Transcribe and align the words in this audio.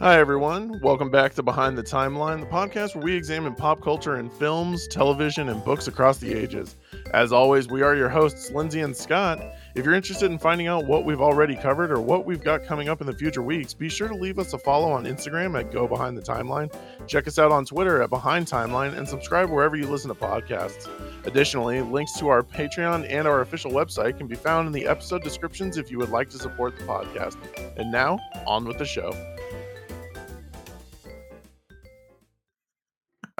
Hi, 0.00 0.18
everyone. 0.18 0.80
Welcome 0.80 1.10
back 1.10 1.34
to 1.34 1.42
Behind 1.42 1.76
the 1.76 1.82
Timeline, 1.82 2.40
the 2.40 2.46
podcast 2.46 2.94
where 2.94 3.04
we 3.04 3.14
examine 3.14 3.54
pop 3.54 3.82
culture 3.82 4.16
in 4.16 4.30
films, 4.30 4.88
television, 4.88 5.50
and 5.50 5.62
books 5.62 5.88
across 5.88 6.16
the 6.16 6.32
ages. 6.32 6.76
As 7.12 7.34
always, 7.34 7.68
we 7.68 7.82
are 7.82 7.94
your 7.94 8.08
hosts, 8.08 8.50
Lindsay 8.50 8.80
and 8.80 8.96
Scott. 8.96 9.42
If 9.74 9.84
you're 9.84 9.92
interested 9.92 10.30
in 10.30 10.38
finding 10.38 10.68
out 10.68 10.86
what 10.86 11.04
we've 11.04 11.20
already 11.20 11.54
covered 11.54 11.92
or 11.92 12.00
what 12.00 12.24
we've 12.24 12.42
got 12.42 12.64
coming 12.64 12.88
up 12.88 13.02
in 13.02 13.06
the 13.06 13.12
future 13.12 13.42
weeks, 13.42 13.74
be 13.74 13.90
sure 13.90 14.08
to 14.08 14.14
leave 14.14 14.38
us 14.38 14.54
a 14.54 14.58
follow 14.58 14.90
on 14.90 15.04
Instagram 15.04 15.60
at 15.60 15.70
Go 15.70 15.86
Behind 15.86 16.16
the 16.16 16.22
Timeline. 16.22 16.74
Check 17.06 17.28
us 17.28 17.38
out 17.38 17.52
on 17.52 17.66
Twitter 17.66 18.00
at 18.00 18.08
Behind 18.08 18.46
Timeline 18.46 18.96
and 18.96 19.06
subscribe 19.06 19.50
wherever 19.50 19.76
you 19.76 19.86
listen 19.86 20.08
to 20.08 20.14
podcasts. 20.14 20.88
Additionally, 21.26 21.82
links 21.82 22.18
to 22.18 22.28
our 22.28 22.42
Patreon 22.42 23.06
and 23.10 23.28
our 23.28 23.42
official 23.42 23.70
website 23.70 24.16
can 24.16 24.28
be 24.28 24.34
found 24.34 24.66
in 24.66 24.72
the 24.72 24.86
episode 24.86 25.22
descriptions 25.22 25.76
if 25.76 25.90
you 25.90 25.98
would 25.98 26.08
like 26.08 26.30
to 26.30 26.38
support 26.38 26.78
the 26.78 26.84
podcast. 26.84 27.36
And 27.76 27.92
now, 27.92 28.18
on 28.46 28.64
with 28.64 28.78
the 28.78 28.86
show. 28.86 29.12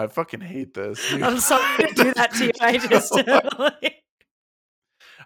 I 0.00 0.06
fucking 0.06 0.40
hate 0.40 0.72
this. 0.72 1.10
dude. 1.10 1.22
I'm 1.22 1.38
sorry 1.38 1.86
to 1.88 1.94
do 1.94 2.14
that 2.14 2.32
to 2.34 2.46
you. 2.46 2.52
I 2.60 2.78
just 2.88 3.14
like, 3.58 3.96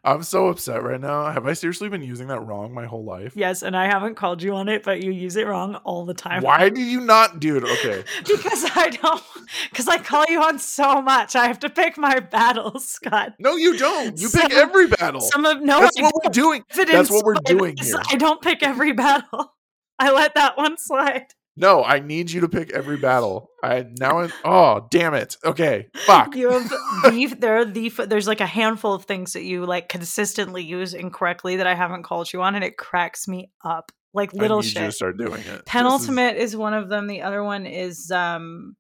I'm 0.03 0.23
so 0.25 0.49
upset 0.49 0.83
right 0.83 1.01
now. 1.01 1.31
Have 1.31 1.47
I 1.47 1.53
seriously 1.53 1.89
been 1.89 2.03
using 2.03 2.27
that 2.27 2.41
wrong 2.41 2.75
my 2.75 2.85
whole 2.85 3.05
life? 3.05 3.35
yes, 3.37 3.63
and 3.63 3.77
I 3.77 3.87
haven't 3.87 4.17
called 4.17 4.43
you 4.43 4.55
on 4.55 4.69
it, 4.69 4.83
but 4.83 5.01
you 5.03 5.13
use 5.13 5.37
it 5.37 5.47
wrong 5.47 5.77
all 5.77 6.05
the 6.05 6.13
time. 6.13 6.43
Why 6.43 6.69
do 6.69 6.81
you 6.83 7.01
not, 7.01 7.39
dude? 7.41 7.65
Okay. 7.65 8.05
Because 8.27 8.65
I 8.75 8.91
don't. 8.91 9.23
Because 9.71 9.87
I 9.89 9.99
call 9.99 10.25
you 10.29 10.43
on 10.43 10.59
so 10.59 11.01
much. 11.01 11.37
I 11.37 11.47
have 11.47 11.61
to 11.61 11.71
pick 11.71 11.97
my 11.97 12.19
battles, 12.19 12.87
Scott. 12.89 13.35
No, 13.39 13.55
you 13.57 13.79
don't. 13.79 14.19
You 14.21 14.29
pick 14.29 14.53
every 14.53 14.89
battle. 14.89 15.21
Some 15.21 15.47
of 15.47 15.63
no. 15.63 15.81
That's 15.81 15.99
I 15.99 16.03
what 16.03 16.15
we're 16.17 16.21
don't. 16.25 16.35
doing. 16.35 16.65
If 16.71 16.79
it 16.79 16.89
That's 16.89 17.11
what 17.11 17.25
we're 17.25 17.35
doing 17.45 17.77
here. 17.81 17.97
I 18.11 18.17
don't 18.17 18.43
pick 18.43 18.63
every 18.63 18.93
battle. 18.93 19.55
I 19.99 20.11
let 20.13 20.35
that 20.35 20.57
one 20.59 20.77
slide. 20.77 21.27
No, 21.57 21.85
I 21.85 22.01
need 22.01 22.33
you 22.33 22.41
to 22.41 22.49
pick 22.49 22.73
every 22.73 22.97
battle. 22.97 23.49
I 23.63 23.87
now. 24.01 24.23
I, 24.23 24.29
oh, 24.45 24.89
damn 24.91 25.15
it. 25.15 25.37
Okay. 25.45 25.87
Fuck. 26.07 26.35
You 26.35 26.51
have 26.51 26.69
the 26.69 27.37
there 27.39 27.59
are 27.59 27.65
the 27.65 27.91
there's 27.91 28.27
like 28.27 28.41
a 28.41 28.47
handful 28.47 28.93
of 28.93 29.05
things 29.05 29.35
that 29.35 29.45
you 29.45 29.65
like 29.65 29.89
consistently 29.89 30.65
use 30.65 30.95
incorrectly 30.95 31.57
that 31.57 31.67
I 31.69 31.75
haven't 31.75 32.03
called 32.03 32.33
you 32.33 32.43
on, 32.43 32.57
and 32.57 32.65
it 32.65 32.77
cracks 32.77 33.29
me 33.29 33.53
up. 33.65 33.93
Like 34.13 34.33
little 34.33 34.63
shit. 34.63 34.81
you 34.83 34.87
to 34.87 34.93
start 34.93 35.17
doing 35.17 35.41
it. 35.41 35.45
This 35.45 35.55
is- 35.55 35.63
penultimate 35.67 36.37
is, 36.37 36.57
one 36.57 36.75
of 36.75 36.89
them 36.89 37.07
the 37.07 37.23
other 37.23 37.43
one 37.43 37.67
is 37.67 38.11
um 38.11 38.77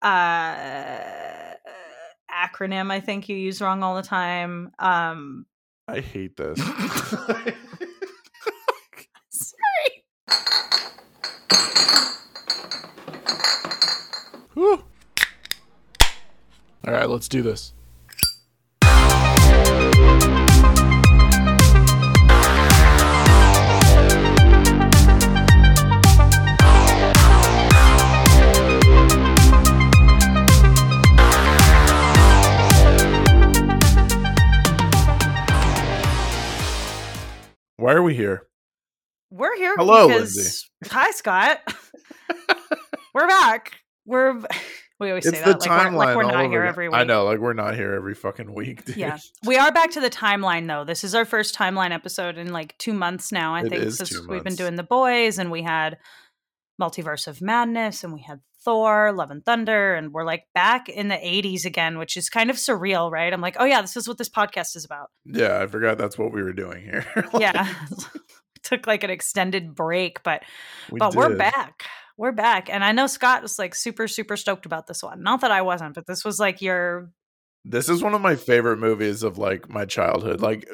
uh 0.00 0.98
acronym 2.32 2.90
i 2.90 2.98
think 2.98 3.28
you 3.28 3.36
use 3.36 3.60
wrong 3.60 3.82
all 3.84 3.94
the 3.94 4.02
time 4.02 4.72
um 4.78 5.44
I 5.86 6.00
hate 6.00 6.36
this. 6.36 6.58
sorry 9.30 10.04
All 16.84 16.92
right, 16.92 17.08
let's 17.08 17.28
do 17.28 17.42
this. 17.42 17.72
Why 37.76 37.94
are 37.94 38.02
we 38.02 38.14
here? 38.14 38.46
We're 39.32 39.56
here 39.56 39.74
Hello, 39.76 40.08
because 40.08 40.36
Lindsay. 40.36 40.66
hi 40.94 41.10
scott 41.12 41.60
we're 43.14 43.26
back 43.26 43.72
we're 44.04 44.38
we 45.00 45.08
always 45.08 45.26
It's 45.26 45.36
say 45.38 45.44
that 45.44 45.60
like 45.60 45.68
we're, 45.68 45.76
timeline. 45.76 45.96
like 45.96 46.16
we're 46.16 46.22
not 46.30 46.50
here 46.50 46.62
every 46.62 46.88
week 46.88 46.96
I 46.96 47.04
know, 47.04 47.24
like 47.24 47.38
we're 47.38 47.54
not 47.54 47.74
here 47.74 47.94
every 47.94 48.14
fucking 48.14 48.54
week. 48.54 48.84
Dude. 48.86 48.96
yeah 48.96 49.18
we 49.46 49.56
are 49.56 49.72
back 49.72 49.90
to 49.92 50.00
the 50.00 50.10
timeline 50.10 50.66
though 50.68 50.84
this 50.84 51.02
is 51.02 51.14
our 51.14 51.24
first 51.24 51.54
timeline 51.56 51.92
episode 51.92 52.36
in 52.38 52.52
like 52.52 52.76
two 52.78 52.92
months 52.92 53.32
now 53.32 53.54
i 53.54 53.62
It 53.62 53.68
think 53.70 53.90
since 53.92 54.26
we've 54.28 54.44
been 54.44 54.54
doing 54.54 54.76
the 54.76 54.82
boys 54.82 55.38
and 55.38 55.50
we 55.50 55.62
had 55.62 55.98
multiverse 56.80 57.26
of 57.26 57.40
madness 57.40 58.04
and 58.04 58.12
we 58.12 58.20
had 58.20 58.40
thor 58.64 59.12
love 59.12 59.30
and 59.30 59.44
thunder 59.44 59.94
and 59.94 60.12
we're 60.12 60.24
like 60.24 60.44
back 60.54 60.88
in 60.88 61.08
the 61.08 61.16
80s 61.16 61.64
again 61.64 61.98
which 61.98 62.16
is 62.16 62.28
kind 62.28 62.48
of 62.50 62.56
surreal 62.56 63.10
right 63.10 63.32
i'm 63.32 63.40
like 63.40 63.56
oh 63.58 63.64
yeah 63.64 63.80
this 63.80 63.96
is 63.96 64.06
what 64.06 64.18
this 64.18 64.28
podcast 64.28 64.76
is 64.76 64.84
about 64.84 65.08
Yeah, 65.24 65.60
I 65.60 65.66
forgot 65.66 65.98
that's 65.98 66.16
what 66.18 66.32
we 66.32 66.42
were 66.42 66.52
doing 66.52 66.82
here. 66.82 67.04
yeah 67.38 67.68
took 68.62 68.86
like 68.86 69.02
an 69.04 69.10
extended 69.10 69.74
break 69.74 70.22
but 70.22 70.42
we 70.90 70.98
but 70.98 71.14
we're 71.14 71.36
back 71.36 71.84
we're 72.16 72.32
back 72.32 72.68
and 72.70 72.84
i 72.84 72.92
know 72.92 73.06
scott 73.06 73.42
was 73.42 73.58
like 73.58 73.74
super 73.74 74.06
super 74.06 74.36
stoked 74.36 74.66
about 74.66 74.86
this 74.86 75.02
one 75.02 75.22
not 75.22 75.40
that 75.40 75.50
i 75.50 75.62
wasn't 75.62 75.94
but 75.94 76.06
this 76.06 76.24
was 76.24 76.38
like 76.38 76.60
your 76.62 77.10
This 77.64 77.88
is 77.88 78.02
one 78.02 78.14
of 78.14 78.20
my 78.20 78.34
favorite 78.36 78.78
movies 78.78 79.22
of 79.22 79.38
like 79.38 79.68
my 79.68 79.84
childhood. 79.84 80.40
Like 80.40 80.68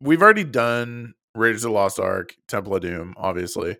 we've 0.00 0.22
already 0.22 0.44
done 0.44 1.14
Raiders 1.34 1.64
of 1.64 1.70
the 1.70 1.74
Lost 1.74 2.00
Ark, 2.00 2.34
Temple 2.48 2.74
of 2.74 2.82
Doom, 2.82 3.14
obviously. 3.16 3.76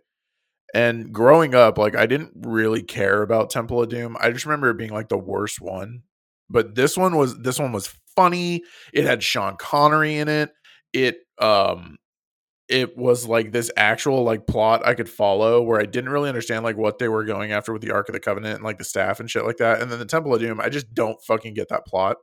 And 0.75 1.13
growing 1.13 1.55
up, 1.55 1.79
like 1.79 1.97
I 1.97 2.07
didn't 2.07 2.33
really 2.47 2.83
care 2.83 3.23
about 3.23 3.51
Temple 3.51 3.83
of 3.83 3.89
Doom. 3.89 4.17
I 4.21 4.31
just 4.31 4.45
remember 4.45 4.71
it 4.71 4.77
being 4.77 4.93
like 4.93 5.09
the 5.09 5.19
worst 5.19 5.61
one. 5.61 6.03
But 6.49 6.75
this 6.75 6.97
one 6.97 7.17
was 7.17 7.39
this 7.39 7.59
one 7.59 7.73
was 7.73 7.95
funny. 8.15 8.63
It 8.93 9.05
had 9.05 9.23
Sean 9.23 9.57
Connery 9.57 10.17
in 10.17 10.29
it. 10.29 10.51
It 10.93 11.19
um 11.39 11.97
it 12.71 12.97
was 12.97 13.27
like 13.27 13.51
this 13.51 13.69
actual 13.77 14.23
like 14.23 14.47
plot 14.47 14.87
I 14.87 14.95
could 14.95 15.09
follow 15.09 15.61
where 15.61 15.81
I 15.81 15.87
didn't 15.87 16.11
really 16.11 16.29
understand 16.29 16.65
like 16.65 16.77
what 16.77 16.99
they 16.99 17.09
were 17.09 17.25
going 17.25 17.51
after 17.51 17.73
with 17.73 17.83
the 17.83 17.91
Ark 17.91 18.09
of 18.09 18.13
the 18.13 18.21
Covenant 18.21 18.55
and 18.55 18.65
like 18.65 18.79
the 18.79 18.85
staff 18.85 19.19
and 19.19 19.29
shit 19.29 19.45
like 19.45 19.57
that. 19.57 19.83
And 19.83 19.91
then 19.91 19.99
the 19.99 20.05
Temple 20.05 20.33
of 20.33 20.41
Doom, 20.41 20.61
I 20.61 20.69
just 20.69 20.95
don't 20.95 21.21
fucking 21.23 21.55
get 21.55 21.69
that 21.71 21.85
plot. 21.85 22.19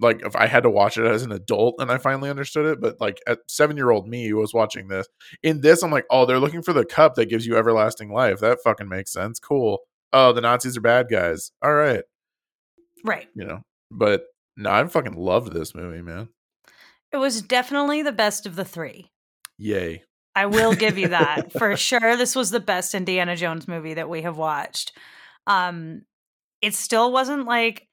Like 0.00 0.24
if 0.24 0.36
I 0.36 0.46
had 0.46 0.62
to 0.62 0.70
watch 0.70 0.96
it 0.96 1.06
as 1.06 1.24
an 1.24 1.32
adult 1.32 1.74
and 1.80 1.90
I 1.90 1.98
finally 1.98 2.30
understood 2.30 2.66
it, 2.66 2.80
but 2.80 3.00
like 3.00 3.20
at 3.26 3.40
seven 3.48 3.76
year 3.76 3.90
old 3.90 4.08
me 4.08 4.28
who 4.28 4.36
was 4.36 4.54
watching 4.54 4.86
this, 4.86 5.08
in 5.42 5.60
this 5.60 5.82
I'm 5.82 5.90
like, 5.90 6.06
oh, 6.08 6.24
they're 6.24 6.38
looking 6.38 6.62
for 6.62 6.72
the 6.72 6.84
cup 6.84 7.16
that 7.16 7.28
gives 7.28 7.44
you 7.44 7.56
everlasting 7.56 8.12
life. 8.12 8.38
That 8.38 8.58
fucking 8.62 8.88
makes 8.88 9.12
sense. 9.12 9.40
Cool. 9.40 9.78
Oh, 10.12 10.32
the 10.32 10.40
Nazis 10.40 10.76
are 10.76 10.80
bad 10.82 11.08
guys. 11.10 11.50
All 11.62 11.74
right, 11.74 12.04
right 13.04 13.26
you 13.34 13.44
know. 13.44 13.62
But 13.90 14.24
no, 14.56 14.70
I 14.70 14.86
fucking 14.86 15.16
loved 15.16 15.52
this 15.52 15.74
movie, 15.74 16.02
man. 16.02 16.28
it 17.12 17.16
was 17.16 17.42
definitely 17.42 18.02
the 18.02 18.12
best 18.12 18.46
of 18.46 18.54
the 18.54 18.64
three 18.64 19.10
Yay. 19.58 20.04
I 20.34 20.46
will 20.46 20.74
give 20.74 20.96
you 20.98 21.08
that 21.08 21.52
for 21.58 21.76
sure. 21.76 22.16
This 22.16 22.34
was 22.34 22.50
the 22.50 22.60
best 22.60 22.94
Indiana 22.94 23.36
Jones 23.36 23.68
movie 23.68 23.94
that 23.94 24.08
we 24.08 24.22
have 24.22 24.36
watched. 24.38 24.92
Um, 25.46 26.02
it 26.62 26.74
still 26.74 27.12
wasn't 27.12 27.46
like 27.46 27.86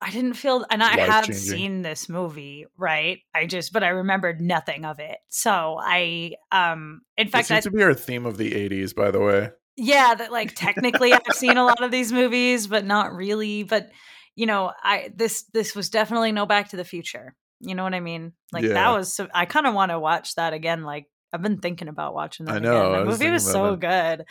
I 0.00 0.10
didn't 0.10 0.34
feel, 0.34 0.64
and 0.70 0.82
I 0.82 1.00
have 1.00 1.24
seen 1.34 1.80
this 1.82 2.08
movie, 2.08 2.66
right? 2.76 3.20
I 3.34 3.46
just, 3.46 3.72
but 3.72 3.82
I 3.82 3.88
remembered 3.88 4.40
nothing 4.42 4.84
of 4.84 4.98
it. 4.98 5.16
So 5.30 5.78
I, 5.80 6.32
um, 6.52 7.00
in 7.16 7.28
That 7.28 7.32
fact, 7.32 7.50
I, 7.50 7.60
seems 7.60 7.64
to 7.64 7.70
be 7.70 7.82
our 7.82 7.94
theme 7.94 8.26
of 8.26 8.36
the 8.36 8.52
'80s, 8.52 8.94
by 8.94 9.10
the 9.10 9.20
way. 9.20 9.50
yeah, 9.76 10.14
that 10.14 10.32
like 10.32 10.54
technically 10.54 11.12
I've 11.12 11.22
seen 11.34 11.56
a 11.56 11.64
lot 11.64 11.82
of 11.82 11.90
these 11.90 12.12
movies, 12.20 12.66
but 12.66 12.84
not 12.84 13.14
really. 13.14 13.62
But 13.62 13.90
you 14.34 14.46
know, 14.46 14.72
I 14.82 15.10
this 15.14 15.44
this 15.54 15.74
was 15.74 15.88
definitely 15.88 16.32
no 16.32 16.44
Back 16.46 16.70
to 16.70 16.76
the 16.76 16.84
Future. 16.84 17.34
You 17.60 17.74
know 17.74 17.84
what 17.84 17.94
I 17.94 18.00
mean? 18.00 18.32
Like 18.52 18.64
Yeah. 18.64 18.74
that 18.74 18.90
was. 18.90 19.12
So, 19.14 19.28
I 19.34 19.46
kind 19.46 19.66
of 19.66 19.74
want 19.74 19.90
to 19.90 19.98
watch 19.98 20.34
that 20.34 20.52
again. 20.52 20.82
Like 20.82 21.06
I've 21.32 21.42
been 21.42 21.58
thinking 21.58 21.88
about 21.88 22.14
watching 22.14 22.46
that. 22.46 22.56
I 22.56 22.58
know, 22.60 22.92
Again. 22.92 23.04
The 23.06 23.10
movie 23.10 23.30
was 23.30 23.50
so 23.50 23.76
good. 23.76 24.24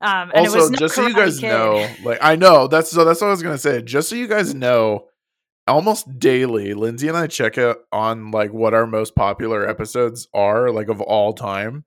Um, 0.00 0.30
and 0.34 0.46
it 0.46 0.52
was 0.52 0.70
no 0.70 0.78
just 0.78 0.94
so 0.94 1.06
you 1.06 1.14
guys 1.14 1.38
Kid. 1.38 1.48
know, 1.48 1.88
like 2.04 2.18
I 2.22 2.36
know 2.36 2.66
that's 2.68 2.90
so 2.90 3.04
that's 3.04 3.20
what 3.20 3.28
I 3.28 3.30
was 3.30 3.42
gonna 3.42 3.58
say. 3.58 3.82
Just 3.82 4.08
so 4.08 4.14
you 4.14 4.28
guys 4.28 4.54
know, 4.54 5.08
almost 5.66 6.18
daily, 6.18 6.74
Lindsay 6.74 7.08
and 7.08 7.16
I 7.16 7.26
check 7.26 7.58
out 7.58 7.78
on 7.92 8.30
like 8.30 8.52
what 8.52 8.74
our 8.74 8.86
most 8.86 9.14
popular 9.16 9.68
episodes 9.68 10.28
are, 10.32 10.70
like 10.70 10.88
of 10.88 11.00
all 11.00 11.32
time, 11.32 11.84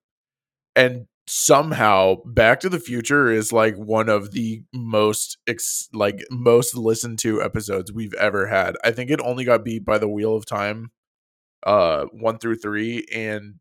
and 0.76 1.06
somehow 1.30 2.16
Back 2.26 2.60
to 2.62 2.70
the 2.70 2.80
Future 2.80 3.32
is 3.32 3.54
like 3.54 3.76
one 3.76 4.10
of 4.10 4.32
the 4.32 4.64
most 4.74 5.38
ex- 5.46 5.88
like 5.94 6.26
most 6.32 6.76
listened 6.76 7.20
to 7.20 7.42
episodes 7.42 7.94
we've 7.94 8.16
ever 8.16 8.48
had. 8.48 8.76
I 8.84 8.92
think 8.92 9.12
it 9.12 9.22
only 9.22 9.46
got 9.46 9.64
beat 9.64 9.86
by 9.86 10.00
the 10.00 10.10
Wheel 10.10 10.36
of 10.36 10.48
Time, 10.48 10.92
uh, 11.64 12.06
one 12.12 12.40
through 12.40 12.56
three, 12.56 13.06
and 13.14 13.56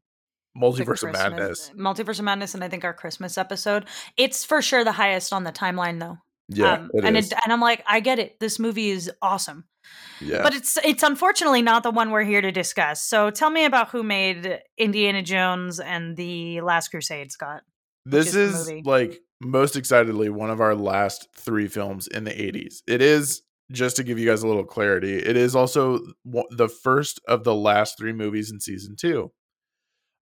Multiverse 0.56 1.06
of 1.06 1.12
Madness. 1.12 1.70
Multiverse 1.76 2.18
of 2.18 2.24
Madness, 2.24 2.54
and 2.54 2.64
I 2.64 2.68
think 2.68 2.84
our 2.84 2.94
Christmas 2.94 3.36
episode. 3.36 3.84
It's 4.16 4.46
for 4.46 4.62
sure 4.62 4.82
the 4.82 4.92
highest 4.92 5.34
on 5.34 5.44
the 5.44 5.52
timeline, 5.52 6.00
though. 6.00 6.16
Yeah, 6.48 6.72
um, 6.72 6.90
it 6.94 7.04
and 7.04 7.18
is. 7.18 7.32
and 7.44 7.52
I'm 7.52 7.60
like, 7.60 7.84
I 7.86 8.00
get 8.00 8.18
it. 8.18 8.40
This 8.40 8.58
movie 8.58 8.88
is 8.88 9.10
awesome. 9.20 9.64
Yeah. 10.20 10.43
But 10.43 10.55
it's 10.55 10.79
it's 10.85 11.02
unfortunately 11.02 11.62
not 11.62 11.82
the 11.82 11.90
one 11.90 12.11
we're 12.11 12.25
here 12.25 12.40
to 12.40 12.50
discuss. 12.50 13.02
So 13.02 13.31
tell 13.31 13.50
me 13.50 13.64
about 13.64 13.90
who 13.90 14.02
made 14.02 14.61
Indiana 14.76 15.23
Jones 15.23 15.81
and 15.81 16.17
the 16.17 16.61
Last 16.61 16.88
Crusade, 16.88 17.31
Scott. 17.31 17.62
this 18.05 18.35
is 18.35 18.69
is 18.69 18.87
like 18.87 19.20
most 19.40 19.76
excitedly 19.76 20.29
one 20.29 20.50
of 20.50 20.61
our 20.61 20.75
last 20.75 21.29
three 21.37 21.69
films 21.69 22.08
in 22.08 22.25
the 22.25 22.32
80s 22.32 22.82
it 22.88 23.00
is 23.00 23.43
just 23.70 23.94
to 23.94 24.02
give 24.02 24.19
you 24.19 24.26
guys 24.26 24.43
a 24.43 24.49
little 24.49 24.64
clarity 24.64 25.14
it 25.14 25.37
is 25.37 25.55
also 25.55 26.00
the 26.50 26.69
first 26.69 27.20
of 27.29 27.44
the 27.44 27.55
last 27.55 27.96
three 27.96 28.12
movies 28.12 28.50
in 28.50 28.58
season 28.58 28.96
two 28.99 29.31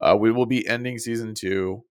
uh, 0.01 0.17
we 0.19 0.31
will 0.31 0.45
be 0.45 0.67
ending 0.67 0.99
season 0.99 1.35
two 1.35 1.83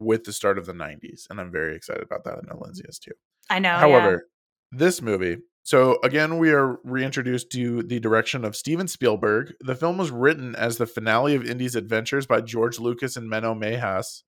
with 0.00 0.24
the 0.24 0.32
start 0.32 0.58
of 0.58 0.66
the 0.66 0.72
90s. 0.72 1.26
And 1.30 1.40
I'm 1.40 1.50
very 1.50 1.76
excited 1.76 2.02
about 2.02 2.24
that. 2.24 2.34
I 2.34 2.40
know 2.46 2.60
Lindsay 2.60 2.84
is 2.88 2.98
too. 2.98 3.12
I 3.50 3.58
know. 3.58 3.76
However, 3.76 4.28
this 4.72 5.00
movie. 5.02 5.38
So 5.66 5.98
again, 6.04 6.36
we 6.38 6.50
are 6.52 6.78
reintroduced 6.84 7.50
to 7.52 7.82
the 7.82 7.98
direction 7.98 8.44
of 8.44 8.54
Steven 8.54 8.86
Spielberg. 8.86 9.54
The 9.60 9.74
film 9.74 9.96
was 9.96 10.10
written 10.10 10.54
as 10.54 10.76
the 10.76 10.86
finale 10.86 11.34
of 11.34 11.44
Indy's 11.44 11.74
adventures 11.74 12.26
by 12.26 12.42
George 12.42 12.78
Lucas 12.78 13.16
and 13.16 13.30
Menno 13.30 13.58
Meyjes, 13.58 14.24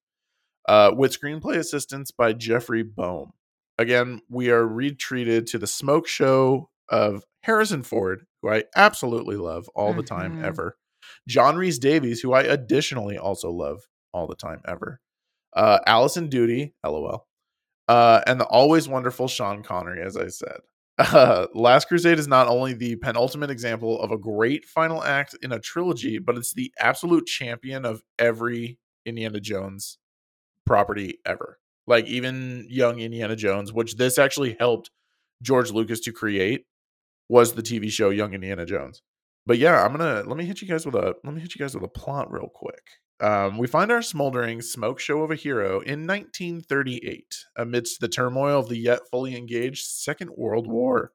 uh, 0.66 0.92
with 0.96 1.18
screenplay 1.18 1.56
assistance 1.56 2.10
by 2.10 2.32
Jeffrey 2.32 2.82
Boam. 2.82 3.32
Again, 3.78 4.22
we 4.30 4.50
are 4.50 4.66
retreated 4.66 5.46
to 5.48 5.58
the 5.58 5.66
smoke 5.66 6.08
show 6.08 6.70
of 6.88 7.24
Harrison 7.42 7.82
Ford, 7.82 8.26
who 8.40 8.48
I 8.50 8.64
absolutely 8.74 9.36
love 9.36 9.68
all 9.74 9.92
the 9.92 10.02
time 10.02 10.38
Mhm. 10.38 10.44
ever. 10.44 10.78
John 11.28 11.56
Rhys-Davies, 11.56 12.22
who 12.22 12.32
I 12.32 12.42
additionally 12.44 13.18
also 13.18 13.50
love 13.50 13.86
all 14.14 14.26
the 14.26 14.34
time 14.34 14.62
ever. 14.66 15.00
Uh, 15.54 15.80
Alison 15.86 16.28
Doody, 16.30 16.74
lol. 16.82 17.26
Uh, 17.88 18.22
and 18.26 18.40
the 18.40 18.46
always 18.46 18.88
wonderful 18.88 19.28
Sean 19.28 19.62
Connery, 19.62 20.00
as 20.02 20.16
I 20.16 20.28
said. 20.28 20.60
Uh, 20.98 21.46
Last 21.54 21.88
Crusade 21.88 22.18
is 22.18 22.28
not 22.28 22.48
only 22.48 22.72
the 22.72 22.96
penultimate 22.96 23.50
example 23.50 24.00
of 24.00 24.10
a 24.10 24.18
great 24.18 24.64
final 24.64 25.02
act 25.02 25.36
in 25.42 25.52
a 25.52 25.60
trilogy, 25.60 26.18
but 26.18 26.36
it's 26.36 26.52
the 26.52 26.72
absolute 26.78 27.26
champion 27.26 27.84
of 27.84 28.02
every 28.18 28.78
Indiana 29.04 29.40
Jones 29.40 29.98
property 30.64 31.18
ever. 31.24 31.58
Like 31.86 32.06
even 32.06 32.66
young 32.68 32.98
Indiana 32.98 33.36
Jones, 33.36 33.72
which 33.72 33.96
this 33.96 34.18
actually 34.18 34.56
helped 34.58 34.90
George 35.42 35.70
Lucas 35.70 36.00
to 36.00 36.12
create, 36.12 36.64
was 37.28 37.52
the 37.52 37.62
TV 37.62 37.90
show 37.90 38.10
Young 38.10 38.34
Indiana 38.34 38.66
Jones. 38.66 39.02
But 39.46 39.58
yeah, 39.58 39.84
I'm 39.84 39.92
gonna 39.92 40.24
let 40.26 40.36
me 40.36 40.44
hit 40.44 40.60
you 40.60 40.68
guys 40.68 40.84
with 40.84 40.96
a 40.96 41.14
let 41.22 41.34
me 41.34 41.40
hit 41.40 41.54
you 41.54 41.60
guys 41.60 41.74
with 41.74 41.84
a 41.84 41.88
plot 41.88 42.32
real 42.32 42.48
quick. 42.52 42.82
Um, 43.20 43.56
we 43.56 43.66
find 43.66 43.90
our 43.90 44.02
smoldering 44.02 44.60
smoke 44.60 45.00
show 45.00 45.22
of 45.22 45.30
a 45.30 45.36
hero 45.36 45.80
in 45.80 46.06
1938 46.06 47.34
amidst 47.56 48.00
the 48.00 48.08
turmoil 48.08 48.60
of 48.60 48.68
the 48.68 48.76
yet 48.76 49.08
fully 49.10 49.34
engaged 49.34 49.86
Second 49.86 50.30
World 50.36 50.66
War. 50.66 51.12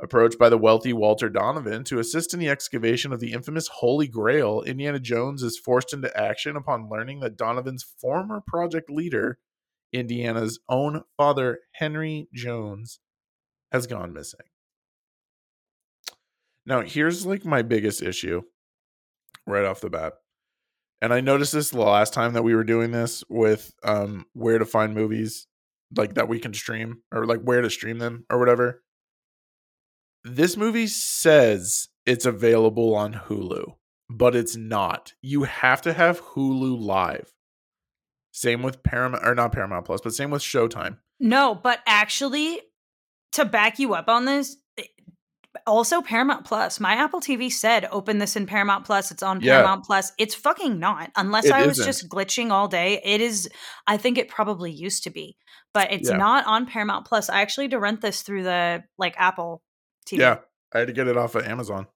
Approached 0.00 0.38
by 0.38 0.48
the 0.48 0.58
wealthy 0.58 0.92
Walter 0.92 1.28
Donovan 1.28 1.84
to 1.84 1.98
assist 1.98 2.32
in 2.32 2.40
the 2.40 2.48
excavation 2.48 3.12
of 3.12 3.20
the 3.20 3.32
infamous 3.32 3.68
Holy 3.68 4.06
Grail, 4.06 4.62
Indiana 4.62 5.00
Jones 5.00 5.42
is 5.42 5.58
forced 5.58 5.92
into 5.92 6.16
action 6.16 6.56
upon 6.56 6.88
learning 6.88 7.20
that 7.20 7.36
Donovan's 7.36 7.84
former 8.00 8.42
project 8.46 8.88
leader, 8.88 9.38
Indiana's 9.92 10.60
own 10.68 11.02
father, 11.16 11.60
Henry 11.72 12.28
Jones, 12.32 13.00
has 13.72 13.86
gone 13.86 14.12
missing. 14.12 14.40
Now, 16.64 16.82
here's 16.82 17.26
like 17.26 17.44
my 17.44 17.62
biggest 17.62 18.02
issue 18.02 18.42
right 19.46 19.64
off 19.64 19.80
the 19.80 19.90
bat. 19.90 20.14
And 21.02 21.12
I 21.12 21.20
noticed 21.20 21.52
this 21.52 21.70
the 21.70 21.80
last 21.80 22.14
time 22.14 22.32
that 22.34 22.44
we 22.44 22.54
were 22.54 22.64
doing 22.64 22.92
this 22.92 23.24
with 23.28 23.74
um 23.82 24.24
where 24.32 24.58
to 24.58 24.64
find 24.64 24.94
movies 24.94 25.48
like 25.94 26.14
that 26.14 26.28
we 26.28 26.38
can 26.38 26.54
stream 26.54 27.02
or 27.12 27.26
like 27.26 27.42
where 27.42 27.60
to 27.60 27.68
stream 27.68 27.98
them 27.98 28.24
or 28.30 28.38
whatever. 28.38 28.82
This 30.24 30.56
movie 30.56 30.86
says 30.86 31.88
it's 32.06 32.24
available 32.24 32.94
on 32.94 33.14
Hulu, 33.14 33.74
but 34.08 34.36
it's 34.36 34.56
not. 34.56 35.14
You 35.20 35.42
have 35.42 35.82
to 35.82 35.92
have 35.92 36.22
Hulu 36.22 36.80
live. 36.80 37.32
Same 38.30 38.62
with 38.62 38.82
Paramount 38.84 39.26
or 39.26 39.34
not 39.34 39.52
Paramount 39.52 39.84
Plus, 39.84 40.00
but 40.00 40.14
same 40.14 40.30
with 40.30 40.42
Showtime. 40.42 40.98
No, 41.18 41.54
but 41.54 41.80
actually, 41.86 42.60
to 43.32 43.44
back 43.44 43.78
you 43.78 43.94
up 43.94 44.08
on 44.08 44.24
this, 44.24 44.56
also 45.66 46.02
Paramount 46.02 46.44
Plus. 46.44 46.80
My 46.80 46.94
Apple 46.94 47.20
TV 47.20 47.50
said 47.50 47.88
open 47.90 48.18
this 48.18 48.36
in 48.36 48.46
Paramount 48.46 48.84
Plus. 48.84 49.10
It's 49.10 49.22
on 49.22 49.40
Yeah. 49.40 49.56
Paramount 49.56 49.84
Plus. 49.84 50.12
It's 50.18 50.34
fucking 50.34 50.78
not. 50.78 51.10
Unless 51.16 51.46
It 51.46 51.52
I 51.52 51.66
was 51.66 51.78
isn't. 51.78 51.86
just 51.86 52.08
glitching 52.08 52.50
all 52.50 52.68
day. 52.68 53.00
It 53.04 53.20
is. 53.20 53.48
I 53.86 53.96
think 53.96 54.18
it 54.18 54.28
probably 54.28 54.70
used 54.70 55.04
to 55.04 55.10
be, 55.10 55.36
but 55.74 55.92
it's 55.92 56.10
Yeah. 56.10 56.16
not 56.16 56.46
on 56.46 56.66
Paramount 56.66 57.06
Plus. 57.06 57.28
I 57.30 57.40
actually 57.42 57.64
had 57.64 57.72
to 57.72 57.80
rent 57.80 58.00
this 58.00 58.22
through 58.22 58.42
the 58.44 58.84
like 58.98 59.14
Apple 59.18 59.62
TV. 60.06 60.20
Yeah, 60.20 60.38
I 60.74 60.78
had 60.80 60.88
to 60.88 60.92
get 60.94 61.06
it 61.08 61.16
off 61.16 61.34
of 61.34 61.46
Amazon. 61.46 61.86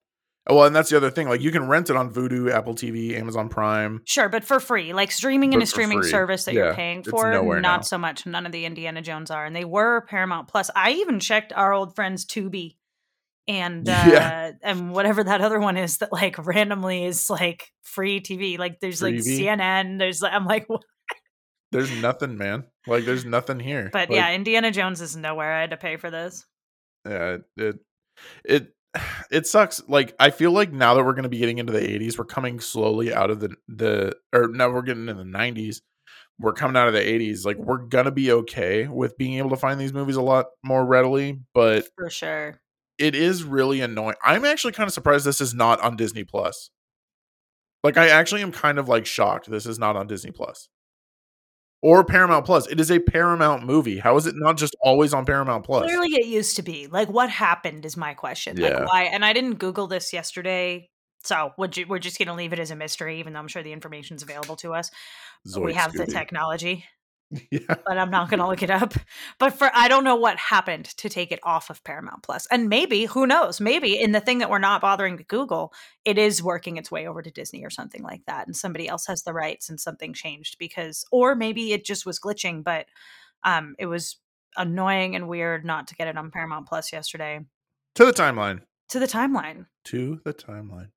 Oh, 0.49 0.55
well, 0.55 0.67
and 0.67 0.77
that's 0.77 0.91
the 0.91 0.97
other 0.97 1.11
thing. 1.11 1.29
Like 1.29 1.41
you 1.41 1.51
can 1.51 1.67
rent 1.67 1.91
it 1.91 1.97
on 1.97 2.15
Vudu, 2.15 2.53
Apple 2.53 2.77
TV, 2.77 3.17
Amazon 3.19 3.49
Prime. 3.49 4.01
Sure, 4.05 4.29
but 4.29 4.45
for 4.45 4.61
free, 4.61 4.93
like 4.93 5.11
streaming 5.11 5.53
in 5.53 5.61
a 5.61 5.67
streaming 5.67 6.03
free. 6.03 6.11
service 6.11 6.45
that 6.45 6.55
Yeah, 6.55 6.67
you're 6.67 6.75
paying 6.75 7.03
for, 7.03 7.33
not 7.59 7.61
now. 7.61 7.81
so 7.81 7.99
much. 7.99 8.27
None 8.27 8.47
of 8.47 8.53
the 8.53 8.65
Indiana 8.65 9.03
Jones 9.03 9.33
are, 9.33 9.45
and 9.45 9.57
they 9.57 9.65
were 9.65 10.03
Paramount 10.03 10.47
Plus. 10.47 10.71
I 10.77 10.93
even 10.93 11.19
checked 11.19 11.53
our 11.53 11.73
old 11.73 11.97
friends 11.97 12.25
Tubi 12.25 12.76
and 13.49 13.89
uh 13.89 13.93
Yeah. 13.93 14.51
and 14.63 14.93
whatever 14.93 15.23
that 15.25 15.41
other 15.41 15.59
one 15.61 15.77
is 15.77 15.99
that 15.99 16.13
like 16.13 16.45
randomly 16.45 17.05
is 17.05 17.29
like 17.31 17.71
free 17.83 18.21
TV. 18.21 18.59
Like 18.59 18.81
there's 18.81 19.03
like 19.03 19.15
Freebie? 19.17 19.41
CNN. 19.41 19.99
There's 19.99 20.21
like 20.23 20.33
I'm 20.33 20.47
like, 20.47 20.65
what? 20.69 20.83
There's 21.73 21.91
nothing, 22.01 22.37
man. 22.39 22.65
Like 22.87 23.05
there's 23.05 23.25
nothing 23.25 23.59
here. 23.61 23.91
but 23.93 24.09
Like, 24.09 24.17
yeah, 24.17 24.33
Indiana 24.33 24.71
Jones 24.71 25.01
is 25.01 25.17
nowhere. 25.17 25.53
I 25.53 25.61
had 25.63 25.71
to 25.71 25.77
pay 25.77 25.97
for 25.97 26.11
this. 26.11 26.45
yeah, 27.09 27.39
it 27.57 27.77
it 28.45 28.69
it 29.31 29.47
sucks. 29.47 29.83
Like 29.89 30.15
I 30.19 30.31
feel 30.31 30.53
like 30.53 30.73
now 30.73 30.95
that 30.95 31.05
we're 31.05 31.13
going 31.13 31.25
to 31.25 31.29
be 31.29 31.39
getting 31.39 31.59
into 31.59 31.73
the 31.73 31.81
80s, 31.81 32.17
we're 32.19 32.25
coming 32.25 32.61
slowly 32.61 33.13
out 33.13 33.31
of 33.31 33.41
the 33.41 33.55
the 33.69 34.17
or 34.33 34.49
now 34.49 34.71
we're 34.71 34.83
getting 34.83 35.09
in 35.09 35.17
the 35.17 35.25
90s. 35.25 35.83
We're 36.39 36.53
coming 36.53 36.77
out 36.77 36.87
of 36.89 36.95
the 36.95 37.01
80s. 37.01 37.45
Like 37.45 37.57
we're 37.59 37.79
gonna 37.79 38.11
be 38.11 38.31
okay 38.33 38.87
with 38.89 39.17
being 39.19 39.35
able 39.39 39.51
to 39.51 39.57
find 39.57 39.81
these 39.81 39.93
movies 39.93 40.17
a 40.17 40.23
lot 40.23 40.47
more 40.63 40.85
readily, 40.87 41.41
but 41.53 41.87
For 41.97 42.09
sure. 42.11 42.61
It 42.99 43.15
is 43.15 43.45
really 43.45 43.81
annoying. 43.81 44.17
I'm 44.23 44.45
actually 44.45 44.73
kind 44.73 44.87
of 44.87 44.95
surprised 44.95 45.25
this 45.25 45.41
is 45.41 45.55
not 45.55 45.81
on 45.81 45.97
Disney 45.97 46.25
Plus. 46.25 46.71
Like 47.85 47.97
I 47.97 48.09
actually 48.09 48.43
am 48.43 48.53
kind 48.53 48.79
of 48.79 48.89
like 48.89 49.07
shocked 49.07 49.51
this 49.51 49.67
is 49.67 49.79
not 49.79 49.97
on 49.97 50.07
Disney 50.07 50.33
Plus. 50.33 50.69
Or 51.83 52.05
Paramount 52.05 52.47
Plus. 52.47 52.67
It 52.67 52.81
is 52.81 52.91
a 52.91 52.99
Paramount 52.99 53.65
movie. 53.65 53.99
How 53.99 54.17
is 54.17 54.27
it 54.27 54.35
not 54.37 54.57
just 54.57 54.75
always 54.81 55.15
on 55.15 55.25
Paramount 55.25 55.65
Plus? 55.65 55.85
Clearly, 55.85 56.09
it 56.15 56.27
used 56.27 56.57
to 56.57 56.63
be. 56.63 56.87
Like, 56.87 57.09
what 57.09 57.31
happened 57.31 57.85
is 57.85 57.97
my 57.97 58.15
question. 58.15 58.57
Yeah. 58.57 58.81
Like, 58.81 58.89
why? 58.89 59.03
And 59.05 59.25
I 59.25 59.33
didn't 59.33 59.57
Google 59.57 59.87
this 59.87 60.13
yesterday, 60.13 60.89
so 61.23 61.53
would 61.59 61.77
you, 61.77 61.87
we're 61.87 61.99
just 61.99 62.19
going 62.19 62.29
to 62.29 62.35
leave 62.35 62.53
it 62.53 62.59
as 62.59 62.71
a 62.71 62.77
mystery, 62.77 63.21
even 63.21 63.35
though 63.35 63.41
I'm 63.41 63.49
sure 63.49 63.63
the 63.63 63.73
information's 63.73 64.23
available 64.23 64.57
to 64.57 64.73
us. 64.73 64.91
we 65.45 65.53
Zoid 65.53 65.75
have 65.75 65.93
the 65.93 66.07
technology, 66.07 66.85
Yeah. 67.51 67.75
but 67.85 67.99
I'm 67.99 68.11
not 68.11 68.31
going 68.31 68.41
to 68.41 68.47
look 68.47 68.63
it 68.63 68.71
up. 68.71 68.95
But 69.39 69.51
for 69.51 69.71
I 69.75 69.89
don't 69.89 70.05
know 70.05 70.17
what 70.17 70.39
happened 70.39 70.85
to 70.99 71.09
take 71.09 71.33
it 71.33 71.41
off 71.43 71.71
of 71.71 71.83
Paramount 71.85 72.23
Plus, 72.23 72.47
and 72.51 72.69
maybe 72.69 73.05
who 73.05 73.27
knows? 73.27 73.61
Maybe 73.61 73.99
in 73.99 74.13
the 74.13 74.21
thing 74.21 74.39
that 74.39 74.51
we're 74.51 74.59
not 74.59 74.81
bothering 74.81 75.19
to 75.19 75.25
Google, 75.25 75.73
it 76.05 76.19
is 76.19 76.43
working 76.43 76.77
its 76.77 76.91
way 76.91 77.07
over 77.07 77.23
to 77.23 77.31
Disney 77.31 77.65
or 77.65 77.71
something 77.71 78.03
like 78.03 78.25
that, 78.27 78.47
and 78.47 78.57
somebody 78.57 78.89
else 78.89 79.07
has 79.07 79.23
the 79.23 79.33
rights 79.33 79.69
and 79.69 79.81
something 79.81 80.15
changed 80.15 80.57
because, 80.59 81.05
or 81.11 81.35
maybe 81.35 81.73
it 81.73 81.85
just 81.85 82.07
was 82.07 82.21
glitching, 82.21 82.63
but 82.63 82.87
um, 83.43 83.75
it 83.79 83.87
was 83.87 84.17
annoying 84.57 85.15
and 85.15 85.29
weird 85.29 85.65
not 85.65 85.89
to 85.89 85.95
get 85.95 86.09
it 86.09 86.17
on 86.17 86.31
Paramount 86.31 86.67
Plus 86.67 86.93
yesterday. 86.93 87.41
To 87.97 88.05
the 88.05 88.13
timeline. 88.13 88.61
To 88.91 88.99
the 88.99 89.07
timeline. 89.07 89.67
To 89.87 90.21
the 90.25 90.33
timeline. 90.33 90.89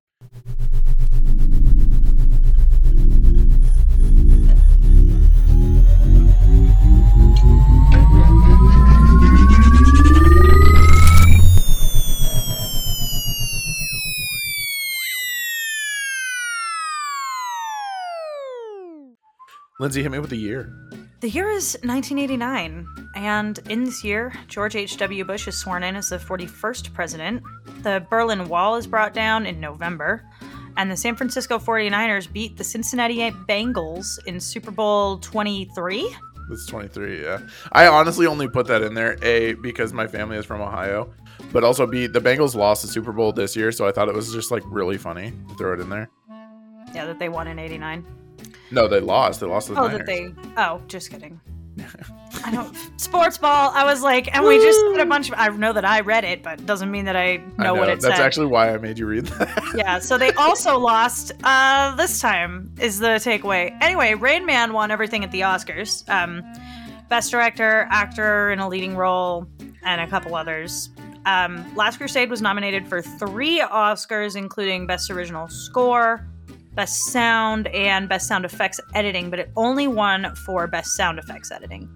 Lindsay, 19.80 20.02
hit 20.02 20.12
me 20.12 20.18
with 20.18 20.28
the 20.28 20.36
year. 20.36 20.70
The 21.20 21.30
year 21.30 21.48
is 21.48 21.72
1989, 21.84 22.86
and 23.14 23.58
in 23.70 23.84
this 23.84 24.04
year, 24.04 24.30
George 24.46 24.76
H.W. 24.76 25.24
Bush 25.24 25.48
is 25.48 25.56
sworn 25.56 25.82
in 25.82 25.96
as 25.96 26.10
the 26.10 26.18
41st 26.18 26.92
president. 26.92 27.42
The 27.82 28.06
Berlin 28.10 28.46
Wall 28.50 28.76
is 28.76 28.86
brought 28.86 29.14
down 29.14 29.46
in 29.46 29.58
November, 29.58 30.22
and 30.76 30.90
the 30.90 30.96
San 30.98 31.16
Francisco 31.16 31.58
49ers 31.58 32.30
beat 32.30 32.58
the 32.58 32.64
Cincinnati 32.64 33.30
Bengals 33.48 34.22
in 34.26 34.38
Super 34.38 34.70
Bowl 34.70 35.16
23. 35.16 36.14
It's 36.50 36.66
23, 36.66 37.22
yeah. 37.22 37.38
I 37.72 37.86
honestly 37.86 38.26
only 38.26 38.48
put 38.48 38.66
that 38.66 38.82
in 38.82 38.92
there, 38.92 39.16
A, 39.22 39.54
because 39.54 39.94
my 39.94 40.06
family 40.06 40.36
is 40.36 40.44
from 40.44 40.60
Ohio, 40.60 41.10
but 41.52 41.64
also 41.64 41.86
B, 41.86 42.06
the 42.06 42.20
Bengals 42.20 42.54
lost 42.54 42.82
the 42.82 42.88
Super 42.88 43.12
Bowl 43.12 43.32
this 43.32 43.56
year, 43.56 43.72
so 43.72 43.88
I 43.88 43.92
thought 43.92 44.10
it 44.10 44.14
was 44.14 44.30
just 44.30 44.50
like 44.50 44.62
really 44.66 44.98
funny 44.98 45.32
to 45.48 45.54
throw 45.54 45.72
it 45.72 45.80
in 45.80 45.88
there. 45.88 46.10
Yeah, 46.94 47.06
that 47.06 47.18
they 47.18 47.30
won 47.30 47.46
in 47.46 47.58
89. 47.58 48.19
No, 48.70 48.86
they 48.88 49.00
lost. 49.00 49.40
They 49.40 49.46
lost 49.46 49.68
the 49.68 49.74
Oh, 49.78 49.86
Niners. 49.88 49.98
that 49.98 50.06
they. 50.06 50.32
Oh, 50.56 50.80
just 50.86 51.10
kidding. 51.10 51.40
I 52.44 52.50
don't. 52.50 52.76
Sports 53.00 53.38
ball. 53.38 53.70
I 53.74 53.84
was 53.84 54.02
like, 54.02 54.34
and 54.34 54.44
we 54.44 54.58
just 54.58 54.78
said 54.92 55.00
a 55.00 55.06
bunch 55.06 55.28
of. 55.28 55.34
I 55.38 55.48
know 55.48 55.72
that 55.72 55.84
I 55.84 56.00
read 56.00 56.24
it, 56.24 56.42
but 56.42 56.64
doesn't 56.66 56.90
mean 56.90 57.04
that 57.06 57.16
I 57.16 57.36
know, 57.36 57.42
I 57.58 57.62
know. 57.64 57.74
what 57.74 57.88
it 57.88 58.00
That's 58.00 58.16
said. 58.16 58.24
actually 58.24 58.46
why 58.46 58.72
I 58.72 58.76
made 58.78 58.98
you 58.98 59.06
read 59.06 59.26
that. 59.26 59.72
yeah, 59.74 59.98
so 59.98 60.18
they 60.18 60.32
also 60.38 60.78
lost 60.78 61.32
uh 61.44 61.94
this 61.96 62.20
time 62.20 62.72
is 62.80 62.98
the 62.98 63.08
takeaway. 63.18 63.76
Anyway, 63.80 64.14
Rain 64.14 64.46
Man 64.46 64.72
won 64.72 64.90
everything 64.90 65.24
at 65.24 65.30
the 65.32 65.40
Oscars. 65.42 66.06
Um 66.08 66.42
best 67.08 67.30
director, 67.30 67.86
actor 67.90 68.50
in 68.50 68.58
a 68.60 68.68
leading 68.68 68.94
role, 68.96 69.46
and 69.82 70.00
a 70.00 70.06
couple 70.06 70.34
others. 70.34 70.90
Um 71.26 71.64
Last 71.76 71.96
Crusade 71.98 72.30
was 72.30 72.40
nominated 72.42 72.86
for 72.88 73.00
3 73.02 73.60
Oscars 73.60 74.36
including 74.36 74.86
best 74.86 75.10
original 75.10 75.48
score, 75.48 76.26
best 76.74 77.06
sound 77.06 77.66
and 77.68 78.08
best 78.08 78.28
sound 78.28 78.44
effects 78.44 78.80
editing, 78.94 79.30
but 79.30 79.38
it 79.38 79.50
only 79.56 79.88
won 79.88 80.34
for 80.46 80.66
best 80.66 80.92
sound 80.92 81.18
effects 81.18 81.50
editing. 81.50 81.88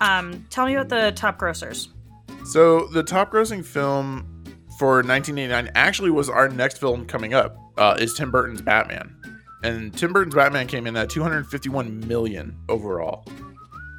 Um, 0.00 0.46
tell 0.50 0.66
me 0.66 0.74
about 0.74 0.88
the 0.88 1.12
top 1.12 1.38
grossers. 1.38 1.88
So 2.46 2.86
the 2.88 3.02
top 3.02 3.30
grossing 3.30 3.64
film 3.64 4.26
for 4.78 5.02
1989 5.02 5.70
actually 5.74 6.10
was 6.10 6.28
our 6.28 6.48
next 6.48 6.78
film 6.78 7.06
coming 7.06 7.34
up. 7.34 7.56
Uh, 7.76 7.96
is 7.98 8.14
Tim 8.14 8.30
Burton's 8.30 8.60
Batman, 8.60 9.14
and 9.62 9.96
Tim 9.96 10.12
Burton's 10.12 10.34
Batman 10.34 10.66
came 10.66 10.86
in 10.86 10.96
at 10.96 11.08
251 11.08 12.06
million 12.06 12.56
overall, 12.68 13.24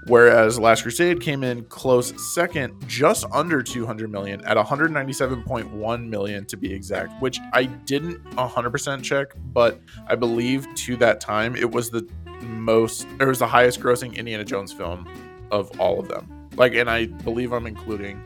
whereas 0.07 0.59
Last 0.59 0.83
Crusade 0.83 1.21
came 1.21 1.43
in 1.43 1.63
close 1.65 2.13
second, 2.33 2.73
just 2.87 3.25
under 3.31 3.61
200 3.61 4.11
million 4.11 4.43
at 4.45 4.57
197.1 4.57 6.07
million 6.07 6.45
to 6.45 6.57
be 6.57 6.73
exact. 6.73 7.21
Which 7.21 7.39
I 7.53 7.65
didn't 7.65 8.23
100% 8.35 9.03
check, 9.03 9.33
but 9.53 9.79
I 10.07 10.15
believe 10.15 10.67
to 10.75 10.95
that 10.97 11.19
time 11.19 11.55
it 11.55 11.69
was 11.69 11.89
the 11.89 12.07
most, 12.41 13.07
it 13.19 13.25
was 13.25 13.39
the 13.39 13.47
highest 13.47 13.79
grossing 13.79 14.15
Indiana 14.15 14.43
Jones 14.43 14.71
film 14.73 15.07
of 15.51 15.79
all 15.79 15.99
of 15.99 16.07
them. 16.07 16.49
Like, 16.55 16.75
and 16.75 16.89
I 16.89 17.05
believe 17.05 17.53
I'm 17.53 17.67
including 17.67 18.21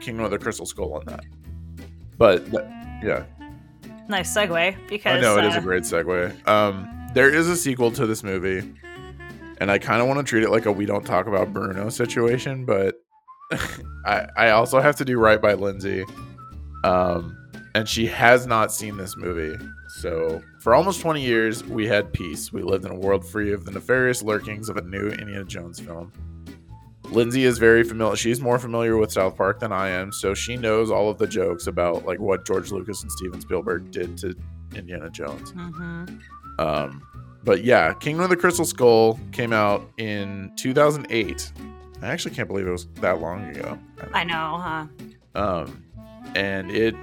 Kingdom 0.00 0.24
of 0.24 0.30
the 0.30 0.38
Crystal 0.38 0.66
Skull 0.66 0.94
on 0.94 1.04
that. 1.06 1.24
But 2.18 2.46
yeah, 3.02 3.24
Nice 4.08 4.36
segue 4.36 4.76
because 4.88 5.16
I 5.16 5.20
know 5.20 5.38
it 5.38 5.44
is 5.44 5.56
uh, 5.56 5.60
a 5.60 5.62
great 5.62 5.84
segue. 5.84 6.46
Um, 6.46 6.88
there 7.14 7.30
is 7.30 7.48
a 7.48 7.56
sequel 7.56 7.90
to 7.92 8.06
this 8.06 8.22
movie, 8.22 8.70
and 9.60 9.70
I 9.70 9.78
kind 9.78 10.00
of 10.00 10.08
want 10.08 10.18
to 10.18 10.24
treat 10.24 10.42
it 10.42 10.50
like 10.50 10.66
a 10.66 10.72
"we 10.72 10.86
don't 10.86 11.04
talk 11.04 11.26
about 11.26 11.52
Bruno" 11.52 11.88
situation, 11.88 12.64
but 12.64 12.96
I 14.04 14.26
I 14.36 14.50
also 14.50 14.80
have 14.80 14.96
to 14.96 15.04
do 15.04 15.18
right 15.18 15.40
by 15.40 15.54
Lindsay, 15.54 16.04
um, 16.84 17.36
and 17.74 17.88
she 17.88 18.06
has 18.06 18.46
not 18.46 18.72
seen 18.72 18.96
this 18.96 19.16
movie. 19.16 19.56
So 20.00 20.42
for 20.60 20.74
almost 20.74 21.00
20 21.00 21.22
years, 21.22 21.62
we 21.64 21.86
had 21.86 22.12
peace. 22.12 22.52
We 22.52 22.62
lived 22.62 22.84
in 22.84 22.90
a 22.90 22.98
world 22.98 23.24
free 23.24 23.52
of 23.52 23.64
the 23.64 23.70
nefarious 23.70 24.22
lurkings 24.22 24.68
of 24.68 24.76
a 24.76 24.82
new 24.82 25.08
Indiana 25.08 25.44
Jones 25.44 25.78
film. 25.78 26.12
Lindsay 27.10 27.44
is 27.44 27.58
very 27.58 27.84
familiar. 27.84 28.16
She's 28.16 28.40
more 28.40 28.58
familiar 28.58 28.96
with 28.96 29.12
South 29.12 29.36
Park 29.36 29.60
than 29.60 29.72
I 29.72 29.90
am, 29.90 30.10
so 30.10 30.34
she 30.34 30.56
knows 30.56 30.90
all 30.90 31.10
of 31.10 31.18
the 31.18 31.26
jokes 31.26 31.66
about 31.68 32.04
like 32.06 32.18
what 32.18 32.44
George 32.46 32.72
Lucas 32.72 33.02
and 33.02 33.12
Steven 33.12 33.40
Spielberg 33.40 33.90
did 33.90 34.16
to 34.18 34.34
Indiana 34.74 35.10
Jones. 35.10 35.52
mhm. 35.52 36.18
Um, 36.58 37.02
but 37.44 37.62
yeah, 37.62 37.92
Kingdom 37.92 38.24
of 38.24 38.30
the 38.30 38.36
Crystal 38.36 38.64
Skull 38.64 39.20
came 39.32 39.52
out 39.52 39.90
in 39.98 40.50
2008. 40.56 41.52
I 42.02 42.06
actually 42.06 42.34
can't 42.34 42.48
believe 42.48 42.66
it 42.66 42.70
was 42.70 42.86
that 43.00 43.20
long 43.20 43.48
ago. 43.48 43.78
I 44.12 44.24
know, 44.24 44.58
huh? 44.58 44.86
Um, 45.34 45.84
and 46.34 46.70
it, 46.70 46.94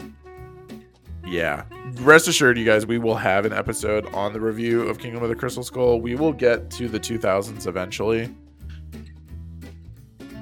yeah. 1.26 1.64
Rest 2.00 2.28
assured, 2.28 2.58
you 2.58 2.66
guys, 2.66 2.86
we 2.86 2.98
will 2.98 3.16
have 3.16 3.46
an 3.46 3.54
episode 3.54 4.08
on 4.14 4.34
the 4.34 4.40
review 4.40 4.82
of 4.84 4.98
Kingdom 4.98 5.22
of 5.24 5.30
the 5.30 5.36
Crystal 5.36 5.64
Skull. 5.64 6.02
We 6.02 6.16
will 6.16 6.34
get 6.34 6.70
to 6.72 6.88
the 6.88 7.00
2000s 7.00 7.68
eventually. 7.68 8.34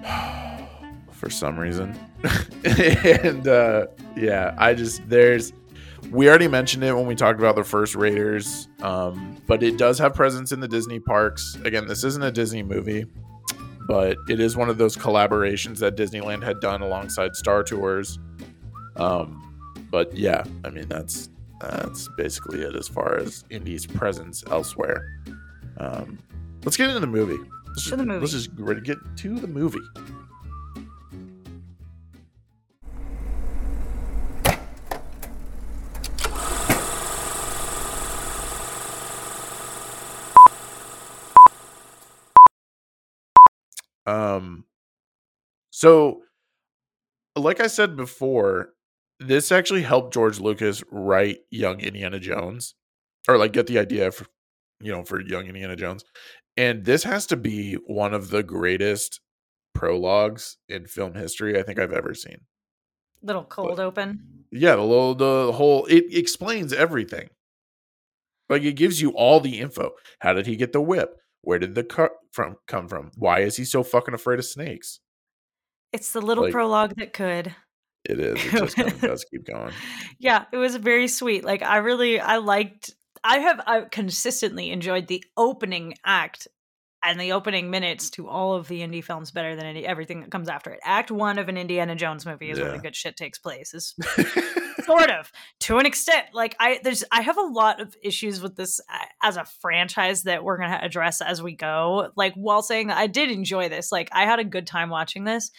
For 1.11 1.29
some 1.29 1.59
reason. 1.59 1.97
and 2.63 3.47
uh, 3.47 3.87
yeah, 4.15 4.55
I 4.57 4.73
just, 4.73 5.07
there's, 5.09 5.51
we 6.11 6.27
already 6.29 6.47
mentioned 6.47 6.83
it 6.83 6.93
when 6.93 7.05
we 7.05 7.15
talked 7.15 7.39
about 7.39 7.55
the 7.55 7.63
first 7.63 7.95
Raiders, 7.95 8.67
um, 8.81 9.37
but 9.47 9.63
it 9.63 9.77
does 9.77 9.99
have 9.99 10.13
presence 10.13 10.51
in 10.51 10.59
the 10.59 10.67
Disney 10.67 10.99
parks. 10.99 11.57
Again, 11.63 11.87
this 11.87 12.03
isn't 12.03 12.23
a 12.23 12.31
Disney 12.31 12.63
movie, 12.63 13.05
but 13.87 14.17
it 14.27 14.39
is 14.39 14.55
one 14.55 14.69
of 14.69 14.77
those 14.77 14.95
collaborations 14.95 15.79
that 15.79 15.95
Disneyland 15.95 16.43
had 16.43 16.59
done 16.59 16.81
alongside 16.81 17.35
Star 17.35 17.63
Tours. 17.63 18.19
Um, 18.95 19.45
but 19.91 20.15
yeah, 20.15 20.43
I 20.63 20.69
mean 20.69 20.87
that's 20.87 21.29
that's 21.61 22.09
basically 22.17 22.61
it 22.61 22.75
as 22.75 22.87
far 22.87 23.17
as 23.17 23.43
Indy's 23.49 23.85
presence 23.85 24.43
elsewhere. 24.49 25.05
Um, 25.77 26.19
let's 26.63 26.77
get 26.77 26.89
into 26.89 26.99
the 26.99 27.07
movie. 27.07 27.37
Let's 27.67 27.83
just, 27.83 27.97
the 27.97 28.05
movie. 28.05 28.19
Let's 28.19 28.31
just 28.33 28.83
get 28.83 28.97
to 29.17 29.39
the 29.39 29.47
movie. 29.47 29.79
Um, 44.09 44.65
so 45.71 46.21
like 47.35 47.59
I 47.59 47.67
said 47.67 47.95
before, 47.95 48.73
this 49.19 49.51
actually 49.51 49.83
helped 49.83 50.13
George 50.13 50.39
Lucas 50.39 50.83
write 50.91 51.39
Young 51.51 51.79
Indiana 51.79 52.19
Jones, 52.19 52.75
or 53.27 53.37
like 53.37 53.53
get 53.53 53.67
the 53.67 53.79
idea 53.79 54.11
for 54.11 54.25
you 54.79 54.91
know 54.91 55.03
for 55.03 55.21
Young 55.21 55.45
Indiana 55.47 55.75
Jones, 55.75 56.03
and 56.57 56.85
this 56.85 57.03
has 57.03 57.25
to 57.27 57.37
be 57.37 57.73
one 57.85 58.13
of 58.13 58.29
the 58.29 58.43
greatest 58.43 59.19
prologues 59.75 60.57
in 60.67 60.85
film 60.85 61.13
history 61.13 61.59
I 61.59 61.63
think 61.63 61.79
I've 61.79 61.93
ever 61.93 62.13
seen. 62.13 62.41
Little 63.21 63.43
cold 63.43 63.79
open. 63.79 64.45
Yeah, 64.51 64.75
the 64.75 64.81
little 64.81 65.15
the 65.15 65.51
whole 65.51 65.85
it 65.85 66.05
explains 66.11 66.73
everything. 66.73 67.29
Like 68.49 68.63
it 68.63 68.73
gives 68.73 69.01
you 69.01 69.11
all 69.11 69.39
the 69.39 69.59
info. 69.59 69.91
How 70.19 70.33
did 70.33 70.47
he 70.47 70.55
get 70.55 70.73
the 70.73 70.81
whip? 70.81 71.19
Where 71.41 71.59
did 71.59 71.75
the 71.75 71.83
cut 71.83 72.11
from 72.31 72.55
come 72.67 72.87
from? 72.87 73.11
Why 73.15 73.39
is 73.41 73.55
he 73.57 73.65
so 73.65 73.83
fucking 73.83 74.13
afraid 74.13 74.39
of 74.39 74.45
snakes? 74.45 74.99
It's 75.93 76.11
the 76.11 76.21
little 76.21 76.43
Like- 76.45 76.53
prologue 76.53 76.93
that 76.97 77.13
could. 77.13 77.55
It 78.05 78.19
is. 78.19 78.43
It 78.45 78.51
just 78.51 78.75
kind 78.75 78.91
of 78.91 79.01
does 79.01 79.25
keep 79.29 79.45
going. 79.45 79.73
Yeah, 80.19 80.45
it 80.51 80.57
was 80.57 80.75
very 80.75 81.07
sweet. 81.07 81.43
Like 81.43 81.61
I 81.63 81.77
really 81.77 82.19
I 82.19 82.37
liked 82.37 82.91
I 83.23 83.39
have 83.39 83.61
I 83.65 83.81
consistently 83.81 84.69
enjoyed 84.71 85.07
the 85.07 85.23
opening 85.37 85.95
act 86.05 86.47
and 87.03 87.19
the 87.19 87.31
opening 87.31 87.69
minutes 87.69 88.09
to 88.11 88.27
all 88.27 88.53
of 88.55 88.67
the 88.67 88.81
indie 88.81 89.03
films 89.03 89.31
better 89.31 89.55
than 89.55 89.65
any, 89.65 89.85
everything 89.85 90.19
that 90.21 90.31
comes 90.31 90.49
after 90.49 90.69
it. 90.71 90.79
Act 90.83 91.11
1 91.11 91.37
of 91.39 91.47
an 91.49 91.57
Indiana 91.57 91.95
Jones 91.95 92.25
movie 92.25 92.49
is 92.51 92.59
where 92.59 92.71
the 92.71 92.79
good 92.79 92.95
shit 92.95 93.15
takes 93.15 93.39
place. 93.39 93.73
Is 93.73 93.95
sort 94.85 95.09
of 95.11 95.31
to 95.59 95.77
an 95.77 95.85
extent 95.85 96.25
like 96.33 96.55
i 96.59 96.79
there's 96.83 97.03
i 97.11 97.21
have 97.21 97.37
a 97.37 97.41
lot 97.41 97.79
of 97.81 97.95
issues 98.01 98.41
with 98.41 98.55
this 98.55 98.79
uh, 98.91 99.05
as 99.21 99.37
a 99.37 99.43
franchise 99.61 100.23
that 100.23 100.43
we're 100.43 100.57
going 100.57 100.71
to 100.71 100.83
address 100.83 101.21
as 101.21 101.43
we 101.43 101.53
go 101.55 102.09
like 102.15 102.33
while 102.33 102.63
saying 102.63 102.87
that 102.87 102.97
i 102.97 103.05
did 103.05 103.29
enjoy 103.29 103.69
this 103.69 103.91
like 103.91 104.09
i 104.13 104.23
had 104.25 104.39
a 104.39 104.43
good 104.43 104.65
time 104.65 104.89
watching 104.89 105.25
this 105.25 105.51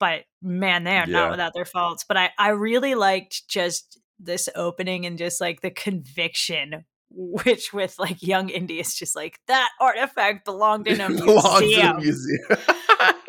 but 0.00 0.24
man 0.42 0.84
they 0.84 0.98
are 0.98 1.06
Yeah. 1.08 1.20
not 1.20 1.30
without 1.30 1.52
their 1.54 1.64
faults 1.64 2.04
but 2.06 2.16
i 2.18 2.30
i 2.36 2.48
really 2.48 2.94
liked 2.94 3.48
just 3.48 3.98
this 4.18 4.48
opening 4.54 5.06
and 5.06 5.16
just 5.16 5.40
like 5.40 5.62
the 5.62 5.70
conviction 5.70 6.84
which 7.14 7.72
with 7.72 7.98
like 7.98 8.22
young 8.22 8.48
indy 8.48 8.80
is 8.80 8.94
just 8.94 9.14
like 9.16 9.38
that 9.46 9.70
artifact 9.80 10.44
belonged 10.44 10.86
in 10.86 11.00
a 11.00 11.08
museum 11.08 11.96
museum. 11.98 12.46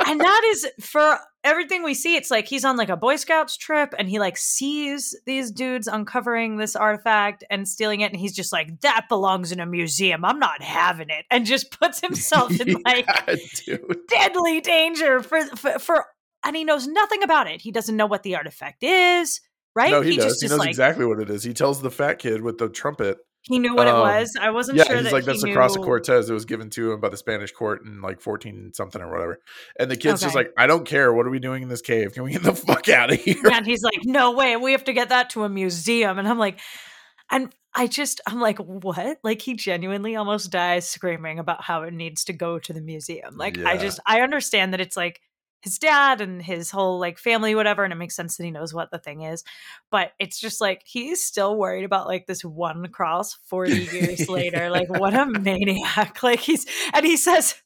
and 0.08 0.20
that 0.20 0.42
is 0.52 0.68
for 0.80 1.18
everything 1.44 1.84
we 1.84 1.94
see 1.94 2.16
it's 2.16 2.32
like 2.32 2.48
he's 2.48 2.63
on 2.63 2.78
like 2.78 2.90
a 2.90 2.98
boy 2.98 3.16
scouts 3.16 3.58
trip 3.58 3.94
and 3.98 4.10
he 4.10 4.20
like 4.20 4.38
sees 4.38 5.16
these 5.25 5.52
dudes 5.52 5.88
uncovering 5.88 6.58
this 6.58 6.75
artifact 6.75 7.44
and 7.50 7.68
stealing 7.68 8.02
it 8.02 8.12
and 8.12 8.20
he's 8.20 8.36
just 8.36 8.54
like 8.54 8.80
that 8.82 9.06
belongs 9.10 9.52
in 9.52 9.60
a 9.60 9.66
museum 9.66 10.24
i'm 10.24 10.40
not 10.40 10.62
having 10.62 11.10
it 11.10 11.25
and 11.30 11.46
just 11.46 11.78
puts 11.80 12.00
himself 12.00 12.60
in 12.62 12.82
like 12.86 13.08
dude. 13.66 14.00
deadly 14.08 14.62
danger 14.62 15.22
for, 15.22 15.42
for 15.56 15.80
for 15.80 16.06
and 16.46 16.56
he 16.56 16.63
knows 16.63 16.88
nothing 16.88 17.24
about 17.24 17.48
it 17.48 17.62
he 17.62 17.72
doesn't 17.72 17.98
know 17.98 18.06
what 18.06 18.24
the 18.24 18.36
artifact 18.36 18.84
is 18.84 19.42
right 19.75 19.92
No, 19.92 20.02
he, 20.02 20.16
does. 20.16 20.25
just 20.25 20.44
He 20.44 20.50
knows 20.50 20.60
like 20.60 20.70
exactly 20.70 21.06
what 21.06 21.20
it 21.20 21.30
is. 21.30 21.44
He 21.44 21.54
tells 21.54 21.82
the 21.82 21.92
fat 21.92 22.20
kid 22.20 22.42
with 22.42 22.58
the 22.58 22.70
trumpet. 22.70 23.18
He 23.44 23.60
knew 23.60 23.76
what 23.76 23.88
um, 23.88 23.98
it 23.98 24.00
was 24.00 24.34
i 24.40 24.50
wasn't 24.50 24.78
Yeah, 24.78 24.86
sure 24.86 24.96
he's 24.96 25.06
that 25.06 25.14
like, 25.14 25.24
he 25.24 25.28
that's 25.28 25.42
the 25.42 25.48
knew 25.48 25.54
cross 25.54 25.76
of 25.76 25.84
Cortez. 25.84 26.30
It 26.30 26.34
was 26.34 26.46
given 26.46 26.70
to 26.72 26.94
him 26.94 27.00
by 27.02 27.10
the 27.10 27.18
Spanish 27.18 27.52
court 27.52 27.86
in 27.86 28.02
like 28.02 28.22
14 28.22 28.72
something 28.74 29.02
or 29.02 29.12
whatever. 29.12 29.40
And 29.78 29.92
the 29.92 29.98
kid's 29.98 30.22
just 30.22 30.36
like, 30.36 30.52
I 30.58 30.66
don't 30.68 30.86
care. 30.86 31.14
What 31.14 31.26
are 31.26 31.30
we 31.30 31.40
doing 31.40 31.64
in 31.64 31.70
this 31.70 31.82
cave? 31.82 32.14
Can 32.14 32.24
we 32.24 32.32
get 32.32 32.44
the 32.44 32.54
fuck 32.68 32.88
out 32.90 33.12
of 33.12 33.20
here? 33.20 33.36
and 33.52 33.66
he's 33.66 33.84
like, 33.84 34.00
"No 34.06 34.32
way, 34.32 34.56
we 34.56 34.72
have 34.72 34.86
to 34.86 34.94
get 34.94 35.10
that 35.10 35.30
to 35.32 35.44
a 35.44 35.50
museum." 35.50 36.20
And 36.20 36.28
I'm 36.28 36.40
like, 36.40 36.60
and 37.32 37.54
I 37.76 37.88
just, 37.88 38.22
I'm 38.28 38.40
like, 38.40 38.60
what? 38.60 39.18
Like 39.24 39.42
he 39.42 39.56
genuinely 39.56 40.16
almost 40.16 40.52
dies 40.52 40.88
screaming 40.88 41.40
about 41.40 41.64
how 41.64 41.84
it 41.84 41.94
needs 41.94 42.24
to 42.26 42.34
go 42.34 42.60
to 42.60 42.74
the 42.74 42.82
museum. 42.82 43.36
Like 43.36 43.58
I 43.60 43.78
just, 43.78 44.00
I 44.06 44.22
understand 44.22 44.74
that 44.74 44.82
it's 44.82 44.96
like 44.96 45.20
his 45.63 45.77
dad 45.79 46.20
and 46.20 46.41
his 46.41 46.70
whole 46.72 47.00
like 47.00 47.17
family, 47.17 47.55
whatever, 47.55 47.84
and 47.86 47.93
it 47.93 47.96
makes 47.96 48.15
sense 48.15 48.36
that 48.38 48.43
he 48.43 48.51
knows 48.51 48.74
what 48.74 48.91
the 48.91 49.00
thing 49.00 49.22
is. 49.22 49.43
But 49.89 50.12
it's 50.20 50.39
just 50.39 50.60
like 50.60 50.82
he's 50.86 51.24
still 51.24 51.55
worried 51.58 51.86
about 51.86 52.05
like 52.08 52.27
this 52.27 52.43
one 52.43 52.88
cross 52.89 53.36
40 53.46 53.72
years 53.74 54.27
later. 54.29 54.70
Like 54.70 54.89
what 54.89 55.13
a 55.13 55.25
maniac! 55.25 56.20
Like 56.24 56.41
he's, 56.41 56.65
and 56.93 57.05
he 57.05 57.17
says. 57.17 57.55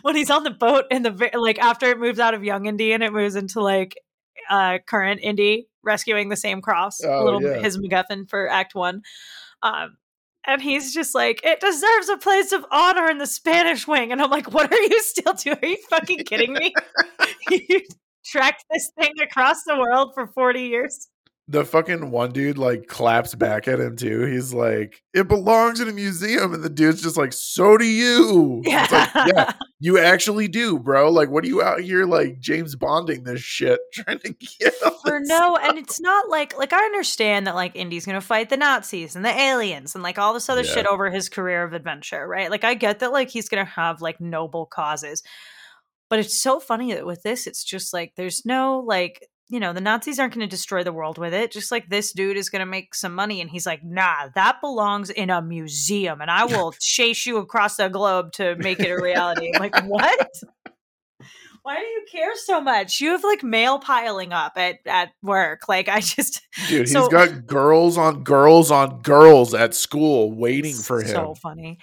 When 0.00 0.16
he's 0.16 0.30
on 0.30 0.42
the 0.42 0.50
boat 0.50 0.86
in 0.90 1.02
the 1.02 1.30
like 1.38 1.58
after 1.58 1.86
it 1.90 1.98
moves 2.00 2.18
out 2.18 2.32
of 2.32 2.42
young 2.42 2.64
Indy 2.64 2.92
and 2.92 3.02
it 3.04 3.12
moves 3.12 3.36
into 3.36 3.60
like 3.60 3.94
uh 4.48 4.78
current 4.86 5.20
Indy 5.22 5.68
rescuing 5.84 6.30
the 6.30 6.34
same 6.36 6.62
cross, 6.62 7.04
Oh, 7.04 7.22
little 7.24 7.42
yeah. 7.42 7.58
his 7.58 7.76
MacGuffin 7.76 8.28
for 8.28 8.48
Act 8.48 8.74
One. 8.74 9.02
Um, 9.62 9.98
and 10.46 10.62
he's 10.62 10.94
just 10.94 11.14
like, 11.14 11.40
it 11.44 11.60
deserves 11.60 12.08
a 12.08 12.16
place 12.18 12.52
of 12.52 12.64
honor 12.70 13.10
in 13.10 13.18
the 13.18 13.26
Spanish 13.26 13.86
wing. 13.86 14.12
And 14.12 14.22
I'm 14.22 14.30
like, 14.30 14.52
what 14.52 14.72
are 14.72 14.80
you 14.80 15.00
still 15.02 15.32
doing? 15.38 15.58
Are 15.62 15.68
you 15.68 15.78
fucking 15.90 16.24
kidding 16.24 16.52
me? 16.54 16.72
you 17.50 17.80
tracked 18.24 18.64
this 18.70 18.90
thing 18.98 19.12
across 19.22 19.62
the 19.64 19.76
world 19.76 20.12
for 20.14 20.26
40 20.28 20.60
years. 20.62 21.08
The 21.48 21.64
fucking 21.64 22.10
one 22.10 22.32
dude 22.32 22.58
like 22.58 22.88
claps 22.88 23.34
back 23.36 23.68
at 23.68 23.78
him 23.78 23.94
too. 23.96 24.24
He's 24.24 24.52
like, 24.52 25.02
"It 25.14 25.28
belongs 25.28 25.78
in 25.78 25.88
a 25.88 25.92
museum," 25.92 26.52
and 26.52 26.64
the 26.64 26.68
dude's 26.68 27.02
just 27.02 27.16
like, 27.16 27.32
"So 27.32 27.76
do 27.78 27.84
you." 27.84 28.62
It's 28.66 28.92
like, 28.92 29.10
yeah, 29.14 29.52
you 29.78 29.98
actually 29.98 30.48
do, 30.48 30.78
bro. 30.78 31.10
Like, 31.10 31.30
what 31.30 31.44
are 31.44 31.46
you 31.46 31.62
out 31.62 31.80
here 31.80 32.04
like 32.04 32.40
James 32.40 32.74
Bonding 32.74 33.22
this 33.24 33.40
shit, 33.40 33.78
trying 33.92 34.18
to 34.20 34.32
get 34.32 34.74
For 35.04 35.20
no, 35.20 35.56
and 35.56 35.78
it's 35.78 36.00
not 36.00 36.28
like 36.28 36.58
like 36.58 36.72
I 36.72 36.84
understand 36.84 37.46
that 37.46 37.54
like 37.54 37.76
Indy's 37.76 38.06
gonna 38.06 38.20
fight 38.20 38.48
the 38.50 38.56
Nazis 38.56 39.14
and 39.14 39.24
the 39.24 39.30
aliens 39.38 39.94
and 39.94 40.02
like 40.02 40.18
all 40.18 40.34
this 40.34 40.48
other 40.48 40.62
Yeah. 40.64 40.72
shit 40.72 40.86
over 40.86 41.10
his 41.10 41.28
career 41.28 41.62
of 41.62 41.72
adventure, 41.74 42.26
right? 42.26 42.50
Like 42.50 42.64
I 42.64 42.74
get 42.74 42.98
that 42.98 43.12
like 43.12 43.30
he's 43.30 43.48
gonna 43.48 43.64
have 43.64 44.00
like 44.02 44.20
noble 44.20 44.66
causes. 44.66 45.22
But 46.10 46.18
it's 46.20 46.40
so 46.40 46.58
funny 46.60 46.92
that 46.94 47.06
with 47.06 47.22
this, 47.22 47.46
it's 47.46 47.62
just 47.64 47.92
like 47.92 48.14
there's 48.16 48.44
no 48.44 48.80
like 48.86 49.26
you 49.48 49.60
know 49.60 49.72
the 49.72 49.80
Nazis 49.80 50.18
aren't 50.18 50.34
going 50.34 50.46
to 50.46 50.50
destroy 50.50 50.82
the 50.82 50.92
world 50.92 51.18
with 51.18 51.32
it. 51.34 51.52
Just 51.52 51.70
like 51.70 51.88
this 51.88 52.12
dude 52.12 52.36
is 52.36 52.48
going 52.50 52.60
to 52.60 52.66
make 52.66 52.94
some 52.94 53.14
money, 53.14 53.40
and 53.40 53.50
he's 53.50 53.66
like, 53.66 53.84
nah, 53.84 54.28
that 54.34 54.60
belongs 54.60 55.10
in 55.10 55.30
a 55.30 55.40
museum, 55.42 56.20
and 56.20 56.30
I 56.30 56.44
will 56.46 56.72
chase 56.80 57.26
you 57.26 57.38
across 57.38 57.76
the 57.76 57.88
globe 57.88 58.32
to 58.32 58.56
make 58.56 58.80
it 58.80 58.90
a 58.90 59.00
reality. 59.02 59.50
I'm 59.54 59.60
like, 59.60 59.84
what? 59.84 60.28
Why 61.62 61.74
do 61.80 61.82
you 61.84 62.04
care 62.12 62.30
so 62.36 62.60
much? 62.60 63.00
You 63.00 63.10
have 63.10 63.24
like 63.24 63.42
mail 63.42 63.80
piling 63.80 64.32
up 64.32 64.52
at 64.56 64.76
at 64.86 65.10
work. 65.20 65.62
Like 65.68 65.88
I 65.88 66.00
just 66.00 66.40
Dude, 66.68 66.82
he's 66.82 66.92
So- 66.92 67.08
got 67.08 67.44
girls 67.46 67.98
on 67.98 68.22
girls 68.22 68.70
on 68.70 69.02
girls 69.02 69.52
at 69.52 69.74
school 69.74 70.30
waiting 70.32 70.74
for 70.76 71.00
him. 71.00 71.08
So 71.08 71.34
funny. 71.34 71.78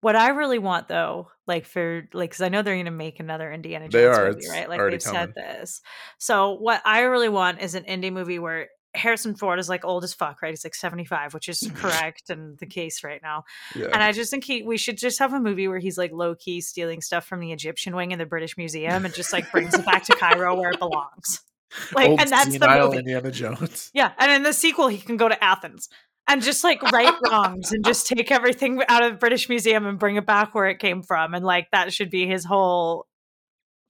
What 0.00 0.16
I 0.16 0.28
really 0.28 0.58
want 0.58 0.88
though, 0.88 1.28
like 1.46 1.66
for 1.66 2.08
like, 2.12 2.30
because 2.30 2.42
I 2.42 2.48
know 2.48 2.62
they're 2.62 2.74
going 2.74 2.84
to 2.84 2.90
make 2.90 3.18
another 3.18 3.50
Indiana 3.52 3.88
Jones 3.88 3.92
They 3.92 4.06
are. 4.06 4.32
movie, 4.32 4.48
right? 4.48 4.68
Like 4.68 4.80
they've 4.90 5.02
said 5.02 5.34
this. 5.34 5.80
So 6.18 6.52
what 6.54 6.82
I 6.84 7.00
really 7.00 7.28
want 7.28 7.60
is 7.60 7.74
an 7.74 7.84
indie 7.84 8.12
movie 8.12 8.38
where 8.38 8.68
Harrison 8.94 9.34
Ford 9.34 9.58
is 9.58 9.68
like 9.68 9.84
old 9.84 10.04
as 10.04 10.14
fuck, 10.14 10.42
right? 10.42 10.50
He's 10.50 10.64
like 10.64 10.74
seventy 10.74 11.04
five, 11.04 11.34
which 11.34 11.48
is 11.48 11.70
correct 11.74 12.30
and 12.30 12.58
the 12.58 12.66
case 12.66 13.04
right 13.04 13.20
now. 13.22 13.44
yeah. 13.74 13.86
And 13.86 14.02
I 14.02 14.12
just 14.12 14.30
think 14.30 14.44
he, 14.44 14.62
we 14.62 14.76
should 14.78 14.96
just 14.98 15.18
have 15.18 15.32
a 15.32 15.40
movie 15.40 15.68
where 15.68 15.78
he's 15.78 15.98
like 15.98 16.12
low 16.12 16.34
key 16.34 16.60
stealing 16.60 17.00
stuff 17.02 17.26
from 17.26 17.40
the 17.40 17.52
Egyptian 17.52 17.94
wing 17.96 18.12
in 18.12 18.18
the 18.18 18.26
British 18.26 18.56
Museum 18.56 19.04
and 19.04 19.14
just 19.14 19.32
like 19.32 19.50
brings 19.50 19.74
it 19.74 19.84
back 19.84 20.04
to 20.04 20.16
Cairo 20.16 20.54
where 20.54 20.70
it 20.70 20.78
belongs. 20.78 21.40
Like, 21.92 22.08
Old 22.08 22.20
and 22.20 22.30
that's 22.30 22.58
the 22.58 22.68
movie. 22.68 22.98
Indiana 22.98 23.30
Jones. 23.30 23.90
Yeah, 23.92 24.12
and 24.18 24.30
in 24.30 24.44
the 24.44 24.52
sequel, 24.52 24.86
he 24.86 24.98
can 24.98 25.16
go 25.16 25.28
to 25.28 25.44
Athens 25.44 25.88
and 26.28 26.42
just 26.42 26.64
like 26.64 26.82
right 26.92 27.14
wrongs 27.30 27.72
and 27.72 27.84
just 27.84 28.06
take 28.06 28.30
everything 28.30 28.80
out 28.88 29.02
of 29.02 29.12
the 29.12 29.18
British 29.18 29.48
Museum 29.48 29.86
and 29.86 29.98
bring 29.98 30.16
it 30.16 30.26
back 30.26 30.54
where 30.54 30.66
it 30.66 30.78
came 30.78 31.02
from, 31.02 31.34
and 31.34 31.44
like 31.44 31.70
that 31.72 31.92
should 31.92 32.10
be 32.10 32.26
his 32.26 32.44
whole. 32.44 33.06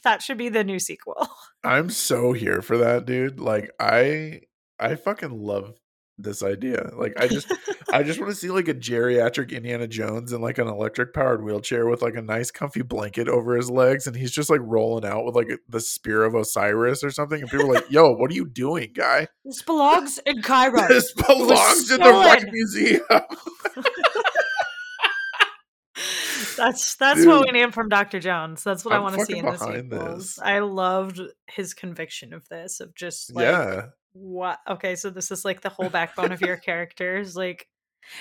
That 0.04 0.22
should 0.22 0.38
be 0.38 0.48
the 0.48 0.62
new 0.62 0.78
sequel. 0.78 1.28
I'm 1.64 1.90
so 1.90 2.32
here 2.32 2.62
for 2.62 2.78
that, 2.78 3.06
dude. 3.06 3.40
Like 3.40 3.70
I 3.80 4.42
I 4.78 4.94
fucking 4.94 5.30
love 5.30 5.74
this 6.18 6.42
idea. 6.42 6.90
Like 6.96 7.14
I 7.18 7.28
just 7.28 7.52
I 7.92 8.02
just 8.02 8.18
want 8.18 8.30
to 8.30 8.36
see 8.36 8.50
like 8.50 8.68
a 8.68 8.74
geriatric 8.74 9.50
Indiana 9.52 9.86
Jones 9.86 10.32
in 10.32 10.40
like 10.40 10.58
an 10.58 10.68
electric 10.68 11.14
powered 11.14 11.42
wheelchair 11.44 11.86
with 11.86 12.02
like 12.02 12.16
a 12.16 12.22
nice 12.22 12.50
comfy 12.50 12.82
blanket 12.82 13.28
over 13.28 13.56
his 13.56 13.70
legs 13.70 14.06
and 14.06 14.16
he's 14.16 14.30
just 14.32 14.50
like 14.50 14.60
rolling 14.62 15.04
out 15.04 15.24
with 15.24 15.34
like 15.34 15.48
the 15.68 15.80
spear 15.80 16.24
of 16.24 16.34
Osiris 16.34 17.04
or 17.04 17.10
something 17.10 17.40
and 17.40 17.50
people 17.50 17.70
are 17.70 17.74
like, 17.74 17.86
"Yo, 17.90 18.12
what 18.12 18.30
are 18.30 18.34
you 18.34 18.46
doing, 18.46 18.92
guy?" 18.94 19.28
This 19.44 19.62
belongs 19.62 20.18
in 20.26 20.42
Cairo. 20.42 20.88
This 20.88 21.12
belongs 21.12 21.90
in 21.90 22.00
the 22.00 22.38
stolen. 22.38 22.50
Museum. 22.52 23.02
That's 26.56 26.94
that's 26.96 27.24
what 27.26 27.46
we 27.46 27.52
need 27.52 27.74
from 27.74 27.88
Dr. 27.88 28.18
Jones. 28.18 28.64
That's 28.64 28.84
what 28.84 28.94
I 28.94 28.96
I'm 28.96 29.02
want 29.02 29.18
to 29.18 29.24
see 29.26 29.38
in 29.38 29.52
sequels. 29.58 29.88
this. 29.90 30.38
I 30.38 30.60
loved 30.60 31.20
his 31.48 31.74
conviction 31.74 32.32
of 32.32 32.48
this, 32.48 32.80
of 32.80 32.94
just 32.94 33.34
like 33.34 33.44
yeah. 33.44 33.86
What 34.18 34.58
okay 34.68 34.94
so 34.94 35.10
this 35.10 35.30
is 35.30 35.44
like 35.44 35.60
the 35.60 35.68
whole 35.68 35.88
backbone 35.88 36.32
of 36.32 36.40
your 36.40 36.56
characters 36.68 37.36
like 37.36 37.66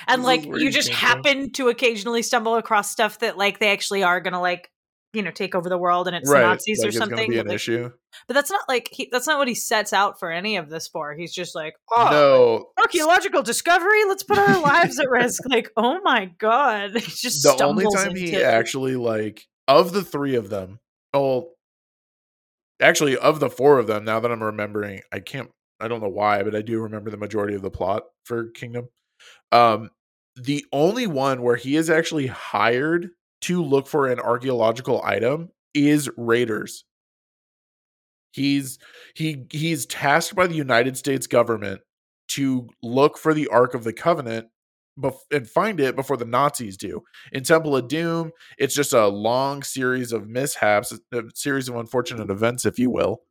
and 0.08 0.22
This 0.22 0.28
like 0.28 0.46
you 0.46 0.72
just 0.72 0.90
happen 0.90 1.52
to 1.54 1.70
occasionally 1.70 2.22
stumble 2.22 2.56
across 2.56 2.92
stuff 2.92 3.20
that 3.20 3.38
like 3.38 3.60
they 3.60 3.72
actually 3.72 4.04
are 4.04 4.20
gonna 4.20 4.42
like 4.42 4.70
you 5.16 5.22
know 5.22 5.32
take 5.32 5.56
over 5.56 5.70
the 5.70 5.78
world 5.78 6.08
and 6.08 6.16
it's 6.16 6.30
right. 6.30 6.42
nazis 6.42 6.80
like 6.80 6.86
or 6.86 6.90
it's 6.90 6.98
something 6.98 7.30
be 7.30 7.38
but, 7.38 7.48
like- 7.48 7.56
issue. 7.56 7.90
but 8.28 8.34
that's 8.34 8.52
not 8.52 8.68
like 8.68 8.90
he, 8.92 9.08
that's 9.12 9.26
not 9.26 9.38
what 9.38 9.48
he 9.48 9.56
sets 9.56 9.94
out 9.94 10.20
for 10.20 10.32
any 10.32 10.58
of 10.58 10.70
this 10.70 10.88
for 10.88 11.16
he's 11.16 11.34
just 11.34 11.56
like 11.56 11.76
oh 11.96 12.10
no. 12.12 12.82
archaeological 12.82 13.42
discovery 13.42 14.04
let's 14.06 14.24
put 14.24 14.38
our 14.38 14.62
lives 14.62 15.00
at 15.00 15.10
risk 15.10 15.44
like 15.48 15.72
oh 15.78 16.00
my 16.04 16.26
god 16.38 16.92
he 16.96 17.00
just 17.00 17.44
the 17.44 17.64
only 17.64 17.86
time 17.96 18.16
he 18.16 18.36
actually 18.36 18.96
like 18.96 19.46
of 19.68 19.94
the 19.94 20.04
three 20.04 20.36
of 20.36 20.50
them 20.50 20.80
well 21.14 21.52
actually 22.82 23.18
of 23.18 23.40
the 23.40 23.50
four 23.50 23.80
of 23.80 23.88
them 23.88 24.04
now 24.04 24.20
that 24.20 24.32
i'm 24.32 24.44
remembering 24.44 25.00
i 25.12 25.20
can't 25.20 25.50
i 25.80 25.88
don't 25.88 26.02
know 26.02 26.10
why 26.10 26.44
but 26.44 26.56
i 26.56 26.62
do 26.62 26.80
remember 26.82 27.10
the 27.10 27.18
majority 27.18 27.56
of 27.56 27.62
the 27.62 27.72
plot 27.72 28.04
for 28.24 28.50
kingdom. 28.52 28.88
Um 29.52 29.90
the 30.36 30.66
only 30.74 31.08
one 31.08 31.42
where 31.44 31.56
he 31.56 31.76
is 31.78 31.90
actually 31.90 32.28
hired 32.28 33.10
to 33.42 33.64
look 33.64 33.88
for 33.88 34.08
an 34.08 34.20
archaeological 34.20 35.02
item 35.04 35.50
is 35.74 36.10
raiders. 36.18 36.86
He's 38.32 38.80
he 39.16 39.46
he's 39.52 39.86
tasked 39.86 40.36
by 40.36 40.48
the 40.48 40.56
united 40.56 40.98
states 40.98 41.26
government 41.28 41.82
to 42.30 42.68
look 42.84 43.18
for 43.18 43.34
the 43.34 43.48
ark 43.48 43.74
of 43.74 43.84
the 43.84 43.94
covenant 43.94 44.48
bef- 45.00 45.20
and 45.32 45.48
find 45.48 45.80
it 45.80 45.96
before 45.96 46.18
the 46.18 46.26
nazis 46.26 46.76
do. 46.76 47.02
In 47.32 47.44
temple 47.44 47.78
of 47.78 47.88
doom 47.88 48.32
it's 48.58 48.76
just 48.76 48.92
a 48.94 49.08
long 49.08 49.64
series 49.64 50.12
of 50.12 50.28
mishaps 50.28 50.92
a 51.14 51.24
series 51.34 51.70
of 51.70 51.78
unfortunate 51.78 52.30
events 52.30 52.66
if 52.66 52.78
you 52.78 52.90
will 52.90 53.22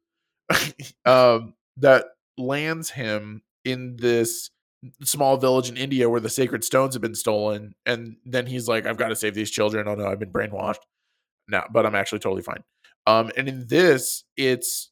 um 1.06 1.54
that 1.78 2.06
lands 2.36 2.90
him 2.90 3.42
in 3.64 3.96
this 3.96 4.50
small 5.02 5.36
village 5.38 5.70
in 5.70 5.76
india 5.76 6.10
where 6.10 6.20
the 6.20 6.28
sacred 6.28 6.62
stones 6.62 6.94
have 6.94 7.00
been 7.00 7.14
stolen 7.14 7.74
and 7.86 8.16
then 8.24 8.46
he's 8.46 8.68
like 8.68 8.86
i've 8.86 8.98
got 8.98 9.08
to 9.08 9.16
save 9.16 9.34
these 9.34 9.50
children. 9.50 9.88
Oh 9.88 9.94
no 9.94 10.06
i've 10.06 10.18
been 10.18 10.32
brainwashed. 10.32 10.82
No, 11.48 11.62
but 11.72 11.86
i'm 11.86 11.94
actually 11.94 12.18
totally 12.18 12.42
fine. 12.42 12.64
Um 13.06 13.30
and 13.36 13.48
in 13.48 13.66
this 13.68 14.24
it's 14.36 14.90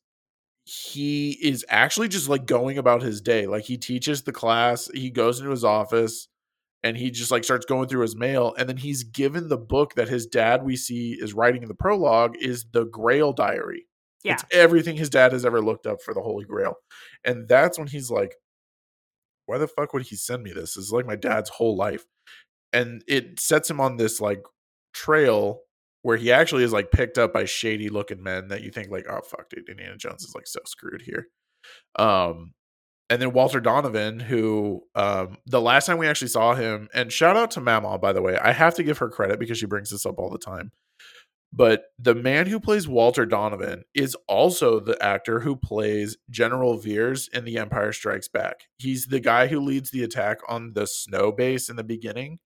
he 0.64 1.33
is 1.42 1.64
actually 1.68 2.09
just 2.09 2.28
like 2.28 2.46
going 2.46 2.78
about 2.78 3.02
his 3.02 3.20
day. 3.20 3.46
Like 3.46 3.64
he 3.64 3.76
teaches 3.76 4.22
the 4.22 4.33
class 4.33 4.88
he 4.94 5.11
goes 5.11 5.40
into 5.40 5.50
his 5.50 5.64
office 5.64 6.28
and 6.83 6.96
he 6.96 7.11
just 7.11 7.31
like 7.31 7.44
starts 7.44 7.66
going 7.66 7.88
through 7.88 8.02
his 8.02 8.16
mail 8.16 8.55
and 8.59 8.68
then 8.68 8.76
he's 8.76 9.02
given 9.02 9.48
the 9.48 9.59
book 9.59 9.94
that 9.94 10.09
his 10.09 10.26
dad 10.26 10.64
we 10.64 10.76
see 10.76 11.18
is 11.20 11.35
writing 11.35 11.62
in 11.62 11.68
the 11.68 11.74
prologue 11.74 12.37
is 12.40 12.64
the 12.72 12.85
grail 12.85 13.33
diary 13.33 13.87
yeah. 14.24 14.35
It's 14.35 14.44
everything 14.52 14.96
his 14.96 15.11
dad 15.11 15.32
has 15.32 15.44
ever 15.44 15.61
looked 15.61 15.87
up 15.87 16.00
for 16.02 16.14
the 16.14 16.20
holy 16.20 16.44
grail. 16.44 16.74
And 17.24 17.48
that's 17.48 17.78
when 17.78 17.88
he's 17.88 18.11
like 18.11 18.37
why 19.46 19.58
the 19.58 19.68
fuck 19.68 19.92
would 19.92 20.06
he 20.06 20.16
send 20.16 20.42
me 20.42 20.52
this? 20.52 20.76
It's 20.76 20.90
like 20.90 21.06
my 21.06 21.16
dad's 21.16 21.50
whole 21.50 21.76
life. 21.76 22.04
And 22.72 23.04
it 23.06 23.38
sets 23.40 23.68
him 23.68 23.80
on 23.80 23.96
this 23.96 24.20
like 24.20 24.42
trail 24.94 25.61
where 26.02 26.16
he 26.16 26.32
actually 26.32 26.64
is 26.64 26.72
like 26.72 26.90
picked 26.90 27.18
up 27.18 27.32
by 27.32 27.44
shady 27.44 27.88
looking 27.88 28.22
men 28.22 28.48
that 28.48 28.62
you 28.62 28.70
think 28.70 28.90
like 28.90 29.06
oh 29.08 29.20
fuck 29.20 29.48
dude 29.48 29.68
indiana 29.68 29.96
jones 29.96 30.22
is 30.22 30.35
like 30.35 30.46
so 30.46 30.61
screwed 30.64 31.02
here. 31.02 31.28
Um 31.98 32.52
and 33.11 33.20
then 33.20 33.32
walter 33.32 33.61
donovan 33.61 34.20
who 34.20 34.82
um 34.94 35.37
the 35.46 35.61
last 35.61 35.87
time 35.87 35.98
we 35.98 36.06
actually 36.06 36.28
saw 36.28 36.54
him 36.54 36.88
and 36.94 37.12
shout 37.12 37.37
out 37.37 37.50
to 37.50 37.61
mama 37.61 37.98
by 37.98 38.12
the 38.12 38.22
way 38.22 38.38
i 38.38 38.52
have 38.52 38.74
to 38.74 38.82
give 38.82 38.98
her 38.98 39.08
credit 39.08 39.38
because 39.38 39.58
she 39.58 39.66
brings 39.66 39.90
this 39.90 40.06
up 40.06 40.18
all 40.18 40.30
the 40.30 40.38
time 40.38 40.70
but 41.53 41.85
the 41.99 42.15
man 42.15 42.47
who 42.47 42.59
plays 42.59 42.88
walter 42.88 43.27
donovan 43.27 43.85
is 43.95 44.17
also 44.27 44.81
the 44.81 45.01
actor 45.03 45.41
who 45.41 45.55
plays 45.55 46.17
general 46.31 46.77
veers 46.77 47.29
in 47.33 47.45
the 47.45 47.59
empire 47.59 47.93
strikes 47.93 48.29
back 48.29 48.61
he's 48.79 49.07
the 49.07 49.21
guy 49.21 49.47
who 49.47 49.61
leads 49.61 49.91
the 49.91 50.03
attack 50.03 50.38
on 50.49 50.73
the 50.75 50.87
snow 50.87 51.31
base 51.33 51.69
in 51.69 51.77
the 51.77 51.85
beginning 51.85 52.38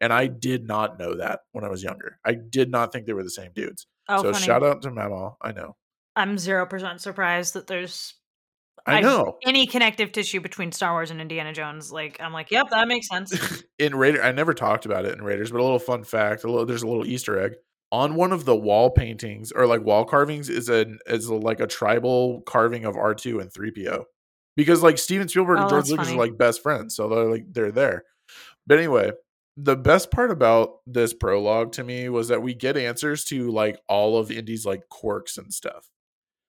and 0.00 0.12
I 0.12 0.26
did 0.26 0.66
not 0.66 0.98
know 0.98 1.14
that 1.14 1.40
when 1.52 1.64
I 1.64 1.68
was 1.68 1.82
younger. 1.82 2.18
I 2.24 2.34
did 2.34 2.70
not 2.70 2.92
think 2.92 3.06
they 3.06 3.12
were 3.14 3.22
the 3.22 3.30
same 3.30 3.52
dudes. 3.54 3.86
oh 4.08 4.22
so 4.22 4.32
funny 4.32 4.44
shout 4.44 4.62
out 4.62 4.82
to 4.82 4.90
Mama. 4.90 5.34
I 5.40 5.52
know. 5.52 5.76
i'm 6.16 6.36
zero 6.36 6.66
percent 6.66 7.00
surprised 7.00 7.54
that 7.54 7.66
there's 7.66 8.14
I 8.86 9.00
know. 9.00 9.38
any 9.46 9.66
connective 9.66 10.12
tissue 10.12 10.40
between 10.40 10.72
star 10.72 10.92
wars 10.92 11.10
and 11.10 11.20
indiana 11.20 11.54
jones 11.54 11.90
like 11.90 12.18
i'm 12.20 12.34
like 12.34 12.50
yep 12.50 12.68
that 12.68 12.86
makes 12.86 13.08
sense 13.08 13.64
in 13.78 13.94
Raider, 13.94 14.22
I 14.22 14.32
never 14.32 14.52
talked 14.52 14.84
about 14.84 15.06
it 15.06 15.16
in 15.16 15.24
Raiders, 15.24 15.50
but 15.50 15.60
a 15.60 15.62
little 15.62 15.78
fun 15.78 16.04
fact: 16.04 16.44
a 16.44 16.50
little, 16.50 16.66
there's 16.66 16.82
a 16.82 16.86
little 16.86 17.06
Easter 17.06 17.38
egg 17.40 17.54
on 17.92 18.14
one 18.16 18.32
of 18.32 18.44
the 18.44 18.56
wall 18.56 18.90
paintings 18.90 19.52
or 19.52 19.66
like 19.66 19.82
wall 19.82 20.04
carvings 20.04 20.48
is 20.48 20.68
an 20.68 20.98
is 21.06 21.28
like 21.30 21.60
a 21.60 21.66
tribal 21.66 22.42
carving 22.42 22.84
of 22.84 22.96
R 22.96 23.14
two 23.14 23.40
and 23.40 23.52
three 23.52 23.70
PO 23.70 24.04
because 24.56 24.82
like 24.82 24.98
Steven 24.98 25.28
Spielberg 25.28 25.58
Oh, 25.58 25.62
and 25.62 25.70
George 25.70 25.88
Lucas 25.90 26.06
funny. 26.08 26.18
are 26.18 26.20
like 26.26 26.38
best 26.38 26.62
friends, 26.62 26.96
so 26.96 27.08
they're 27.08 27.24
like 27.30 27.44
they're 27.52 27.72
there. 27.72 28.04
But 28.66 28.78
anyway, 28.78 29.12
the 29.56 29.76
best 29.76 30.10
part 30.10 30.30
about 30.30 30.78
this 30.86 31.14
prologue 31.14 31.72
to 31.72 31.84
me 31.84 32.08
was 32.08 32.28
that 32.28 32.42
we 32.42 32.54
get 32.54 32.76
answers 32.76 33.24
to 33.26 33.50
like 33.50 33.78
all 33.88 34.16
of 34.16 34.30
Indy's 34.30 34.66
like 34.66 34.88
quirks 34.88 35.36
and 35.38 35.52
stuff. 35.52 35.88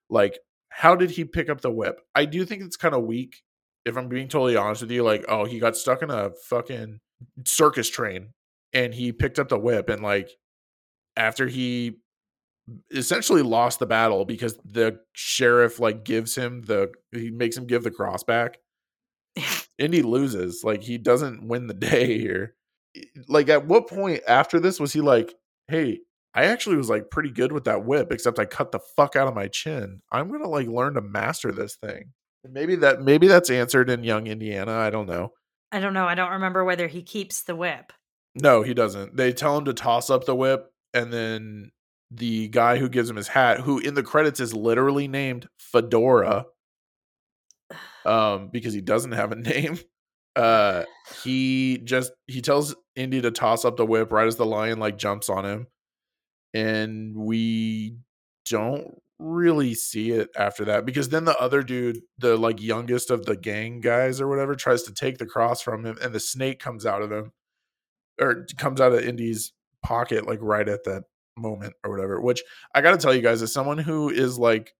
Like, 0.09 0.39
how 0.69 0.95
did 0.95 1.11
he 1.11 1.25
pick 1.25 1.49
up 1.49 1.61
the 1.61 1.71
whip? 1.71 1.99
I 2.15 2.25
do 2.25 2.45
think 2.45 2.61
it's 2.63 2.77
kind 2.77 2.95
of 2.95 3.03
weak. 3.03 3.41
If 3.85 3.97
I'm 3.97 4.07
being 4.07 4.27
totally 4.27 4.55
honest 4.55 4.81
with 4.81 4.91
you, 4.91 5.03
like, 5.03 5.25
oh, 5.27 5.45
he 5.45 5.59
got 5.59 5.77
stuck 5.77 6.01
in 6.01 6.09
a 6.09 6.31
fucking 6.49 6.99
circus 7.45 7.87
train 7.89 8.29
and 8.73 8.93
he 8.93 9.11
picked 9.11 9.37
up 9.37 9.49
the 9.49 9.59
whip 9.59 9.89
and 9.89 10.01
like 10.01 10.31
after 11.17 11.47
he 11.47 11.99
essentially 12.91 13.41
lost 13.41 13.79
the 13.79 13.85
battle 13.85 14.25
because 14.25 14.57
the 14.65 14.99
sheriff 15.13 15.79
like 15.79 16.03
gives 16.03 16.35
him 16.35 16.63
the 16.63 16.91
he 17.11 17.29
makes 17.29 17.55
him 17.55 17.67
give 17.67 17.83
the 17.83 17.91
cross 17.91 18.23
back 18.23 18.57
Indy 19.77 20.01
loses. 20.01 20.63
Like 20.63 20.83
he 20.83 20.97
doesn't 20.97 21.47
win 21.47 21.67
the 21.67 21.73
day 21.73 22.17
here. 22.17 22.55
Like 23.27 23.49
at 23.49 23.67
what 23.67 23.87
point 23.87 24.21
after 24.27 24.59
this 24.59 24.79
was 24.79 24.93
he 24.93 25.01
like, 25.01 25.33
"Hey, 25.67 25.99
I 26.33 26.45
actually 26.45 26.77
was 26.77 26.89
like 26.89 27.11
pretty 27.11 27.31
good 27.31 27.51
with 27.51 27.65
that 27.65 27.85
whip, 27.85 28.11
except 28.11 28.39
I 28.39 28.45
cut 28.45 28.71
the 28.71 28.79
fuck 28.95 29.15
out 29.15 29.27
of 29.27 29.35
my 29.35 29.47
chin. 29.47 30.01
I'm 30.11 30.31
gonna 30.31 30.47
like 30.47 30.67
learn 30.67 30.93
to 30.93 31.01
master 31.01 31.51
this 31.51 31.75
thing." 31.75 32.13
Maybe 32.49 32.75
that 32.77 33.01
maybe 33.01 33.27
that's 33.27 33.49
answered 33.49 33.89
in 33.89 34.03
Young 34.03 34.27
Indiana. 34.27 34.73
I 34.73 34.89
don't 34.89 35.07
know. 35.07 35.33
I 35.71 35.79
don't 35.79 35.93
know. 35.93 36.07
I 36.07 36.15
don't 36.15 36.31
remember 36.31 36.63
whether 36.63 36.87
he 36.87 37.01
keeps 37.01 37.43
the 37.43 37.55
whip. 37.55 37.91
No, 38.35 38.61
he 38.61 38.73
doesn't. 38.73 39.17
They 39.17 39.33
tell 39.33 39.57
him 39.57 39.65
to 39.65 39.73
toss 39.73 40.09
up 40.09 40.25
the 40.25 40.35
whip, 40.35 40.71
and 40.95 41.11
then 41.11 41.71
the 42.09 42.47
guy 42.47 42.77
who 42.77 42.89
gives 42.89 43.09
him 43.09 43.17
his 43.17 43.27
hat, 43.27 43.59
who 43.59 43.79
in 43.79 43.93
the 43.93 44.03
credits 44.03 44.39
is 44.39 44.53
literally 44.53 45.07
named 45.07 45.47
Fedora, 45.59 46.45
um, 48.05 48.49
because 48.51 48.73
he 48.73 48.81
doesn't 48.81 49.11
have 49.11 49.31
a 49.31 49.35
name. 49.35 49.77
Uh, 50.35 50.83
he 51.23 51.79
just 51.83 52.11
he 52.27 52.41
tells 52.41 52.75
Indy 52.95 53.21
to 53.21 53.31
toss 53.31 53.65
up 53.65 53.77
the 53.77 53.85
whip 53.85 54.11
right 54.11 54.27
as 54.27 54.37
the 54.37 54.45
lion 54.45 54.79
like 54.79 54.97
jumps 54.97 55.29
on 55.29 55.45
him, 55.45 55.67
and 56.53 57.15
we 57.15 57.97
don't 58.49 59.01
really 59.17 59.73
see 59.73 60.11
it 60.11 60.29
after 60.37 60.65
that 60.65 60.85
because 60.85 61.07
then 61.09 61.25
the 61.25 61.37
other 61.37 61.63
dude, 61.63 62.01
the 62.17 62.37
like 62.37 62.61
youngest 62.61 63.11
of 63.11 63.25
the 63.25 63.35
gang 63.35 63.81
guys 63.81 64.19
or 64.21 64.27
whatever, 64.27 64.55
tries 64.55 64.83
to 64.83 64.93
take 64.93 65.17
the 65.17 65.25
cross 65.25 65.61
from 65.61 65.85
him, 65.85 65.97
and 66.01 66.13
the 66.13 66.19
snake 66.19 66.59
comes 66.59 66.85
out 66.85 67.01
of 67.01 67.11
him 67.11 67.31
or 68.19 68.45
comes 68.57 68.79
out 68.79 68.93
of 68.93 69.03
Indy's 69.03 69.53
pocket 69.85 70.27
like 70.27 70.39
right 70.41 70.67
at 70.67 70.83
that 70.85 71.03
moment 71.37 71.73
or 71.83 71.91
whatever. 71.91 72.19
Which 72.19 72.43
I 72.73 72.81
got 72.81 72.91
to 72.91 72.97
tell 72.97 73.13
you 73.13 73.21
guys, 73.21 73.41
as 73.41 73.53
someone 73.53 73.77
who 73.77 74.09
is 74.09 74.37
like 74.37 74.73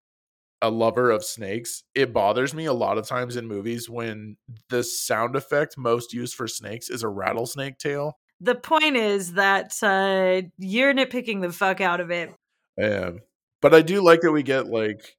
a 0.62 0.70
lover 0.70 1.12
of 1.12 1.24
snakes, 1.24 1.84
it 1.94 2.14
bothers 2.14 2.54
me 2.54 2.66
a 2.66 2.74
lot 2.74 2.98
of 2.98 3.08
times 3.08 3.36
in 3.36 3.48
movies 3.48 3.90
when 3.90 4.38
the 4.70 4.84
sound 4.84 5.36
effect 5.36 5.78
most 5.78 6.14
used 6.14 6.34
for 6.34 6.48
snakes 6.48 6.90
is 6.90 7.04
a 7.04 7.08
rattlesnake 7.08 7.78
tail. 7.78 8.18
The 8.42 8.56
point 8.56 8.96
is 8.98 9.34
that 9.34 9.72
uh, 9.82 10.48
you're 10.58 10.94
nitpicking 10.94 11.42
the 11.42 11.52
fuck 11.52 11.82
out 11.82 12.00
of 12.00 12.12
it. 12.12 12.34
I 12.80 12.84
am. 12.84 13.20
But 13.62 13.74
I 13.74 13.82
do 13.82 14.02
like 14.02 14.22
that 14.22 14.32
we 14.32 14.44
get 14.44 14.68
like 14.68 15.16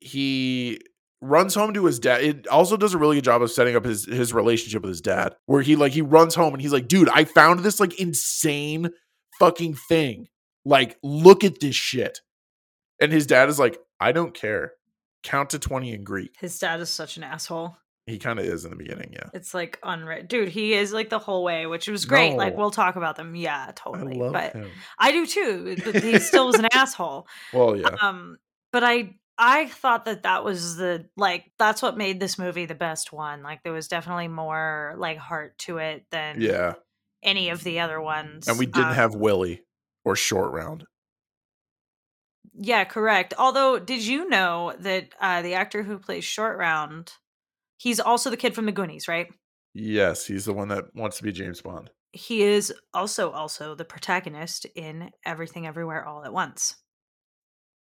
he 0.00 0.80
runs 1.20 1.54
home 1.54 1.74
to 1.74 1.84
his 1.86 1.98
dad. 1.98 2.22
It 2.22 2.46
also 2.48 2.76
does 2.76 2.94
a 2.94 2.98
really 2.98 3.16
good 3.16 3.24
job 3.24 3.42
of 3.42 3.50
setting 3.50 3.76
up 3.76 3.84
his 3.84 4.04
his 4.04 4.32
relationship 4.32 4.82
with 4.82 4.90
his 4.90 5.00
dad, 5.00 5.34
where 5.46 5.62
he 5.62 5.76
like 5.76 5.92
he 5.92 6.02
runs 6.02 6.34
home 6.34 6.52
and 6.52 6.62
he's 6.62 6.72
like, 6.72 6.88
"Dude, 6.88 7.08
I 7.08 7.24
found 7.24 7.60
this 7.60 7.80
like 7.80 7.98
insane 8.00 8.90
fucking 9.38 9.74
thing. 9.74 10.28
Like, 10.64 10.98
look 11.02 11.44
at 11.44 11.60
this 11.60 11.76
shit." 11.76 12.20
And 13.00 13.12
his 13.12 13.26
dad 13.26 13.48
is 13.48 13.58
like, 13.58 13.78
"I 14.00 14.12
don't 14.12 14.34
care. 14.34 14.74
Count 15.22 15.50
to 15.50 15.58
twenty 15.58 15.92
in 15.92 16.04
Greek." 16.04 16.34
His 16.38 16.58
dad 16.58 16.80
is 16.80 16.90
such 16.90 17.16
an 17.16 17.24
asshole. 17.24 17.76
He 18.06 18.18
kind 18.18 18.40
of 18.40 18.44
is 18.44 18.64
in 18.64 18.70
the 18.70 18.76
beginning, 18.76 19.10
yeah. 19.12 19.30
It's 19.32 19.54
like 19.54 19.78
unread, 19.84 20.26
dude. 20.26 20.48
He 20.48 20.74
is 20.74 20.92
like 20.92 21.08
the 21.08 21.20
whole 21.20 21.44
way, 21.44 21.66
which 21.66 21.86
was 21.86 22.04
great. 22.04 22.30
No. 22.30 22.36
Like 22.36 22.56
we'll 22.56 22.72
talk 22.72 22.96
about 22.96 23.14
them, 23.14 23.36
yeah, 23.36 23.70
totally. 23.76 24.20
I 24.20 24.30
but 24.30 24.52
him. 24.54 24.70
I 24.98 25.12
do 25.12 25.24
too. 25.24 25.76
He 26.02 26.18
still 26.18 26.46
was 26.46 26.58
an 26.58 26.66
asshole. 26.72 27.28
Well, 27.52 27.76
yeah. 27.76 27.94
Um, 28.00 28.38
but 28.72 28.82
I 28.82 29.14
I 29.38 29.66
thought 29.66 30.06
that 30.06 30.24
that 30.24 30.42
was 30.42 30.76
the 30.76 31.06
like 31.16 31.44
that's 31.60 31.80
what 31.80 31.96
made 31.96 32.18
this 32.18 32.40
movie 32.40 32.66
the 32.66 32.74
best 32.74 33.12
one. 33.12 33.44
Like 33.44 33.62
there 33.62 33.72
was 33.72 33.86
definitely 33.86 34.28
more 34.28 34.96
like 34.98 35.18
heart 35.18 35.56
to 35.58 35.78
it 35.78 36.04
than 36.10 36.40
yeah 36.40 36.74
any 37.22 37.48
of 37.48 37.64
the 37.64 37.80
other 37.80 38.00
ones. 38.00 38.48
And 38.48 38.58
we 38.58 38.66
didn't 38.66 38.88
um, 38.88 38.94
have 38.94 39.14
Willie 39.14 39.62
or 40.04 40.16
Short 40.16 40.52
Round. 40.52 40.84
Yeah, 42.54 42.84
correct. 42.84 43.32
Although, 43.38 43.78
did 43.78 44.04
you 44.04 44.28
know 44.28 44.74
that 44.78 45.08
uh, 45.20 45.42
the 45.42 45.54
actor 45.54 45.82
who 45.82 45.98
plays 45.98 46.24
Short 46.24 46.58
Round 46.58 47.12
He's 47.82 47.98
also 47.98 48.30
the 48.30 48.36
kid 48.36 48.54
from 48.54 48.66
the 48.66 48.72
Goonies, 48.72 49.08
right? 49.08 49.26
Yes, 49.74 50.24
he's 50.24 50.44
the 50.44 50.52
one 50.52 50.68
that 50.68 50.94
wants 50.94 51.16
to 51.16 51.24
be 51.24 51.32
James 51.32 51.60
Bond. 51.62 51.90
He 52.12 52.42
is 52.42 52.72
also 52.94 53.32
also 53.32 53.74
the 53.74 53.84
protagonist 53.84 54.66
in 54.76 55.10
Everything 55.26 55.66
Everywhere 55.66 56.06
All 56.06 56.24
at 56.24 56.32
Once. 56.32 56.76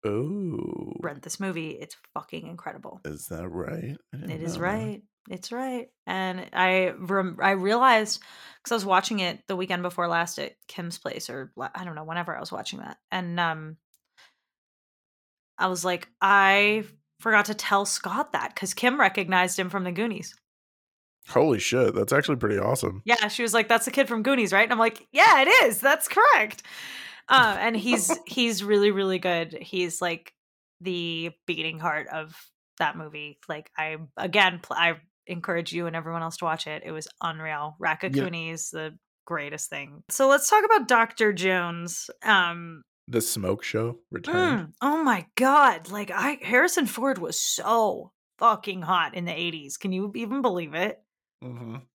Oh. 0.03 0.95
Rent 1.03 1.21
this 1.21 1.39
movie. 1.39 1.73
It's 1.73 1.95
fucking 2.15 2.47
incredible. 2.47 3.03
Is 3.05 3.27
that 3.27 3.47
right? 3.51 3.99
It 4.15 4.43
is 4.43 4.59
right. 4.59 5.03
It's 5.31 5.53
right. 5.53 5.89
And 6.07 6.49
I 6.53 6.95
rem- 6.99 7.39
I 7.41 7.53
realized 7.53 8.21
cuz 8.65 8.73
I 8.73 8.75
was 8.75 8.85
watching 8.85 9.21
it 9.21 9.47
the 9.47 9.57
weekend 9.57 9.83
before 9.83 10.09
last 10.09 10.39
at 10.39 10.57
Kim's 10.69 10.99
place 10.99 11.31
or 11.31 11.53
I 11.59 11.85
don't 11.85 11.95
know 11.95 12.05
whenever 12.05 12.37
I 12.37 12.41
was 12.41 12.53
watching 12.53 12.81
that. 12.81 12.99
And 13.11 13.39
um 13.39 13.77
I 15.59 15.69
was 15.69 15.85
like 15.85 16.09
I 16.21 16.85
forgot 17.21 17.47
to 17.47 17.55
tell 17.55 17.87
Scott 17.87 18.33
that 18.33 18.55
because 18.55 18.75
Kim 18.75 18.99
recognized 18.99 19.59
him 19.59 19.71
from 19.71 19.85
the 19.85 19.93
Goonies. 19.93 20.35
Holy 21.29 21.61
shit, 21.61 21.95
that's 21.95 22.13
actually 22.13 22.37
pretty 22.37 22.59
awesome. 22.59 23.01
Yeah, 23.05 23.29
she 23.29 23.43
was 23.43 23.55
like, 23.55 23.69
"That's 23.69 23.85
the 23.85 23.93
kid 23.93 24.09
from 24.09 24.25
Goonies, 24.25 24.53
right?" 24.53 24.65
And 24.65 24.73
I'm 24.73 24.79
like, 24.79 25.07
"Yeah, 25.13 25.43
it 25.43 25.49
is. 25.65 25.79
That's 25.79 26.09
correct." 26.09 26.65
Uh, 27.29 27.57
and 27.61 27.77
he's 27.77 28.11
he's 28.27 28.65
really 28.65 28.91
really 28.91 29.21
good. 29.21 29.53
He's 29.53 30.03
like 30.03 30.35
the 30.81 31.31
beating 31.47 31.79
heart 31.79 32.09
of 32.09 32.35
that 32.79 32.97
movie. 32.97 33.39
Like 33.49 33.71
I 33.79 33.99
again, 34.17 34.59
pl- 34.61 34.77
I 34.77 34.95
encourage 35.33 35.73
you 35.73 35.87
and 35.87 35.97
everyone 35.97 36.23
else 36.23 36.37
to 36.39 36.45
watch 36.45 36.67
it. 36.67 36.83
It 36.85 36.93
was 36.93 37.09
unreal. 37.21 37.77
Raccacoonie's 37.81 38.71
yeah. 38.73 38.81
the 38.81 38.99
greatest 39.27 39.71
thing. 39.71 40.03
So 40.09 40.29
let's 40.29 40.49
talk 40.49 40.65
about 40.65 40.89
Doctor 40.89 41.33
Jones. 41.33 42.11
Um, 42.25 42.83
the 43.09 43.21
smoke 43.21 43.65
show 43.65 43.99
returned. 44.11 44.69
Mm, 44.69 44.73
oh 44.81 45.03
my 45.03 45.27
god! 45.37 45.91
Like 45.91 46.11
I 46.11 46.39
Harrison 46.43 46.87
Ford 46.87 47.19
was 47.19 47.41
so 47.41 48.13
fucking 48.39 48.83
hot 48.83 49.15
in 49.15 49.25
the 49.25 49.39
eighties. 49.39 49.77
Can 49.77 49.93
you 49.93 50.13
even 50.15 50.43
believe 50.43 50.75
it? 50.75 51.01
Mm-hmm. 51.43 51.77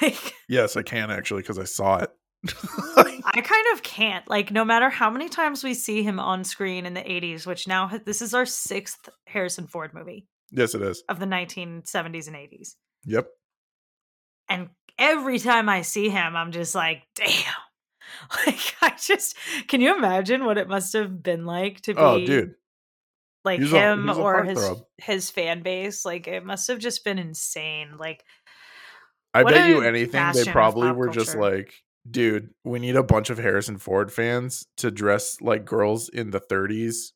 Like 0.00 0.34
yes, 0.48 0.76
I 0.76 0.82
can 0.82 1.10
actually 1.10 1.42
because 1.42 1.58
I 1.58 1.64
saw 1.64 1.98
it. 1.98 2.10
I 2.96 3.40
kind 3.42 3.66
of 3.72 3.82
can't. 3.82 4.28
Like 4.28 4.52
no 4.52 4.64
matter 4.64 4.88
how 4.88 5.10
many 5.10 5.28
times 5.28 5.64
we 5.64 5.74
see 5.74 6.04
him 6.04 6.20
on 6.20 6.44
screen 6.44 6.86
in 6.86 6.94
the 6.94 7.10
eighties, 7.10 7.46
which 7.46 7.66
now 7.66 7.90
this 8.04 8.22
is 8.22 8.32
our 8.32 8.46
sixth 8.46 9.08
Harrison 9.26 9.66
Ford 9.66 9.92
movie. 9.92 10.28
Yes, 10.52 10.74
it 10.74 10.82
is 10.82 11.02
of 11.08 11.18
the 11.18 11.26
nineteen 11.26 11.82
seventies 11.84 12.28
and 12.28 12.36
eighties. 12.36 12.76
Yep. 13.04 13.28
And 14.48 14.68
every 14.98 15.38
time 15.38 15.68
I 15.68 15.82
see 15.82 16.08
him, 16.08 16.36
I'm 16.36 16.52
just 16.52 16.74
like, 16.74 17.02
damn 17.14 17.54
Like 18.46 18.74
I 18.80 18.94
just 18.98 19.36
can 19.68 19.80
you 19.80 19.96
imagine 19.96 20.44
what 20.44 20.58
it 20.58 20.68
must 20.68 20.92
have 20.94 21.22
been 21.22 21.46
like 21.46 21.80
to 21.82 21.94
oh, 21.94 22.16
be 22.16 22.22
Oh 22.22 22.26
dude. 22.26 22.54
Like 23.44 23.60
he's 23.60 23.70
him 23.70 24.08
a, 24.08 24.14
or 24.14 24.44
his 24.44 24.58
throb. 24.58 24.84
his 24.98 25.30
fan 25.30 25.62
base. 25.62 26.04
Like 26.04 26.28
it 26.28 26.44
must 26.44 26.68
have 26.68 26.78
just 26.78 27.04
been 27.04 27.18
insane. 27.18 27.96
Like 27.98 28.24
I 29.34 29.42
bet 29.44 29.68
you 29.68 29.82
anything 29.82 30.32
they 30.34 30.44
probably 30.44 30.92
were 30.92 31.06
culture. 31.06 31.20
just 31.20 31.36
like, 31.36 31.72
dude, 32.08 32.50
we 32.64 32.78
need 32.78 32.96
a 32.96 33.02
bunch 33.02 33.30
of 33.30 33.38
Harrison 33.38 33.78
Ford 33.78 34.12
fans 34.12 34.66
to 34.76 34.90
dress 34.90 35.40
like 35.40 35.64
girls 35.64 36.08
in 36.08 36.30
the 36.30 36.40
30s. 36.40 37.12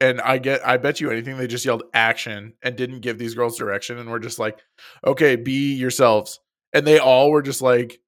And 0.00 0.20
I 0.20 0.38
get 0.38 0.66
I 0.66 0.78
bet 0.78 1.00
you 1.00 1.10
anything 1.10 1.36
they 1.36 1.46
just 1.46 1.64
yelled 1.64 1.82
action 1.92 2.54
and 2.62 2.76
didn't 2.76 3.00
give 3.00 3.18
these 3.18 3.34
girls 3.34 3.58
direction 3.58 3.98
and 3.98 4.10
were 4.10 4.20
just 4.20 4.38
like, 4.38 4.58
okay, 5.06 5.36
be 5.36 5.74
yourselves. 5.74 6.40
And 6.72 6.86
they 6.86 6.98
all 6.98 7.30
were 7.30 7.42
just 7.42 7.60
like 7.60 8.00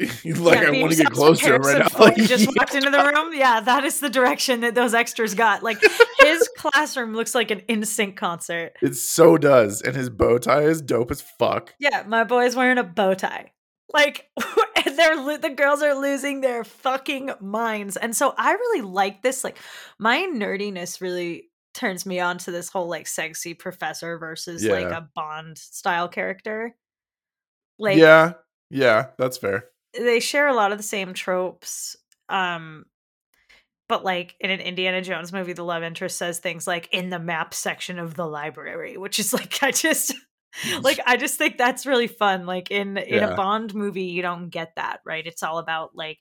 like 0.00 0.24
yeah, 0.24 0.34
I 0.34 0.80
want 0.80 0.92
to 0.92 0.96
get 0.96 1.10
close 1.10 1.40
to 1.40 1.56
him 1.56 1.62
right 1.62 1.78
now. 1.78 1.98
Like, 1.98 2.16
just 2.16 2.44
yeah. 2.44 2.50
walked 2.56 2.74
into 2.74 2.88
the 2.88 3.12
room. 3.14 3.34
Yeah, 3.34 3.60
that 3.60 3.84
is 3.84 4.00
the 4.00 4.08
direction 4.08 4.60
that 4.60 4.74
those 4.74 4.94
extras 4.94 5.34
got. 5.34 5.62
Like 5.62 5.78
his 6.20 6.48
classroom 6.56 7.12
looks 7.12 7.34
like 7.34 7.50
an 7.50 7.60
NSYNC 7.68 8.16
concert. 8.16 8.72
It 8.80 8.94
so 8.94 9.36
does, 9.36 9.82
and 9.82 9.94
his 9.94 10.08
bow 10.08 10.38
tie 10.38 10.62
is 10.62 10.80
dope 10.80 11.10
as 11.10 11.20
fuck. 11.20 11.74
Yeah, 11.78 12.04
my 12.06 12.24
boy's 12.24 12.56
wearing 12.56 12.78
a 12.78 12.84
bow 12.84 13.12
tie. 13.12 13.52
Like 13.92 14.30
and 14.86 14.98
they're 14.98 15.38
the 15.38 15.50
girls 15.50 15.82
are 15.82 15.94
losing 15.94 16.40
their 16.40 16.64
fucking 16.64 17.30
minds, 17.40 17.96
and 17.96 18.14
so 18.14 18.34
I 18.36 18.52
really 18.52 18.82
like 18.82 19.22
this. 19.22 19.44
Like 19.44 19.58
my 19.98 20.28
nerdiness 20.32 21.00
really 21.00 21.50
turns 21.72 22.04
me 22.04 22.20
on 22.20 22.38
to 22.38 22.50
this 22.50 22.68
whole 22.68 22.88
like 22.88 23.06
sexy 23.06 23.54
professor 23.54 24.18
versus 24.18 24.64
yeah. 24.64 24.72
like 24.72 24.86
a 24.86 25.08
Bond 25.14 25.58
style 25.58 26.08
character. 26.08 26.74
Like 27.78 27.98
yeah, 27.98 28.34
yeah, 28.70 29.06
that's 29.18 29.38
fair 29.38 29.70
they 29.98 30.20
share 30.20 30.48
a 30.48 30.54
lot 30.54 30.72
of 30.72 30.78
the 30.78 30.84
same 30.84 31.14
tropes. 31.14 31.96
Um, 32.28 32.84
but 33.88 34.04
like 34.04 34.36
in 34.38 34.50
an 34.50 34.60
Indiana 34.60 35.02
Jones 35.02 35.32
movie, 35.32 35.52
the 35.52 35.64
love 35.64 35.82
interest 35.82 36.16
says 36.16 36.38
things 36.38 36.66
like 36.66 36.88
in 36.92 37.10
the 37.10 37.18
map 37.18 37.54
section 37.54 37.98
of 37.98 38.14
the 38.14 38.26
library, 38.26 38.96
which 38.96 39.18
is 39.18 39.32
like 39.32 39.58
I 39.62 39.72
just 39.72 40.14
like 40.82 41.00
I 41.06 41.16
just 41.16 41.38
think 41.38 41.58
that's 41.58 41.86
really 41.86 42.06
fun. 42.06 42.46
Like 42.46 42.70
in 42.70 42.96
in 42.96 43.22
a 43.22 43.34
Bond 43.34 43.74
movie, 43.74 44.04
you 44.04 44.22
don't 44.22 44.48
get 44.48 44.72
that, 44.76 45.00
right? 45.04 45.26
It's 45.26 45.42
all 45.42 45.58
about 45.58 45.90
like 45.94 46.18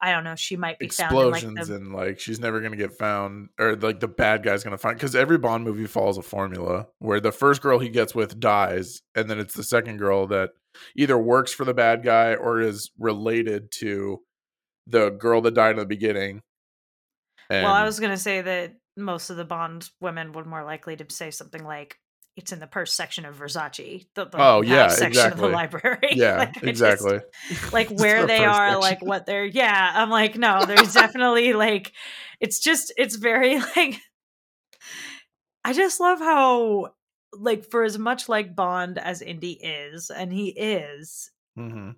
I 0.00 0.12
don't 0.12 0.24
know, 0.24 0.34
she 0.36 0.56
might 0.56 0.78
be 0.78 0.86
explosions 0.86 1.42
found 1.42 1.56
like 1.58 1.66
the... 1.66 1.74
and 1.74 1.92
like 1.92 2.20
she's 2.20 2.38
never 2.38 2.60
gonna 2.60 2.76
get 2.76 2.92
found 2.92 3.48
or 3.58 3.76
like 3.76 4.00
the 4.00 4.08
bad 4.08 4.42
guy's 4.42 4.62
gonna 4.62 4.78
find 4.78 4.96
because 4.96 5.16
every 5.16 5.38
Bond 5.38 5.64
movie 5.64 5.86
follows 5.86 6.18
a 6.18 6.22
formula 6.22 6.86
where 6.98 7.20
the 7.20 7.32
first 7.32 7.62
girl 7.62 7.78
he 7.78 7.88
gets 7.88 8.14
with 8.14 8.38
dies, 8.38 9.02
and 9.14 9.30
then 9.30 9.38
it's 9.38 9.54
the 9.54 9.64
second 9.64 9.98
girl 9.98 10.26
that 10.28 10.50
either 10.96 11.16
works 11.16 11.52
for 11.52 11.64
the 11.64 11.74
bad 11.74 12.02
guy 12.02 12.34
or 12.34 12.60
is 12.60 12.90
related 12.98 13.70
to 13.72 14.20
the 14.86 15.10
girl 15.10 15.40
that 15.40 15.54
died 15.54 15.72
in 15.72 15.78
the 15.78 15.86
beginning. 15.86 16.42
And... 17.48 17.64
well, 17.64 17.74
I 17.74 17.84
was 17.84 17.98
gonna 17.98 18.18
say 18.18 18.42
that 18.42 18.74
most 18.96 19.30
of 19.30 19.36
the 19.36 19.44
Bond 19.44 19.88
women 20.00 20.32
would 20.32 20.46
more 20.46 20.64
likely 20.64 20.96
to 20.96 21.06
say 21.08 21.30
something 21.30 21.64
like 21.64 21.98
it's 22.36 22.52
in 22.52 22.60
the 22.60 22.66
purse 22.66 22.92
section 22.92 23.24
of 23.24 23.36
Versace. 23.38 24.06
The, 24.14 24.26
the 24.26 24.36
Oh, 24.40 24.60
yeah, 24.60 24.88
section 24.88 25.06
exactly. 25.08 25.32
of 25.32 25.50
the 25.50 25.56
library. 25.56 26.08
Yeah, 26.12 26.36
Like, 26.36 26.48
I 26.50 26.52
just- 26.52 26.64
exactly. 26.64 27.20
like 27.72 27.88
where 27.90 28.26
they 28.26 28.44
are, 28.44 28.66
section. 28.72 28.80
like 28.80 29.02
what 29.02 29.26
they're. 29.26 29.44
Yeah, 29.46 29.92
I'm 29.94 30.10
like, 30.10 30.36
no, 30.36 30.64
there's 30.66 30.92
definitely 30.92 31.54
like, 31.54 31.92
it's 32.40 32.58
just, 32.60 32.92
it's 32.96 33.16
very 33.16 33.58
like. 33.76 34.00
I 35.64 35.72
just 35.72 35.98
love 35.98 36.18
how, 36.20 36.92
like, 37.32 37.64
for 37.64 37.82
as 37.82 37.98
much 37.98 38.28
like 38.28 38.54
Bond 38.54 38.98
as 38.98 39.20
Indy 39.22 39.52
is, 39.52 40.10
and 40.10 40.32
he 40.32 40.48
is, 40.50 41.30
hmm 41.56 41.90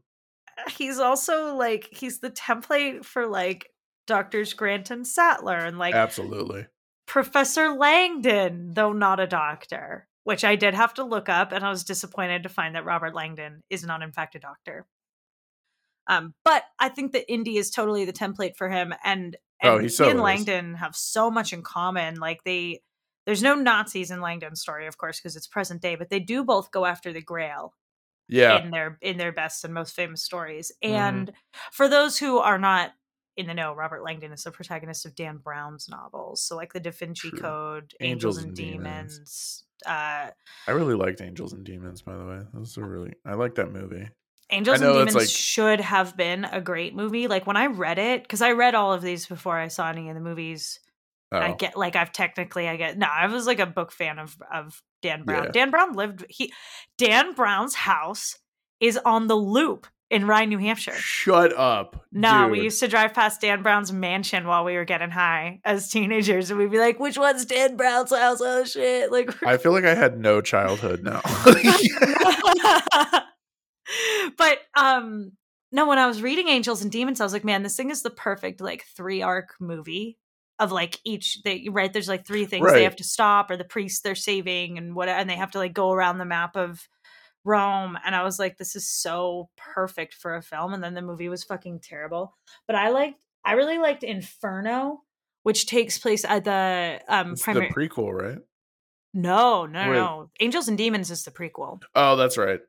he's 0.77 0.98
also 0.98 1.55
like 1.55 1.87
he's 1.92 2.18
the 2.18 2.33
template 2.33 3.05
for 3.05 3.29
like 3.29 3.68
doctors 4.09 4.55
Grant 4.55 4.90
and 4.90 5.07
Sattler 5.07 5.57
and 5.57 5.79
like 5.79 5.94
Absolutely. 5.94 6.66
Professor 7.07 7.68
Langdon, 7.74 8.72
though 8.74 8.92
not 8.92 9.20
a 9.20 9.27
doctor, 9.29 10.07
which 10.28 10.44
I 10.44 10.56
did 10.56 10.74
have 10.74 10.92
to 10.94 11.04
look 11.04 11.30
up, 11.30 11.52
and 11.52 11.64
I 11.64 11.70
was 11.70 11.84
disappointed 11.84 12.42
to 12.42 12.50
find 12.50 12.74
that 12.74 12.84
Robert 12.84 13.14
Langdon 13.14 13.62
is 13.70 13.82
not, 13.82 14.02
in 14.02 14.12
fact, 14.12 14.34
a 14.34 14.38
doctor. 14.38 14.86
Um, 16.06 16.34
but 16.44 16.64
I 16.78 16.90
think 16.90 17.12
that 17.12 17.32
Indy 17.32 17.56
is 17.56 17.70
totally 17.70 18.04
the 18.04 18.12
template 18.12 18.54
for 18.54 18.68
him, 18.68 18.92
and, 19.02 19.38
and 19.62 19.72
Oh, 19.72 19.78
he 19.78 19.88
so 19.88 20.04
and 20.06 20.18
is. 20.18 20.22
Langdon 20.22 20.74
have 20.74 20.94
so 20.94 21.30
much 21.30 21.54
in 21.54 21.62
common. 21.62 22.16
Like 22.16 22.44
they, 22.44 22.82
there's 23.24 23.42
no 23.42 23.54
Nazis 23.54 24.10
in 24.10 24.20
Langdon's 24.20 24.60
story, 24.60 24.86
of 24.86 24.98
course, 24.98 25.18
because 25.18 25.34
it's 25.34 25.46
present 25.46 25.80
day, 25.80 25.94
but 25.96 26.10
they 26.10 26.20
do 26.20 26.44
both 26.44 26.70
go 26.72 26.84
after 26.84 27.10
the 27.10 27.22
Grail 27.22 27.72
Yeah. 28.28 28.62
in 28.62 28.70
their 28.70 28.98
in 29.00 29.16
their 29.16 29.32
best 29.32 29.64
and 29.64 29.72
most 29.72 29.94
famous 29.96 30.22
stories. 30.22 30.70
Mhm. 30.84 30.90
And 30.90 31.32
for 31.72 31.88
those 31.88 32.18
who 32.18 32.36
are 32.36 32.58
not 32.58 32.92
in 33.38 33.46
the 33.46 33.54
know, 33.54 33.72
Robert 33.72 34.02
Langdon 34.04 34.32
is 34.32 34.44
the 34.44 34.50
protagonist 34.50 35.06
of 35.06 35.14
Dan 35.14 35.38
Brown's 35.38 35.88
novels. 35.88 36.42
So 36.42 36.54
like 36.54 36.74
the 36.74 36.80
Da 36.80 36.90
Vinci 36.90 37.30
True. 37.30 37.40
Code, 37.40 37.94
Angels 38.00 38.36
Angels, 38.36 38.38
and 38.38 38.46
and 38.48 38.56
Demons. 38.56 39.14
Demons. 39.14 39.64
Uh 39.86 40.30
I 40.66 40.70
really 40.70 40.94
liked 40.94 41.20
Angels 41.20 41.52
and 41.52 41.64
Demons, 41.64 42.02
by 42.02 42.16
the 42.16 42.24
way. 42.24 42.38
That 42.52 42.58
was 42.58 42.76
a 42.76 42.84
really 42.84 43.14
I 43.24 43.34
like 43.34 43.54
that 43.56 43.72
movie. 43.72 44.08
Angels 44.50 44.80
and 44.80 44.92
Demons 44.92 45.14
like- 45.14 45.28
should 45.28 45.80
have 45.80 46.16
been 46.16 46.44
a 46.44 46.60
great 46.60 46.94
movie. 46.94 47.28
Like 47.28 47.46
when 47.46 47.56
I 47.56 47.66
read 47.66 47.98
it, 47.98 48.22
because 48.22 48.40
I 48.42 48.52
read 48.52 48.74
all 48.74 48.92
of 48.92 49.02
these 49.02 49.26
before 49.26 49.58
I 49.58 49.68
saw 49.68 49.88
any 49.88 50.08
of 50.08 50.14
the 50.14 50.20
movies. 50.20 50.80
Oh, 51.30 51.38
I 51.38 51.52
get 51.52 51.76
like 51.76 51.94
I've 51.94 52.12
technically 52.12 52.66
I 52.68 52.76
get 52.76 52.96
no, 52.96 53.06
I 53.06 53.26
was 53.26 53.46
like 53.46 53.58
a 53.60 53.66
book 53.66 53.92
fan 53.92 54.18
of 54.18 54.36
of 54.52 54.82
Dan 55.02 55.24
Brown. 55.24 55.44
Yeah. 55.44 55.50
Dan 55.50 55.70
Brown 55.70 55.92
lived 55.92 56.24
he 56.28 56.52
Dan 56.96 57.34
Brown's 57.34 57.74
house 57.74 58.38
is 58.80 58.98
on 59.04 59.26
the 59.26 59.36
loop 59.36 59.86
in 60.10 60.26
Rye, 60.26 60.46
New 60.46 60.58
Hampshire. 60.58 60.94
shut 60.94 61.52
up. 61.56 62.06
No, 62.12 62.48
we 62.48 62.60
used 62.62 62.80
to 62.80 62.88
drive 62.88 63.12
past 63.12 63.40
Dan 63.42 63.62
Brown's 63.62 63.92
mansion 63.92 64.46
while 64.46 64.64
we 64.64 64.74
were 64.74 64.84
getting 64.86 65.10
high 65.10 65.60
as 65.64 65.90
teenagers, 65.90 66.50
and 66.50 66.58
we'd 66.58 66.70
be 66.70 66.78
like, 66.78 66.98
"Which 66.98 67.18
one's 67.18 67.44
Dan 67.44 67.76
Brown's 67.76 68.10
house?" 68.14 68.40
Oh 68.40 68.64
shit! 68.64 69.10
Like, 69.18 69.42
I 69.42 69.56
feel 69.58 69.72
like 69.72 69.84
I 69.84 69.94
had 69.94 70.18
no 70.18 70.40
childhood 70.40 71.02
now. 71.02 71.20
but 74.36 74.58
um, 74.74 75.32
no. 75.72 75.86
When 75.86 75.98
I 75.98 76.06
was 76.06 76.22
reading 76.22 76.48
Angels 76.48 76.82
and 76.82 76.90
Demons, 76.92 77.20
I 77.20 77.24
was 77.24 77.32
like, 77.32 77.44
"Man, 77.44 77.62
this 77.62 77.76
thing 77.76 77.90
is 77.90 78.02
the 78.02 78.10
perfect 78.10 78.60
like 78.60 78.84
three 78.96 79.22
arc 79.22 79.54
movie 79.60 80.18
of 80.58 80.72
like 80.72 80.98
each. 81.04 81.42
They 81.44 81.66
right 81.70 81.92
there's 81.92 82.08
like 82.08 82.26
three 82.26 82.44
things 82.44 82.64
Right. 82.64 82.74
they 82.74 82.84
have 82.84 82.96
to 82.96 83.04
stop, 83.04 83.50
or 83.50 83.56
the 83.56 83.64
priest 83.64 84.02
they're 84.04 84.14
saving, 84.14 84.78
and 84.78 84.94
what, 84.94 85.08
and 85.08 85.28
they 85.28 85.36
have 85.36 85.50
to 85.52 85.58
like 85.58 85.72
go 85.72 85.92
around 85.92 86.18
the 86.18 86.24
map 86.24 86.56
of." 86.56 86.86
Rome 87.48 87.98
and 88.04 88.14
I 88.14 88.22
was 88.22 88.38
like, 88.38 88.58
this 88.58 88.76
is 88.76 88.87
so 88.87 89.48
perfect 89.56 90.14
for 90.14 90.37
a 90.37 90.42
film. 90.42 90.74
And 90.74 90.84
then 90.84 90.94
the 90.94 91.02
movie 91.02 91.30
was 91.30 91.42
fucking 91.42 91.80
terrible. 91.80 92.37
But 92.66 92.76
I 92.76 92.90
liked, 92.90 93.18
I 93.44 93.52
really 93.52 93.78
liked 93.78 94.04
Inferno, 94.04 95.02
which 95.42 95.66
takes 95.66 95.98
place 95.98 96.24
at 96.24 96.44
the 96.44 97.00
um 97.08 97.32
it's 97.32 97.42
primary. 97.42 97.68
the 97.68 97.74
prequel, 97.74 98.12
right? 98.12 98.38
no, 99.14 99.64
no, 99.66 99.88
Wait. 99.88 99.96
no. 99.96 100.30
Angels 100.40 100.68
and 100.68 100.76
Demons 100.76 101.11
is 101.11 101.24
the 101.24 101.30
prequel. 101.30 101.80
Oh, 101.94 102.16
that's 102.16 102.37
right. 102.37 102.61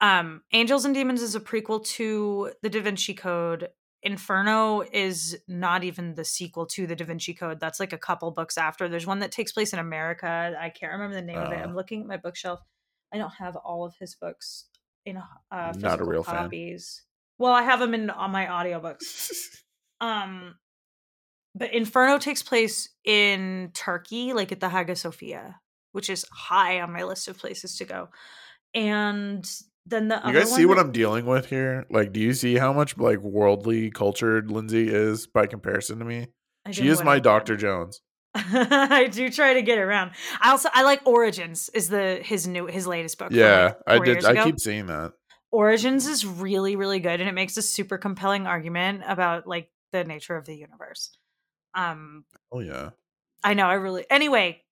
Um, 0.00 0.42
Angels 0.52 0.84
and 0.84 0.94
Demons 0.94 1.20
is 1.20 1.34
a 1.34 1.40
prequel 1.40 1.84
to 1.84 2.52
the 2.62 2.70
Da 2.70 2.80
Vinci 2.80 3.14
Code. 3.14 3.68
Inferno 4.02 4.82
is 4.92 5.36
not 5.48 5.82
even 5.82 6.14
the 6.14 6.24
sequel 6.24 6.66
to 6.66 6.86
the 6.86 6.94
Da 6.94 7.04
Vinci 7.04 7.34
Code. 7.34 7.58
That's 7.58 7.80
like 7.80 7.92
a 7.92 7.98
couple 7.98 8.30
books 8.30 8.58
after. 8.58 8.88
There's 8.88 9.06
one 9.06 9.20
that 9.20 9.32
takes 9.32 9.52
place 9.52 9.72
in 9.72 9.78
America. 9.78 10.54
I 10.60 10.68
can't 10.68 10.92
remember 10.92 11.16
the 11.16 11.22
name 11.22 11.38
of 11.38 11.52
it. 11.52 11.58
Oh. 11.58 11.62
I'm 11.62 11.74
looking 11.74 12.02
at 12.02 12.06
my 12.06 12.18
bookshelf. 12.18 12.60
I 13.14 13.18
don't 13.18 13.32
have 13.34 13.56
all 13.56 13.84
of 13.86 13.94
his 13.98 14.16
books 14.16 14.64
in 15.06 15.16
uh, 15.16 15.22
Not 15.52 15.70
a 15.70 15.74
physical 15.74 16.06
real 16.06 16.22
fan. 16.24 16.36
copies. 16.36 17.02
Well, 17.38 17.52
I 17.52 17.62
have 17.62 17.78
them 17.78 17.94
in 17.94 18.10
on 18.10 18.30
my 18.30 18.46
audiobooks. 18.46 19.60
Um, 20.00 20.56
but 21.54 21.72
Inferno 21.72 22.18
takes 22.18 22.42
place 22.42 22.90
in 23.04 23.70
Turkey, 23.72 24.34
like 24.34 24.52
at 24.52 24.60
the 24.60 24.68
Hagia 24.68 24.96
Sophia, 24.96 25.60
which 25.92 26.10
is 26.10 26.26
high 26.30 26.80
on 26.80 26.92
my 26.92 27.04
list 27.04 27.28
of 27.28 27.38
places 27.38 27.76
to 27.78 27.84
go. 27.84 28.08
And 28.74 29.48
then 29.86 30.08
the 30.08 30.20
you 30.26 30.32
guys 30.32 30.52
see 30.52 30.66
what 30.66 30.78
I'm 30.78 30.92
dealing 30.92 31.24
with 31.24 31.46
here? 31.46 31.86
Like, 31.90 32.12
do 32.12 32.20
you 32.20 32.34
see 32.34 32.56
how 32.56 32.72
much 32.72 32.98
like 32.98 33.20
worldly 33.20 33.90
cultured 33.90 34.50
Lindsay 34.50 34.88
is 34.92 35.26
by 35.26 35.46
comparison 35.46 36.00
to 36.00 36.04
me? 36.04 36.26
She 36.72 36.88
is 36.88 37.02
my 37.02 37.18
Dr. 37.18 37.56
Jones. 37.56 38.00
I 38.36 39.06
do 39.06 39.30
try 39.30 39.54
to 39.54 39.62
get 39.62 39.78
around. 39.78 40.10
I 40.40 40.50
also 40.50 40.68
I 40.72 40.82
like 40.82 41.06
Origins 41.06 41.70
is 41.72 41.88
the 41.88 42.20
his 42.22 42.46
new 42.46 42.66
his 42.66 42.86
latest 42.86 43.18
book. 43.18 43.28
Yeah, 43.30 43.74
like, 43.86 44.02
I 44.02 44.04
did. 44.04 44.24
I 44.24 44.32
ago. 44.32 44.44
keep 44.44 44.60
seeing 44.60 44.86
that. 44.86 45.12
Origins 45.52 46.06
is 46.08 46.26
really 46.26 46.74
really 46.74 46.98
good 46.98 47.20
and 47.20 47.28
it 47.28 47.32
makes 47.32 47.56
a 47.56 47.62
super 47.62 47.96
compelling 47.96 48.46
argument 48.46 49.02
about 49.06 49.46
like 49.46 49.70
the 49.92 50.02
nature 50.02 50.36
of 50.36 50.46
the 50.46 50.56
universe. 50.56 51.16
Um 51.74 52.24
Oh 52.50 52.60
yeah. 52.60 52.90
I 53.44 53.54
know 53.54 53.66
I 53.66 53.74
really 53.74 54.04
Anyway, 54.10 54.64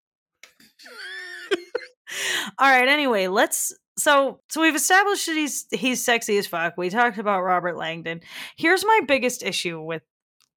All 2.58 2.68
right, 2.68 2.88
anyway, 2.88 3.28
let's 3.28 3.72
so 3.98 4.40
so 4.48 4.62
we've 4.62 4.74
established 4.74 5.26
that 5.26 5.36
he's 5.36 5.66
he's 5.70 6.02
sexy 6.04 6.38
as 6.38 6.46
fuck. 6.46 6.74
We 6.76 6.90
talked 6.90 7.18
about 7.18 7.42
Robert 7.42 7.76
Langdon. 7.76 8.20
Here's 8.56 8.84
my 8.84 9.00
biggest 9.06 9.42
issue 9.42 9.80
with 9.80 10.02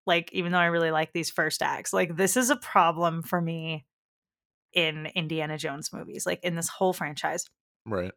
like 0.06 0.30
even 0.34 0.52
though 0.52 0.60
I 0.60 0.66
really 0.66 0.92
like 0.92 1.14
these 1.14 1.30
first 1.30 1.62
acts, 1.62 1.94
like 1.94 2.16
this 2.16 2.38
is 2.38 2.50
a 2.50 2.56
problem 2.56 3.22
for 3.22 3.42
me 3.42 3.86
in 4.74 5.08
Indiana 5.16 5.58
Jones 5.58 5.92
movies, 5.94 6.26
like 6.26 6.44
in 6.44 6.56
this 6.56 6.68
whole 6.68 6.94
franchise. 6.94 7.46
Right. 7.86 8.12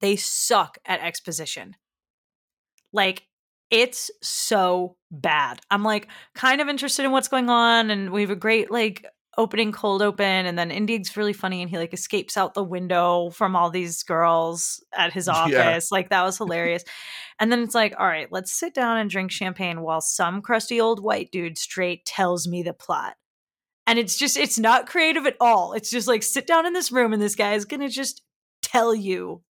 They 0.00 0.16
suck 0.16 0.78
at 0.84 1.00
exposition. 1.00 1.76
Like 2.92 3.26
it's 3.70 4.10
so 4.22 4.96
bad. 5.10 5.60
I'm 5.70 5.84
like 5.84 6.08
kind 6.34 6.60
of 6.60 6.68
interested 6.68 7.04
in 7.04 7.12
what's 7.12 7.28
going 7.28 7.48
on 7.48 7.90
and 7.90 8.10
we 8.10 8.22
have 8.22 8.30
a 8.30 8.36
great 8.36 8.70
like 8.70 9.06
opening 9.40 9.72
cold 9.72 10.02
open 10.02 10.24
and 10.46 10.58
then 10.58 10.70
Indy's 10.70 11.16
really 11.16 11.32
funny 11.32 11.60
and 11.62 11.70
he 11.70 11.78
like 11.78 11.92
escapes 11.94 12.36
out 12.36 12.54
the 12.54 12.62
window 12.62 13.30
from 13.30 13.56
all 13.56 13.70
these 13.70 14.02
girls 14.02 14.82
at 14.96 15.12
his 15.12 15.26
Yeah. 15.28 15.32
office. 15.32 15.90
Like 15.90 16.10
that 16.10 16.22
was 16.22 16.38
hilarious. 16.42 16.84
and 17.38 17.50
then 17.50 17.60
it's 17.62 17.74
like, 17.74 17.94
all 17.98 18.06
right, 18.06 18.28
let's 18.30 18.52
sit 18.52 18.74
down 18.74 18.98
and 18.98 19.10
drink 19.10 19.30
champagne 19.30 19.80
while 19.82 20.00
some 20.00 20.42
crusty 20.42 20.80
old 20.80 21.02
white 21.02 21.30
dude 21.32 21.58
straight 21.58 22.04
tells 22.04 22.46
me 22.46 22.62
the 22.62 22.72
plot. 22.74 23.14
And 23.86 23.98
it's 23.98 24.16
just 24.16 24.36
it's 24.36 24.58
not 24.58 24.86
creative 24.86 25.26
at 25.26 25.36
all. 25.40 25.72
It's 25.72 25.90
just 25.90 26.06
like 26.06 26.22
sit 26.22 26.46
down 26.46 26.66
in 26.66 26.72
this 26.74 26.92
room 26.92 27.12
and 27.12 27.20
this 27.20 27.34
guy 27.34 27.54
is 27.54 27.64
going 27.64 27.80
to 27.80 27.88
just 27.88 28.22
tell 28.62 28.94
you 28.94 29.42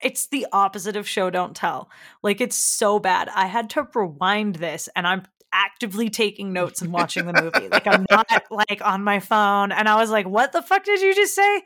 it's 0.00 0.26
the 0.28 0.46
opposite 0.52 0.96
of 0.96 1.08
show 1.08 1.30
don't 1.30 1.54
tell. 1.54 1.88
Like 2.24 2.40
it's 2.40 2.56
so 2.56 2.98
bad. 2.98 3.28
I 3.34 3.46
had 3.46 3.70
to 3.70 3.86
rewind 3.94 4.56
this 4.56 4.88
and 4.96 5.06
I'm 5.06 5.22
actively 5.52 6.10
taking 6.10 6.52
notes 6.52 6.82
and 6.82 6.92
watching 6.92 7.26
the 7.26 7.40
movie. 7.40 7.68
like 7.68 7.86
I'm 7.86 8.06
not 8.10 8.28
like 8.50 8.84
on 8.84 9.04
my 9.04 9.20
phone 9.20 9.72
and 9.72 9.88
I 9.88 9.96
was 9.96 10.10
like, 10.10 10.26
"What 10.26 10.52
the 10.52 10.62
fuck 10.62 10.84
did 10.84 11.00
you 11.00 11.14
just 11.14 11.34
say?" 11.34 11.62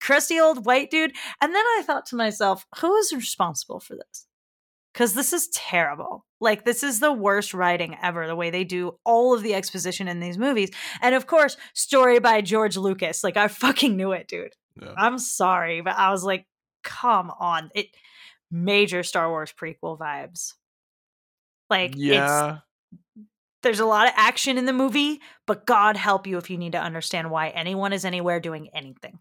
Crusty 0.00 0.38
old 0.38 0.64
white 0.64 0.90
dude. 0.90 1.12
And 1.40 1.54
then 1.54 1.64
I 1.78 1.82
thought 1.84 2.06
to 2.06 2.16
myself, 2.16 2.66
"Who 2.80 2.94
is 2.96 3.12
responsible 3.12 3.80
for 3.80 3.96
this?" 3.96 4.26
Cuz 4.94 5.14
this 5.14 5.32
is 5.32 5.48
terrible. 5.48 6.24
Like 6.40 6.64
this 6.64 6.82
is 6.82 7.00
the 7.00 7.12
worst 7.12 7.54
writing 7.54 7.96
ever 8.00 8.26
the 8.26 8.36
way 8.36 8.50
they 8.50 8.64
do 8.64 8.98
all 9.04 9.34
of 9.34 9.42
the 9.42 9.54
exposition 9.54 10.08
in 10.08 10.20
these 10.20 10.38
movies. 10.38 10.70
And 11.02 11.14
of 11.14 11.26
course, 11.26 11.56
story 11.74 12.18
by 12.20 12.40
George 12.40 12.76
Lucas. 12.76 13.24
Like 13.24 13.36
I 13.36 13.48
fucking 13.48 13.96
knew 13.96 14.12
it, 14.12 14.28
dude. 14.28 14.54
Yeah. 14.80 14.94
I'm 14.96 15.18
sorry, 15.18 15.80
but 15.80 15.96
I 15.96 16.10
was 16.10 16.24
like, 16.24 16.46
come 16.84 17.30
on. 17.38 17.70
It 17.74 17.88
major 18.50 19.02
Star 19.02 19.28
Wars 19.28 19.52
prequel 19.52 19.98
vibes. 19.98 20.54
Like 21.68 21.92
it's 21.92 22.00
yeah. 22.00 22.58
There's 23.62 23.80
a 23.80 23.86
lot 23.86 24.06
of 24.06 24.14
action 24.16 24.56
in 24.58 24.66
the 24.66 24.72
movie, 24.72 25.20
but 25.46 25.66
God 25.66 25.96
help 25.96 26.26
you 26.26 26.38
if 26.38 26.48
you 26.50 26.56
need 26.58 26.72
to 26.72 26.80
understand 26.80 27.30
why 27.30 27.48
anyone 27.48 27.92
is 27.92 28.04
anywhere 28.04 28.40
doing 28.40 28.68
anything. 28.72 29.18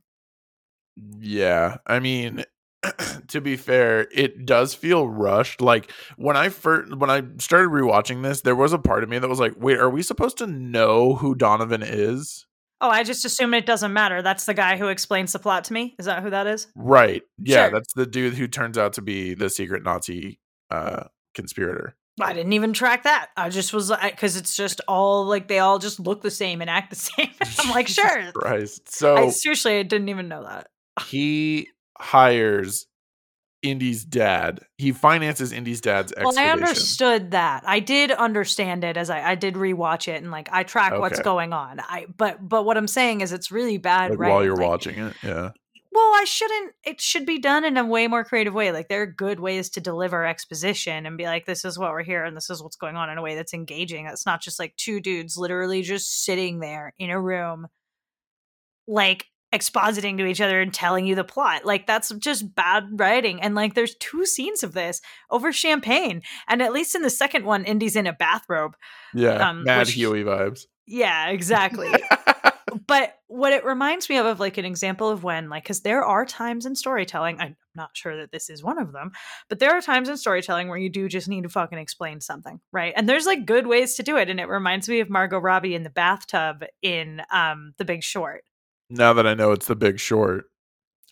Yeah. 1.19 1.77
I 1.86 1.99
mean, 1.99 2.43
to 3.27 3.41
be 3.41 3.56
fair, 3.56 4.08
it 4.12 4.45
does 4.45 4.73
feel 4.73 5.08
rushed. 5.08 5.62
Like 5.62 5.91
when 6.17 6.38
I 6.38 6.49
first 6.49 6.95
when 6.95 7.10
I 7.10 7.23
started 7.39 7.69
rewatching 7.69 8.23
this, 8.23 8.41
there 8.41 8.56
was 8.56 8.73
a 8.73 8.80
part 8.80 9.03
of 9.03 9.10
me 9.10 9.19
that 9.19 9.27
was 9.27 9.39
like, 9.39 9.53
"Wait, 9.58 9.77
are 9.77 9.89
we 9.89 10.01
supposed 10.01 10.38
to 10.39 10.47
know 10.47 11.15
who 11.15 11.36
Donovan 11.36 11.84
is?" 11.84 12.45
Oh, 12.80 12.89
I 12.89 13.03
just 13.03 13.25
assume 13.25 13.56
it 13.56 13.65
doesn't 13.65 13.91
matter. 13.93 14.21
That's 14.21 14.45
the 14.45 14.53
guy 14.53 14.77
who 14.77 14.88
explains 14.89 15.34
the 15.34 15.39
plot 15.39 15.63
to 15.65 15.73
me. 15.73 15.95
Is 15.97 16.06
that 16.06 16.21
who 16.21 16.30
that 16.30 16.45
is? 16.45 16.67
Right. 16.75 17.23
Yeah, 17.39 17.63
Sure. 17.65 17.71
that's 17.71 17.93
the 17.93 18.06
dude 18.06 18.36
who 18.36 18.47
turns 18.47 18.77
out 18.77 18.93
to 18.93 19.01
be 19.01 19.34
the 19.34 19.49
secret 19.49 19.84
Nazi 19.84 20.39
uh 20.69 21.06
conspirator. 21.34 21.95
I 22.19 22.34
didn't 22.34 22.53
even 22.53 22.73
track 22.73 23.03
that. 23.03 23.30
I 23.38 23.49
just 23.49 23.73
was 23.73 23.89
like, 23.89 24.12
because 24.12 24.36
it's 24.38 24.56
just 24.56 24.82
all 24.88 25.25
like 25.25 25.47
they 25.47 25.60
all 25.60 25.80
just 25.80 25.99
look 25.99 26.21
the 26.21 26.32
same 26.32 26.62
and 26.62 26.69
act 26.69 26.89
the 26.89 26.95
same. 26.95 27.32
I'm 27.60 27.69
like, 27.69 27.88
sure. 27.88 28.32
Christ. 28.34 28.95
So 28.95 29.15
I 29.15 29.30
seriously, 29.30 29.77
I 29.80 29.84
didn't 29.84 30.10
even 30.10 30.27
know 30.27 30.43
that. 30.43 30.67
he 31.08 31.69
hires 31.99 32.88
Indy's 33.63 34.06
dad. 34.06 34.62
He 34.77 34.91
finances 34.91 35.51
Indy's 35.51 35.82
dad's 35.82 36.13
Well, 36.15 36.38
I 36.38 36.49
understood 36.49 37.32
that. 37.32 37.63
I 37.65 37.80
did 37.80 38.12
understand 38.12 38.84
it 38.84 38.97
as 38.97 39.10
I, 39.10 39.32
I 39.32 39.36
did 39.36 39.56
rewatch 39.56 40.08
it 40.08 40.21
and 40.21 40.32
like 40.32 40.49
I 40.51 40.63
track 40.63 40.97
what's 40.99 41.19
going 41.21 41.53
on. 41.53 41.80
I 41.80 42.06
but 42.17 42.47
but 42.47 42.65
what 42.65 42.77
I'm 42.77 42.88
saying 42.88 43.21
is 43.21 43.34
it's 43.34 43.51
really 43.51 43.77
bad 43.77 44.12
like 44.12 44.19
right? 44.19 44.30
while 44.30 44.43
you're 44.43 44.56
like, 44.56 44.67
watching 44.67 44.99
it. 44.99 45.13
Yeah. 45.23 45.51
Well, 45.98 46.12
I 46.14 46.26
shouldn't. 46.26 46.74
It 46.86 47.02
should 47.02 47.26
be 47.26 47.40
done 47.40 47.66
in 47.66 47.76
a 47.76 47.84
way 47.84 48.08
more 48.08 48.24
creative 48.24 48.54
way. 48.54 48.72
Like 48.72 48.88
there 48.88 49.02
are 49.02 49.08
good 49.08 49.40
ways 49.40 49.68
to 49.72 49.82
deliver 49.82 50.28
exposition 50.28 51.08
and 51.08 51.18
be 51.18 51.24
like, 51.26 51.48
"This 51.48 51.66
is 51.66 51.80
what 51.80 51.90
we're 51.90 52.04
here, 52.04 52.24
and 52.24 52.38
this 52.38 52.52
is 52.52 52.62
what's 52.62 52.76
going 52.76 52.96
on" 52.96 53.10
in 53.10 53.18
a 53.18 53.22
way 53.24 53.34
that's 53.34 53.56
engaging. 53.56 54.06
That's 54.06 54.24
not 54.24 54.40
just 54.40 54.60
like 54.60 54.76
two 54.76 55.00
dudes 55.02 55.38
literally 55.38 55.82
just 55.82 56.24
sitting 56.24 56.60
there 56.60 56.94
in 57.00 57.10
a 57.10 57.20
room, 57.20 57.66
like 58.88 59.26
expositing 59.52 60.20
to 60.20 60.28
each 60.28 60.40
other 60.40 60.62
and 60.62 60.72
telling 60.72 61.08
you 61.08 61.16
the 61.16 61.24
plot. 61.24 61.66
Like 61.66 61.88
that's 61.88 62.10
just 62.20 62.54
bad 62.54 62.84
writing. 62.92 63.42
And 63.42 63.56
like 63.56 63.74
there's 63.74 63.96
two 63.96 64.24
scenes 64.28 64.62
of 64.62 64.74
this 64.74 65.02
over 65.32 65.52
champagne, 65.52 66.22
and 66.48 66.62
at 66.62 66.74
least 66.74 66.94
in 66.94 67.02
the 67.02 67.10
second 67.10 67.44
one, 67.44 67.66
Indy's 67.66 67.96
in 67.96 68.06
a 68.06 68.14
bathrobe. 68.14 68.76
Yeah. 69.16 69.50
Um, 69.50 69.64
Mad 69.64 69.80
which- 69.88 69.94
Huey 69.94 70.24
vibes. 70.24 70.68
Yeah, 70.86 71.30
exactly 71.30 71.92
but 72.86 73.16
what 73.28 73.54
it 73.54 73.66
reminds 73.66 74.10
me 74.10 74.18
of 74.18 74.26
of 74.26 74.40
like 74.40 74.58
an 74.58 74.66
example 74.66 75.10
of 75.10 75.24
when 75.24 75.50
like 75.50 75.63
because 75.63 75.82
there 75.82 76.04
are 76.04 76.26
times 76.26 76.66
in 76.66 76.76
storytelling 76.76 77.40
i'm 77.40 77.56
not 77.76 77.90
sure 77.94 78.18
that 78.18 78.32
this 78.32 78.50
is 78.50 78.63
one 78.63 78.78
of 78.80 78.92
them 78.92 79.12
but 79.50 79.60
there 79.60 79.72
are 79.72 79.82
times 79.82 80.10
in 80.10 80.18
storytelling 80.18 80.68
where 80.68 80.78
you 80.78 80.90
do 80.90 81.08
just 81.08 81.28
need 81.28 81.44
to 81.44 81.50
fucking 81.50 81.78
explain 81.78 82.20
something 82.20 82.60
right 82.72 82.94
and 82.96 83.08
there's 83.08 83.26
like 83.26 83.46
good 83.46 83.68
ways 83.68 83.96
to 83.96 84.04
do 84.04 84.18
it 84.18 84.30
and 84.30 84.40
it 84.40 84.48
reminds 84.48 84.90
me 84.90 85.00
of 85.00 85.10
margot 85.10 85.40
robbie 85.40 85.76
in 85.76 85.84
the 85.84 85.90
bathtub 85.90 86.63
in 86.82 87.22
um 87.32 87.74
the 87.78 87.86
big 87.86 88.04
short 88.04 88.44
now 88.90 89.13
that 89.13 89.28
I 89.28 89.34
know 89.34 89.52
it's 89.52 89.68
the 89.68 89.76
big 89.76 90.00
short. 90.00 90.46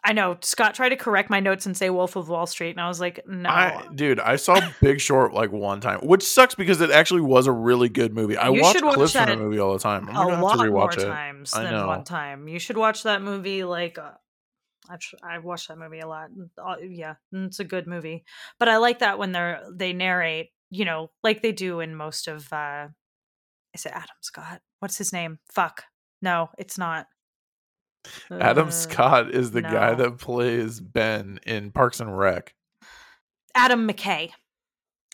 I 0.05 0.13
know 0.13 0.37
scott 0.41 0.73
tried 0.75 0.89
to 0.89 0.95
correct 0.95 1.29
my 1.29 1.39
notes 1.39 1.65
and 1.65 1.75
say 1.75 1.89
wolf 1.89 2.15
of 2.15 2.29
wall 2.29 2.45
street 2.45 2.71
and 2.71 2.79
i 2.79 2.87
was 2.87 2.99
like 2.99 3.19
no 3.27 3.49
I 3.49 3.87
dude, 3.93 4.19
I 4.19 4.35
saw 4.37 4.59
Big 4.81 4.99
Short 5.01 5.33
like 5.33 5.51
one 5.51 5.81
time, 5.81 5.99
which 5.99 6.23
sucks 6.23 6.55
because 6.55 6.79
it 6.81 6.91
actually 6.91 7.21
was 7.21 7.47
a 7.47 7.51
really 7.51 7.89
good 7.89 8.13
movie. 8.13 8.37
I 8.37 8.49
You 8.49 8.61
watch 8.61 8.77
clips 8.77 9.11
from 9.13 9.25
that 9.25 9.37
movie 9.37 9.59
all 9.59 9.73
the 9.73 9.79
time. 9.79 10.07
I'm 10.09 10.09
a 10.09 10.13
gonna 10.13 10.29
have 10.31 10.39
to 10.39 10.45
lot 10.45 10.69
more 10.69 10.91
it. 10.93 10.99
times 10.99 11.53
I 11.53 11.63
than 11.63 11.71
know. 11.73 11.87
one 11.87 12.03
time. 12.03 12.47
You 12.47 12.59
should 12.59 12.77
watch 12.77 13.03
that 13.03 13.21
movie. 13.21 13.63
Like, 13.63 13.97
uh, 13.97 14.11
I've 15.23 15.43
watched 15.43 15.67
that 15.69 15.77
movie 15.77 15.99
a 15.99 16.07
lot. 16.07 16.29
uh, 16.63 16.75
yeah, 16.81 17.15
it's 17.31 17.59
a 17.59 17.63
good 17.63 17.87
movie. 17.87 18.23
But 18.59 18.69
I 18.69 18.77
like 18.77 18.99
that 18.99 19.17
when 19.17 19.31
they're 19.31 19.63
they 19.73 19.93
narrate, 19.93 20.51
you 20.69 20.85
know, 20.85 21.11
like 21.23 21.41
they 21.41 21.51
do 21.51 21.79
in 21.79 21.95
most 21.95 22.27
of. 22.27 22.51
uh 22.53 22.87
Is 23.73 23.85
it 23.85 23.91
Adam 23.93 24.17
Scott? 24.21 24.61
What's 24.79 24.97
his 24.97 25.11
name? 25.11 25.39
Fuck. 25.51 25.83
No, 26.21 26.49
it's 26.57 26.77
not. 26.77 27.07
Adam 28.31 28.67
Uh, 28.67 28.71
Scott 28.71 29.31
is 29.31 29.51
the 29.51 29.61
guy 29.61 29.93
that 29.95 30.17
plays 30.17 30.79
Ben 30.79 31.39
in 31.45 31.71
Parks 31.71 31.99
and 31.99 32.17
Rec. 32.17 32.53
Adam 33.53 33.87
McKay. 33.87 34.31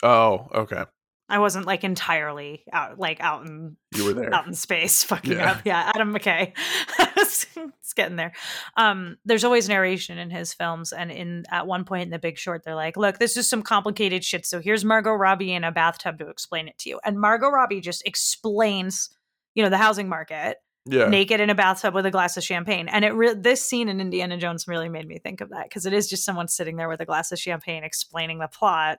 Oh, 0.04 0.48
okay. 0.54 0.86
I 1.30 1.40
wasn't 1.40 1.66
like 1.66 1.86
entirely 1.86 2.66
out, 2.74 3.00
like 3.00 3.22
out 3.22 3.46
in 3.46 3.78
You 3.96 4.06
were 4.06 4.14
there. 4.14 4.34
out 4.34 4.48
in 4.48 4.54
space, 4.54 5.04
fucking 5.06 5.32
Yeah. 5.34 5.52
up. 5.52 5.62
Yeah, 5.64 5.92
Adam 5.96 6.14
McKay. 6.14 6.52
it's 7.18 7.94
getting 7.96 8.18
there. 8.18 8.34
Um, 8.76 9.18
there's 9.24 9.44
always 9.46 9.70
narration 9.70 10.18
in 10.18 10.30
his 10.30 10.54
films, 10.54 10.92
and 10.92 11.10
in 11.12 11.46
at 11.50 11.68
one 11.68 11.86
point 11.86 12.04
in 12.04 12.10
The 12.10 12.20
Big 12.20 12.38
Short, 12.38 12.64
they're 12.66 12.76
like, 12.76 12.98
"Look, 12.98 13.18
this 13.20 13.38
is 13.38 13.50
some 13.50 13.62
complicated 13.64 14.26
shit. 14.26 14.46
So 14.46 14.60
here's 14.60 14.84
Margot 14.84 15.14
Robbie 15.14 15.54
in 15.54 15.64
a 15.64 15.72
bathtub 15.72 16.20
to 16.20 16.28
explain 16.28 16.68
it 16.68 16.78
to 16.80 16.90
you." 16.90 17.00
And 17.06 17.18
Margot 17.20 17.50
Robbie 17.50 17.80
just 17.80 18.06
explains, 18.06 19.10
you 19.56 19.64
know, 19.64 19.70
the 19.70 19.78
housing 19.78 20.10
market 20.10 20.58
Yeah. 20.86 21.10
naked 21.10 21.40
in 21.40 21.50
a 21.50 21.56
bathtub 21.56 21.94
with 21.94 22.06
a 22.06 22.12
glass 22.12 22.38
of 22.38 22.44
champagne. 22.44 22.88
And 22.88 23.06
it 23.06 23.12
re- 23.12 23.36
this 23.36 23.64
scene 23.64 23.88
in 23.88 24.02
Indiana 24.02 24.38
Jones 24.38 24.68
really 24.68 24.90
made 24.90 25.08
me 25.08 25.20
think 25.20 25.42
of 25.42 25.50
that 25.50 25.66
because 25.66 25.86
it 25.86 25.94
is 25.94 26.10
just 26.10 26.26
someone 26.26 26.48
sitting 26.48 26.76
there 26.78 26.90
with 26.90 27.02
a 27.02 27.06
glass 27.06 27.32
of 27.32 27.40
champagne 27.40 27.84
explaining 27.84 28.40
the 28.40 28.48
plot. 28.48 28.98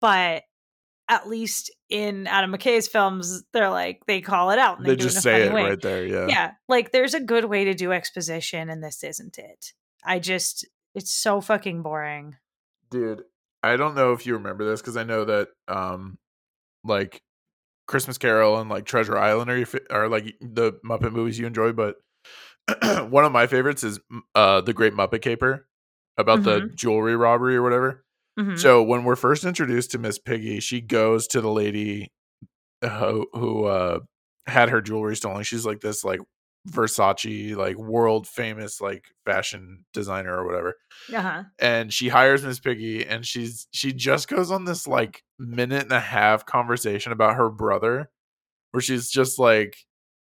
But 0.00 0.44
at 1.08 1.28
least 1.28 1.70
in 1.88 2.26
Adam 2.26 2.52
McKay's 2.52 2.88
films, 2.88 3.44
they're 3.52 3.70
like 3.70 4.02
they 4.06 4.20
call 4.20 4.50
it 4.50 4.58
out. 4.58 4.78
And 4.78 4.86
they, 4.86 4.90
they 4.90 4.94
it 4.94 5.00
just 5.00 5.22
say 5.22 5.42
it 5.42 5.52
way. 5.52 5.62
right 5.62 5.80
there. 5.80 6.04
Yeah. 6.04 6.26
Yeah, 6.28 6.52
like 6.68 6.92
there's 6.92 7.14
a 7.14 7.20
good 7.20 7.44
way 7.44 7.64
to 7.64 7.74
do 7.74 7.92
exposition, 7.92 8.68
and 8.68 8.82
this 8.82 9.04
isn't 9.04 9.38
it. 9.38 9.72
I 10.04 10.18
just 10.18 10.66
it's 10.94 11.12
so 11.12 11.40
fucking 11.40 11.82
boring. 11.82 12.36
Dude, 12.90 13.22
I 13.62 13.76
don't 13.76 13.94
know 13.94 14.12
if 14.12 14.26
you 14.26 14.34
remember 14.34 14.68
this 14.68 14.80
because 14.80 14.96
I 14.96 15.04
know 15.04 15.24
that 15.24 15.48
um 15.68 16.18
like 16.84 17.22
Christmas 17.86 18.18
Carol 18.18 18.58
and 18.58 18.68
like 18.70 18.84
Treasure 18.84 19.16
Island 19.16 19.50
are 19.50 19.56
your 19.56 19.66
are 19.90 20.08
like 20.08 20.34
the 20.40 20.72
Muppet 20.84 21.12
movies 21.12 21.38
you 21.38 21.46
enjoy, 21.46 21.72
but 21.72 21.96
one 23.08 23.24
of 23.24 23.32
my 23.32 23.46
favorites 23.46 23.84
is 23.84 24.00
uh 24.34 24.60
The 24.60 24.72
Great 24.72 24.92
Muppet 24.92 25.22
Caper 25.22 25.66
about 26.18 26.42
the 26.42 26.60
Mhm. 26.62 26.74
jewelry 26.74 27.14
robbery 27.16 27.56
or 27.56 27.62
whatever. 27.62 28.04
Mhm. 28.38 28.58
So 28.58 28.82
when 28.82 29.04
we're 29.04 29.16
first 29.16 29.44
introduced 29.44 29.90
to 29.92 29.98
Miss 29.98 30.18
Piggy, 30.18 30.60
she 30.60 30.80
goes 30.80 31.26
to 31.28 31.40
the 31.40 31.50
lady 31.50 32.10
who 32.82 33.26
who 33.32 33.64
uh 33.66 34.00
had 34.46 34.68
her 34.70 34.80
jewelry 34.80 35.16
stolen. 35.16 35.42
She's 35.44 35.66
like 35.66 35.80
this 35.80 36.04
like 36.04 36.20
Versace 36.68 37.56
like 37.56 37.76
world 37.76 38.26
famous 38.26 38.80
like 38.80 39.04
fashion 39.24 39.84
designer 39.92 40.36
or 40.36 40.46
whatever 40.46 40.74
uh-huh. 41.14 41.44
and 41.58 41.92
she 41.92 42.08
hires 42.08 42.44
Miss 42.44 42.60
Piggy 42.60 43.06
and 43.06 43.24
she's 43.24 43.68
she 43.70 43.92
just 43.92 44.28
goes 44.28 44.50
on 44.50 44.64
this 44.64 44.86
like 44.86 45.22
minute 45.38 45.82
and 45.82 45.92
a 45.92 46.00
half 46.00 46.44
conversation 46.44 47.12
about 47.12 47.36
her 47.36 47.50
brother 47.50 48.10
where 48.72 48.80
she's 48.80 49.10
just 49.10 49.38
like 49.38 49.76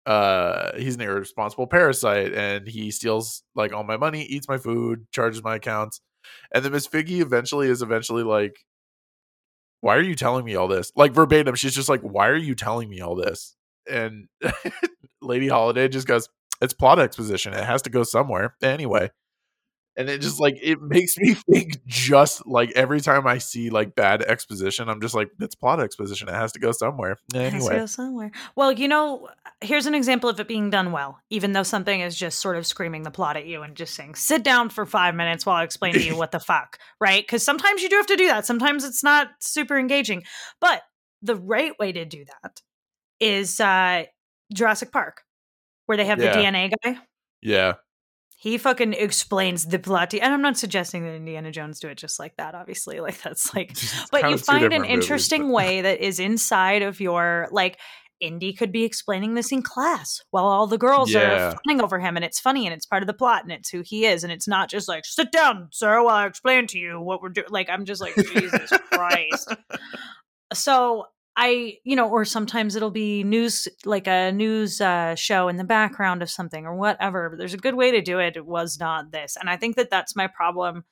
uh 0.05 0.71
he's 0.77 0.95
an 0.95 1.01
irresponsible 1.01 1.67
parasite 1.67 2.33
and 2.33 2.67
he 2.67 2.91
steals 2.91 3.43
like 3.55 3.71
all 3.71 3.83
my 3.83 3.95
money, 3.97 4.23
eats 4.23 4.49
my 4.49 4.57
food, 4.57 5.07
charges 5.11 5.43
my 5.43 5.55
accounts. 5.55 6.01
And 6.53 6.63
then 6.63 6.71
Miss 6.71 6.87
Piggy 6.87 7.21
eventually 7.21 7.69
is 7.69 7.81
eventually 7.81 8.23
like 8.23 8.55
why 9.83 9.97
are 9.97 10.01
you 10.01 10.15
telling 10.15 10.45
me 10.45 10.55
all 10.55 10.69
this? 10.69 10.93
Like 10.95 11.11
verbatim, 11.11 11.55
she's 11.55 11.75
just 11.75 11.89
like, 11.89 11.99
Why 12.01 12.29
are 12.29 12.37
you 12.37 12.55
telling 12.55 12.89
me 12.89 13.01
all 13.01 13.15
this? 13.15 13.55
And 13.89 14.27
Lady 15.21 15.47
Holiday 15.47 15.87
just 15.87 16.07
goes, 16.07 16.29
It's 16.61 16.73
plot 16.73 16.99
exposition. 16.99 17.53
It 17.53 17.63
has 17.63 17.81
to 17.83 17.89
go 17.89 18.03
somewhere. 18.03 18.55
Anyway. 18.61 19.11
And 19.95 20.09
it 20.09 20.21
just 20.21 20.39
like 20.39 20.57
it 20.59 20.81
makes 20.81 21.19
me 21.19 21.35
think 21.51 21.85
just 21.85 22.47
like 22.47 22.71
every 22.71 22.99
time 22.99 23.27
I 23.27 23.37
see 23.37 23.69
like 23.69 23.93
bad 23.93 24.23
exposition, 24.23 24.89
I'm 24.89 24.99
just 24.99 25.13
like, 25.13 25.29
it's 25.39 25.53
plot 25.53 25.79
exposition. 25.79 26.29
It 26.29 26.33
has 26.33 26.51
to 26.53 26.59
go 26.59 26.71
somewhere. 26.71 27.17
It 27.31 27.37
has 27.37 27.51
to 27.51 27.55
Anyway. 27.57 27.75
go 27.75 27.85
somewhere. 27.85 28.31
Well, 28.55 28.71
you 28.71 28.87
know, 28.87 29.29
here's 29.61 29.85
an 29.85 29.93
example 29.93 30.31
of 30.31 30.39
it 30.39 30.47
being 30.47 30.71
done 30.71 30.93
well, 30.93 31.19
even 31.29 31.53
though 31.53 31.61
something 31.61 32.01
is 32.01 32.15
just 32.15 32.39
sort 32.39 32.55
of 32.55 32.65
screaming 32.65 33.03
the 33.03 33.11
plot 33.11 33.37
at 33.37 33.45
you 33.45 33.61
and 33.61 33.75
just 33.75 33.93
saying, 33.93 34.15
sit 34.15 34.43
down 34.43 34.69
for 34.69 34.87
five 34.87 35.13
minutes 35.13 35.45
while 35.45 35.57
I 35.57 35.63
explain 35.63 35.93
to 35.93 36.03
you 36.03 36.17
what 36.17 36.31
the 36.31 36.39
fuck, 36.39 36.79
right? 36.99 37.23
Because 37.23 37.43
sometimes 37.43 37.83
you 37.83 37.89
do 37.89 37.97
have 37.97 38.07
to 38.07 38.15
do 38.15 38.25
that. 38.29 38.47
Sometimes 38.47 38.83
it's 38.83 39.03
not 39.03 39.27
super 39.41 39.77
engaging. 39.77 40.23
But 40.59 40.81
the 41.21 41.35
right 41.35 41.73
way 41.79 41.91
to 41.91 42.03
do 42.03 42.25
that 42.25 42.61
is 43.23 43.59
uh, 43.59 44.03
Jurassic 44.53 44.91
Park, 44.91 45.21
where 45.85 45.97
they 45.97 46.05
have 46.05 46.21
Yeah. 46.21 46.33
the 46.35 46.39
DNA 46.39 46.71
guy. 46.83 46.97
Yeah. 47.41 47.73
He 48.37 48.57
fucking 48.57 48.93
explains 48.93 49.65
the 49.67 49.79
plot. 49.79 50.09
to- 50.11 50.19
And 50.19 50.33
I'm 50.33 50.41
not 50.41 50.57
suggesting 50.57 51.03
that 51.05 51.13
Indiana 51.15 51.49
Jones 51.51 51.79
do 51.79 51.87
it 51.87 51.97
just 51.97 52.19
like 52.19 52.35
that, 52.37 52.55
obviously. 52.55 52.99
Like, 53.01 53.21
that's 53.21 53.53
like 53.55 53.77
but 54.11 54.29
you 54.29 54.37
find 54.37 54.73
an 54.73 54.81
movies, 54.81 54.93
interesting 54.93 55.49
way 55.51 55.81
that 55.81 56.01
is 56.05 56.19
inside 56.19 56.81
of 56.81 56.99
your 56.99 57.47
like 57.51 57.79
Indy 58.19 58.53
could 58.53 58.71
be 58.71 58.83
explaining 58.85 59.33
this 59.33 59.51
in 59.51 59.61
class 59.61 60.21
while 60.31 60.45
all 60.45 60.67
the 60.67 60.77
girls 60.77 61.11
Yeah. 61.11 61.49
are 61.49 61.51
fawning 61.65 61.81
over 61.81 61.99
him 61.99 62.15
and 62.15 62.23
it's 62.23 62.39
funny 62.39 62.65
and 62.65 62.73
it's 62.73 62.85
part 62.85 63.03
of 63.03 63.07
the 63.07 63.13
plot 63.13 63.43
and 63.43 63.51
it's 63.51 63.69
who 63.69 63.81
he 63.83 64.05
is 64.05 64.23
and 64.23 64.31
it's 64.31 64.47
not 64.47 64.69
just 64.69 64.87
like 64.87 65.03
sit 65.05 65.31
down 65.31 65.67
sir 65.73 66.01
while 66.01 66.15
I 66.15 66.25
explain 66.27 66.67
to 66.67 66.77
you 66.79 67.01
what 67.01 67.21
we're 67.21 67.29
doing 67.29 67.47
like 67.49 67.69
I'm 67.69 67.83
just 67.83 67.99
like 68.01 68.15
Jesus 68.15 68.69
Christ 68.91 69.53
so 70.53 71.05
I 71.35 71.77
you 71.83 71.95
know 71.95 72.09
or 72.09 72.25
sometimes 72.25 72.75
it'll 72.75 72.91
be 72.91 73.23
news 73.23 73.67
like 73.85 74.07
a 74.07 74.31
news 74.31 74.79
uh, 74.81 75.15
show 75.15 75.47
in 75.47 75.57
the 75.57 75.63
background 75.63 76.21
of 76.21 76.29
something 76.29 76.65
or 76.65 76.75
whatever 76.75 77.29
but 77.29 77.39
there's 77.39 77.53
a 77.55 77.57
good 77.57 77.75
way 77.75 77.91
to 77.91 78.01
do 78.01 78.19
it 78.19 78.37
it 78.37 78.45
was 78.45 78.79
not 78.79 79.11
this. 79.11 79.35
And 79.39 79.49
I 79.49 79.57
think 79.57 79.75
that 79.77 79.89
that's 79.89 80.15
my 80.15 80.27
problem 80.27 80.83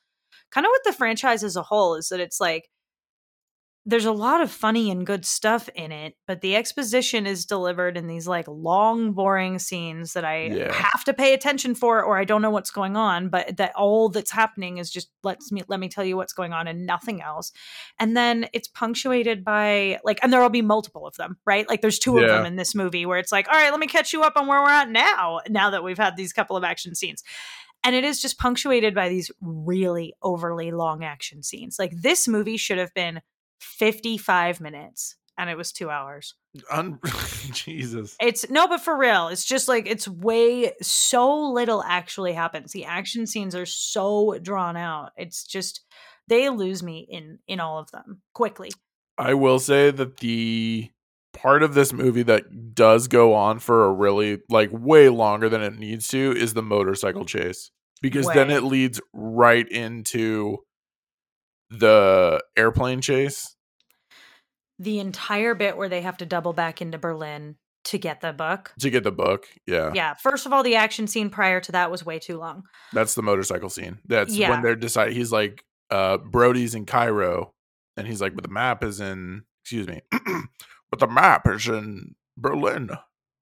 kind 0.50 0.66
of 0.66 0.70
with 0.72 0.82
the 0.84 0.92
franchise 0.92 1.44
as 1.44 1.56
a 1.56 1.62
whole 1.62 1.94
is 1.96 2.08
that 2.10 2.20
it's 2.20 2.40
like 2.40 2.70
there's 3.84 4.04
a 4.04 4.12
lot 4.12 4.40
of 4.40 4.48
funny 4.50 4.92
and 4.92 5.04
good 5.04 5.24
stuff 5.24 5.68
in 5.74 5.90
it, 5.90 6.14
but 6.28 6.40
the 6.40 6.54
exposition 6.54 7.26
is 7.26 7.44
delivered 7.44 7.96
in 7.96 8.06
these 8.06 8.28
like 8.28 8.46
long, 8.46 9.12
boring 9.12 9.58
scenes 9.58 10.12
that 10.12 10.24
I 10.24 10.42
Yeah. 10.44 10.72
have 10.72 11.02
to 11.04 11.12
pay 11.12 11.34
attention 11.34 11.74
for, 11.74 12.00
or 12.00 12.16
I 12.16 12.24
don't 12.24 12.42
know 12.42 12.50
what's 12.50 12.70
going 12.70 12.96
on. 12.96 13.28
But 13.28 13.56
that 13.56 13.74
all 13.74 14.08
that's 14.08 14.30
happening 14.30 14.78
is 14.78 14.88
just 14.88 15.10
let's 15.24 15.50
me 15.50 15.62
let 15.66 15.80
me 15.80 15.88
tell 15.88 16.04
you 16.04 16.16
what's 16.16 16.32
going 16.32 16.52
on 16.52 16.68
and 16.68 16.86
nothing 16.86 17.20
else. 17.22 17.50
And 17.98 18.16
then 18.16 18.46
it's 18.52 18.68
punctuated 18.68 19.44
by 19.44 19.98
like, 20.04 20.20
and 20.22 20.32
there'll 20.32 20.48
be 20.48 20.62
multiple 20.62 21.04
of 21.04 21.16
them, 21.16 21.38
right? 21.44 21.68
Like 21.68 21.80
there's 21.80 21.98
two 21.98 22.18
of 22.18 22.28
them 22.28 22.46
in 22.46 22.54
this 22.54 22.76
movie 22.76 23.04
where 23.04 23.18
it's 23.18 23.32
like, 23.32 23.48
all 23.48 23.54
right, 23.54 23.72
let 23.72 23.80
me 23.80 23.88
catch 23.88 24.12
you 24.12 24.22
up 24.22 24.34
on 24.36 24.46
where 24.46 24.62
we're 24.62 24.68
at 24.68 24.90
now. 24.90 25.40
Now 25.48 25.70
that 25.70 25.82
we've 25.82 25.98
had 25.98 26.16
these 26.16 26.32
couple 26.32 26.56
of 26.56 26.62
action 26.62 26.94
scenes 26.94 27.24
and 27.84 27.96
it 27.96 28.04
is 28.04 28.22
just 28.22 28.38
punctuated 28.38 28.94
by 28.94 29.08
these 29.08 29.28
really 29.40 30.14
overly 30.22 30.70
long 30.70 31.02
action 31.02 31.42
scenes. 31.42 31.80
Like 31.80 31.90
this 32.00 32.28
movie 32.28 32.56
should 32.56 32.78
have 32.78 32.94
been 32.94 33.20
55 33.62 34.60
minutes 34.60 35.16
and 35.38 35.48
it 35.48 35.56
was 35.56 35.72
two 35.72 35.90
hours. 35.90 36.34
Un- 36.70 37.00
Jesus. 37.52 38.16
It's 38.20 38.48
no, 38.50 38.68
but 38.68 38.80
for 38.80 38.96
real, 38.96 39.28
it's 39.28 39.44
just 39.44 39.68
like 39.68 39.86
it's 39.86 40.06
way 40.06 40.72
so 40.82 41.50
little 41.52 41.82
actually 41.82 42.32
happens. 42.32 42.72
The 42.72 42.84
action 42.84 43.26
scenes 43.26 43.54
are 43.54 43.66
so 43.66 44.38
drawn 44.40 44.76
out. 44.76 45.12
It's 45.16 45.44
just 45.44 45.80
they 46.28 46.48
lose 46.50 46.82
me 46.82 47.06
in 47.10 47.38
in 47.48 47.60
all 47.60 47.78
of 47.78 47.90
them 47.90 48.22
quickly. 48.34 48.70
I 49.18 49.34
will 49.34 49.58
say 49.58 49.90
that 49.90 50.18
the 50.18 50.90
part 51.32 51.62
of 51.62 51.74
this 51.74 51.92
movie 51.92 52.22
that 52.22 52.74
does 52.74 53.08
go 53.08 53.34
on 53.34 53.58
for 53.58 53.86
a 53.86 53.92
really 53.92 54.40
like 54.48 54.70
way 54.72 55.08
longer 55.08 55.48
than 55.48 55.62
it 55.62 55.78
needs 55.78 56.08
to 56.08 56.34
is 56.36 56.54
the 56.54 56.62
motorcycle 56.62 57.24
chase 57.24 57.70
because 58.02 58.26
then 58.28 58.50
it 58.50 58.64
leads 58.64 59.00
right 59.12 59.66
into 59.68 60.58
the 61.72 62.42
airplane 62.56 63.00
chase. 63.00 63.56
The 64.78 64.98
entire 64.98 65.54
bit 65.54 65.76
where 65.76 65.88
they 65.88 66.02
have 66.02 66.16
to 66.18 66.26
double 66.26 66.52
back 66.52 66.82
into 66.82 66.98
Berlin 66.98 67.56
to 67.84 67.98
get 67.98 68.20
the 68.20 68.32
book. 68.32 68.72
to 68.80 68.90
get 68.90 69.02
the 69.04 69.10
book. 69.12 69.46
Yeah. 69.66 69.90
Yeah, 69.94 70.14
first 70.14 70.46
of 70.46 70.52
all, 70.52 70.62
the 70.62 70.76
action 70.76 71.06
scene 71.08 71.30
prior 71.30 71.60
to 71.60 71.72
that 71.72 71.90
was 71.90 72.06
way 72.06 72.18
too 72.18 72.38
long. 72.38 72.62
That's 72.92 73.14
the 73.14 73.22
motorcycle 73.22 73.70
scene. 73.70 73.98
That's 74.06 74.34
Yeah. 74.36 74.50
when 74.50 74.62
they're 74.62 74.76
deciding 74.76 75.14
he's 75.16 75.32
like, 75.32 75.64
uh, 75.90 76.18
Brody's 76.18 76.74
in 76.74 76.86
Cairo 76.86 77.52
and 77.96 78.06
he's 78.06 78.20
like, 78.20 78.34
but 78.34 78.44
the 78.44 78.50
map 78.50 78.84
is 78.84 79.00
in 79.00 79.42
excuse 79.64 79.86
me. 79.88 80.00
but 80.90 81.00
the 81.00 81.06
map 81.08 81.46
is 81.48 81.66
in 81.68 82.14
Berlin. 82.36 82.90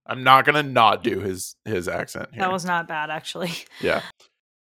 I'm 0.07 0.25
not 0.25 0.45
gonna 0.47 0.63
not 0.63 1.05
do 1.05 1.21
his 1.21 1.55
his 1.65 1.87
accent 1.87 2.31
here. 2.33 2.41
That 2.41 2.53
was 2.53 2.65
not 2.65 2.89
bad, 2.89 3.11
actually. 3.11 3.53
Yeah. 3.81 4.03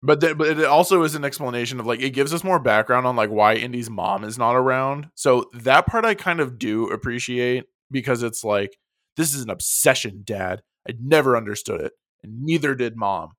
But 0.05 0.20
th- 0.20 0.36
but 0.36 0.48
it 0.48 0.66
also 0.66 1.02
is 1.02 1.14
an 1.14 1.24
explanation 1.24 1.80
of 1.80 1.86
like 1.86 2.02
it 2.02 2.11
gives 2.11 2.34
us 2.34 2.44
more 2.44 2.59
background 2.59 3.07
on 3.07 3.16
like 3.16 3.30
why 3.30 3.55
Indy's 3.55 3.88
mom 3.88 4.22
is 4.22 4.36
not 4.36 4.55
around. 4.55 5.09
So 5.14 5.50
that 5.55 5.86
part 5.86 6.05
I 6.05 6.14
kind 6.14 6.40
of 6.40 6.59
do 6.59 6.90
appreciate 6.90 7.64
because 7.90 8.22
it's 8.22 8.44
like 8.44 8.76
this 9.16 9.34
is 9.34 9.42
an 9.42 9.50
obsession, 9.50 10.20
dad. 10.22 10.61
I 10.86 10.92
never 11.00 11.38
understood 11.38 11.80
it. 11.80 11.92
And 12.22 12.42
neither 12.42 12.74
did 12.74 12.96
mom. 12.96 13.30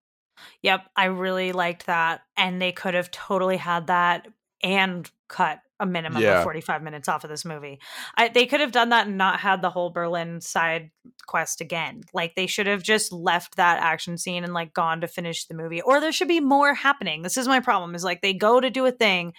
Yep, 0.63 0.89
I 0.95 1.05
really 1.05 1.51
liked 1.51 1.86
that. 1.86 2.22
And 2.36 2.59
they 2.59 2.72
could 2.72 2.95
have 2.95 3.11
totally 3.11 3.57
had 3.57 3.88
that 3.88 4.28
and 4.63 5.09
cut 5.28 5.59
a 5.80 5.86
minimum 5.86 6.22
Yeah. 6.22 6.38
of 6.38 6.44
45 6.44 6.82
minutes 6.84 7.10
off 7.10 7.24
of 7.24 7.30
this 7.30 7.44
movie. 7.46 7.80
I, 8.16 8.30
they 8.30 8.46
could 8.46 8.62
have 8.62 8.72
done 8.72 8.90
that 8.90 9.08
and 9.08 9.18
not 9.18 9.40
had 9.40 9.62
the 9.62 9.70
whole 9.70 9.90
Berlin 9.90 10.40
side 10.42 10.92
quest 11.28 11.60
again. 11.62 12.02
Like 12.14 12.36
they 12.36 12.48
should 12.48 12.68
have 12.68 12.82
just 12.84 13.12
left 13.12 13.58
that 13.58 13.82
action 13.82 14.18
scene 14.18 14.44
and 14.44 14.54
like 14.54 14.74
gone 14.74 15.02
to 15.02 15.08
finish 15.08 15.46
the 15.46 15.54
movie. 15.56 15.82
Or 15.82 16.00
there 16.00 16.12
should 16.12 16.28
be 16.30 16.40
more 16.40 16.74
happening. 16.74 17.22
This 17.24 17.38
is 17.38 17.48
my 17.48 17.60
problem 17.60 17.94
is 17.96 18.04
like 18.04 18.22
they 18.22 18.34
go 18.34 18.60
to 18.62 18.70
do 18.70 18.86
a 18.86 18.92
thing 18.92 19.34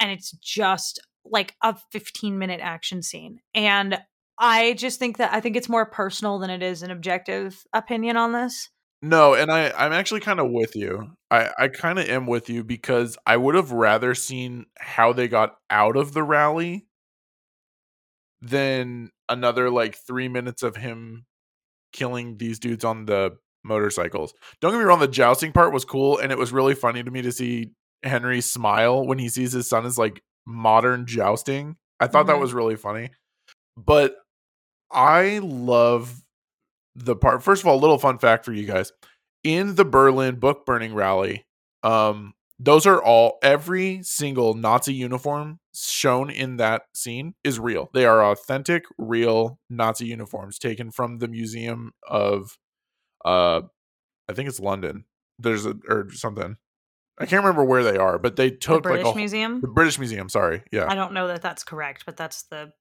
and 0.00 0.10
it's 0.10 0.30
just 0.42 1.00
like 1.24 1.54
a 1.62 1.76
15 1.92 2.38
minute 2.38 2.60
action 2.62 3.02
scene. 3.02 3.40
And 3.54 3.98
I 4.38 4.74
just 4.74 4.98
think 4.98 5.18
that 5.18 5.34
I 5.34 5.40
think 5.40 5.56
it's 5.56 5.68
more 5.68 5.84
personal 5.84 6.38
than 6.38 6.48
it 6.48 6.62
is 6.62 6.82
an 6.82 6.90
objective 6.90 7.62
opinion 7.74 8.16
on 8.16 8.32
this. 8.32 8.70
No, 9.02 9.34
and 9.34 9.50
I 9.50 9.70
I'm 9.76 9.92
actually 9.92 10.20
kind 10.20 10.40
of 10.40 10.50
with 10.50 10.74
you. 10.74 11.12
I 11.30 11.50
I 11.56 11.68
kind 11.68 11.98
of 11.98 12.08
am 12.08 12.26
with 12.26 12.50
you 12.50 12.64
because 12.64 13.16
I 13.26 13.36
would 13.36 13.54
have 13.54 13.70
rather 13.70 14.14
seen 14.14 14.66
how 14.78 15.12
they 15.12 15.28
got 15.28 15.56
out 15.70 15.96
of 15.96 16.14
the 16.14 16.22
rally 16.24 16.86
than 18.42 19.10
another 19.28 19.70
like 19.70 19.96
3 19.96 20.28
minutes 20.28 20.62
of 20.62 20.76
him 20.76 21.24
killing 21.92 22.38
these 22.38 22.58
dudes 22.58 22.84
on 22.84 23.06
the 23.06 23.36
motorcycles. 23.64 24.34
Don't 24.60 24.72
get 24.72 24.78
me 24.78 24.84
wrong, 24.84 25.00
the 25.00 25.08
jousting 25.08 25.52
part 25.52 25.72
was 25.72 25.84
cool 25.84 26.18
and 26.18 26.32
it 26.32 26.38
was 26.38 26.52
really 26.52 26.74
funny 26.74 27.02
to 27.02 27.10
me 27.10 27.22
to 27.22 27.32
see 27.32 27.72
Henry 28.04 28.40
smile 28.40 29.06
when 29.06 29.18
he 29.18 29.28
sees 29.28 29.52
his 29.52 29.68
son 29.68 29.86
is 29.86 29.98
like 29.98 30.22
modern 30.46 31.06
jousting. 31.06 31.76
I 32.00 32.08
thought 32.08 32.26
that 32.28 32.36
Mhm. 32.36 32.40
was 32.40 32.54
really 32.54 32.76
funny. 32.76 33.10
But 33.76 34.16
I 34.92 35.40
love 35.42 36.22
the 37.04 37.16
part. 37.16 37.42
First 37.42 37.62
of 37.62 37.68
all, 37.68 37.76
a 37.76 37.80
little 37.80 37.98
fun 37.98 38.18
fact 38.18 38.44
for 38.44 38.52
you 38.52 38.66
guys. 38.66 38.92
In 39.44 39.76
the 39.76 39.84
Berlin 39.84 40.36
book 40.36 40.66
burning 40.66 40.94
rally, 40.94 41.46
um, 41.82 42.34
those 42.58 42.86
are 42.86 43.00
all 43.02 43.38
every 43.42 44.02
single 44.02 44.54
Nazi 44.54 44.92
uniform 44.92 45.60
shown 45.74 46.28
in 46.28 46.56
that 46.56 46.82
scene 46.92 47.34
is 47.44 47.60
real. 47.60 47.88
They 47.94 48.04
are 48.04 48.24
authentic, 48.24 48.84
real 48.98 49.60
Nazi 49.70 50.06
uniforms 50.06 50.58
taken 50.58 50.90
from 50.90 51.18
the 51.18 51.28
museum 51.28 51.92
of 52.08 52.58
uh 53.24 53.62
I 54.28 54.32
think 54.34 54.48
it's 54.48 54.60
London. 54.60 55.04
There's 55.38 55.66
a 55.66 55.74
or 55.88 56.10
something. 56.10 56.56
I 57.20 57.26
can't 57.26 57.42
remember 57.44 57.64
where 57.64 57.82
they 57.84 57.96
are, 57.96 58.18
but 58.18 58.36
they 58.36 58.50
The 58.50 58.56
took 58.56 58.82
British 58.82 59.06
like 59.06 59.14
a, 59.14 59.18
Museum. 59.18 59.60
the 59.60 59.68
British 59.68 59.98
Museum, 59.98 60.28
sorry. 60.28 60.62
Yeah. 60.72 60.86
I 60.88 60.94
don't 60.94 61.12
know 61.12 61.26
that 61.28 61.42
that's 61.42 61.64
correct, 61.64 62.04
but 62.06 62.16
that's 62.16 62.42
the 62.44 62.72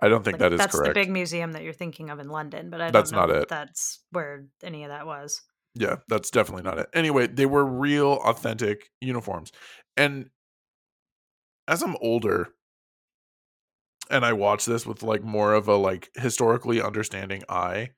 I 0.00 0.08
don't 0.08 0.24
think 0.24 0.34
like, 0.34 0.40
that 0.40 0.52
is 0.54 0.58
that's 0.58 0.74
correct. 0.74 0.94
the 0.94 1.00
big 1.00 1.10
museum 1.10 1.52
that 1.52 1.62
you're 1.62 1.72
thinking 1.72 2.10
of 2.10 2.18
in 2.18 2.28
London. 2.28 2.70
But 2.70 2.80
I 2.80 2.84
don't 2.86 2.92
That's 2.92 3.12
know 3.12 3.26
not 3.26 3.30
it. 3.30 3.48
That's 3.48 4.00
where 4.10 4.46
any 4.62 4.84
of 4.84 4.90
that 4.90 5.06
was. 5.06 5.42
Yeah, 5.74 5.96
that's 6.08 6.30
definitely 6.30 6.64
not 6.64 6.78
it. 6.78 6.88
Anyway, 6.92 7.26
they 7.28 7.46
were 7.46 7.64
real, 7.64 8.14
authentic 8.24 8.90
uniforms. 9.00 9.52
And 9.96 10.30
as 11.68 11.82
I'm 11.82 11.96
older 12.00 12.48
and 14.10 14.24
I 14.24 14.32
watch 14.32 14.66
this 14.66 14.84
with 14.84 15.02
like 15.02 15.22
more 15.22 15.54
of 15.54 15.68
a 15.68 15.76
like 15.76 16.10
historically 16.14 16.82
understanding 16.82 17.42
eye, 17.48 17.90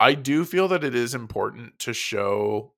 I 0.00 0.14
do 0.14 0.44
feel 0.44 0.68
that 0.68 0.84
it 0.84 0.94
is 0.94 1.14
important 1.14 1.78
to 1.80 1.92
show 1.92 2.72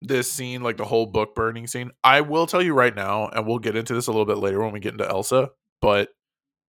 this 0.00 0.30
scene, 0.30 0.62
like 0.62 0.76
the 0.76 0.84
whole 0.84 1.06
book 1.06 1.34
burning 1.34 1.66
scene. 1.66 1.90
I 2.04 2.20
will 2.20 2.46
tell 2.46 2.62
you 2.62 2.74
right 2.74 2.94
now, 2.94 3.28
and 3.28 3.46
we'll 3.46 3.58
get 3.58 3.74
into 3.74 3.94
this 3.94 4.06
a 4.06 4.12
little 4.12 4.26
bit 4.26 4.38
later 4.38 4.62
when 4.62 4.72
we 4.72 4.80
get 4.80 4.92
into 4.92 5.08
Elsa, 5.08 5.50
but 5.80 6.10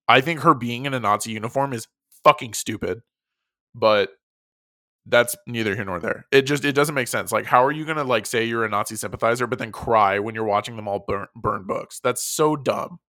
I 0.07 0.21
think 0.21 0.41
her 0.41 0.53
being 0.53 0.85
in 0.85 0.93
a 0.93 0.99
Nazi 0.99 1.31
uniform 1.31 1.73
is 1.73 1.87
fucking 2.23 2.53
stupid. 2.53 3.01
But 3.73 4.09
that's 5.05 5.35
neither 5.45 5.75
here 5.75 5.85
nor 5.85 5.99
there. 5.99 6.25
It 6.31 6.43
just 6.43 6.65
it 6.65 6.73
doesn't 6.73 6.95
make 6.95 7.07
sense. 7.07 7.31
Like, 7.31 7.45
how 7.45 7.63
are 7.63 7.71
you 7.71 7.85
gonna 7.85 8.03
like 8.03 8.25
say 8.25 8.45
you're 8.45 8.65
a 8.65 8.69
Nazi 8.69 8.95
sympathizer, 8.95 9.47
but 9.47 9.59
then 9.59 9.71
cry 9.71 10.19
when 10.19 10.33
you're 10.33 10.45
watching 10.45 10.75
them 10.77 10.87
all 10.87 11.03
burn 11.07 11.27
burn 11.35 11.65
books? 11.67 11.99
That's 12.03 12.23
so 12.23 12.55
dumb. 12.55 12.99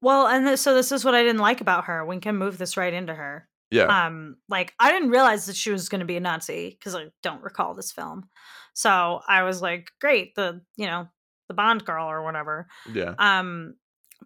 Well, 0.00 0.26
and 0.26 0.46
th- 0.46 0.58
so 0.58 0.74
this 0.74 0.92
is 0.92 1.04
what 1.04 1.14
I 1.14 1.22
didn't 1.22 1.40
like 1.40 1.60
about 1.60 1.84
her. 1.84 2.04
We 2.04 2.18
can 2.18 2.36
move 2.36 2.58
this 2.58 2.76
right 2.76 2.92
into 2.92 3.14
her. 3.14 3.48
Yeah, 3.70 4.06
Um, 4.06 4.36
like 4.48 4.72
I 4.78 4.92
didn't 4.92 5.10
realize 5.10 5.46
that 5.46 5.56
she 5.56 5.70
was 5.72 5.88
going 5.88 5.98
to 6.00 6.04
be 6.06 6.16
a 6.16 6.20
Nazi 6.20 6.70
because 6.70 6.94
I 6.94 7.06
don't 7.22 7.42
recall 7.42 7.74
this 7.74 7.90
film. 7.90 8.28
So 8.74 9.20
I 9.26 9.42
was 9.42 9.60
like, 9.60 9.90
great, 10.00 10.34
the 10.36 10.62
you 10.76 10.86
know 10.86 11.08
the 11.48 11.54
Bond 11.54 11.84
girl 11.84 12.08
or 12.08 12.22
whatever. 12.22 12.68
yeah, 12.92 13.14
Um, 13.18 13.74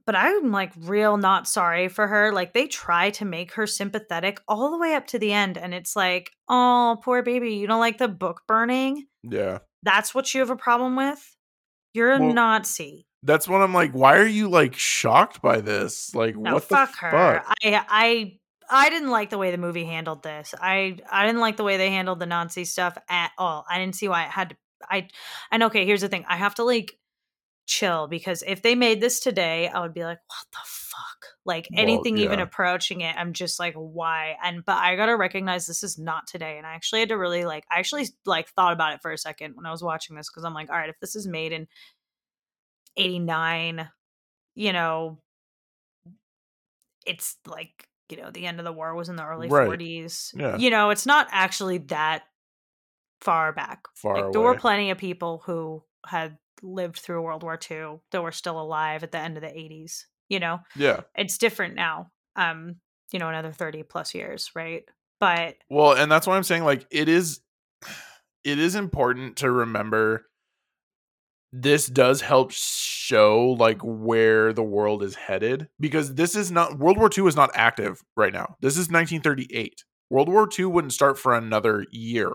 but 0.07 0.15
I'm 0.17 0.51
like 0.51 0.73
real 0.77 1.17
not 1.17 1.47
sorry 1.49 1.89
for 1.89 2.07
her. 2.07 2.33
Like 2.33 2.53
they 2.53 2.67
try 2.67 3.11
to 3.11 3.25
make 3.25 3.53
her 3.55 3.67
sympathetic 3.67 4.41
all 4.49 4.71
the 4.71 4.79
way 4.79 4.95
up 4.95 5.07
to 5.09 5.19
the 5.19 5.33
end, 5.33 5.57
and 5.59 5.73
it's 5.75 5.95
like, 5.97 6.31
oh, 6.49 6.99
poor 7.03 7.23
baby, 7.23 7.55
you 7.55 7.67
don't 7.67 7.81
like 7.81 7.99
the 7.99 8.09
book 8.09 8.43
burning. 8.49 9.07
yeah. 9.23 9.59
That's 9.83 10.15
what 10.15 10.35
you 10.35 10.41
have 10.41 10.51
a 10.51 10.57
problem 10.57 10.95
with. 10.95 11.37
You're 11.95 12.13
a 12.13 12.21
Well, 12.21 12.35
Nazi. 12.35 13.07
That's 13.23 13.49
what 13.49 13.63
I'm 13.63 13.73
like. 13.75 13.93
Why 13.93 14.17
are 14.19 14.27
you 14.27 14.49
like 14.49 14.75
shocked 14.75 15.41
by 15.41 15.61
this? 15.63 16.15
Like, 16.15 16.37
No, 16.37 16.55
what 16.55 16.65
fuck 16.65 16.91
the 16.93 17.07
her. 17.07 17.11
fuck? 17.43 17.55
I 17.63 17.85
I 17.89 18.39
I 18.71 18.91
didn't 18.91 19.11
like 19.11 19.31
the 19.31 19.39
way 19.39 19.51
the 19.51 19.59
movie 19.59 19.85
handled 19.85 20.23
this. 20.23 20.55
I 20.61 20.99
I 21.11 21.25
didn't 21.27 21.41
like 21.41 21.57
the 21.57 21.65
way 21.65 21.77
they 21.79 21.91
handled 21.91 22.19
the 22.19 22.27
Nazi 22.27 22.65
stuff 22.65 22.97
at 23.09 23.33
all. 23.39 23.65
I 23.71 23.79
didn't 23.79 23.95
see 23.95 24.09
why 24.09 24.25
it 24.25 24.31
had 24.31 24.51
to. 24.51 24.57
I 24.91 25.09
and 25.51 25.63
okay, 25.65 25.85
here's 25.87 26.03
the 26.03 26.09
thing. 26.09 26.25
I 26.29 26.37
have 26.37 26.55
to 26.57 26.65
like 26.65 26.99
chill 27.71 28.09
because 28.09 28.43
if 28.47 28.63
they 28.63 28.75
made 28.75 29.01
this 29.01 29.21
today, 29.21 29.69
I 29.69 29.81
would 29.81 29.95
be 29.95 30.03
like, 30.03 30.19
what 30.27 30.47
the 30.51 30.59
fuck? 30.65 31.37
Like 31.45 31.69
Well, 31.71 31.81
anything 31.81 32.19
even 32.19 32.41
approaching 32.41 33.01
it, 33.01 33.15
I'm 33.17 33.33
just 33.33 33.61
like, 33.61 33.75
why? 33.75 34.37
And 34.43 34.65
but 34.65 34.77
I 34.77 34.97
gotta 34.97 35.17
recognize 35.17 35.67
this 35.67 35.83
is 35.85 35.97
not 35.97 36.27
today. 36.27 36.59
And 36.59 36.67
I 36.67 36.75
actually 36.75 37.01
had 37.01 37.11
to 37.11 37.17
really 37.17 37.45
like 37.45 37.65
I 37.71 37.79
actually 37.79 38.09
like 38.27 38.49
thought 38.51 38.73
about 38.73 38.95
it 38.95 39.03
for 39.03 39.13
a 39.13 39.19
second 39.19 39.55
when 39.55 39.67
I 39.67 39.71
was 39.71 39.83
watching 39.83 40.17
this 40.17 40.29
because 40.29 40.45
I'm 40.45 40.53
like, 40.53 40.69
all 40.69 40.77
right, 40.77 40.91
if 40.91 40.99
this 41.01 41.15
is 41.15 41.29
made 41.29 41.53
in 41.53 41.69
89, 42.97 43.89
you 44.57 44.73
know, 44.73 45.19
it's 47.07 47.37
like 47.47 47.89
you 48.11 48.17
know 48.17 48.31
the 48.31 48.47
end 48.47 48.59
of 48.59 48.65
the 48.65 48.73
war 48.73 48.95
was 48.95 49.09
in 49.09 49.17
the 49.17 49.25
early 49.25 49.49
Right. 49.49 49.69
40s 49.69 50.33
Yeah. 50.35 50.57
you 50.59 50.71
know 50.71 50.91
it's 50.91 51.07
not 51.07 51.29
actually 51.31 51.79
that 51.79 52.25
far 53.21 53.53
back 53.53 53.85
Far 53.95 54.21
like 54.21 54.33
there 54.33 54.41
were 54.41 54.57
plenty 54.57 54.91
of 54.91 54.99
people 54.99 55.43
who 55.47 55.83
had 56.05 56.37
lived 56.63 56.99
through 56.99 57.23
world 57.23 57.43
war 57.43 57.59
ii 57.71 57.99
though 58.11 58.23
we're 58.23 58.31
still 58.31 58.61
alive 58.61 59.03
at 59.03 59.13
the 59.13 59.19
end 59.19 59.37
of 59.37 59.43
the 59.43 59.49
80s 59.49 60.05
you 60.29 60.39
know 60.41 60.59
Yeah. 60.77 61.01
it's 61.17 61.39
different 61.39 61.75
now 61.75 62.11
um 62.37 62.77
you 63.13 63.19
know 63.19 63.29
another 63.29 63.53
30 63.53 63.83
plus 63.85 64.15
years 64.15 64.51
right 64.55 64.85
but 65.19 65.57
Well, 65.69 65.93
and 65.93 66.11
that's 66.11 66.27
why 66.27 66.37
I'm 66.37 66.43
saying 66.45 66.65
like 66.65 66.87
it 66.91 67.09
is 67.09 67.41
it 68.45 68.59
is 68.59 68.75
important 68.75 69.37
to 69.39 69.51
remember 69.51 70.27
this 71.53 71.87
does 71.89 72.21
help 72.21 72.53
show 72.53 73.57
like 73.59 73.81
where 73.83 74.53
the 74.53 74.63
world 74.63 75.03
is 75.03 75.17
headed 75.17 75.69
because 75.81 76.15
this 76.15 76.37
is 76.37 76.51
not 76.53 76.79
World 76.79 76.97
War 76.97 77.11
II 77.17 77.27
is 77.27 77.35
not 77.37 77.51
active 77.55 78.03
right 78.17 78.33
now. 78.33 78.55
This 78.61 78.75
is 78.75 78.89
1938. 78.89 79.85
World 80.11 80.29
War 80.29 80.49
II 80.57 80.67
wouldn't 80.67 80.93
start 80.93 81.19
for 81.19 81.35
another 81.35 81.85
year. 81.91 82.33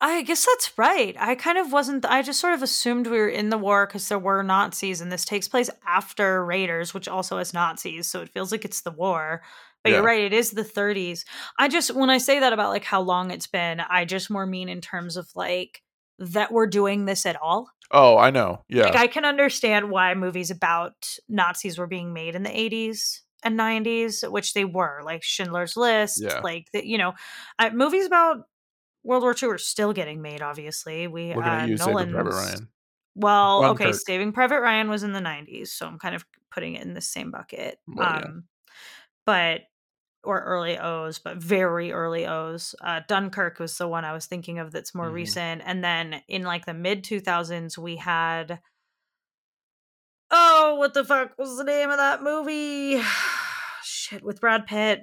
I 0.00 0.22
guess 0.22 0.46
that's 0.46 0.76
right. 0.78 1.16
I 1.18 1.34
kind 1.34 1.58
of 1.58 1.72
wasn't. 1.72 2.06
I 2.06 2.22
just 2.22 2.38
sort 2.40 2.54
of 2.54 2.62
assumed 2.62 3.08
we 3.08 3.18
were 3.18 3.28
in 3.28 3.50
the 3.50 3.58
war 3.58 3.86
because 3.86 4.08
there 4.08 4.18
were 4.18 4.42
Nazis, 4.44 5.00
and 5.00 5.10
this 5.10 5.24
takes 5.24 5.48
place 5.48 5.68
after 5.86 6.44
Raiders, 6.44 6.94
which 6.94 7.08
also 7.08 7.38
has 7.38 7.52
Nazis. 7.52 8.06
So 8.06 8.20
it 8.20 8.28
feels 8.28 8.52
like 8.52 8.64
it's 8.64 8.82
the 8.82 8.92
war. 8.92 9.42
But 9.82 9.90
Yeah. 9.90 9.96
you're 9.96 10.06
right, 10.06 10.22
it 10.22 10.32
is 10.32 10.52
the 10.52 10.62
30s. 10.64 11.24
I 11.58 11.68
just 11.68 11.94
when 11.94 12.10
I 12.10 12.18
say 12.18 12.38
that 12.40 12.52
about 12.52 12.70
like 12.70 12.84
how 12.84 13.00
long 13.00 13.30
it's 13.32 13.46
been, 13.48 13.80
I 13.80 14.04
just 14.04 14.30
more 14.30 14.46
mean 14.46 14.68
in 14.68 14.80
terms 14.80 15.16
of 15.16 15.28
like 15.34 15.82
that 16.20 16.52
we're 16.52 16.66
doing 16.66 17.04
this 17.04 17.26
at 17.26 17.40
all. 17.40 17.68
Oh, 17.90 18.18
I 18.18 18.30
know. 18.30 18.64
Yeah. 18.68 18.84
Like 18.84 18.96
I 18.96 19.06
can 19.08 19.24
understand 19.24 19.90
why 19.90 20.14
movies 20.14 20.50
about 20.50 21.08
Nazis 21.28 21.78
were 21.78 21.86
being 21.86 22.12
made 22.12 22.34
in 22.34 22.42
the 22.42 22.50
80s 22.50 23.20
and 23.44 23.58
90s, 23.58 24.28
which 24.30 24.52
they 24.52 24.64
were, 24.64 25.00
like 25.04 25.22
Schindler's 25.22 25.76
List, 25.76 26.20
Yeah. 26.22 26.40
like 26.40 26.66
the, 26.72 26.86
you 26.86 26.98
know, 26.98 27.14
I, 27.58 27.70
movies 27.70 28.04
about 28.04 28.46
World 29.08 29.22
War 29.22 29.34
II 29.42 29.48
are 29.48 29.58
still 29.58 29.92
getting 29.94 30.20
made. 30.20 30.42
Obviously, 30.42 31.06
we 31.06 31.34
Looking 31.34 31.42
uh, 31.42 31.64
you, 31.66 31.76
Private 31.78 32.12
Ryan. 32.14 32.68
Well, 33.14 33.64
okay, 33.70 33.84
Dunkirk. 33.84 34.00
Saving 34.02 34.32
Private 34.32 34.60
Ryan 34.60 34.90
was 34.90 35.02
in 35.02 35.12
the 35.12 35.20
90s, 35.20 35.68
so 35.68 35.86
I'm 35.86 35.98
kind 35.98 36.14
of 36.14 36.24
putting 36.52 36.74
it 36.74 36.82
in 36.82 36.92
the 36.92 37.00
same 37.00 37.30
bucket. 37.30 37.78
Well, 37.88 38.06
yeah. 38.06 38.26
um 38.26 38.44
but 39.24 39.62
or 40.24 40.40
early 40.42 40.78
O's, 40.78 41.18
but 41.18 41.38
very 41.38 41.90
early 41.90 42.26
O's. 42.26 42.74
Uh 42.82 43.00
Dunkirk 43.08 43.58
was 43.58 43.78
the 43.78 43.88
one 43.88 44.04
I 44.04 44.12
was 44.12 44.26
thinking 44.26 44.58
of 44.58 44.72
that's 44.72 44.94
more 44.94 45.08
Mhm. 45.08 45.14
recent. 45.14 45.62
And 45.64 45.82
then 45.82 46.22
in 46.28 46.42
like 46.42 46.66
the 46.66 46.74
mid 46.74 47.02
2000s 47.02 47.78
we 47.78 47.96
had 47.96 48.60
Oh, 50.30 50.74
what 50.76 50.92
the 50.92 51.04
fuck 51.04 51.32
was 51.38 51.56
the 51.56 51.64
name 51.64 51.88
of 51.90 51.96
that 51.96 52.22
movie? 52.22 53.02
Shit, 53.82 54.22
with 54.22 54.40
Brad 54.40 54.66
Pitt. 54.66 55.00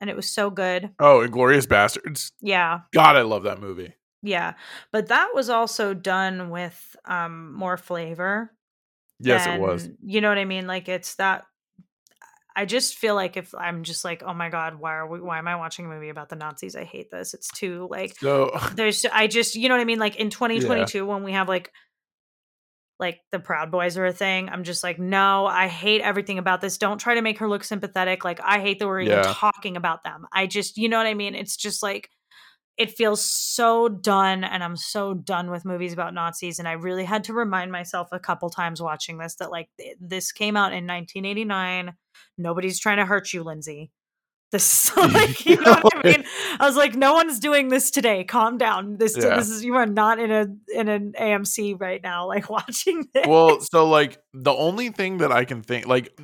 And 0.00 0.10
it 0.10 0.16
was 0.16 0.28
so 0.28 0.50
good. 0.50 0.90
Oh, 0.98 1.26
Inglourious 1.26 1.66
Basterds. 1.66 2.32
Yeah. 2.40 2.80
God, 2.92 3.16
I 3.16 3.22
love 3.22 3.44
that 3.44 3.60
movie. 3.60 3.94
Yeah. 4.22 4.54
But 4.92 5.08
that 5.08 5.30
was 5.34 5.50
also 5.50 5.94
done 5.94 6.50
with 6.50 6.96
um 7.04 7.54
more 7.54 7.76
flavor. 7.76 8.52
Yes, 9.20 9.46
it 9.46 9.60
was. 9.60 9.88
You 10.04 10.20
know 10.20 10.28
what 10.28 10.38
I 10.38 10.44
mean? 10.44 10.66
Like 10.66 10.88
it's 10.88 11.14
that. 11.16 11.44
I 12.56 12.66
just 12.66 12.96
feel 12.96 13.14
like 13.16 13.36
if 13.36 13.52
I'm 13.54 13.82
just 13.82 14.04
like, 14.04 14.22
oh 14.24 14.34
my 14.34 14.48
god, 14.48 14.76
why 14.78 14.94
are 14.94 15.06
we? 15.06 15.20
Why 15.20 15.38
am 15.38 15.48
I 15.48 15.56
watching 15.56 15.86
a 15.86 15.88
movie 15.88 16.08
about 16.08 16.28
the 16.28 16.36
Nazis? 16.36 16.76
I 16.76 16.84
hate 16.84 17.10
this. 17.10 17.34
It's 17.34 17.50
too 17.50 17.88
like 17.90 18.18
So 18.18 18.56
there's. 18.74 19.04
I 19.04 19.26
just 19.26 19.54
you 19.56 19.68
know 19.68 19.74
what 19.74 19.80
I 19.80 19.84
mean. 19.84 19.98
Like 19.98 20.16
in 20.16 20.30
2022, 20.30 21.04
when 21.06 21.24
we 21.24 21.32
have 21.32 21.48
like 21.48 21.72
like 23.04 23.20
the 23.32 23.38
Proud 23.38 23.70
Boys 23.70 23.98
are 23.98 24.06
a 24.06 24.12
thing, 24.12 24.48
I'm 24.48 24.64
just 24.64 24.82
like, 24.82 24.98
no, 24.98 25.44
I 25.44 25.68
hate 25.68 26.00
everything 26.00 26.38
about 26.38 26.62
this. 26.62 26.78
Don't 26.78 26.98
try 26.98 27.14
to 27.14 27.22
make 27.22 27.38
her 27.38 27.48
look 27.48 27.62
sympathetic. 27.62 28.24
Like 28.24 28.40
I 28.42 28.60
hate 28.60 28.78
that 28.78 28.86
we're 28.86 29.00
even 29.00 29.22
talking 29.24 29.76
about 29.76 30.04
them. 30.04 30.26
I 30.32 30.46
just, 30.46 30.78
you 30.78 30.88
know 30.88 30.96
what 30.96 31.06
I 31.06 31.12
mean? 31.12 31.34
It's 31.34 31.56
just 31.56 31.82
like 31.82 32.08
it 32.76 32.90
feels 32.90 33.24
so 33.24 33.88
done 33.88 34.42
and 34.42 34.64
i'm 34.64 34.76
so 34.76 35.14
done 35.14 35.48
with 35.48 35.64
movies 35.64 35.92
about 35.92 36.12
nazis 36.12 36.58
and 36.58 36.66
i 36.66 36.72
really 36.72 37.04
had 37.04 37.22
to 37.22 37.32
remind 37.32 37.70
myself 37.70 38.08
a 38.10 38.18
couple 38.18 38.50
times 38.50 38.82
watching 38.82 39.16
this 39.16 39.36
that 39.36 39.50
like 39.50 39.68
th- 39.78 39.96
this 40.00 40.32
came 40.32 40.56
out 40.56 40.72
in 40.72 40.84
1989 40.84 41.94
nobody's 42.36 42.80
trying 42.80 42.96
to 42.96 43.06
hurt 43.06 43.32
you 43.32 43.44
lindsay 43.44 43.92
this 44.54 44.86
is 44.86 44.96
like 44.96 45.44
you 45.44 45.56
know 45.60 45.76
what 45.82 46.06
i 46.06 46.08
mean 46.08 46.24
i 46.60 46.66
was 46.66 46.76
like 46.76 46.94
no 46.94 47.12
one's 47.12 47.38
doing 47.40 47.68
this 47.68 47.90
today 47.90 48.24
calm 48.24 48.56
down 48.56 48.96
this 48.96 49.16
Yeah. 49.16 49.36
this 49.36 49.48
is 49.50 49.64
you 49.64 49.74
are 49.74 49.86
not 49.86 50.18
in 50.18 50.30
a 50.30 50.46
in 50.72 50.88
an 50.88 51.12
amc 51.20 51.80
right 51.80 52.02
now 52.02 52.26
like 52.34 52.48
watching 52.48 53.06
this 53.12 53.26
well, 53.26 53.60
so 53.60 53.88
like 53.88 54.18
the 54.32 54.52
only 54.52 54.90
thing 54.90 55.18
that 55.18 55.32
I 55.32 55.44
can 55.44 55.62
think 55.62 55.86
like 55.86 56.16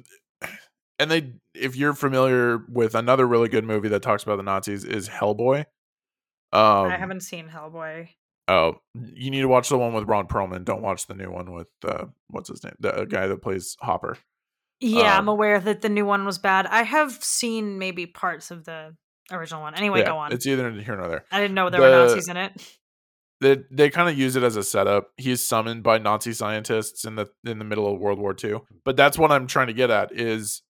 and 0.98 1.10
they 1.10 1.32
if 1.54 1.76
you're 1.76 1.94
familiar 1.94 2.64
with 2.68 2.94
another 2.94 3.26
really 3.26 3.48
good 3.48 3.64
movie 3.64 3.88
that 3.88 4.02
talks 4.02 4.22
about 4.22 4.36
the 4.36 4.42
Nazis 4.42 4.84
is 4.84 5.08
Hellboy. 5.08 5.60
Um 6.52 6.86
i 6.86 6.96
haven't 6.96 7.20
seen 7.22 7.48
hellboy 7.48 8.08
Oh, 8.48 8.80
you 8.94 9.30
need 9.30 9.42
to 9.42 9.48
watch 9.48 9.68
the 9.68 9.78
one 9.78 9.92
with 9.94 10.08
Ron 10.08 10.26
Perlman. 10.26 10.64
Don't 10.64 10.82
watch 10.82 11.06
the 11.06 11.14
new 11.14 11.30
one 11.30 11.52
with 11.52 11.68
uh 11.86 12.06
what's 12.28 12.48
his 12.48 12.64
name? 12.64 12.74
The 12.80 13.04
guy 13.04 13.28
that 13.28 13.42
plays 13.42 13.76
Hopper. 13.80 14.16
Yeah 14.80 15.14
i'm 15.16 15.20
Um, 15.20 15.28
aware 15.28 15.60
that 15.60 15.82
the 15.82 15.88
new 15.88 16.04
one 16.06 16.24
was 16.24 16.38
bad 16.38 16.66
i 16.66 16.82
have 16.82 17.12
seen 17.22 17.78
maybe 17.78 18.06
parts 18.06 18.50
of 18.50 18.64
the 18.64 18.94
original 19.30 19.62
one 19.62 19.74
anyway 19.74 20.02
go 20.04 20.16
on 20.16 20.32
It's 20.32 20.46
either 20.46 20.70
here 20.72 20.96
nor 20.96 21.08
there. 21.08 21.24
I 21.30 21.40
didn't 21.40 21.54
know 21.54 21.70
there 21.70 21.80
were 21.80 21.90
Nazis 21.90 22.28
in 22.28 22.36
it. 22.36 22.52
they 23.40 23.58
they 23.70 23.88
kind 23.90 24.08
of 24.08 24.18
use 24.18 24.34
it 24.36 24.42
as 24.42 24.56
a 24.56 24.62
setup. 24.64 25.10
He's 25.16 25.44
summoned 25.44 25.82
by 25.82 25.98
Nazi 25.98 26.32
scientists 26.32 27.04
in 27.04 27.14
the 27.14 27.28
in 27.44 27.58
the 27.58 27.64
middle 27.64 27.92
of 27.92 28.00
World 28.00 28.18
War 28.18 28.34
II. 28.42 28.60
But 28.84 28.96
that's 28.96 29.16
what 29.18 29.30
I'm 29.30 29.46
trying 29.46 29.68
to 29.68 29.72
get 29.72 29.88
at 29.90 30.10
is 30.12 30.62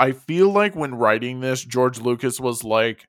I 0.00 0.12
feel 0.12 0.50
like 0.50 0.74
when 0.74 0.94
writing 0.96 1.40
this, 1.40 1.64
George 1.64 2.00
Lucas 2.00 2.40
was 2.40 2.64
like, 2.64 3.04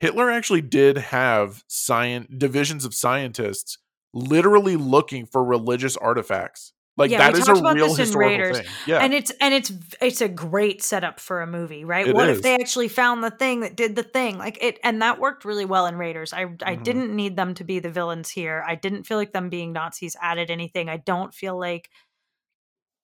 Hitler 0.00 0.30
actually 0.30 0.60
did 0.60 0.98
have 0.98 1.64
science 1.66 2.28
divisions 2.36 2.84
of 2.84 2.94
scientists 2.94 3.78
literally 4.14 4.76
looking 4.76 5.26
for 5.26 5.42
religious 5.42 5.96
artifacts. 5.96 6.72
Like 6.98 7.10
Yeah, 7.10 7.18
that 7.18 7.34
we 7.34 7.40
is 7.40 7.44
talked 7.46 7.58
a 7.58 7.60
about 7.60 7.74
real 7.74 7.88
this 7.88 7.98
in 7.98 8.04
historical 8.04 8.30
Raiders. 8.38 8.58
thing. 8.58 8.66
Yeah. 8.86 8.98
And 8.98 9.12
it's 9.12 9.30
and 9.40 9.52
it's 9.52 9.70
it's 10.00 10.20
a 10.22 10.28
great 10.28 10.82
setup 10.82 11.20
for 11.20 11.42
a 11.42 11.46
movie, 11.46 11.84
right? 11.84 12.06
It 12.06 12.14
what 12.14 12.28
is. 12.30 12.38
if 12.38 12.42
they 12.42 12.54
actually 12.54 12.88
found 12.88 13.22
the 13.22 13.30
thing 13.30 13.60
that 13.60 13.76
did 13.76 13.96
the 13.96 14.02
thing? 14.02 14.38
Like 14.38 14.56
it 14.62 14.78
and 14.82 15.02
that 15.02 15.18
worked 15.20 15.44
really 15.44 15.66
well 15.66 15.86
in 15.86 15.96
Raiders. 15.96 16.32
I 16.32 16.42
I 16.62 16.76
Mhm. 16.76 16.82
didn't 16.84 17.14
need 17.14 17.36
them 17.36 17.52
to 17.54 17.64
be 17.64 17.80
the 17.80 17.90
villains 17.90 18.30
here. 18.30 18.64
I 18.66 18.76
didn't 18.76 19.04
feel 19.04 19.18
like 19.18 19.32
them 19.32 19.50
being 19.50 19.72
Nazis 19.74 20.16
added 20.22 20.50
anything. 20.50 20.88
I 20.88 20.96
don't 20.96 21.34
feel 21.34 21.58
like 21.58 21.90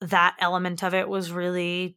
that 0.01 0.37
element 0.41 0.83
of 0.83 0.95
it 0.95 1.09
was 1.09 1.31
really 1.31 1.97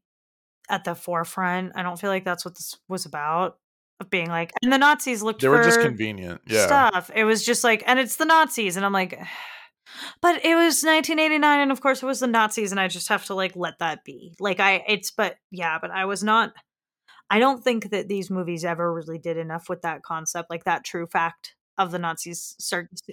at 0.70 0.84
the 0.84 0.96
forefront. 0.96 1.72
I 1.76 1.84
don't 1.84 2.00
feel 2.00 2.10
like 2.10 2.26
that's 2.26 2.44
what 2.44 2.56
this 2.56 2.76
was 2.90 3.06
about. 3.06 3.58
Of 4.02 4.10
being 4.10 4.28
like 4.28 4.52
and 4.62 4.74
the 4.74 4.78
Nazis 4.78 5.24
looked 5.24 5.40
they 5.42 5.48
were 5.48 5.64
just 5.64 5.80
convenient. 5.80 6.42
Yeah. 6.46 6.66
stuff. 6.66 7.10
It 7.16 7.24
was 7.24 7.46
just 7.46 7.64
like, 7.64 7.82
and 7.88 7.98
it's 7.98 8.18
the 8.18 8.26
Nazis, 8.26 8.76
and 8.76 8.86
I'm 8.86 8.92
like, 8.92 9.18
but 10.22 10.44
it 10.44 10.56
was 10.56 10.84
1989, 10.84 11.60
and 11.60 11.72
of 11.72 11.82
course 11.82 12.02
it 12.02 12.06
was 12.06 12.20
the 12.20 12.28
Nazis, 12.28 12.72
and 12.72 12.80
I 12.80 12.88
just 12.88 13.10
have 13.10 13.26
to 13.26 13.36
like 13.36 13.56
let 13.56 13.80
that 13.80 14.04
be. 14.04 14.34
Like 14.40 14.60
I, 14.60 14.84
it's, 14.88 15.12
but 15.12 15.36
yeah, 15.52 15.78
but 15.80 15.92
I 15.92 16.06
was 16.06 16.24
not. 16.24 16.54
I 17.30 17.40
don't 17.40 17.64
think 17.64 17.90
that 17.90 18.08
these 18.08 18.30
movies 18.30 18.64
ever 18.64 18.94
really 18.94 19.18
did 19.18 19.38
enough 19.38 19.68
with 19.68 19.82
that 19.82 20.04
concept, 20.04 20.50
like 20.50 20.66
that 20.66 20.84
true 20.84 21.08
fact 21.08 21.56
of 21.78 21.92
the 21.92 22.00
Nazis. 22.00 22.56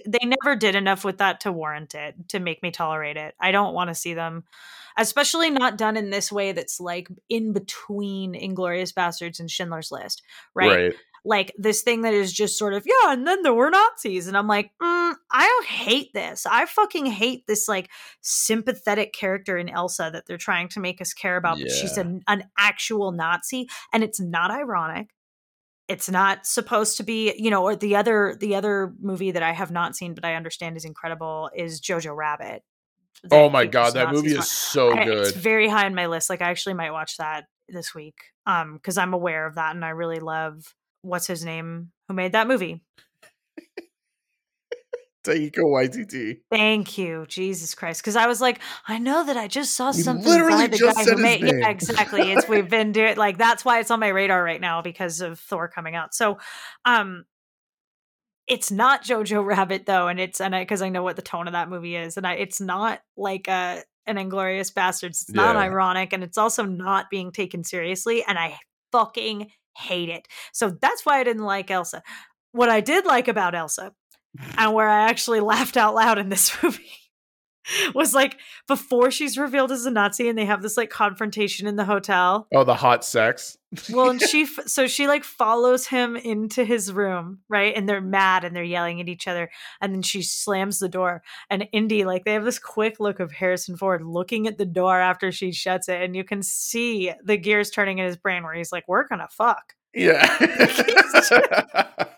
They 0.05 0.25
never 0.25 0.55
did 0.55 0.75
enough 0.75 1.03
with 1.03 1.17
that 1.17 1.41
to 1.41 1.51
warrant 1.51 1.95
it, 1.95 2.15
to 2.29 2.39
make 2.39 2.63
me 2.63 2.71
tolerate 2.71 3.17
it. 3.17 3.35
I 3.39 3.51
don't 3.51 3.73
want 3.73 3.89
to 3.89 3.95
see 3.95 4.13
them, 4.13 4.43
especially 4.97 5.49
not 5.49 5.77
done 5.77 5.97
in 5.97 6.09
this 6.09 6.31
way 6.31 6.51
that's 6.51 6.79
like 6.79 7.07
in 7.29 7.53
between 7.53 8.33
Inglourious 8.33 8.93
Basterds 8.93 9.39
and 9.39 9.49
Schindler's 9.49 9.91
List, 9.91 10.21
right? 10.53 10.83
right? 10.83 10.93
Like 11.25 11.53
this 11.57 11.81
thing 11.83 12.01
that 12.01 12.13
is 12.13 12.33
just 12.33 12.57
sort 12.57 12.73
of 12.73 12.85
yeah 12.85 13.13
and 13.13 13.25
then 13.25 13.41
there 13.43 13.53
were 13.53 13.69
nazis 13.69 14.27
and 14.27 14.35
i'm 14.37 14.47
like 14.47 14.71
mm, 14.81 15.13
i 15.31 15.45
don't 15.47 15.65
hate 15.65 16.13
this 16.13 16.45
i 16.45 16.65
fucking 16.65 17.05
hate 17.05 17.45
this 17.47 17.67
like 17.67 17.89
sympathetic 18.21 19.13
character 19.13 19.57
in 19.57 19.69
elsa 19.69 20.09
that 20.11 20.25
they're 20.25 20.37
trying 20.37 20.67
to 20.67 20.79
make 20.79 21.01
us 21.01 21.13
care 21.13 21.37
about 21.37 21.57
but 21.59 21.71
she's 21.71 21.97
an, 21.97 22.21
an 22.27 22.43
actual 22.57 23.11
nazi 23.11 23.67
and 23.93 24.03
it's 24.03 24.19
not 24.19 24.51
ironic 24.51 25.09
it's 25.87 26.09
not 26.09 26.45
supposed 26.45 26.97
to 26.97 27.03
be 27.03 27.33
you 27.37 27.49
know 27.49 27.63
or 27.63 27.75
the 27.75 27.95
other 27.95 28.35
the 28.39 28.55
other 28.55 28.93
movie 29.01 29.31
that 29.31 29.43
i 29.43 29.51
have 29.51 29.71
not 29.71 29.95
seen 29.95 30.13
but 30.13 30.25
i 30.25 30.35
understand 30.35 30.75
is 30.77 30.85
incredible 30.85 31.49
is 31.55 31.79
jojo 31.81 32.15
rabbit 32.15 32.63
Oh 33.31 33.47
my 33.49 33.65
god, 33.67 33.93
that 33.93 34.11
movie 34.11 34.33
on- 34.33 34.39
is 34.39 34.49
so 34.51 34.91
I- 34.91 35.05
good. 35.05 35.27
It's 35.27 35.31
very 35.37 35.69
high 35.69 35.85
on 35.85 35.95
my 35.95 36.07
list. 36.07 36.29
Like 36.29 36.41
I 36.41 36.49
actually 36.49 36.73
might 36.73 36.91
watch 36.91 37.17
that 37.17 37.45
this 37.69 37.93
week. 37.95 38.15
Um, 38.45 38.73
because 38.73 38.97
I'm 38.97 39.13
aware 39.13 39.45
of 39.45 39.55
that 39.55 39.73
and 39.75 39.85
I 39.85 39.89
really 39.89 40.19
love 40.19 40.65
what's 41.03 41.27
his 41.27 41.45
name 41.45 41.91
who 42.07 42.15
made 42.15 42.31
that 42.31 42.47
movie. 42.47 42.81
Taika 45.23 45.59
Waititi. 45.59 46.39
Thank 46.51 46.97
you, 46.97 47.25
Jesus 47.29 47.73
Christ. 47.75 48.01
Because 48.01 48.17
I 48.17 48.27
was 48.27 48.41
like, 48.41 48.59
I 48.87 48.97
know 48.97 49.25
that 49.25 49.37
I 49.37 49.47
just 49.47 49.73
saw 49.73 49.91
something 49.91 50.29
literally 50.29 50.63
by 50.63 50.67
the 50.67 50.77
just 50.77 50.97
guy 50.97 51.03
said 51.03 51.11
who 51.17 51.23
his 51.23 51.23
made. 51.23 51.41
name. 51.43 51.59
Yeah, 51.61 51.69
exactly. 51.69 52.31
It's 52.31 52.47
we've 52.49 52.69
been 52.69 52.91
doing 52.91 53.15
like 53.15 53.37
that's 53.37 53.63
why 53.63 53.79
it's 53.79 53.89
on 53.89 54.01
my 54.01 54.09
radar 54.09 54.43
right 54.43 54.59
now 54.59 54.81
because 54.81 55.21
of 55.21 55.39
Thor 55.39 55.69
coming 55.69 55.95
out. 55.95 56.13
So, 56.13 56.39
um, 56.83 57.23
it's 58.47 58.69
not 58.69 59.05
Jojo 59.05 59.45
Rabbit 59.45 59.85
though, 59.85 60.09
and 60.09 60.19
it's 60.19 60.41
and 60.41 60.53
I 60.53 60.63
because 60.63 60.81
I 60.81 60.89
know 60.89 61.03
what 61.03 61.15
the 61.15 61.21
tone 61.21 61.47
of 61.47 61.53
that 61.53 61.69
movie 61.69 61.95
is, 61.95 62.17
and 62.17 62.27
I 62.27 62.33
it's 62.33 62.59
not 62.59 62.99
like 63.15 63.47
a 63.47 63.81
an 64.05 64.17
Inglourious 64.17 64.73
Basterds. 64.73 65.21
It's 65.21 65.33
not 65.33 65.55
Yeah. 65.55 65.61
ironic, 65.61 66.11
and 66.11 66.21
it's 66.23 66.37
also 66.37 66.65
not 66.65 67.09
being 67.09 67.31
taken 67.31 67.63
seriously, 67.63 68.25
and 68.25 68.37
I 68.37 68.59
fucking 68.91 69.51
hate 69.77 70.09
it. 70.09 70.27
So 70.51 70.69
that's 70.81 71.05
why 71.05 71.19
I 71.19 71.23
didn't 71.23 71.43
like 71.43 71.71
Elsa. 71.71 72.03
What 72.51 72.69
I 72.69 72.81
did 72.81 73.05
like 73.05 73.27
about 73.27 73.55
Elsa, 73.55 73.93
and 74.57 74.73
where 74.73 74.89
I 74.89 75.09
actually 75.09 75.39
laughed 75.53 75.77
out 75.77 75.95
loud 75.95 76.17
in 76.17 76.29
this 76.29 76.51
movie. 76.63 76.91
Was 77.95 78.13
like 78.13 78.37
before 78.67 79.11
she's 79.11 79.37
revealed 79.37 79.71
as 79.71 79.85
a 79.85 79.91
Nazi 79.91 80.29
and 80.29 80.37
they 80.37 80.45
have 80.45 80.61
this 80.61 80.77
like 80.77 80.89
confrontation 80.89 81.67
in 81.67 81.75
the 81.75 81.85
hotel. 81.85 82.47
Oh, 82.53 82.63
the 82.63 82.75
hot 82.75 83.03
sex. 83.05 83.57
Well, 83.89 84.09
and 84.09 84.21
she 84.29 84.43
f- 84.43 84.67
so 84.67 84.87
she 84.87 85.07
like 85.07 85.23
follows 85.23 85.87
him 85.87 86.15
into 86.15 86.63
his 86.63 86.91
room, 86.91 87.39
right? 87.49 87.75
And 87.75 87.87
they're 87.87 88.01
mad 88.01 88.43
and 88.43 88.55
they're 88.55 88.63
yelling 88.63 89.01
at 89.01 89.09
each 89.09 89.27
other. 89.27 89.49
And 89.81 89.93
then 89.93 90.01
she 90.01 90.21
slams 90.21 90.79
the 90.79 90.89
door. 90.89 91.23
And 91.49 91.67
Indy, 91.71 92.05
like, 92.05 92.25
they 92.25 92.33
have 92.33 92.45
this 92.45 92.59
quick 92.59 92.99
look 92.99 93.19
of 93.19 93.31
Harrison 93.31 93.77
Ford 93.77 94.03
looking 94.03 94.47
at 94.47 94.57
the 94.57 94.65
door 94.65 94.99
after 94.99 95.31
she 95.31 95.51
shuts 95.51 95.89
it, 95.89 96.01
and 96.01 96.15
you 96.15 96.23
can 96.23 96.43
see 96.43 97.11
the 97.23 97.37
gears 97.37 97.69
turning 97.69 97.97
in 97.99 98.05
his 98.05 98.17
brain 98.17 98.43
where 98.43 98.53
he's 98.53 98.71
like, 98.71 98.87
"We're 98.87 99.07
gonna 99.07 99.27
fuck." 99.29 99.75
Yeah. 99.93 100.27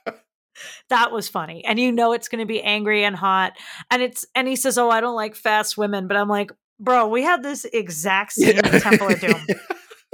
That 0.90 1.12
was 1.12 1.28
funny, 1.28 1.66
and 1.66 1.80
you 1.80 1.92
know 1.92 2.14
it's 2.14 2.28
gonna 2.28 2.46
be 2.46 2.62
angry 2.62 3.04
and 3.04 3.16
hot. 3.16 3.54
And 3.90 4.02
it's 4.02 4.26
and 4.36 4.48
he 4.48 4.56
says, 4.56 4.78
"Oh, 4.78 4.90
I 4.90 5.02
don't 5.02 5.16
like 5.16 5.36
fast 5.36 5.78
women," 5.78 6.08
but 6.08 6.18
I'm 6.18 6.30
like, 6.30 6.52
"Bro, 6.80 7.08
we 7.08 7.24
had 7.24 7.42
this 7.44 7.66
exact 7.66 8.34
scene 8.34 8.58
in 8.58 8.82
Temple 8.82 9.10
of 9.10 9.20
Doom. 9.20 9.46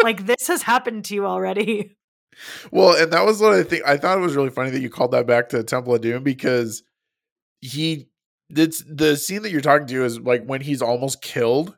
Like 0.04 0.26
this 0.26 0.48
has 0.48 0.64
happened 0.64 1.06
to 1.06 1.14
you 1.14 1.28
already." 1.28 1.96
Well, 2.72 2.96
and 2.96 3.14
that 3.14 3.24
was 3.24 3.40
what 3.40 3.54
I 3.54 3.62
think. 3.62 3.84
I 3.86 3.98
thought 3.98 4.18
it 4.18 4.22
was 4.22 4.36
really 4.36 4.50
funny 4.50 4.72
that 4.72 4.80
you 4.80 4.90
called 4.90 5.12
that 5.12 5.28
back 5.28 5.50
to 5.50 5.62
Temple 5.62 5.94
of 5.94 6.02
Doom 6.02 6.24
because 6.24 6.82
he 7.60 8.10
it's 8.50 8.84
the 8.88 9.16
scene 9.16 9.44
that 9.44 9.52
you're 9.52 9.62
talking 9.62 9.88
to 9.88 10.06
is 10.06 10.20
like 10.20 10.46
when 10.46 10.62
he's 10.62 10.82
almost 10.82 11.22
killed 11.22 11.78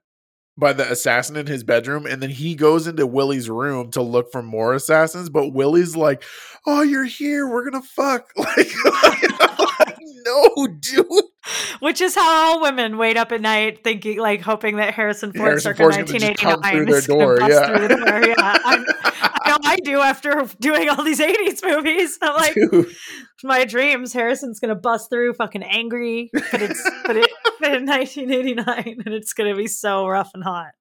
by 0.57 0.73
the 0.73 0.89
assassin 0.91 1.35
in 1.35 1.47
his 1.47 1.63
bedroom 1.63 2.05
and 2.05 2.21
then 2.21 2.29
he 2.29 2.55
goes 2.55 2.87
into 2.87 3.07
Willie's 3.07 3.49
room 3.49 3.89
to 3.91 4.01
look 4.01 4.31
for 4.31 4.43
more 4.43 4.73
assassins 4.73 5.29
but 5.29 5.49
Willie's 5.49 5.95
like 5.95 6.23
oh 6.65 6.81
you're 6.81 7.05
here. 7.05 7.47
We're 7.47 7.69
gonna 7.69 7.83
fuck. 7.83 8.31
Like, 8.37 8.71
like 9.09 9.92
no 10.25 10.67
dude. 10.79 11.05
Which 11.79 11.99
is 12.01 12.15
how 12.15 12.53
all 12.53 12.61
women 12.61 12.97
wait 12.97 13.17
up 13.17 13.31
at 13.31 13.41
night 13.41 13.83
thinking 13.83 14.19
like 14.19 14.41
hoping 14.41 14.77
that 14.77 14.93
Harrison 14.93 15.33
Ford 15.33 15.47
Harrison 15.49 15.75
circa 15.75 15.83
Ford's 15.83 15.97
gonna 15.97 16.19
just 16.19 16.37
come 16.39 16.61
1989 16.61 16.85
through 16.85 16.95
is 16.95 17.07
gonna 17.07 17.19
door, 17.19 17.37
bust 17.37 17.51
yeah. 17.51 17.67
through 17.67 17.87
the 17.87 17.95
door. 17.95 18.25
yeah. 18.25 18.35
I, 18.37 18.83
I 19.45 19.49
know 19.49 19.57
I 19.63 19.75
do 19.77 19.99
after 19.99 20.49
doing 20.59 20.89
all 20.89 21.03
these 21.03 21.19
80s 21.19 21.61
movies. 21.63 22.17
I'm 22.21 22.35
like 22.35 22.53
dude. 22.53 22.87
my 23.43 23.65
dreams 23.65 24.13
Harrison's 24.13 24.61
gonna 24.61 24.75
bust 24.75 25.09
through 25.09 25.33
fucking 25.33 25.63
angry 25.63 26.29
but 26.51 26.61
it's 26.61 26.89
but 27.05 27.17
it 27.17 27.29
but 27.59 27.73
in 27.73 27.85
1989 27.85 29.01
and 29.05 29.13
it's 29.13 29.33
gonna 29.33 29.55
be 29.55 29.67
so 29.67 30.07
rough 30.07 30.31
and 30.33 30.43
hot. 30.43 30.71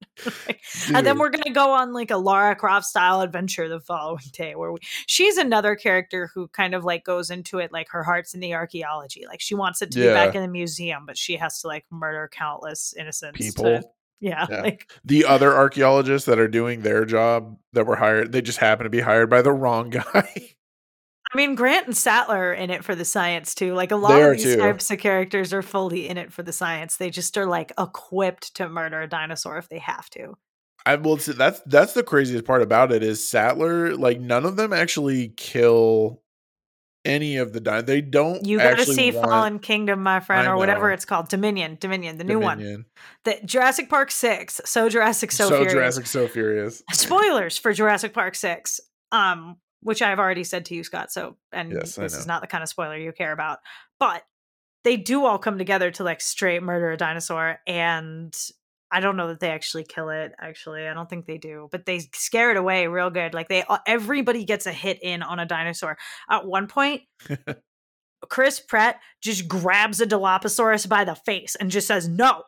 And 0.94 1.06
then 1.06 1.18
we're 1.18 1.30
gonna 1.30 1.52
go 1.52 1.72
on 1.72 1.92
like 1.92 2.10
a 2.10 2.16
Lara 2.16 2.54
Croft 2.54 2.86
style 2.86 3.20
adventure 3.20 3.68
the 3.68 3.80
following 3.80 4.22
day 4.32 4.54
where 4.54 4.72
we 4.72 4.78
she's 5.06 5.36
another 5.36 5.74
character 5.74 6.30
who 6.34 6.48
kind 6.48 6.74
of 6.74 6.84
like 6.84 7.04
goes 7.04 7.30
into 7.30 7.58
it 7.58 7.72
like 7.72 7.88
her 7.90 8.04
heart's 8.04 8.34
in 8.34 8.40
the 8.40 8.54
archaeology 8.54 9.11
like 9.28 9.40
she 9.40 9.54
wants 9.54 9.82
it 9.82 9.90
to 9.90 9.98
be 10.00 10.06
back 10.06 10.34
in 10.34 10.42
the 10.42 10.48
museum 10.48 11.04
but 11.06 11.16
she 11.18 11.36
has 11.36 11.60
to 11.60 11.66
like 11.66 11.84
murder 11.90 12.28
countless 12.32 12.94
innocents 12.98 13.38
to- 13.54 13.62
People. 13.62 13.94
yeah, 14.20 14.46
Yeah. 14.50 14.60
like 14.62 14.90
the 15.04 15.24
other 15.24 15.52
archaeologists 15.54 16.26
that 16.26 16.38
are 16.38 16.48
doing 16.48 16.82
their 16.82 17.04
job 17.04 17.56
that 17.72 17.86
were 17.86 17.96
hired 17.96 18.32
they 18.32 18.40
just 18.42 18.58
happen 18.58 18.84
to 18.84 18.90
be 18.90 19.00
hired 19.00 19.28
by 19.30 19.42
the 19.42 19.52
wrong 19.52 19.90
guy 20.12 20.28
I 21.34 21.36
mean 21.36 21.54
Grant 21.54 21.86
and 21.86 21.96
Sattler 21.96 22.50
are 22.50 22.52
in 22.52 22.68
it 22.70 22.84
for 22.84 22.94
the 22.94 23.04
science 23.04 23.54
too 23.54 23.74
like 23.74 23.90
a 23.90 23.96
lot 23.96 24.20
of 24.20 24.32
these 24.36 24.44
too. 24.44 24.56
types 24.58 24.90
of 24.90 24.98
characters 24.98 25.52
are 25.52 25.62
fully 25.62 26.08
in 26.08 26.18
it 26.18 26.32
for 26.32 26.42
the 26.42 26.52
science 26.52 26.96
they 26.96 27.10
just 27.10 27.36
are 27.38 27.46
like 27.46 27.72
equipped 27.78 28.54
to 28.56 28.68
murder 28.68 29.00
a 29.02 29.08
dinosaur 29.08 29.58
if 29.58 29.68
they 29.68 29.78
have 29.78 30.08
to 30.10 30.36
I 30.84 30.96
will 30.96 31.16
say 31.18 31.32
that's 31.32 31.60
that's 31.66 31.92
the 31.94 32.02
craziest 32.02 32.44
part 32.44 32.60
about 32.60 32.90
it 32.92 33.02
is 33.04 33.26
Sattler 33.26 33.96
like 33.96 34.20
none 34.20 34.44
of 34.44 34.56
them 34.56 34.72
actually 34.72 35.28
kill 35.36 36.20
any 37.04 37.36
of 37.36 37.52
the 37.52 37.60
di- 37.60 37.80
they 37.82 38.00
don't 38.00 38.46
you 38.46 38.58
gotta 38.58 38.84
see 38.84 39.10
want 39.10 39.28
Fallen 39.28 39.58
Kingdom 39.58 40.02
my 40.02 40.20
friend 40.20 40.46
or 40.46 40.56
whatever 40.56 40.90
it's 40.90 41.04
called. 41.04 41.28
Dominion 41.28 41.76
Dominion 41.80 42.18
the 42.18 42.24
new 42.24 42.38
one. 42.38 42.86
The 43.24 43.38
Jurassic 43.44 43.88
Park 43.88 44.10
6 44.10 44.60
so 44.64 44.88
Jurassic 44.88 45.32
so, 45.32 45.48
so, 45.48 45.56
furious. 45.56 45.72
Jurassic 45.72 46.06
so 46.06 46.28
furious. 46.28 46.82
Spoilers 46.92 47.58
for 47.58 47.72
Jurassic 47.72 48.12
Park 48.12 48.34
6 48.34 48.80
um 49.10 49.56
which 49.80 50.00
I've 50.00 50.20
already 50.20 50.44
said 50.44 50.66
to 50.66 50.74
you 50.74 50.84
Scott 50.84 51.12
so 51.12 51.36
and 51.52 51.72
Yes, 51.72 51.96
this 51.96 52.16
is 52.16 52.26
not 52.26 52.40
the 52.40 52.46
kind 52.46 52.62
of 52.62 52.68
spoiler 52.68 52.96
you 52.96 53.12
care 53.12 53.32
about 53.32 53.58
but 53.98 54.22
they 54.84 54.96
do 54.96 55.24
all 55.24 55.38
come 55.38 55.58
together 55.58 55.90
to 55.92 56.04
like 56.04 56.20
straight 56.20 56.62
murder 56.62 56.92
a 56.92 56.96
dinosaur 56.96 57.58
and 57.66 58.36
I 58.92 59.00
don't 59.00 59.16
know 59.16 59.28
that 59.28 59.40
they 59.40 59.50
actually 59.50 59.84
kill 59.84 60.10
it 60.10 60.32
actually 60.38 60.86
I 60.86 60.94
don't 60.94 61.08
think 61.08 61.26
they 61.26 61.38
do 61.38 61.68
but 61.72 61.86
they 61.86 62.00
scare 62.14 62.50
it 62.50 62.56
away 62.56 62.86
real 62.86 63.10
good 63.10 63.34
like 63.34 63.48
they 63.48 63.64
everybody 63.86 64.44
gets 64.44 64.66
a 64.66 64.72
hit 64.72 64.98
in 65.02 65.22
on 65.22 65.38
a 65.38 65.46
dinosaur. 65.46 65.96
At 66.30 66.46
one 66.46 66.66
point 66.68 67.02
Chris 68.28 68.60
Pratt 68.60 69.00
just 69.20 69.48
grabs 69.48 70.00
a 70.00 70.06
Dilophosaurus 70.06 70.88
by 70.88 71.04
the 71.04 71.14
face 71.14 71.56
and 71.56 71.70
just 71.70 71.86
says 71.88 72.08
no. 72.08 72.44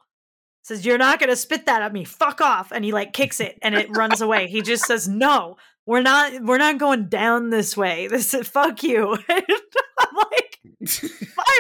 Says 0.63 0.87
you're 0.87 0.99
not 0.99 1.19
going 1.19 1.31
to 1.31 1.37
spit 1.37 1.67
that 1.67 1.83
at 1.83 1.93
me 1.93 2.05
fuck 2.05 2.41
off 2.41 2.73
and 2.73 2.85
he 2.85 2.93
like 2.93 3.13
kicks 3.13 3.41
it 3.41 3.59
and 3.61 3.75
it 3.75 3.95
runs 3.97 4.21
away. 4.21 4.47
He 4.47 4.63
just 4.63 4.87
says 4.87 5.09
no 5.09 5.57
we're 5.87 6.03
not 6.03 6.43
we're 6.43 6.59
not 6.59 6.79
going 6.79 7.09
down 7.09 7.51
this 7.51 7.77
way. 7.77 8.07
This 8.07 8.33
is 8.35 8.49
fuck 8.49 8.83
you. 8.83 9.17
I'm 9.29 10.17
like 10.17 10.59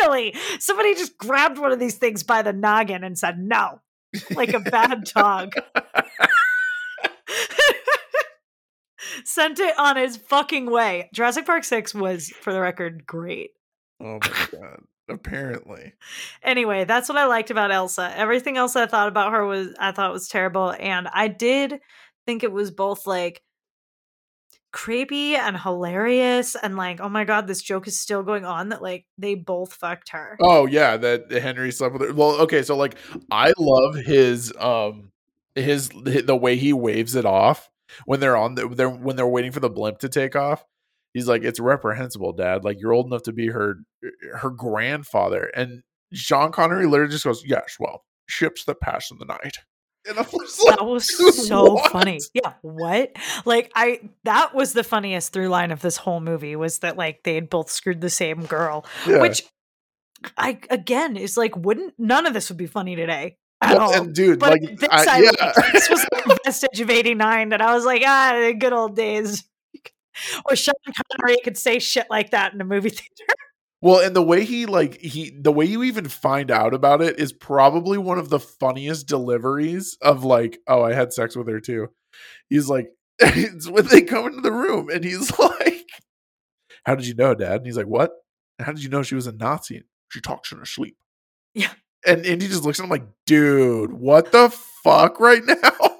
finally 0.00 0.34
somebody 0.58 0.94
just 0.94 1.18
grabbed 1.18 1.58
one 1.58 1.72
of 1.72 1.78
these 1.78 1.96
things 1.96 2.22
by 2.22 2.42
the 2.42 2.52
noggin 2.52 3.04
and 3.04 3.18
said 3.18 3.38
no 3.38 3.80
like 4.34 4.54
a 4.54 4.60
bad 4.60 5.04
dog. 5.04 5.54
Sent 9.24 9.60
it 9.60 9.78
on 9.78 9.96
his 9.96 10.16
fucking 10.16 10.70
way. 10.70 11.08
Jurassic 11.12 11.46
park 11.46 11.64
6 11.64 11.94
was 11.94 12.28
for 12.28 12.52
the 12.52 12.60
record 12.60 13.06
great. 13.06 13.50
Oh 14.00 14.18
my 14.20 14.48
god. 14.52 14.80
Apparently. 15.08 15.92
Anyway, 16.42 16.84
that's 16.84 17.08
what 17.08 17.18
I 17.18 17.26
liked 17.26 17.50
about 17.50 17.70
Elsa. 17.70 18.12
Everything 18.16 18.56
else 18.56 18.74
I 18.74 18.86
thought 18.86 19.08
about 19.08 19.32
her 19.32 19.44
was 19.44 19.74
I 19.78 19.92
thought 19.92 20.12
was 20.12 20.28
terrible, 20.28 20.74
and 20.78 21.08
I 21.08 21.28
did 21.28 21.80
think 22.26 22.42
it 22.42 22.52
was 22.52 22.70
both 22.70 23.06
like 23.06 23.42
creepy 24.74 25.36
and 25.36 25.56
hilarious, 25.56 26.56
and 26.56 26.76
like, 26.76 27.00
oh 27.00 27.08
my 27.08 27.22
god, 27.24 27.46
this 27.46 27.62
joke 27.62 27.86
is 27.86 27.98
still 27.98 28.24
going 28.24 28.44
on 28.44 28.70
that 28.70 28.82
like 28.82 29.06
they 29.16 29.36
both 29.36 29.72
fucked 29.72 30.10
her. 30.10 30.36
oh 30.42 30.66
yeah 30.66 30.96
that 30.96 31.30
Henry 31.30 31.70
slept 31.70 31.92
with 31.92 32.02
her 32.02 32.12
well 32.12 32.32
okay 32.42 32.62
so 32.62 32.76
like 32.76 32.96
I 33.30 33.52
love 33.56 33.94
his 33.94 34.52
um 34.58 35.12
his 35.54 35.88
the 35.90 36.36
way 36.36 36.56
he 36.56 36.72
waves 36.72 37.14
it 37.14 37.24
off 37.24 37.70
when 38.04 38.18
they're 38.18 38.36
on 38.36 38.56
the 38.56 38.68
they're 38.68 38.90
when 38.90 39.14
they're 39.14 39.26
waiting 39.28 39.52
for 39.52 39.60
the 39.60 39.70
blimp 39.70 39.98
to 40.00 40.08
take 40.08 40.34
off 40.34 40.64
he's 41.12 41.28
like 41.28 41.44
it's 41.44 41.60
reprehensible 41.60 42.32
dad 42.32 42.64
like 42.64 42.80
you're 42.80 42.92
old 42.92 43.06
enough 43.06 43.22
to 43.22 43.32
be 43.32 43.46
her 43.48 43.76
her 44.40 44.50
grandfather 44.50 45.52
and 45.54 45.82
sean 46.12 46.50
connery 46.50 46.86
literally 46.86 47.12
just 47.12 47.24
goes 47.24 47.44
yes 47.46 47.76
well 47.78 48.02
ships 48.28 48.64
that 48.64 48.80
pass 48.80 49.12
in 49.12 49.18
the 49.18 49.24
night 49.24 49.58
and 50.08 50.18
i 50.18 50.22
was 50.32 50.60
like 50.64 50.76
That 50.76 50.84
was 50.84 51.46
so 51.48 51.74
what? 51.74 51.90
funny. 51.92 52.20
Yeah, 52.34 52.52
what? 52.62 53.12
Like 53.44 53.72
I 53.74 54.00
that 54.24 54.54
was 54.54 54.72
the 54.72 54.84
funniest 54.84 55.32
through 55.32 55.48
line 55.48 55.70
of 55.70 55.80
this 55.80 55.96
whole 55.96 56.20
movie 56.20 56.56
was 56.56 56.80
that 56.80 56.96
like 56.96 57.22
they 57.24 57.34
had 57.34 57.48
both 57.50 57.70
screwed 57.70 58.00
the 58.00 58.10
same 58.10 58.44
girl, 58.46 58.84
Yeah. 59.06 59.20
which 59.20 59.42
I 60.36 60.58
again 60.70 61.16
is 61.16 61.36
like 61.36 61.56
wouldn't 61.56 61.94
none 61.98 62.26
of 62.26 62.34
this 62.34 62.48
would 62.48 62.58
be 62.58 62.66
funny 62.66 62.96
today 62.96 63.36
at 63.62 63.76
Well, 63.76 63.80
all. 63.92 63.94
and 64.02 64.14
dude 64.14 64.38
But 64.40 64.50
like 64.50 64.78
this, 64.78 64.88
I- 64.90 65.16
I, 65.16 65.18
yeah. 65.20 65.52
this 65.72 65.88
was 65.90 66.06
like 66.12 66.38
vestige 66.44 66.80
of 66.80 66.90
'89 66.90 67.50
that 67.50 67.60
I 67.62 67.74
was 67.74 67.84
like, 67.84 68.02
ah, 68.04 68.38
the 68.40 68.54
good 68.54 68.72
old 68.72 68.96
days. 68.96 69.44
Or 70.48 70.54
Sean 70.54 70.74
Connery 70.86 71.38
could 71.42 71.58
say 71.58 71.80
shit 71.80 72.06
like 72.08 72.30
that 72.30 72.54
in 72.54 72.60
a 72.60 72.64
movie 72.64 72.88
theater. 72.90 73.34
Well, 73.84 74.00
and 74.00 74.16
the 74.16 74.22
way 74.22 74.46
he 74.46 74.64
like 74.64 74.98
he 75.02 75.30
the 75.38 75.52
way 75.52 75.66
you 75.66 75.82
even 75.82 76.08
find 76.08 76.50
out 76.50 76.72
about 76.72 77.02
it 77.02 77.20
is 77.20 77.34
probably 77.34 77.98
one 77.98 78.18
of 78.18 78.30
the 78.30 78.40
funniest 78.40 79.06
deliveries 79.06 79.98
of 80.00 80.24
like, 80.24 80.58
oh, 80.66 80.82
I 80.82 80.94
had 80.94 81.12
sex 81.12 81.36
with 81.36 81.48
her 81.48 81.60
too. 81.60 81.88
He's 82.48 82.70
like, 82.70 82.88
it's 83.18 83.68
when 83.68 83.86
they 83.88 84.00
come 84.00 84.24
into 84.24 84.40
the 84.40 84.52
room 84.52 84.88
and 84.88 85.04
he's 85.04 85.38
like, 85.38 85.84
How 86.86 86.94
did 86.94 87.06
you 87.06 87.12
know, 87.12 87.34
Dad? 87.34 87.56
And 87.56 87.66
he's 87.66 87.76
like, 87.76 87.86
What? 87.86 88.12
How 88.58 88.72
did 88.72 88.82
you 88.82 88.88
know 88.88 89.02
she 89.02 89.16
was 89.16 89.26
a 89.26 89.32
Nazi? 89.32 89.82
She 90.08 90.22
talks 90.22 90.50
in 90.50 90.56
her 90.60 90.64
sleep. 90.64 90.96
Yeah. 91.52 91.72
And 92.06 92.24
and 92.24 92.40
he 92.40 92.48
just 92.48 92.64
looks 92.64 92.80
at 92.80 92.84
him 92.84 92.90
like, 92.90 93.04
dude, 93.26 93.92
what 93.92 94.32
the 94.32 94.48
fuck 94.82 95.20
right 95.20 95.42
now? 95.62 95.93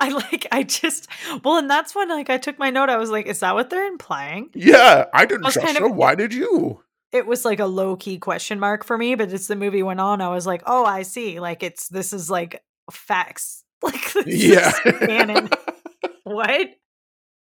I 0.02 0.08
like, 0.08 0.46
I 0.50 0.62
just, 0.62 1.08
well, 1.44 1.58
and 1.58 1.68
that's 1.68 1.94
when 1.94 2.08
like 2.08 2.30
I 2.30 2.38
took 2.38 2.58
my 2.58 2.70
note. 2.70 2.88
I 2.88 2.96
was 2.96 3.10
like, 3.10 3.26
is 3.26 3.40
that 3.40 3.54
what 3.54 3.70
they're 3.70 3.86
implying? 3.86 4.50
yeah, 4.54 5.04
I 5.12 5.26
didn't 5.26 5.46
I 5.46 5.50
trust 5.50 5.78
her. 5.78 5.86
of- 5.86 5.94
Why 5.96 6.14
did 6.14 6.32
you? 6.34 6.82
It 7.12 7.26
was 7.26 7.44
like 7.44 7.58
a 7.58 7.66
low 7.66 7.96
key 7.96 8.18
question 8.18 8.60
mark 8.60 8.84
for 8.84 8.96
me, 8.96 9.16
but 9.16 9.32
as 9.32 9.48
the 9.48 9.56
movie 9.56 9.82
went 9.82 10.00
on, 10.00 10.20
I 10.20 10.28
was 10.28 10.46
like, 10.46 10.62
oh, 10.66 10.84
I 10.84 11.02
see. 11.02 11.40
Like 11.40 11.62
it's 11.64 11.88
this 11.88 12.12
is 12.12 12.30
like 12.30 12.62
facts. 12.90 13.64
Like 13.82 14.12
this 14.12 14.26
Yeah. 14.26 14.72
is 14.84 14.98
canon. 15.06 15.48
what? 16.24 16.68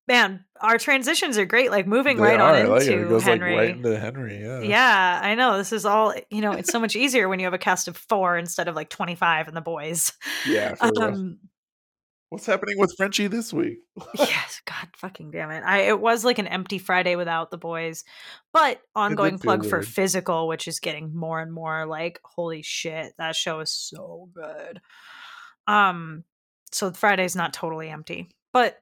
Man, 0.07 0.43
our 0.59 0.77
transitions 0.77 1.37
are 1.37 1.45
great. 1.45 1.69
Like 1.71 1.85
moving 1.87 2.17
They 2.17 2.23
right 2.23 2.39
on 2.39 2.55
are, 2.55 2.67
like, 2.67 2.87
into 2.87 3.05
it 3.05 3.09
goes 3.09 3.23
Henry. 3.23 3.51
like 3.51 3.59
right 3.59 3.75
into 3.75 3.99
Henry. 3.99 4.41
Yeah. 4.41 4.61
Yeah, 4.61 5.19
I 5.23 5.35
know. 5.35 5.57
This 5.57 5.71
is 5.71 5.85
all, 5.85 6.13
you 6.29 6.41
know, 6.41 6.53
it's 6.53 6.71
so 6.71 6.79
much 6.79 6.95
easier 6.95 7.29
when 7.29 7.39
you 7.39 7.45
have 7.45 7.53
a 7.53 7.57
cast 7.59 7.87
of 7.87 7.95
four 7.97 8.37
instead 8.37 8.67
of 8.67 8.75
like 8.75 8.89
25 8.89 9.47
and 9.47 9.55
the 9.55 9.61
boys. 9.61 10.11
Yeah. 10.47 10.75
for 10.75 10.85
real. 10.89 11.03
Um, 11.03 11.39
What's 12.31 12.45
happening 12.45 12.79
with 12.79 12.95
Frenchie 12.95 13.27
this 13.27 13.51
week? 13.51 13.79
yes, 14.17 14.61
God 14.65 14.87
fucking 14.95 15.31
damn 15.31 15.51
it. 15.51 15.65
I 15.65 15.79
it 15.89 15.99
was 15.99 16.23
like 16.23 16.39
an 16.39 16.47
empty 16.47 16.77
Friday 16.77 17.17
without 17.17 17.51
the 17.51 17.57
boys. 17.57 18.05
But 18.53 18.79
ongoing 18.95 19.37
plug 19.37 19.65
for 19.65 19.81
physical, 19.81 20.47
which 20.47 20.65
is 20.65 20.79
getting 20.79 21.13
more 21.13 21.41
and 21.41 21.51
more 21.51 21.85
like, 21.85 22.21
holy 22.23 22.61
shit, 22.61 23.11
that 23.17 23.35
show 23.35 23.59
is 23.59 23.73
so 23.73 24.29
good. 24.33 24.79
Um, 25.67 26.23
so 26.71 26.93
Friday's 26.93 27.35
not 27.35 27.51
totally 27.51 27.89
empty. 27.89 28.29
But 28.53 28.81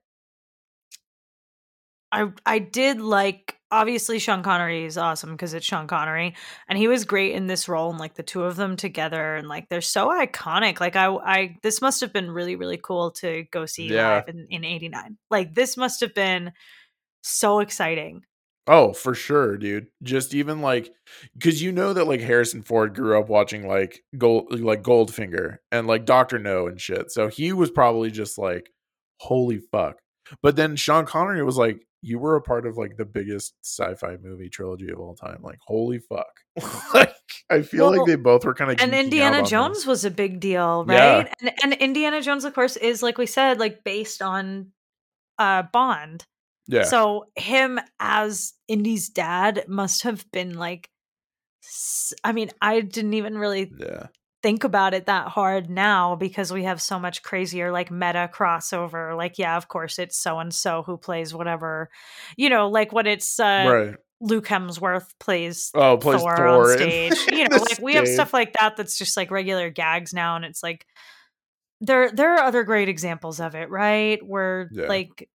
I 2.11 2.27
I 2.45 2.59
did 2.59 3.01
like 3.01 3.58
obviously 3.71 4.19
Sean 4.19 4.43
Connery 4.43 4.85
is 4.85 4.97
awesome 4.97 5.31
because 5.31 5.53
it's 5.53 5.65
Sean 5.65 5.87
Connery 5.87 6.35
and 6.67 6.77
he 6.77 6.87
was 6.87 7.05
great 7.05 7.33
in 7.33 7.47
this 7.47 7.67
role 7.69 7.89
and 7.89 7.99
like 7.99 8.15
the 8.15 8.23
two 8.23 8.43
of 8.43 8.55
them 8.55 8.75
together 8.75 9.35
and 9.35 9.47
like 9.47 9.69
they're 9.69 9.81
so 9.81 10.09
iconic 10.09 10.79
like 10.79 10.95
I 10.95 11.07
I 11.07 11.55
this 11.63 11.81
must 11.81 12.01
have 12.01 12.11
been 12.13 12.31
really 12.31 12.55
really 12.55 12.77
cool 12.81 13.11
to 13.11 13.45
go 13.51 13.65
see 13.65 13.87
Yeah. 13.93 14.15
live 14.15 14.29
in, 14.29 14.47
in 14.49 14.63
89 14.65 15.17
like 15.29 15.53
this 15.53 15.77
must 15.77 15.99
have 16.01 16.13
been 16.13 16.51
so 17.21 17.59
exciting 17.59 18.21
Oh, 18.71 18.93
for 18.93 19.15
sure, 19.15 19.57
dude. 19.57 19.87
Just 20.03 20.35
even 20.35 20.61
like 20.61 20.91
because 21.33 21.59
you 21.59 21.71
know 21.71 21.91
that 21.93 22.05
like 22.05 22.21
Harrison 22.21 22.61
Ford 22.61 22.93
grew 22.93 23.19
up 23.19 23.27
watching 23.27 23.67
like 23.67 24.03
gold 24.15 24.59
like 24.61 24.83
Goldfinger 24.83 25.57
and 25.71 25.87
like 25.87 26.05
Doctor 26.05 26.37
No 26.37 26.67
and 26.67 26.79
shit. 26.79 27.09
So 27.11 27.29
he 27.29 27.51
was 27.51 27.71
probably 27.71 28.11
just 28.11 28.37
like, 28.37 28.69
holy 29.21 29.57
fuck. 29.57 29.97
But 30.43 30.55
then 30.55 30.75
Sean 30.75 31.07
Connery 31.07 31.43
was 31.43 31.57
like, 31.57 31.81
"You 32.01 32.19
were 32.19 32.35
a 32.35 32.41
part 32.41 32.65
of 32.65 32.77
like 32.77 32.97
the 32.97 33.05
biggest 33.05 33.55
sci-fi 33.63 34.17
movie 34.21 34.49
trilogy 34.49 34.89
of 34.91 34.99
all 34.99 35.15
time. 35.15 35.39
Like, 35.41 35.59
holy 35.65 35.99
fuck!" 35.99 36.31
like, 36.93 37.13
I 37.49 37.61
feel 37.61 37.89
Well, 37.89 37.99
like 37.99 38.07
they 38.07 38.15
both 38.15 38.45
were 38.45 38.53
kind 38.53 38.71
of 38.71 38.79
and 38.81 38.93
Indiana 38.93 39.43
Jones 39.43 39.85
was 39.85 40.05
a 40.05 40.11
big 40.11 40.39
deal, 40.39 40.85
Yeah. 40.87 41.17
right? 41.17 41.33
And, 41.41 41.51
and 41.63 41.73
Indiana 41.73 42.21
Jones, 42.21 42.45
of 42.45 42.53
course, 42.53 42.75
is 42.77 43.01
like 43.03 43.17
we 43.17 43.25
said, 43.25 43.59
like 43.59 43.83
based 43.83 44.21
on 44.21 44.71
uh 45.37 45.63
Bond. 45.73 46.23
Yeah, 46.67 46.83
So 46.83 47.25
him 47.35 47.79
as 47.99 48.53
Indy's 48.67 49.09
dad 49.09 49.65
must 49.67 50.03
have 50.03 50.23
been 50.31 50.55
like. 50.57 50.89
I 52.23 52.31
mean, 52.31 52.49
I 52.61 52.81
didn't 52.81 53.13
even 53.15 53.37
really 53.37 53.71
yeah, 53.77 54.07
think 54.41 54.63
about 54.63 54.93
it 54.93 55.05
that 55.07 55.27
hard 55.27 55.69
now 55.69 56.15
because 56.15 56.51
we 56.53 56.63
have 56.63 56.81
so 56.81 56.97
much 56.99 57.23
crazier 57.23 57.71
like 57.71 57.91
meta 57.91 58.29
crossover. 58.33 59.15
Like, 59.17 59.37
yeah, 59.37 59.57
of 59.57 59.67
course 59.67 59.99
it's 59.99 60.17
so 60.17 60.39
and 60.39 60.53
so 60.53 60.83
who 60.83 60.97
plays 60.97 61.33
whatever, 61.33 61.89
you 62.37 62.49
know, 62.49 62.69
like 62.69 62.91
what 62.93 63.07
it's 63.07 63.39
uh, 63.39 63.65
right. 63.67 63.95
Luke 64.21 64.47
Hemsworth 64.47 65.07
plays 65.19 65.71
Oh, 65.73 65.97
plays 65.97 66.21
Thor, 66.21 66.35
Thor, 66.35 66.71
on 66.71 66.77
stage. 66.77 67.27
you 67.31 67.47
know, 67.49 67.57
like 67.57 67.79
we 67.81 67.95
have 67.95 68.07
stuff 68.07 68.33
like 68.33 68.53
that 68.59 68.77
that's 68.77 68.97
just 68.97 69.15
like 69.17 69.31
regular 69.31 69.69
gags 69.69 70.13
now, 70.13 70.35
and 70.35 70.45
it's 70.45 70.61
like 70.63 70.85
there 71.81 72.11
there 72.11 72.35
are 72.35 72.43
other 72.43 72.63
great 72.63 72.89
examples 72.89 73.39
of 73.39 73.55
it, 73.55 73.69
right? 73.69 74.19
Where 74.25 74.69
Yeah. 74.71 74.87
like. 74.87 75.29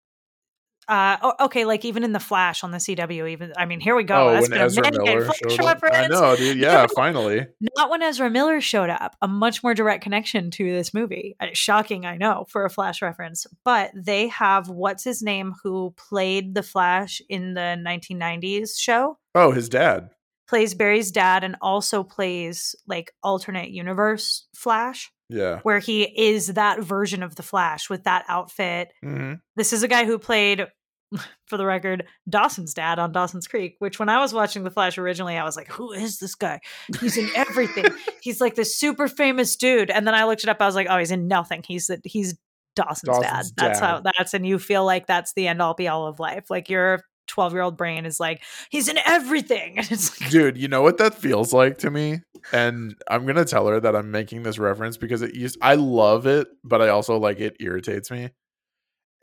Uh, 0.92 1.32
okay, 1.40 1.64
like 1.64 1.86
even 1.86 2.04
in 2.04 2.12
the 2.12 2.20
Flash 2.20 2.66
on 2.66 2.72
the 2.72 2.78
CW, 2.78 3.30
even 3.32 3.54
I 3.58 3.66
mean, 3.66 3.80
here 3.80 3.96
we 3.96 4.04
go. 4.04 4.28
oh, 4.28 4.34
That's 4.34 4.50
when 4.50 4.60
a 4.60 4.66
Ezra. 4.66 4.92
Miller 4.92 5.26
showed 5.50 5.62
up. 5.62 5.80
I 5.84 6.08
know, 6.10 6.36
dude. 6.36 6.58
Yeah, 6.62 6.86
finally. 6.94 7.48
Not 7.78 7.90
when 7.90 8.02
Ezra 8.02 8.30
Miller 8.30 8.60
showed 8.60 8.90
up. 8.90 9.16
A 9.22 9.28
much 9.30 9.64
more 9.64 9.74
direct 9.74 10.04
connection 10.04 10.52
to 10.52 10.70
this 10.70 10.94
movie. 10.94 11.38
Uh, 11.40 11.48
Shocking, 11.54 12.06
I 12.06 12.18
know, 12.18 12.46
for 12.50 12.66
a 12.66 12.70
Flash 12.70 13.02
reference. 13.02 13.48
But 13.64 13.92
they 13.96 14.28
have 14.28 14.68
what's 14.68 15.06
his 15.06 15.22
name 15.24 15.54
who 15.64 15.94
played 15.96 16.56
the 16.56 16.64
Flash 16.64 17.22
in 17.30 17.54
the 17.54 17.82
1990s 17.82 18.78
show, 18.78 19.18
Oh, 19.34 19.52
his 19.52 19.70
dad. 19.70 20.10
plays 20.50 20.74
Barry's 20.74 21.12
dad, 21.12 21.46
and 21.46 21.56
also 21.62 22.04
plays 22.04 22.76
like 22.86 23.14
alternate 23.24 23.70
universe 23.70 24.46
Flash, 24.54 25.10
Yeah. 25.30 25.60
where 25.64 25.80
he 25.80 26.04
is 26.04 26.48
that 26.48 26.82
version 26.82 27.24
of 27.24 27.36
the 27.38 27.44
Flash 27.44 27.90
with 27.90 28.04
that 28.04 28.26
outfit. 28.28 28.90
hmm 29.02 29.36
This 29.56 29.72
is 29.72 29.84
a 29.84 29.88
guy 29.88 30.04
who 30.04 30.20
played. 30.20 30.68
For 31.48 31.58
the 31.58 31.66
record, 31.66 32.06
Dawson's 32.30 32.74
dad 32.74 33.00
on 33.00 33.12
Dawson's 33.12 33.48
Creek, 33.48 33.76
which 33.80 34.00
when 34.00 34.10
I 34.10 34.20
was 34.20 34.34
watching 34.34 34.64
The 34.64 34.72
Flash 34.72 34.98
originally, 34.98 35.38
I 35.38 35.44
was 35.44 35.56
like, 35.56 35.70
who 35.70 35.92
is 35.92 36.20
this 36.20 36.36
guy? 36.36 36.60
He's 37.00 37.18
in 37.18 37.30
everything. 37.36 37.86
he's 38.22 38.40
like 38.40 38.56
this 38.56 38.78
super 38.78 39.08
famous 39.08 39.56
dude. 39.56 39.92
And 39.92 40.08
then 40.08 40.16
I 40.16 40.26
looked 40.26 40.44
it 40.44 40.50
up. 40.50 40.58
I 40.62 40.66
was 40.66 40.76
like, 40.76 40.88
oh, 40.90 40.98
he's 40.98 41.12
in 41.12 41.28
nothing. 41.28 41.64
He's 41.68 41.88
the, 41.88 42.00
he's 42.06 42.38
Dawson's, 42.76 43.18
Dawson's 43.18 43.52
dad. 43.52 43.68
That's 43.68 43.80
how 43.80 44.02
that's 44.02 44.34
and 44.34 44.46
you 44.46 44.58
feel 44.58 44.86
like 44.86 45.08
that's 45.08 45.34
the 45.34 45.48
end 45.48 45.62
all 45.62 45.74
be 45.74 45.88
all 45.88 46.08
of 46.08 46.20
life. 46.20 46.50
Like 46.50 46.70
your 46.70 47.02
12 47.28 47.54
year 47.54 47.62
old 47.62 47.78
brain 47.78 48.06
is 48.06 48.20
like, 48.20 48.44
he's 48.70 48.88
in 48.88 48.98
everything. 49.06 49.78
And 49.78 49.92
it's 49.92 50.22
like, 50.22 50.30
Dude, 50.30 50.58
you 50.58 50.68
know 50.68 50.82
what 50.82 50.98
that 51.00 51.16
feels 51.16 51.54
like 51.54 51.80
to 51.80 51.92
me? 51.92 52.22
And 52.54 52.96
I'm 53.10 53.26
gonna 53.26 53.46
tell 53.46 53.68
her 53.68 53.80
that 53.80 53.96
I'm 53.96 54.12
making 54.12 54.44
this 54.44 54.58
reference 54.60 54.98
because 54.98 55.22
it 55.22 55.36
used 55.36 55.58
I 55.62 55.76
love 55.76 56.26
it, 56.26 56.48
but 56.64 56.82
I 56.82 56.90
also 56.90 57.18
like 57.18 57.40
it 57.40 57.58
irritates 57.60 58.10
me. 58.10 58.30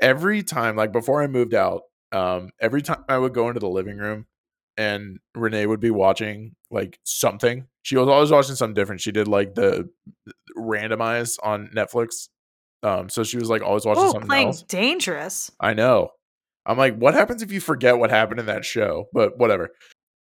Every 0.01 0.43
time, 0.43 0.77
like 0.77 0.93
before 0.93 1.23
I 1.23 1.27
moved 1.27 1.55
out, 1.55 1.83
um, 2.13 2.51
every 2.61 2.83
time 2.83 3.05
I 3.09 3.19
would 3.19 3.35
go 3.35 3.49
into 3.49 3.61
the 3.61 3.69
living 3.69 3.99
room 3.99 4.27
and 4.77 5.19
Renee 5.35 5.67
would 5.67 5.81
be 5.81 5.91
watching 5.91 6.55
like 6.71 6.99
something. 7.05 7.67
She 7.83 7.97
was 7.97 8.09
always 8.09 8.31
watching 8.31 8.55
something 8.55 8.75
different. 8.75 9.01
She 9.01 9.13
did 9.13 9.29
like 9.29 9.55
the 9.55 9.91
randomize 10.57 11.37
on 11.43 11.69
Netflix. 11.75 12.29
Um, 12.83 13.09
so 13.09 13.25
she 13.25 13.39
was 13.39 13.51
like 13.51 13.63
always 13.63 13.85
watching 13.85 14.05
oh, 14.05 14.13
something 14.13 14.29
playing 14.29 14.49
else. 14.49 14.63
dangerous. 14.63 15.51
I 15.61 15.75
know. 15.75 16.11
I'm 16.65 16.79
like, 16.79 16.97
what 16.97 17.15
happens 17.15 17.43
if 17.43 17.51
you 17.51 17.61
forget 17.61 17.99
what 17.99 18.11
happened 18.11 18.41
in 18.41 18.47
that 18.47 18.65
show? 18.65 19.09
But 19.13 19.39
whatever. 19.39 19.71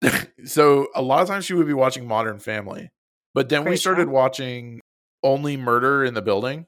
so 0.46 0.88
a 0.96 1.02
lot 1.02 1.22
of 1.22 1.28
times 1.28 1.46
she 1.46 1.54
would 1.54 1.68
be 1.68 1.74
watching 1.74 2.08
Modern 2.08 2.40
Family, 2.40 2.90
but 3.36 3.50
then 3.50 3.66
we 3.66 3.76
started 3.76 4.06
show. 4.06 4.12
watching 4.12 4.80
Only 5.22 5.58
Murder 5.58 6.04
in 6.04 6.14
the 6.14 6.22
Building, 6.22 6.66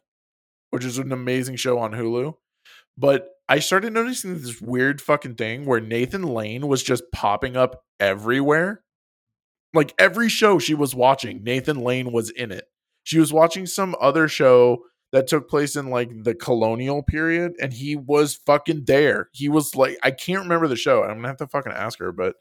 which 0.69 0.83
is 0.83 0.97
an 0.97 1.11
amazing 1.11 1.55
show 1.55 1.79
on 1.79 1.93
Hulu. 1.93 2.35
But 2.97 3.27
I 3.49 3.59
started 3.59 3.93
noticing 3.93 4.39
this 4.39 4.61
weird 4.61 5.01
fucking 5.01 5.35
thing 5.35 5.65
where 5.65 5.81
Nathan 5.81 6.23
Lane 6.23 6.67
was 6.67 6.83
just 6.83 7.03
popping 7.11 7.57
up 7.57 7.83
everywhere. 7.99 8.83
Like 9.73 9.93
every 9.97 10.29
show 10.29 10.59
she 10.59 10.73
was 10.73 10.95
watching, 10.95 11.43
Nathan 11.43 11.79
Lane 11.81 12.11
was 12.11 12.29
in 12.29 12.51
it. 12.51 12.65
She 13.03 13.19
was 13.19 13.33
watching 13.33 13.65
some 13.65 13.95
other 13.99 14.27
show 14.27 14.83
that 15.11 15.27
took 15.27 15.49
place 15.49 15.75
in 15.75 15.89
like 15.89 16.09
the 16.23 16.35
colonial 16.35 17.03
period 17.03 17.53
and 17.59 17.73
he 17.73 17.95
was 17.95 18.35
fucking 18.45 18.85
there. 18.85 19.29
He 19.33 19.49
was 19.49 19.75
like 19.75 19.97
I 20.03 20.11
can't 20.11 20.43
remember 20.43 20.67
the 20.67 20.75
show. 20.75 21.01
I'm 21.03 21.09
going 21.09 21.23
to 21.23 21.27
have 21.29 21.37
to 21.37 21.47
fucking 21.47 21.73
ask 21.73 21.99
her, 21.99 22.11
but 22.11 22.35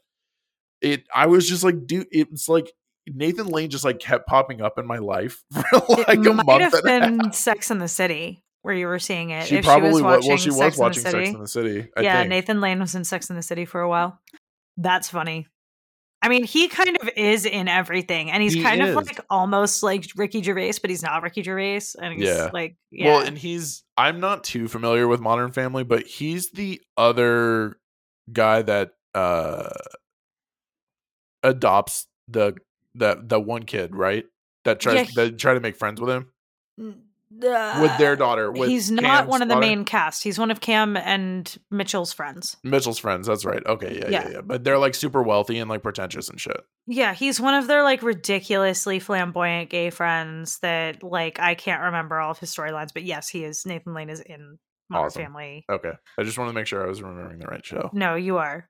it 0.81 1.03
I 1.13 1.27
was 1.27 1.47
just 1.47 1.63
like 1.63 1.85
dude, 1.85 2.07
it's 2.11 2.47
like 2.47 2.71
Nathan 3.07 3.47
Lane 3.47 3.69
just 3.69 3.83
like 3.83 3.99
kept 3.99 4.27
popping 4.27 4.61
up 4.61 4.77
in 4.77 4.85
my 4.85 4.99
life 4.99 5.43
for 5.53 5.79
like 6.07 6.19
it 6.19 6.27
a 6.27 6.33
might 6.33 6.45
month 6.45 6.61
have 6.61 6.73
and 6.73 6.87
a 6.87 6.91
half. 6.99 7.17
been 7.19 7.31
Sex 7.33 7.71
in 7.71 7.79
the 7.79 7.87
City 7.87 8.43
where 8.61 8.75
you 8.75 8.87
were 8.87 8.99
seeing 8.99 9.31
it. 9.31 9.47
She 9.47 9.57
if 9.57 9.65
probably 9.65 9.89
she 9.89 9.93
was 9.93 10.01
watching 10.03 10.29
Well, 10.29 10.37
she 10.37 10.49
was 10.49 10.57
Sex 10.57 10.77
watching 10.77 10.99
in 10.99 11.03
the 11.03 11.09
Sex 11.11 11.25
City. 11.25 11.35
in 11.35 11.41
the 11.41 11.47
City. 11.47 11.89
I 11.97 12.01
yeah, 12.01 12.17
think. 12.19 12.29
Nathan 12.29 12.61
Lane 12.61 12.79
was 12.79 12.95
in 12.95 13.03
Sex 13.03 13.29
in 13.29 13.35
the 13.35 13.41
City 13.41 13.65
for 13.65 13.81
a 13.81 13.89
while. 13.89 14.19
That's 14.77 15.09
funny. 15.09 15.47
I 16.23 16.29
mean, 16.29 16.43
he 16.43 16.67
kind 16.67 16.95
of 17.01 17.09
is 17.17 17.45
in 17.47 17.67
everything, 17.67 18.29
and 18.29 18.43
he's 18.43 18.53
He 18.53 18.61
kind 18.61 18.79
is. 18.83 18.89
of 18.89 18.95
like 18.95 19.19
almost 19.31 19.81
like 19.81 20.05
Ricky 20.15 20.43
Gervais, 20.43 20.73
but 20.79 20.91
he's 20.91 21.01
not 21.01 21.23
Ricky 21.23 21.41
Gervais, 21.41 21.81
and 21.99 22.13
he's 22.13 22.27
Yeah. 22.27 22.51
like, 22.53 22.75
yeah, 22.91 23.07
Well, 23.07 23.25
and 23.25 23.35
he's 23.35 23.83
I'm 23.97 24.19
not 24.19 24.43
too 24.43 24.67
familiar 24.67 25.07
with 25.07 25.19
Modern 25.19 25.51
Family, 25.51 25.83
but 25.83 26.03
he's 26.05 26.51
the 26.51 26.79
other 26.95 27.79
guy 28.31 28.61
that 28.61 28.91
uh 29.15 29.69
adopts 31.43 32.07
the 32.27 32.53
the 32.93 33.19
the 33.23 33.39
one 33.39 33.63
kid, 33.63 33.95
right? 33.95 34.25
That 34.63 34.79
tries 34.79 34.95
Yeah, 35.15 35.23
that 35.25 35.39
try 35.39 35.53
to 35.55 35.59
make 35.59 35.75
friends 35.75 35.99
with 35.99 36.09
him 36.11 36.31
Uh, 37.43 37.79
with 37.81 37.97
their 37.97 38.15
daughter. 38.15 38.51
With 38.51 38.69
he's 38.69 38.91
not 38.91 39.03
Cam's 39.03 39.29
one 39.29 39.41
of 39.41 39.47
the 39.47 39.55
daughter. 39.55 39.65
main 39.65 39.85
cast. 39.85 40.23
He's 40.23 40.37
one 40.37 40.51
of 40.51 40.59
Cam 40.59 40.97
and 40.97 41.57
Mitchell's 41.71 42.11
friends. 42.13 42.57
Mitchell's 42.63 42.99
friends. 42.99 43.27
That's 43.27 43.45
right. 43.45 43.65
Okay, 43.65 43.95
yeah, 43.99 44.09
yeah, 44.09 44.09
Yeah. 44.09 44.29
yeah, 44.35 44.41
But 44.41 44.63
they're 44.63 44.77
like 44.77 44.95
super 44.95 45.23
wealthy 45.23 45.57
and 45.59 45.69
like 45.69 45.81
pretentious 45.83 46.29
and 46.29 46.39
shit. 46.39 46.61
Yeah, 46.87 47.13
he's 47.13 47.39
one 47.39 47.53
of 47.55 47.67
their 47.67 47.83
like 47.83 48.03
ridiculously 48.03 48.99
flamboyant 48.99 49.69
gay 49.69 49.89
friends 49.91 50.59
that 50.59 51.03
like 51.03 51.39
I 51.39 51.55
can't 51.55 51.83
remember 51.83 52.19
all 52.19 52.31
of 52.31 52.39
his 52.39 52.53
storylines, 52.53 52.89
but 52.93 53.03
yes, 53.03 53.29
he 53.29 53.43
is. 53.43 53.65
Nathan 53.65 53.93
Lane 53.93 54.09
is 54.09 54.19
in 54.19 54.57
Modern 54.89 55.05
Awesome. 55.05 55.21
Family. 55.23 55.65
Okay, 55.71 55.91
I 56.19 56.23
just 56.23 56.37
wanted 56.37 56.51
to 56.51 56.55
make 56.55 56.67
sure 56.67 56.83
I 56.83 56.87
was 56.89 57.01
remembering 57.01 57.39
the 57.39 57.47
right 57.47 57.65
show. 57.65 57.89
No, 57.93 58.15
you 58.15 58.37
are. 58.39 58.67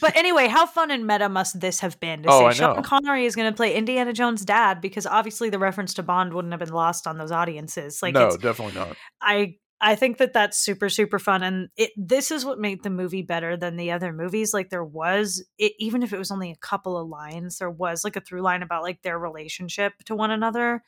But 0.00 0.16
anyway, 0.16 0.48
how 0.48 0.66
fun 0.66 0.90
and 0.90 1.06
meta 1.06 1.28
must 1.28 1.60
this 1.60 1.80
have 1.80 1.98
been 2.00 2.22
to 2.22 2.28
Oh, 2.30 2.50
say 2.50 2.58
Sean. 2.58 2.82
Connery 2.82 3.26
is 3.26 3.36
going 3.36 3.50
to 3.50 3.56
play 3.56 3.74
Indiana 3.74 4.12
Jones' 4.12 4.44
dad? 4.44 4.80
Because 4.80 5.06
obviously 5.06 5.50
the 5.50 5.58
reference 5.58 5.94
to 5.94 6.02
Bond 6.02 6.32
wouldn't 6.34 6.52
have 6.52 6.60
been 6.60 6.72
lost 6.74 7.06
on 7.06 7.18
those 7.18 7.32
audiences. 7.32 8.02
Like, 8.02 8.14
no, 8.14 8.36
definitely 8.36 8.74
not. 8.74 8.96
I 9.20 9.56
I 9.80 9.96
think 9.96 10.18
that 10.18 10.32
that's 10.32 10.58
super 10.58 10.88
super 10.88 11.18
fun, 11.18 11.42
and 11.42 11.68
it 11.76 11.90
this 11.96 12.30
is 12.30 12.44
what 12.44 12.58
made 12.58 12.82
the 12.82 12.90
movie 12.90 13.22
better 13.22 13.56
than 13.56 13.76
the 13.76 13.90
other 13.90 14.12
movies. 14.12 14.54
Like, 14.54 14.70
there 14.70 14.84
was 14.84 15.44
it, 15.58 15.72
even 15.78 16.02
if 16.02 16.12
it 16.12 16.18
was 16.18 16.30
only 16.30 16.50
a 16.50 16.56
couple 16.56 16.96
of 16.96 17.08
lines, 17.08 17.58
there 17.58 17.70
was 17.70 18.04
like 18.04 18.16
a 18.16 18.20
through 18.20 18.40
line 18.42 18.62
about 18.62 18.82
like 18.82 19.02
their 19.02 19.18
relationship 19.18 19.92
to 20.06 20.14
one 20.14 20.30
another. 20.30 20.82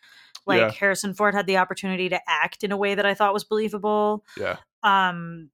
Like 0.47 0.61
Yeah. 0.61 0.71
Harrison 0.71 1.13
Ford 1.13 1.35
had 1.35 1.47
the 1.47 1.57
opportunity 1.59 2.09
to 2.09 2.21
act 2.29 2.63
in 2.63 2.71
a 2.73 2.77
way 2.77 2.95
that 2.95 3.05
I 3.05 3.15
thought 3.15 3.35
was 3.35 3.43
believable 3.45 4.25
Yeah, 4.39 4.57
um 4.85 5.51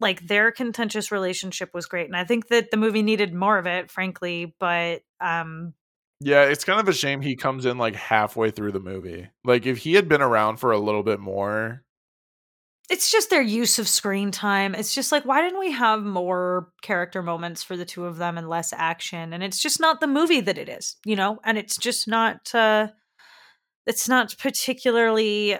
like 0.00 0.26
their 0.26 0.50
contentious 0.52 1.10
relationship 1.10 1.70
was 1.72 1.86
great 1.86 2.06
and 2.06 2.16
i 2.16 2.24
think 2.24 2.48
that 2.48 2.70
the 2.70 2.76
movie 2.76 3.02
needed 3.02 3.32
more 3.34 3.58
of 3.58 3.66
it 3.66 3.90
frankly 3.90 4.54
but 4.58 5.02
um 5.20 5.74
yeah. 6.20 6.44
It's 6.44 6.64
kind 6.64 6.80
of 6.80 6.88
a 6.88 6.94
shame 6.94 7.20
he 7.20 7.36
comes 7.36 7.66
in 7.66 7.76
like 7.76 7.94
halfway 7.94 8.50
through 8.50 8.72
the 8.72 8.80
movie. 8.80 9.28
Like 9.44 9.66
if 9.66 9.76
he 9.76 9.92
had 9.94 10.08
been 10.08 10.22
around 10.22 10.56
for 10.56 10.72
a 10.72 10.78
little 10.78 11.02
bit 11.02 11.20
more, 11.20 11.84
it's 12.88 13.10
just 13.10 13.30
their 13.30 13.42
use 13.42 13.78
of 13.78 13.88
screen 13.88 14.30
time 14.30 14.74
it's 14.74 14.94
just 14.94 15.10
like 15.10 15.24
why 15.24 15.42
didn't 15.42 15.58
we 15.58 15.72
have 15.72 16.04
more 16.04 16.68
character 16.82 17.22
moments 17.22 17.62
for 17.62 17.76
the 17.76 17.84
two 17.84 18.04
of 18.04 18.16
them 18.16 18.38
and 18.38 18.48
less 18.48 18.72
action 18.72 19.32
and 19.32 19.42
it's 19.42 19.60
just 19.60 19.80
not 19.80 20.00
the 20.00 20.06
movie 20.06 20.40
that 20.40 20.58
it 20.58 20.68
is 20.68 20.96
you 21.04 21.16
know 21.16 21.38
and 21.44 21.58
it's 21.58 21.76
just 21.76 22.06
not 22.06 22.54
uh 22.54 22.86
it's 23.86 24.08
not 24.08 24.34
particularly 24.38 25.58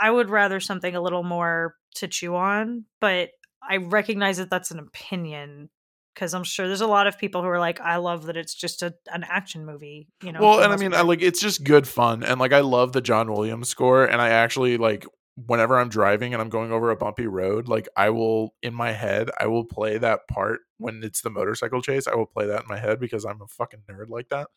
i 0.00 0.10
would 0.10 0.30
rather 0.30 0.60
something 0.60 0.94
a 0.94 1.00
little 1.00 1.22
more 1.22 1.74
to 1.94 2.08
chew 2.08 2.34
on 2.36 2.84
but 3.00 3.30
i 3.62 3.76
recognize 3.76 4.36
that 4.38 4.50
that's 4.50 4.70
an 4.70 4.78
opinion 4.78 5.68
because 6.14 6.34
i'm 6.34 6.44
sure 6.44 6.66
there's 6.66 6.80
a 6.80 6.86
lot 6.86 7.06
of 7.06 7.18
people 7.18 7.42
who 7.42 7.48
are 7.48 7.58
like 7.58 7.80
i 7.80 7.96
love 7.96 8.26
that 8.26 8.36
it's 8.36 8.54
just 8.54 8.82
a, 8.82 8.94
an 9.12 9.24
action 9.28 9.64
movie 9.64 10.08
you 10.22 10.32
know 10.32 10.40
well, 10.40 10.60
and 10.60 10.72
I 10.72 10.76
mean, 10.76 10.94
I 10.94 11.02
like 11.02 11.22
it's 11.22 11.40
just 11.40 11.64
good 11.64 11.86
fun, 11.86 12.22
and 12.22 12.40
like 12.40 12.52
I 12.52 12.60
love 12.60 12.92
the 12.92 13.00
John 13.00 13.32
Williams 13.32 13.68
score, 13.68 14.04
and 14.04 14.20
I 14.20 14.30
actually 14.30 14.76
like 14.76 15.06
whenever 15.46 15.78
I'm 15.78 15.88
driving 15.88 16.32
and 16.32 16.42
I'm 16.42 16.48
going 16.48 16.72
over 16.72 16.90
a 16.90 16.96
bumpy 16.96 17.26
road, 17.26 17.68
like 17.68 17.88
I 17.96 18.10
will 18.10 18.54
in 18.62 18.74
my 18.74 18.92
head, 18.92 19.30
I 19.38 19.46
will 19.46 19.64
play 19.64 19.98
that 19.98 20.28
part 20.28 20.60
when 20.78 21.02
it's 21.02 21.22
the 21.22 21.30
motorcycle 21.30 21.82
chase. 21.82 22.06
I 22.06 22.14
will 22.14 22.26
play 22.26 22.46
that 22.46 22.62
in 22.62 22.68
my 22.68 22.78
head 22.78 23.00
because 23.00 23.24
I'm 23.24 23.40
a 23.40 23.46
fucking 23.46 23.82
nerd 23.90 24.08
like 24.08 24.28
that. 24.28 24.48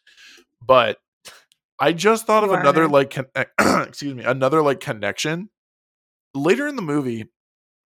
But 0.62 0.98
I 1.80 1.94
just 1.94 2.26
thought 2.26 2.44
You 2.44 2.54
of 2.54 2.60
another 2.60 2.88
like 2.88 3.12
con- 3.12 3.28
eh, 3.36 3.46
excuse 3.88 4.14
me, 4.16 4.24
another 4.24 4.62
like 4.62 4.80
connection 4.80 5.50
later 6.34 6.68
in 6.68 6.76
the 6.76 6.82
movie. 6.82 7.26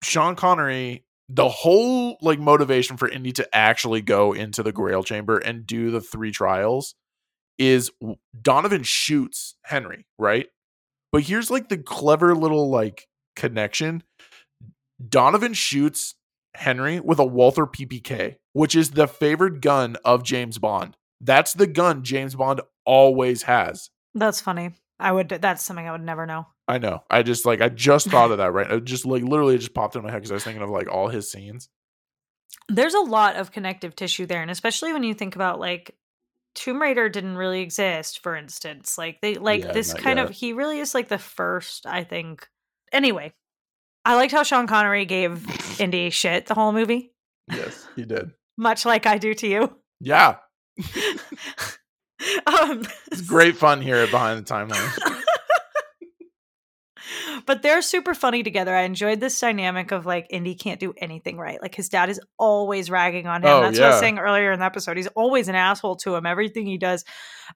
Sean 0.04 0.36
Connery, 0.36 1.06
the 1.30 1.50
whole 1.50 2.18
like 2.22 2.40
motivation 2.40 2.98
for 2.98 3.10
Indy 3.10 3.32
to 3.34 3.56
actually 3.56 4.02
go 4.02 4.34
into 4.34 4.62
the 4.62 4.72
Grail 4.72 5.04
chamber 5.04 5.38
and 5.38 5.66
do 5.66 5.90
the 5.92 6.02
three 6.02 6.32
trials 6.32 6.96
is 7.58 7.92
Donovan 8.40 8.84
shoots 8.84 9.56
Henry, 9.64 10.06
right? 10.20 10.48
But 11.12 11.24
here's 11.24 11.50
like 11.50 11.70
the 11.70 11.78
clever 11.78 12.36
little 12.36 12.70
like 12.70 13.08
connection. 13.36 14.04
Donovan 15.08 15.54
shoots 15.54 16.16
Henry 16.54 17.00
with 17.00 17.20
a 17.20 17.26
Walther 17.26 17.66
PPK, 17.66 18.36
which 18.54 18.76
is 18.76 18.92
the 18.92 19.08
favored 19.08 19.62
gun 19.62 19.96
of 20.04 20.24
James 20.24 20.58
Bond. 20.58 20.97
That's 21.22 21.54
the 21.54 21.68
gun 21.68 22.04
James 22.04 22.36
Bond 22.36 22.62
always 22.86 23.44
has. 23.44 23.90
That's 24.16 24.42
funny. 24.42 24.72
I 25.00 25.12
would. 25.12 25.30
That's 25.30 25.64
something 25.64 25.88
I 25.88 25.92
would 25.92 26.02
never 26.02 26.26
know. 26.26 26.48
I 26.68 26.78
know. 26.80 27.04
I 27.10 27.24
just 27.24 27.46
like 27.46 27.62
I 27.62 27.70
just 27.70 28.10
thought 28.10 28.32
of 28.32 28.38
that 28.40 28.52
right. 28.52 28.70
It 28.72 28.84
just 28.84 29.06
like 29.06 29.24
literally 29.24 29.56
it 29.56 29.60
just 29.60 29.74
popped 29.74 29.96
in 29.96 30.04
my 30.04 30.10
head 30.12 30.18
because 30.18 30.32
I 30.32 30.36
was 30.36 30.44
thinking 30.44 30.64
of 30.64 30.70
like 30.70 30.88
all 30.92 31.08
his 31.08 31.30
scenes. 31.32 31.70
There's 32.70 32.94
a 32.94 33.00
lot 33.00 33.36
of 33.36 33.52
connective 33.52 33.96
tissue 33.96 34.26
there, 34.26 34.42
and 34.42 34.52
especially 34.52 34.94
when 34.94 35.04
you 35.04 35.14
think 35.14 35.36
about 35.36 35.60
like 35.60 35.96
Tomb 36.56 36.82
Raider 36.82 37.08
didn't 37.10 37.38
really 37.38 37.62
exist, 37.62 38.22
for 38.24 38.36
instance. 38.36 38.98
Like 38.98 39.22
they 39.22 39.36
like 39.36 39.62
Yeah, 39.62 39.72
this 39.72 39.94
kind 39.94 40.18
yet. 40.18 40.30
of 40.30 40.32
he 40.36 40.54
really 40.54 40.80
is 40.80 40.94
like 40.96 41.08
the 41.08 41.18
first, 41.20 41.86
I 41.86 42.04
think. 42.04 42.48
Anyway, 42.92 43.34
I 44.06 44.16
liked 44.16 44.32
how 44.34 44.44
Sean 44.44 44.66
Connery 44.68 45.06
gave 45.06 45.46
Indy 45.80 46.10
shit 46.10 46.48
the 46.48 46.54
whole 46.56 46.72
movie, 46.74 47.14
Yes, 47.52 47.88
he 47.96 48.04
did. 48.04 48.32
much 48.58 48.86
like 48.86 49.06
I 49.06 49.18
do 49.18 49.34
to 49.36 49.48
you. 49.48 49.76
Yeah, 50.00 50.38
um, 52.48 52.84
it's 53.12 53.22
great 53.22 53.58
fun 53.58 53.82
here 53.82 53.98
at 53.98 54.12
Behind 54.12 54.40
the 54.40 54.44
Timeline. 54.54 55.22
but 57.46 57.62
they're 57.62 57.82
super 57.82 58.14
funny 58.14 58.44
together. 58.44 58.76
I 58.76 58.82
enjoyed 58.82 59.20
this 59.20 59.40
dynamic 59.40 59.92
of 59.92 60.06
like 60.06 60.28
Indy 60.30 60.56
can't 60.56 60.80
do 60.80 60.94
anything 60.98 61.38
right. 61.38 61.62
Like 61.62 61.76
his 61.76 61.90
dad 61.90 62.10
is 62.10 62.20
always 62.38 62.90
ragging 62.90 63.28
on 63.28 63.42
him. 63.44 63.50
Oh, 63.50 63.62
That's 63.62 63.80
what 63.80 63.86
I 63.86 63.90
was 63.92 64.00
saying 64.00 64.20
earlier 64.20 64.52
in 64.52 64.60
the 64.60 64.66
episode. 64.66 64.98
He's 64.98 65.08
always 65.08 65.48
an 65.48 65.56
asshole 65.56 65.96
to 65.98 66.16
him. 66.16 66.26
Everything 66.26 66.66
he 66.66 66.78
does. 66.78 67.06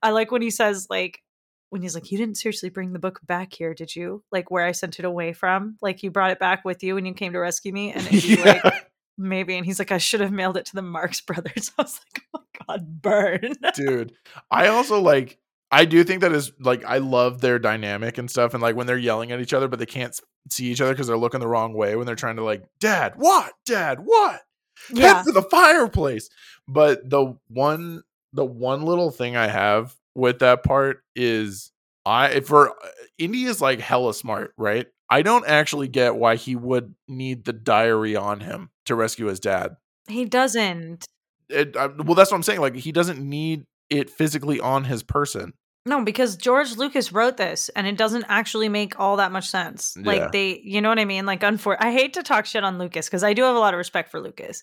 I 0.01 0.11
like 0.11 0.31
when 0.31 0.41
he 0.41 0.51
says 0.51 0.87
like 0.89 1.21
when 1.69 1.81
he's 1.81 1.95
like, 1.95 2.11
You 2.11 2.17
didn't 2.17 2.37
seriously 2.37 2.69
bring 2.69 2.93
the 2.93 2.99
book 2.99 3.19
back 3.25 3.53
here, 3.53 3.73
did 3.73 3.95
you? 3.95 4.23
Like 4.31 4.51
where 4.51 4.65
I 4.65 4.71
sent 4.71 4.99
it 4.99 5.05
away 5.05 5.33
from? 5.33 5.77
Like 5.81 6.03
you 6.03 6.11
brought 6.11 6.31
it 6.31 6.39
back 6.39 6.63
with 6.63 6.83
you 6.83 6.95
when 6.95 7.05
you 7.05 7.13
came 7.13 7.33
to 7.33 7.39
rescue 7.39 7.73
me? 7.73 7.91
And 7.91 8.05
Indy 8.11 8.35
like 8.37 8.63
yeah, 8.63 8.79
maybe 9.21 9.55
and 9.55 9.65
he's 9.65 9.79
like, 9.79 9.91
I 9.91 9.97
should 9.97 10.21
have 10.21 10.31
mailed 10.31 10.57
it 10.57 10.65
to 10.67 10.75
the 10.75 10.81
Marx 10.81 11.21
brothers. 11.21 11.71
I 11.77 11.83
was 11.83 11.99
like, 12.13 12.23
Oh 12.33 12.39
my 12.39 12.65
god, 12.77 13.01
burn. 13.01 13.53
dude. 13.75 14.13
I 14.49 14.67
also 14.67 14.99
like. 14.99 15.37
I 15.73 15.85
do 15.85 16.03
think 16.03 16.19
that 16.19 16.33
is 16.33 16.51
like 16.59 16.83
I 16.83 16.97
love 16.97 17.39
their 17.39 17.57
dynamic 17.57 18.17
and 18.17 18.29
stuff, 18.29 18.53
and 18.53 18.61
like 18.61 18.75
when 18.75 18.87
they're 18.87 18.97
yelling 18.97 19.31
at 19.31 19.39
each 19.39 19.53
other, 19.53 19.69
but 19.69 19.79
they 19.79 19.85
can't 19.85 20.13
see 20.49 20.65
each 20.65 20.81
other 20.81 20.91
because 20.91 21.07
they're 21.07 21.17
looking 21.17 21.39
the 21.39 21.47
wrong 21.47 21.73
way 21.73 21.95
when 21.95 22.05
they're 22.05 22.15
trying 22.15 22.35
to 22.35 22.43
like, 22.43 22.65
Dad, 22.81 23.13
what? 23.15 23.53
Dad, 23.65 23.99
what? 24.03 24.41
yeah. 24.93 25.15
head 25.15 25.25
to 25.25 25.31
the 25.31 25.43
fireplace. 25.43 26.29
But 26.67 27.09
the 27.09 27.37
one 27.47 28.03
the 28.33 28.45
one 28.45 28.83
little 28.83 29.11
thing 29.11 29.35
I 29.35 29.47
have 29.47 29.95
with 30.15 30.39
that 30.39 30.63
part 30.63 31.03
is 31.15 31.71
I 32.05 32.39
for 32.41 32.69
uh, 32.71 32.89
Indy 33.17 33.43
is 33.43 33.61
like 33.61 33.79
hella 33.79 34.13
smart, 34.13 34.53
right? 34.57 34.87
I 35.09 35.21
don't 35.23 35.45
actually 35.45 35.89
get 35.89 36.15
why 36.15 36.35
he 36.35 36.55
would 36.55 36.95
need 37.07 37.43
the 37.43 37.53
diary 37.53 38.15
on 38.15 38.39
him 38.39 38.69
to 38.91 38.95
rescue 38.95 39.25
his 39.27 39.39
dad. 39.39 39.75
He 40.07 40.25
doesn't. 40.25 41.05
It, 41.49 41.75
I, 41.75 41.87
well, 41.87 42.15
that's 42.15 42.31
what 42.31 42.37
I'm 42.37 42.43
saying. 42.43 42.61
Like 42.61 42.75
he 42.75 42.91
doesn't 42.91 43.19
need 43.19 43.65
it 43.89 44.09
physically 44.09 44.59
on 44.59 44.85
his 44.85 45.03
person. 45.03 45.53
No, 45.85 46.03
because 46.03 46.35
George 46.35 46.77
Lucas 46.77 47.11
wrote 47.11 47.37
this 47.37 47.69
and 47.69 47.87
it 47.87 47.97
doesn't 47.97 48.25
actually 48.29 48.69
make 48.69 48.99
all 48.99 49.17
that 49.17 49.31
much 49.31 49.49
sense. 49.49 49.97
Yeah. 49.97 50.05
Like 50.05 50.31
they, 50.31 50.61
you 50.63 50.79
know 50.79 50.89
what 50.89 50.99
I 50.99 51.05
mean? 51.05 51.25
Like 51.25 51.41
unfor 51.41 51.75
I 51.79 51.91
hate 51.91 52.13
to 52.13 52.23
talk 52.23 52.45
shit 52.45 52.63
on 52.63 52.77
Lucas 52.77 53.07
because 53.07 53.23
I 53.23 53.33
do 53.33 53.43
have 53.43 53.55
a 53.55 53.59
lot 53.59 53.73
of 53.73 53.79
respect 53.79 54.11
for 54.11 54.21
Lucas. 54.21 54.61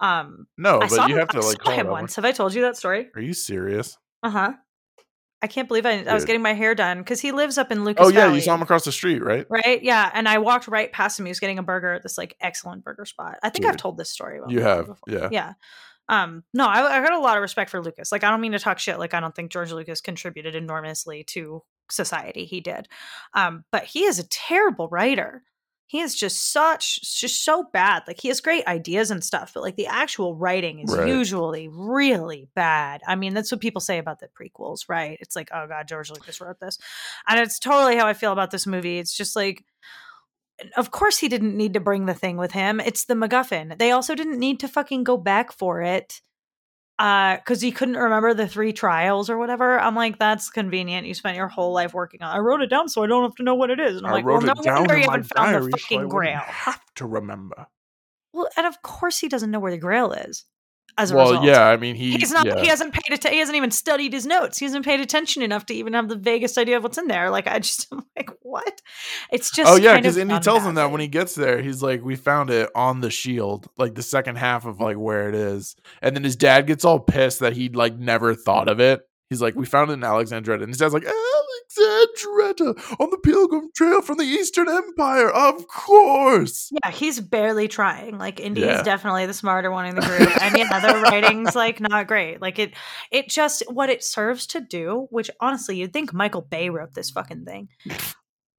Um 0.00 0.48
No, 0.58 0.76
I 0.76 0.80
but 0.80 0.90
saw, 0.90 1.06
you 1.06 1.16
have 1.16 1.28
to 1.28 1.38
I 1.42 1.42
like 1.42 1.56
saw 1.58 1.62
call 1.62 1.74
him 1.74 1.86
once. 1.86 2.16
Have 2.16 2.24
I 2.24 2.32
told 2.32 2.52
you 2.54 2.62
that 2.62 2.76
story? 2.76 3.10
Are 3.14 3.22
you 3.22 3.32
serious? 3.32 3.96
Uh-huh. 4.22 4.52
I 5.42 5.46
can't 5.46 5.68
believe 5.68 5.86
I, 5.86 6.02
I 6.04 6.14
was 6.14 6.24
getting 6.24 6.42
my 6.42 6.52
hair 6.52 6.74
done 6.74 6.98
because 6.98 7.20
he 7.20 7.32
lives 7.32 7.56
up 7.56 7.72
in 7.72 7.84
Lucas. 7.84 8.06
Oh 8.06 8.10
yeah, 8.10 8.26
Valley, 8.26 8.36
you 8.36 8.40
saw 8.42 8.54
him 8.54 8.62
across 8.62 8.84
the 8.84 8.92
street, 8.92 9.22
right? 9.22 9.46
Right? 9.48 9.82
Yeah. 9.82 10.10
And 10.12 10.28
I 10.28 10.38
walked 10.38 10.68
right 10.68 10.92
past 10.92 11.18
him. 11.18 11.26
He 11.26 11.30
was 11.30 11.40
getting 11.40 11.58
a 11.58 11.62
burger 11.62 11.92
at 11.94 12.02
this 12.02 12.18
like 12.18 12.36
excellent 12.40 12.84
burger 12.84 13.06
spot. 13.06 13.38
I 13.42 13.48
think 13.48 13.64
I've 13.64 13.76
told 13.78 13.96
this 13.96 14.10
story 14.10 14.40
You 14.48 14.60
have, 14.60 14.86
before. 14.86 14.98
yeah. 15.06 15.28
Yeah. 15.32 15.52
Um, 16.10 16.42
no, 16.52 16.66
I, 16.66 16.98
I 16.98 17.00
got 17.00 17.12
a 17.12 17.20
lot 17.20 17.36
of 17.36 17.40
respect 17.40 17.70
for 17.70 17.80
Lucas. 17.80 18.10
Like, 18.10 18.24
I 18.24 18.30
don't 18.30 18.40
mean 18.40 18.52
to 18.52 18.58
talk 18.58 18.80
shit. 18.80 18.98
Like, 18.98 19.14
I 19.14 19.20
don't 19.20 19.34
think 19.34 19.52
George 19.52 19.70
Lucas 19.72 20.00
contributed 20.00 20.56
enormously 20.56 21.22
to 21.28 21.62
society. 21.88 22.46
He 22.46 22.60
did. 22.60 22.88
Um, 23.32 23.64
but 23.70 23.84
he 23.84 24.04
is 24.04 24.18
a 24.18 24.26
terrible 24.28 24.88
writer. 24.88 25.44
He 25.90 25.98
is 26.02 26.14
just 26.14 26.52
such, 26.52 27.00
just 27.18 27.44
so 27.44 27.64
bad. 27.64 28.04
Like, 28.06 28.20
he 28.20 28.28
has 28.28 28.40
great 28.40 28.64
ideas 28.68 29.10
and 29.10 29.24
stuff, 29.24 29.50
but 29.52 29.64
like 29.64 29.74
the 29.74 29.88
actual 29.88 30.36
writing 30.36 30.78
is 30.78 30.96
Right. 30.96 31.08
usually 31.08 31.66
really 31.66 32.48
bad. 32.54 33.00
I 33.08 33.16
mean, 33.16 33.34
that's 33.34 33.50
what 33.50 33.60
people 33.60 33.80
say 33.80 33.98
about 33.98 34.20
the 34.20 34.28
prequels, 34.28 34.88
right? 34.88 35.18
It's 35.20 35.34
like, 35.34 35.48
oh 35.52 35.66
God, 35.66 35.88
George 35.88 36.12
Lucas 36.12 36.40
wrote 36.40 36.60
this. 36.60 36.78
And 37.26 37.40
it's 37.40 37.58
totally 37.58 37.96
how 37.96 38.06
I 38.06 38.12
feel 38.14 38.30
about 38.30 38.52
this 38.52 38.68
movie. 38.68 39.00
It's 39.00 39.16
just 39.16 39.34
like, 39.34 39.64
of 40.76 40.92
course 40.92 41.18
he 41.18 41.26
didn't 41.28 41.56
need 41.56 41.74
to 41.74 41.80
bring 41.80 42.06
the 42.06 42.14
thing 42.14 42.36
with 42.36 42.52
him. 42.52 42.78
It's 42.78 43.06
the 43.06 43.14
MacGuffin. 43.14 43.76
They 43.76 43.90
also 43.90 44.14
didn't 44.14 44.38
need 44.38 44.60
to 44.60 44.68
fucking 44.68 45.02
go 45.02 45.16
back 45.16 45.50
for 45.50 45.82
it. 45.82 46.20
Uh, 47.00 47.36
because 47.36 47.62
he 47.62 47.72
couldn't 47.72 47.96
remember 47.96 48.34
the 48.34 48.46
three 48.46 48.74
trials 48.74 49.30
or 49.30 49.38
whatever. 49.38 49.80
I'm 49.80 49.94
like, 49.94 50.18
that's 50.18 50.50
convenient. 50.50 51.06
You 51.06 51.14
spent 51.14 51.34
your 51.34 51.48
whole 51.48 51.72
life 51.72 51.94
working 51.94 52.20
on. 52.20 52.34
It. 52.34 52.38
I 52.38 52.40
wrote 52.40 52.60
it 52.60 52.66
down 52.66 52.90
so 52.90 53.02
I 53.02 53.06
don't 53.06 53.22
have 53.22 53.34
to 53.36 53.42
know 53.42 53.54
what 53.54 53.70
it 53.70 53.80
is. 53.80 53.96
And 53.96 54.06
I'm 54.06 54.12
I 54.12 54.16
like, 54.16 54.26
wrote 54.26 54.42
well, 54.42 54.50
it 54.50 54.56
no 54.58 54.62
down 54.62 54.80
wonder 54.80 54.98
you 54.98 55.04
haven't 55.04 55.24
found 55.34 55.54
the 55.54 55.62
so 55.62 55.68
I 55.68 55.78
fucking 55.80 56.08
Grail. 56.10 56.40
have 56.40 56.84
to 56.96 57.06
remember. 57.06 57.66
Well, 58.34 58.50
and 58.54 58.66
of 58.66 58.82
course 58.82 59.18
he 59.18 59.28
doesn't 59.28 59.50
know 59.50 59.60
where 59.60 59.72
the 59.72 59.78
Grail 59.78 60.12
is. 60.12 60.44
As 61.00 61.10
a 61.10 61.16
Well, 61.16 61.30
result, 61.30 61.46
yeah, 61.46 61.66
I 61.66 61.76
mean 61.76 61.94
he 61.94 62.12
He's 62.12 62.30
not. 62.30 62.46
yeah. 62.46 62.60
He 62.60 62.66
hasn't 62.68 62.92
paid 62.92 63.12
attention. 63.12 63.32
He 63.32 63.38
hasn't 63.38 63.56
even 63.56 63.70
studied 63.70 64.12
his 64.12 64.26
notes. 64.26 64.58
He 64.58 64.64
hasn't 64.66 64.84
paid 64.84 65.00
attention 65.00 65.42
enough 65.42 65.64
to 65.66 65.74
even 65.74 65.94
have 65.94 66.08
the 66.08 66.16
vaguest 66.16 66.58
idea 66.58 66.76
of 66.76 66.82
what's 66.82 66.98
in 66.98 67.06
there. 67.08 67.30
Like 67.30 67.46
I 67.46 67.58
just, 67.58 67.86
I'm 67.92 68.04
like, 68.16 68.30
what? 68.42 68.82
It's 69.32 69.50
just. 69.50 69.70
Oh 69.70 69.76
yeah, 69.76 69.96
because 69.96 70.16
of 70.16 70.22
Indy 70.22 70.38
tells 70.40 70.62
him 70.64 70.74
that 70.74 70.90
when 70.90 71.00
he 71.00 71.08
gets 71.08 71.34
there, 71.34 71.62
he's 71.62 71.82
like, 71.82 72.02
"We 72.04 72.16
found 72.16 72.50
it 72.50 72.68
on 72.74 73.00
the 73.00 73.10
shield, 73.10 73.68
like 73.78 73.94
the 73.94 74.02
second 74.02 74.36
half 74.36 74.66
of 74.66 74.80
like 74.80 74.96
where 74.96 75.28
it 75.28 75.34
is." 75.34 75.76
And 76.02 76.14
then 76.14 76.24
his 76.24 76.36
dad 76.36 76.66
gets 76.66 76.84
all 76.84 77.00
pissed 77.00 77.40
that 77.40 77.54
he'd 77.54 77.76
like 77.76 77.96
never 77.98 78.34
thought 78.34 78.68
of 78.68 78.80
it. 78.80 79.00
He's 79.30 79.40
like, 79.40 79.54
"We 79.54 79.64
found 79.64 79.90
it 79.90 79.94
in 79.94 80.04
Alexandretta," 80.04 80.62
and 80.64 80.68
his 80.70 80.78
dad's 80.78 80.92
like, 80.92 81.04
"Alexandretta 81.06 82.74
on 82.98 83.10
the 83.10 83.18
Pilgrim 83.18 83.70
Trail 83.76 84.02
from 84.02 84.18
the 84.18 84.24
Eastern 84.24 84.68
Empire, 84.68 85.30
of 85.30 85.66
course." 85.68 86.70
Yeah, 86.84 86.90
he's 86.90 87.20
barely 87.20 87.68
trying. 87.68 88.18
Like 88.18 88.40
Indy 88.40 88.62
Yeah. 88.62 88.78
is 88.78 88.82
definitely 88.82 89.26
the 89.26 89.34
smarter 89.34 89.70
one 89.70 89.86
in 89.86 89.94
the 89.94 90.02
group, 90.02 90.42
and 90.42 90.56
yeah, 90.58 90.80
the 90.80 91.00
writing's 91.02 91.54
like 91.54 91.80
not 91.80 92.06
great. 92.08 92.42
Like 92.42 92.58
it, 92.58 92.74
it 93.10 93.28
just 93.28 93.62
what 93.70 93.88
it 93.88 94.02
serves 94.02 94.46
to 94.48 94.60
do. 94.60 95.06
Which 95.10 95.30
honestly, 95.40 95.76
you'd 95.76 95.92
think 95.92 96.12
Michael 96.12 96.42
Bay 96.42 96.68
wrote 96.70 96.94
this 96.94 97.10
fucking 97.10 97.44
thing. 97.44 97.68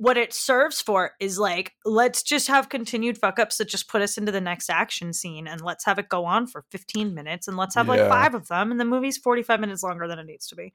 What 0.01 0.17
it 0.17 0.33
serves 0.33 0.81
for 0.81 1.11
is 1.19 1.37
like, 1.37 1.73
let's 1.85 2.23
just 2.23 2.47
have 2.47 2.69
continued 2.69 3.19
fuck 3.19 3.37
ups 3.37 3.57
that 3.57 3.69
just 3.69 3.87
put 3.87 4.01
us 4.01 4.17
into 4.17 4.31
the 4.31 4.41
next 4.41 4.71
action 4.71 5.13
scene, 5.13 5.47
and 5.47 5.61
let's 5.61 5.85
have 5.85 5.99
it 5.99 6.09
go 6.09 6.25
on 6.25 6.47
for 6.47 6.63
fifteen 6.71 7.13
minutes, 7.13 7.47
and 7.47 7.55
let's 7.55 7.75
have 7.75 7.87
like 7.87 8.09
five 8.09 8.33
of 8.33 8.47
them, 8.47 8.71
and 8.71 8.79
the 8.79 8.85
movie's 8.85 9.19
forty 9.19 9.43
five 9.43 9.59
minutes 9.59 9.83
longer 9.83 10.07
than 10.07 10.17
it 10.17 10.25
needs 10.25 10.47
to 10.47 10.55
be. 10.55 10.73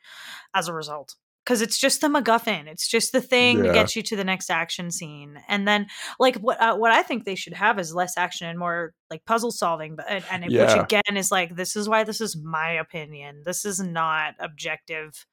As 0.55 0.69
a 0.69 0.73
result, 0.73 1.17
because 1.45 1.61
it's 1.61 1.77
just 1.77 2.01
the 2.01 2.07
MacGuffin, 2.07 2.69
it's 2.69 2.87
just 2.87 3.11
the 3.11 3.21
thing 3.21 3.57
Yeah. 3.57 3.63
that 3.65 3.75
gets 3.75 3.97
you 3.97 4.03
to 4.03 4.15
the 4.15 4.23
next 4.23 4.49
action 4.49 4.93
scene, 4.93 5.43
and 5.49 5.67
then 5.67 5.89
like 6.21 6.37
what 6.37 6.61
uh, 6.61 6.77
what 6.77 6.93
I 6.93 7.03
think 7.03 7.25
they 7.25 7.35
should 7.35 7.55
have 7.55 7.81
is 7.81 7.93
less 7.93 8.17
action 8.17 8.47
and 8.47 8.61
more 8.61 8.95
like 9.11 9.25
puzzle 9.25 9.51
solving. 9.51 9.97
But 9.97 10.07
and, 10.09 10.25
and 10.31 10.53
Yeah. 10.53 10.73
which 10.73 10.85
again 10.85 11.17
is 11.17 11.33
like 11.33 11.57
this 11.57 11.75
is 11.75 11.89
why 11.89 12.05
this 12.05 12.21
is 12.21 12.37
my 12.37 12.71
opinion. 12.71 13.43
This 13.45 13.65
is 13.65 13.81
not 13.81 14.35
objective 14.39 15.27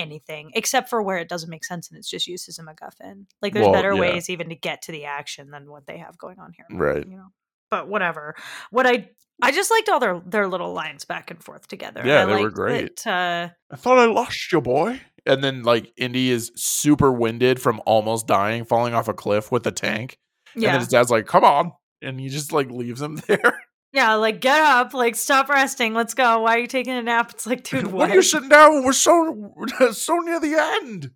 anything 0.00 0.50
except 0.54 0.88
for 0.88 1.02
where 1.02 1.18
it 1.18 1.28
doesn't 1.28 1.50
make 1.50 1.64
sense 1.64 1.88
and 1.90 1.98
it's 1.98 2.08
just 2.10 2.26
used 2.26 2.48
as 2.48 2.58
a 2.58 2.62
MacGuffin. 2.62 3.26
Like 3.42 3.52
there's 3.54 3.64
Well, 3.64 3.72
better 3.72 3.94
yeah. 3.94 4.00
ways 4.00 4.30
even 4.30 4.48
to 4.48 4.54
get 4.54 4.82
to 4.82 4.92
the 4.92 5.04
action 5.04 5.50
than 5.50 5.70
what 5.70 5.86
they 5.86 5.98
have 5.98 6.18
going 6.18 6.38
on 6.38 6.52
here. 6.56 6.66
Right. 6.70 7.06
You 7.06 7.16
know. 7.16 7.28
But 7.70 7.88
whatever. 7.88 8.34
What 8.70 8.86
I 8.86 9.10
I 9.42 9.52
just 9.52 9.70
liked 9.70 9.88
all 9.88 10.00
their 10.00 10.20
their 10.26 10.48
little 10.48 10.72
lines 10.72 11.04
back 11.04 11.30
and 11.30 11.42
forth 11.42 11.66
together. 11.68 12.02
Yeah, 12.04 12.22
I 12.22 12.26
they 12.26 12.42
were 12.42 12.50
great. 12.50 13.00
that, 13.04 13.10
uh, 13.10 13.72
I 13.72 13.76
thought 13.76 13.98
I 13.98 14.06
lost 14.06 14.52
you, 14.52 14.60
boy. 14.60 15.00
And 15.26 15.42
then 15.44 15.62
like 15.62 15.92
Indy 15.96 16.30
is 16.30 16.50
super 16.56 17.12
winded 17.12 17.60
from 17.60 17.80
almost 17.86 18.26
dying, 18.26 18.64
falling 18.64 18.94
off 18.94 19.08
a 19.08 19.14
cliff 19.14 19.50
with 19.52 19.66
a 19.66 19.70
tank. 19.70 20.18
And 20.54 20.62
yeah. 20.64 20.72
then 20.72 20.80
his 20.80 20.88
dad's 20.88 21.10
like, 21.10 21.26
"Come 21.26 21.44
on," 21.44 21.72
and 22.02 22.18
he 22.20 22.28
just 22.28 22.52
like 22.52 22.70
leaves 22.70 23.00
him 23.00 23.16
there. 23.28 23.60
Yeah, 23.92 24.14
like 24.14 24.40
get 24.40 24.60
up, 24.60 24.94
like 24.94 25.16
stop 25.16 25.48
resting, 25.48 25.94
let's 25.94 26.14
go. 26.14 26.40
Why 26.42 26.56
are 26.56 26.60
you 26.60 26.66
taking 26.68 26.92
a 26.94 27.02
nap? 27.02 27.32
It's 27.32 27.46
like, 27.46 27.64
dude, 27.64 27.86
when 27.86 27.94
what? 27.94 28.10
are 28.10 28.14
you 28.14 28.22
sitting 28.22 28.48
down? 28.48 28.84
We're 28.84 28.92
so 28.92 29.52
so 29.92 30.18
near 30.18 30.38
the 30.38 30.54
end. 30.82 31.10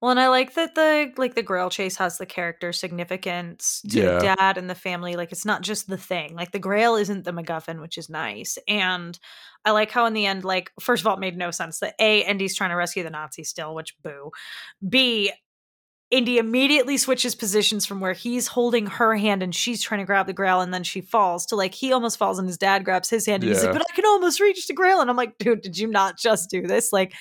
well, 0.00 0.10
and 0.10 0.18
I 0.18 0.28
like 0.28 0.54
that 0.54 0.74
the 0.74 1.12
like 1.16 1.34
the 1.36 1.42
Grail 1.44 1.70
chase 1.70 1.96
has 1.98 2.18
the 2.18 2.26
character 2.26 2.72
significance 2.72 3.80
to 3.90 4.00
the 4.00 4.02
Yeah. 4.02 4.34
dad 4.36 4.58
and 4.58 4.68
the 4.68 4.74
family. 4.74 5.14
Like 5.14 5.30
it's 5.30 5.44
not 5.46 5.62
just 5.62 5.86
the 5.86 5.96
thing. 5.96 6.34
Like 6.34 6.50
the 6.50 6.58
Grail 6.58 6.96
isn't 6.96 7.24
the 7.24 7.32
MacGuffin, 7.32 7.80
which 7.80 7.96
is 7.96 8.08
nice. 8.10 8.58
And 8.66 9.16
I 9.64 9.70
like 9.70 9.90
how 9.92 10.06
in 10.06 10.14
the 10.14 10.26
end, 10.26 10.42
like 10.42 10.72
first 10.80 11.02
of 11.02 11.06
all, 11.06 11.14
it 11.16 11.20
made 11.20 11.36
no 11.36 11.50
sense 11.52 11.78
that 11.78 11.94
a 12.00 12.24
Indy's 12.26 12.56
trying 12.56 12.70
to 12.70 12.76
rescue 12.76 13.02
the 13.04 13.10
Nazis 13.10 13.50
still, 13.50 13.74
which 13.74 13.94
boo. 14.02 14.30
B 14.88 15.30
Indy 16.10 16.38
immediately 16.38 16.96
switches 16.96 17.34
positions 17.36 17.86
from 17.86 18.00
where 18.00 18.12
he's 18.14 18.48
holding 18.48 18.86
her 18.86 19.14
hand 19.16 19.42
and 19.44 19.54
she's 19.54 19.80
trying 19.80 20.00
to 20.00 20.04
grab 20.04 20.26
the 20.26 20.32
grail 20.32 20.60
and 20.60 20.74
then 20.74 20.82
she 20.82 21.00
falls 21.00 21.46
to 21.46 21.56
like 21.56 21.72
he 21.74 21.92
almost 21.92 22.18
falls 22.18 22.38
and 22.38 22.48
his 22.48 22.58
dad 22.58 22.84
grabs 22.84 23.08
his 23.08 23.26
hand 23.26 23.44
and 23.44 23.52
he's 23.52 23.62
like, 23.62 23.72
but 23.72 23.82
I 23.88 23.94
can 23.94 24.04
almost 24.04 24.40
reach 24.40 24.66
the 24.66 24.74
grail. 24.74 25.00
And 25.00 25.08
I'm 25.08 25.16
like, 25.16 25.38
dude, 25.38 25.60
did 25.62 25.78
you 25.78 25.86
not 25.86 26.18
just 26.18 26.50
do 26.50 26.66
this? 26.66 26.92
Like 26.92 27.12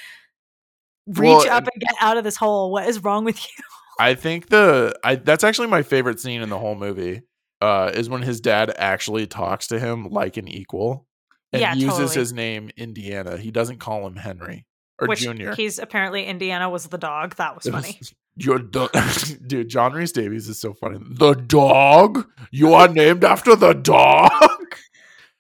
reach 1.08 1.18
Well, 1.20 1.42
up 1.50 1.64
and- 1.64 1.70
and 1.74 1.82
get 1.82 1.96
out 2.02 2.18
of 2.18 2.24
this 2.24 2.36
hole. 2.36 2.72
What 2.72 2.88
is 2.88 3.04
wrong 3.04 3.26
with 3.26 3.40
you? 3.44 3.64
I 4.00 4.16
think 4.16 4.48
the 4.50 4.98
I 5.04 5.16
that's 5.16 5.44
actually 5.44 5.68
my 5.68 5.84
favorite 5.84 6.20
scene 6.20 6.42
in 6.42 6.50
the 6.50 6.58
whole 6.58 6.76
movie. 6.76 7.22
Uh, 7.62 7.92
is 7.94 8.10
when 8.10 8.22
his 8.22 8.40
dad 8.40 8.74
actually 8.78 9.28
talks 9.28 9.68
to 9.68 9.78
him 9.82 10.06
like 10.10 10.38
an 10.38 10.48
equal 10.48 11.06
and 11.52 11.60
Yeah, 11.60 11.74
uses 11.74 11.90
totally. 11.98 12.16
his 12.16 12.32
name 12.32 12.70
Indiana. 12.78 13.36
He 13.36 13.52
doesn't 13.52 13.80
call 13.80 14.08
him 14.08 14.16
Henry 14.16 14.66
or 14.98 15.08
Which 15.10 15.20
Junior. 15.20 15.54
he's 15.54 15.78
apparently 15.78 16.24
Indiana 16.26 16.70
was 16.70 16.88
the 16.88 16.98
dog. 16.98 17.36
That 17.36 17.56
was 17.56 17.68
funny. 17.68 18.00
Your 18.40 18.60
do- 18.60 18.90
dude, 19.48 19.70
John 19.70 19.94
Rhys-Davies 19.94 20.48
is 20.50 20.60
so 20.60 20.74
funny. 20.74 20.98
The 21.02 21.34
dog? 21.34 22.28
You 22.52 22.74
are 22.74 22.88
named 22.88 23.24
after 23.24 23.56
the 23.56 23.74
dog? 23.74 24.32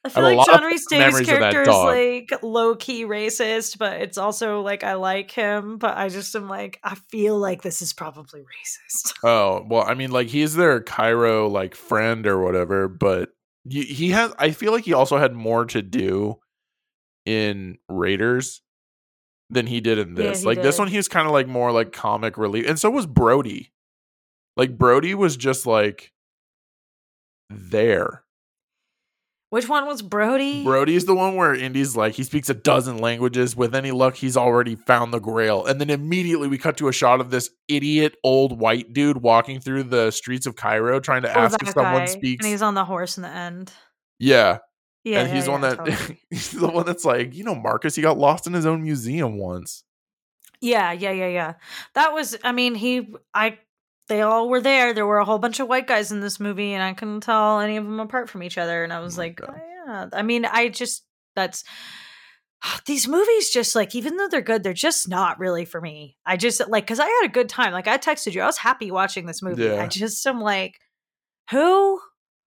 I 0.04 0.10
feel 0.10 0.24
like 0.24 0.45
John 0.45 0.64
Rhys-Davies' 0.64 1.00
memories 1.06 1.30
of 1.30 1.39
that 1.39 1.52
character 1.52 1.72
is 1.72 2.30
like 2.32 2.43
low 2.43 2.76
key 2.76 3.04
racist, 3.06 3.78
but 3.78 4.02
it's 4.02 4.18
also 4.18 4.62
like 4.62 4.84
I 4.84 4.93
like 4.93 5.30
him, 5.32 5.78
but 5.78 5.97
I 5.97 6.08
just 6.10 6.34
am 6.36 6.47
like 6.47 6.80
I 6.84 6.95
feel 7.10 7.38
like 7.38 7.62
this 7.64 7.82
is 7.82 7.91
probably 7.93 8.41
racist. 8.41 9.14
Oh, 9.24 9.66
well, 9.70 9.84
I 9.86 9.95
mean, 9.95 10.12
like 10.12 10.28
he's 10.28 10.56
their 10.56 10.82
Cairo 10.82 11.47
like 11.50 11.76
friend 11.76 12.26
or 12.26 12.41
whatever, 12.41 12.88
but 12.88 13.30
y- 13.66 13.82
he 13.82 14.12
has 14.12 14.34
I 14.39 14.52
feel 14.52 14.72
like 14.72 14.86
he 14.86 14.93
also 14.93 15.18
had 15.18 15.34
more 15.34 15.66
to 15.66 15.82
do 15.82 16.39
in 17.26 17.78
Raiders 17.89 18.62
than 19.50 19.68
he 19.68 19.82
did 19.82 19.97
in 19.97 20.14
this. 20.16 20.41
he 20.41 20.45
like 20.45 20.62
this 20.62 20.76
did. 20.76 20.82
one 20.82 20.88
he's 20.89 21.08
kind 21.08 21.26
of 21.28 21.34
like 21.34 21.47
more 21.47 21.72
like 21.72 21.91
comic 21.91 22.38
relief. 22.38 22.68
And 22.68 22.80
so 22.80 22.89
was 22.89 23.06
Brody. 23.08 23.72
Like 24.58 24.78
Brody 24.78 25.16
was 25.16 25.38
just 25.38 25.66
like 25.66 26.12
there. 27.50 28.24
Which 29.52 29.68
one 29.68 29.88
was 29.88 30.04
Brody? 30.04 30.64
Brody's 30.64 31.06
the 31.06 31.16
one 31.16 31.36
where 31.36 31.56
Indy's 31.56 31.95
like 31.95 32.14
he 32.14 32.24
speaks 32.24 32.52
a 32.52 32.54
dozen 32.54 33.00
languages. 33.00 33.56
With 33.56 33.74
any 33.74 33.89
luck, 33.89 34.16
he's 34.16 34.38
already 34.38 34.76
found 34.76 35.12
the 35.12 35.18
grail. 35.20 35.66
And 35.66 35.82
then 35.82 35.89
immediately 35.89 36.47
we 36.47 36.60
cut 36.60 36.78
to 36.78 36.88
a 36.88 36.93
shot 36.93 37.20
of 37.20 37.32
this 37.32 37.50
idiot 37.68 38.16
old 38.24 38.60
white 38.60 38.93
dude 38.93 39.24
walking 39.24 39.60
through 39.60 39.84
the 39.86 40.12
streets 40.12 40.45
of 40.45 40.56
Cairo 40.56 41.00
trying 41.00 41.24
to 41.24 41.36
Oh, 41.36 41.41
ask 41.41 41.60
if 41.64 41.70
someone 41.70 42.02
guy. 42.02 42.06
speaks. 42.06 42.45
And 42.45 42.52
he's 42.52 42.62
on 42.62 42.76
the 42.76 42.86
horse 42.86 43.18
in 43.18 43.24
the 43.24 43.30
end. 43.30 43.74
yeah. 44.20 44.60
Yeah, 45.04 45.22
and 45.22 45.30
he's 45.30 45.41
yeah, 45.41 45.45
the 45.45 45.52
one 45.52 45.62
that 45.62 45.78
totally. 45.78 46.20
he's 46.30 46.52
the 46.52 46.68
one 46.68 46.86
that's 46.86 47.06
like, 47.06 47.34
you 47.34 47.43
know, 47.43 47.56
Marcus, 47.56 47.95
he 47.95 48.02
got 48.02 48.18
lost 48.18 48.47
in 48.47 48.54
his 48.54 48.66
own 48.66 48.84
museum 48.84 49.38
once. 49.38 49.84
Yeah, 50.62 50.91
yeah, 50.91 51.12
yeah, 51.12 51.28
yeah. 51.28 51.54
That 51.95 52.14
was 52.14 52.38
I 52.43 52.52
mean, 52.52 52.76
he 52.76 53.14
I 53.34 53.60
they 54.10 54.22
all 54.22 54.50
were 54.50 54.62
there. 54.62 54.93
There 54.93 55.06
were 55.06 55.20
a 55.20 55.26
whole 55.26 55.39
bunch 55.39 55.60
of 55.60 55.68
white 55.68 55.88
guys 55.88 56.12
in 56.12 56.20
this 56.20 56.39
movie 56.39 56.74
and 56.74 56.84
I 56.84 56.93
couldn't 56.93 57.22
tell 57.22 57.60
any 57.60 57.78
of 57.78 57.86
them 57.86 58.00
apart 58.00 58.30
from 58.30 58.43
each 58.43 58.58
other 58.58 58.84
and 58.84 58.91
I 58.91 59.00
was 59.00 59.18
my 59.18 59.26
like, 59.26 59.39
oh, 59.47 59.54
yeah. 59.88 60.08
I 60.12 60.22
mean, 60.22 60.45
I 60.45 60.68
just 60.70 61.06
that's 61.36 61.64
these 62.86 63.08
movies 63.08 63.50
just 63.50 63.76
like 63.76 63.95
even 63.95 64.18
though 64.18 64.28
they're 64.28 64.41
good, 64.41 64.64
they're 64.64 64.74
just 64.74 65.08
not 65.08 65.39
really 65.39 65.64
for 65.64 65.80
me. 65.80 66.18
I 66.26 66.36
just 66.36 66.68
like 66.68 66.88
cuz 66.88 67.00
I 67.00 67.06
had 67.06 67.26
a 67.26 67.34
good 67.34 67.47
time. 67.47 67.72
Like 67.72 67.88
I 67.88 67.97
texted 67.97 68.34
you. 68.34 68.41
I 68.41 68.47
was 68.47 68.58
happy 68.58 68.91
watching 68.91 69.26
this 69.26 69.41
movie. 69.41 69.64
Yeah. 69.64 69.82
I 69.82 69.88
just 69.88 70.26
am 70.28 70.41
like 70.41 70.80
who 71.52 72.02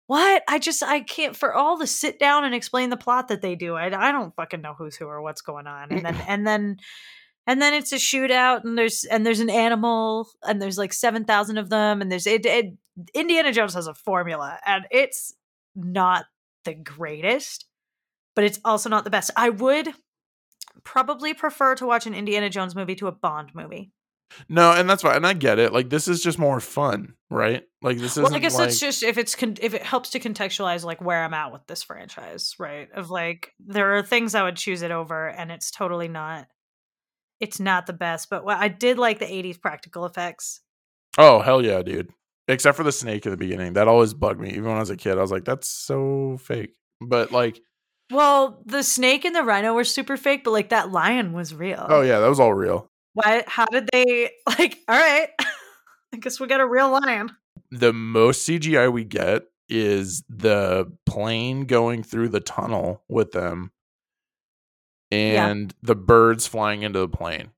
what? 0.08 0.42
I 0.48 0.58
just 0.58 0.82
I 0.82 1.00
can't 1.00 1.36
for 1.36 1.54
all 1.54 1.76
the 1.76 1.86
sit 1.86 2.18
down 2.18 2.44
and 2.44 2.54
explain 2.54 2.88
the 2.88 2.96
plot 2.96 3.28
that 3.28 3.42
they 3.42 3.54
do. 3.54 3.76
I 3.76 3.86
I 3.86 4.10
don't 4.10 4.34
fucking 4.34 4.62
know 4.62 4.74
who's 4.76 4.96
who 4.96 5.04
or 5.04 5.20
what's 5.20 5.42
going 5.42 5.66
on. 5.66 5.92
And 5.92 6.04
then 6.04 6.16
and 6.26 6.46
then 6.46 6.78
and 7.46 7.60
then 7.60 7.74
it's 7.74 7.92
a 7.92 7.96
shootout 7.96 8.64
and 8.64 8.78
there's 8.78 9.04
and 9.04 9.26
there's 9.26 9.40
an 9.40 9.50
animal 9.50 10.30
and 10.42 10.62
there's 10.62 10.78
like 10.78 10.94
7000 10.94 11.58
of 11.58 11.68
them 11.68 12.00
and 12.00 12.10
there's 12.10 12.26
it, 12.26 12.46
it 12.46 12.74
indiana 13.14 13.52
jones 13.52 13.74
has 13.74 13.86
a 13.86 13.94
formula 13.94 14.58
and 14.64 14.84
it's 14.90 15.34
not 15.74 16.26
the 16.64 16.74
greatest 16.74 17.66
but 18.34 18.44
it's 18.44 18.60
also 18.64 18.88
not 18.88 19.04
the 19.04 19.10
best 19.10 19.30
i 19.36 19.48
would 19.48 19.88
probably 20.84 21.32
prefer 21.32 21.74
to 21.74 21.86
watch 21.86 22.06
an 22.06 22.14
indiana 22.14 22.50
jones 22.50 22.74
movie 22.74 22.96
to 22.96 23.06
a 23.06 23.12
bond 23.12 23.50
movie 23.54 23.92
No, 24.48 24.72
and 24.72 24.88
that's 24.88 25.02
fine. 25.02 25.16
And 25.16 25.26
I 25.26 25.32
get 25.32 25.58
it. 25.58 25.72
Like 25.72 25.90
this 25.90 26.08
is 26.08 26.22
just 26.22 26.38
more 26.38 26.60
fun, 26.60 27.14
right? 27.30 27.64
Like 27.82 27.98
this 27.98 28.12
isn't 28.12 28.24
well 28.24 28.34
i 28.34 28.38
guess 28.40 28.56
like 28.58 28.70
it's 28.70 28.80
just 28.80 29.04
if 29.04 29.18
it's 29.18 29.36
con- 29.36 29.56
if 29.60 29.72
it 29.72 29.82
helps 29.82 30.10
to 30.10 30.18
contextualize 30.18 30.82
like 30.82 31.00
where 31.00 31.22
i'm 31.22 31.32
at 31.32 31.52
with 31.52 31.64
this 31.68 31.84
franchise 31.84 32.56
right 32.58 32.88
of 32.92 33.08
like 33.08 33.52
there 33.60 33.96
are 33.96 34.02
things 34.02 34.34
i 34.34 34.42
would 34.42 34.56
choose 34.56 34.82
it 34.82 34.90
over 34.90 35.28
and 35.28 35.52
it's 35.52 35.70
totally 35.70 36.08
not 36.08 36.48
it's 37.38 37.60
not 37.60 37.86
the 37.86 37.92
best 37.92 38.30
but 38.30 38.44
what 38.44 38.56
i 38.58 38.66
did 38.66 38.98
like 38.98 39.20
the 39.20 39.26
80s 39.26 39.60
practical 39.60 40.06
effects 40.06 40.60
Oh, 41.18 41.40
hell 41.40 41.64
yeah, 41.64 41.82
dude. 41.82 42.12
Except 42.46 42.76
for 42.76 42.84
the 42.84 42.92
snake 42.92 43.26
at 43.26 43.30
the 43.30 43.36
beginning. 43.36 43.74
That 43.74 43.88
always 43.88 44.14
bugged 44.14 44.40
me. 44.40 44.50
Even 44.50 44.64
when 44.64 44.76
I 44.76 44.80
was 44.80 44.90
a 44.90 44.96
kid, 44.96 45.18
I 45.18 45.20
was 45.20 45.32
like, 45.32 45.44
that's 45.44 45.68
so 45.68 46.38
fake. 46.40 46.74
But 47.00 47.32
like, 47.32 47.60
Well, 48.10 48.62
the 48.64 48.82
snake 48.82 49.24
and 49.24 49.34
the 49.34 49.42
rhino 49.42 49.74
were 49.74 49.84
super 49.84 50.16
fake, 50.16 50.44
but 50.44 50.52
like 50.52 50.70
that 50.70 50.90
lion 50.90 51.32
was 51.32 51.52
oh, 51.52 51.56
real. 51.56 51.86
oh 51.88 52.00
yeah, 52.00 52.20
that 52.20 52.28
was 52.28 52.40
all 52.40 52.54
real. 52.54 52.88
Why? 53.22 53.44
How 53.46 53.66
did 53.66 53.88
they 53.92 54.30
like? 54.46 54.78
All 54.88 54.96
right, 54.98 55.28
I 56.12 56.16
guess 56.18 56.38
we 56.40 56.46
got 56.46 56.60
a 56.60 56.66
real 56.66 56.90
lion. 56.90 57.30
the 57.70 57.92
most 57.92 58.48
CGI 58.48 58.90
we 58.92 59.04
get 59.04 59.44
is 59.68 60.22
the 60.28 60.90
plane 61.04 61.66
going 61.66 62.02
through 62.02 62.28
the 62.30 62.40
tunnel 62.40 63.02
with 63.08 63.32
them 63.32 63.70
Yeah. 65.10 65.48
and 65.48 65.74
the 65.82 65.94
birds 65.94 66.46
flying 66.46 66.82
into 66.82 67.00
the 67.00 67.08
plane, 67.08 67.50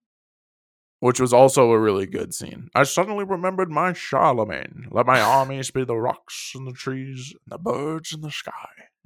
which 1.00 1.18
was 1.20 1.32
also 1.32 1.70
a 1.72 1.78
really 1.78 2.06
good 2.06 2.32
scene. 2.32 2.68
I 2.74 2.84
suddenly 2.84 3.24
remembered 3.24 3.70
my 3.70 3.92
Charlemagne. 3.92 4.86
Let 4.90 5.06
my 5.06 5.20
armies 5.20 5.70
be 5.70 5.84
the 5.84 5.96
rocks 5.96 6.52
and 6.54 6.66
the 6.66 6.72
trees 6.72 7.32
and 7.32 7.52
the 7.52 7.58
birds 7.58 8.12
in 8.12 8.20
the 8.20 8.30
sky. 8.30 8.52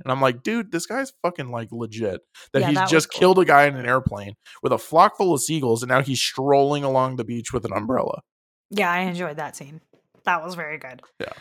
And 0.03 0.11
I'm 0.11 0.21
like, 0.21 0.43
dude, 0.43 0.73
this 0.73 0.87
guy's 0.87 1.13
fucking 1.23 1.51
like 1.51 1.71
legit. 1.71 2.21
That 2.53 2.61
Yeah, 2.63 2.67
he's 2.69 2.75
that 2.77 2.89
just 2.89 3.13
cool. 3.13 3.19
killed 3.21 3.39
a 3.39 3.45
guy 3.45 3.67
in 3.67 3.77
an 3.77 3.87
airplane 3.87 4.35
with 4.63 4.73
a 4.73 4.79
flock 4.79 5.17
full 5.17 5.33
of 5.33 5.41
seagulls, 5.41 5.83
and 5.83 5.89
now 5.91 6.03
he's 6.03 6.21
strolling 6.21 6.83
along 6.83 7.17
the 7.17 7.25
beach 7.25 7.53
with 7.53 7.65
an 7.65 7.73
umbrella. 7.73 8.23
Yeah, 8.71 8.91
I 8.91 9.01
enjoyed 9.01 9.37
that 9.37 9.55
scene. 9.55 9.81
That 10.25 10.43
was 10.43 10.57
very 10.57 10.79
good. 10.79 11.01
Yeah. 11.21 11.33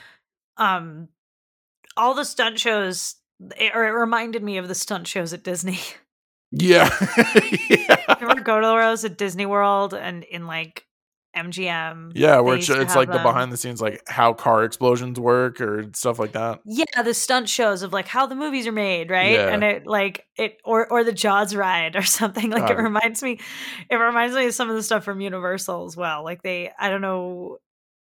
Um, 0.57 1.07
all 1.97 2.13
the 2.13 2.25
stunt 2.25 2.59
shows, 2.59 3.15
it, 3.57 3.71
or 3.73 3.85
it 3.85 3.91
reminded 3.91 4.43
me 4.43 4.57
of 4.57 4.67
the 4.67 4.75
stunt 4.75 5.07
shows 5.07 5.33
at 5.33 5.43
Disney. 5.43 5.79
Yeah. 6.51 6.87
yeah. 7.69 7.92
ever 8.21 8.41
go 8.41 8.59
to 8.59 8.65
those 8.65 9.05
at 9.05 9.17
Disney 9.17 9.45
World 9.45 9.93
and 9.93 10.23
in 10.23 10.47
like 10.47 10.85
MGM? 11.35 12.11
Yeah, 12.15 12.39
where 12.39 12.57
it's, 12.57 12.69
it's 12.69 12.95
like 12.95 13.09
have 13.09 13.17
the 13.17 13.23
behind 13.23 13.51
the 13.51 13.57
scenes, 13.57 13.81
like 13.81 14.03
how 14.07 14.33
car 14.33 14.63
explosions 14.63 15.19
work 15.19 15.59
or 15.61 15.89
stuff 15.93 16.19
like 16.19 16.33
that. 16.33 16.59
Yeah, 16.65 17.01
the 17.03 17.13
stunt 17.13 17.49
shows 17.49 17.81
of 17.81 17.91
like 17.91 18.07
how 18.07 18.27
the 18.27 18.35
movies 18.35 18.67
are 18.67 18.71
made, 18.71 19.09
right? 19.09 19.33
Yeah. 19.33 19.47
And 19.49 19.63
it 19.63 19.87
like 19.87 20.25
it 20.37 20.57
or 20.63 20.87
or 20.91 21.03
the 21.03 21.13
Jaws 21.13 21.55
ride 21.55 21.95
or 21.97 22.03
something. 22.03 22.49
Like 22.49 22.69
it 22.69 22.77
reminds 22.77 23.23
me 23.23 23.39
it 23.89 23.95
reminds 23.95 24.35
me 24.35 24.45
of 24.45 24.53
some 24.53 24.69
of 24.69 24.75
the 24.75 24.83
stuff 24.83 25.03
from 25.03 25.21
Universal 25.21 25.85
as 25.85 25.97
well. 25.97 26.23
Like 26.23 26.43
they 26.43 26.71
I 26.79 26.89
don't 26.89 27.01
know 27.01 27.57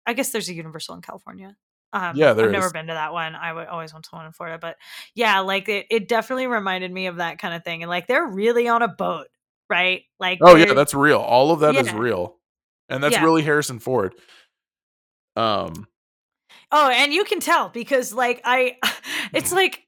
I 0.06 0.14
guess 0.14 0.30
there's 0.30 0.48
a 0.48 0.54
Universal 0.54 0.96
in 0.96 1.02
California. 1.02 1.56
Um, 1.92 2.16
Yeah, 2.16 2.32
there 2.32 2.46
I've 2.46 2.52
never 2.52 2.70
been 2.70 2.86
to 2.86 2.94
that 2.94 3.12
one. 3.12 3.34
I 3.34 3.52
would 3.52 3.68
always 3.68 3.92
want 3.92 4.06
to 4.06 4.10
one 4.12 4.26
in 4.26 4.32
Florida, 4.32 4.58
but 4.58 4.76
yeah, 5.14 5.40
like 5.40 5.68
it, 5.68 5.86
it 5.90 6.08
definitely 6.08 6.46
reminded 6.46 6.90
me 6.90 7.06
of 7.06 7.16
that 7.16 7.38
kind 7.38 7.54
of 7.54 7.64
thing. 7.64 7.82
And 7.82 7.90
like 7.90 8.06
they're 8.06 8.26
really 8.26 8.66
on 8.68 8.82
a 8.82 8.88
boat, 8.88 9.26
right? 9.72 10.02
Like 10.20 10.38
Oh 10.42 10.54
yeah, 10.56 10.74
that's 10.74 10.92
real. 10.94 11.18
All 11.18 11.50
of 11.50 11.60
that 11.60 11.74
is 11.76 11.86
Yeah. 11.86 11.98
real, 11.98 12.36
and 12.90 13.02
that's 13.02 13.14
Yeah. 13.16 13.24
really 13.24 13.42
Harrison 13.42 13.78
Ford. 13.78 14.14
Um, 15.34 15.86
Oh, 16.70 16.88
and 16.90 17.12
you 17.12 17.24
can 17.24 17.40
tell 17.40 17.68
because 17.70 18.12
like 18.12 18.40
I 18.44 18.76
it's 19.32 19.52
like 19.60 19.82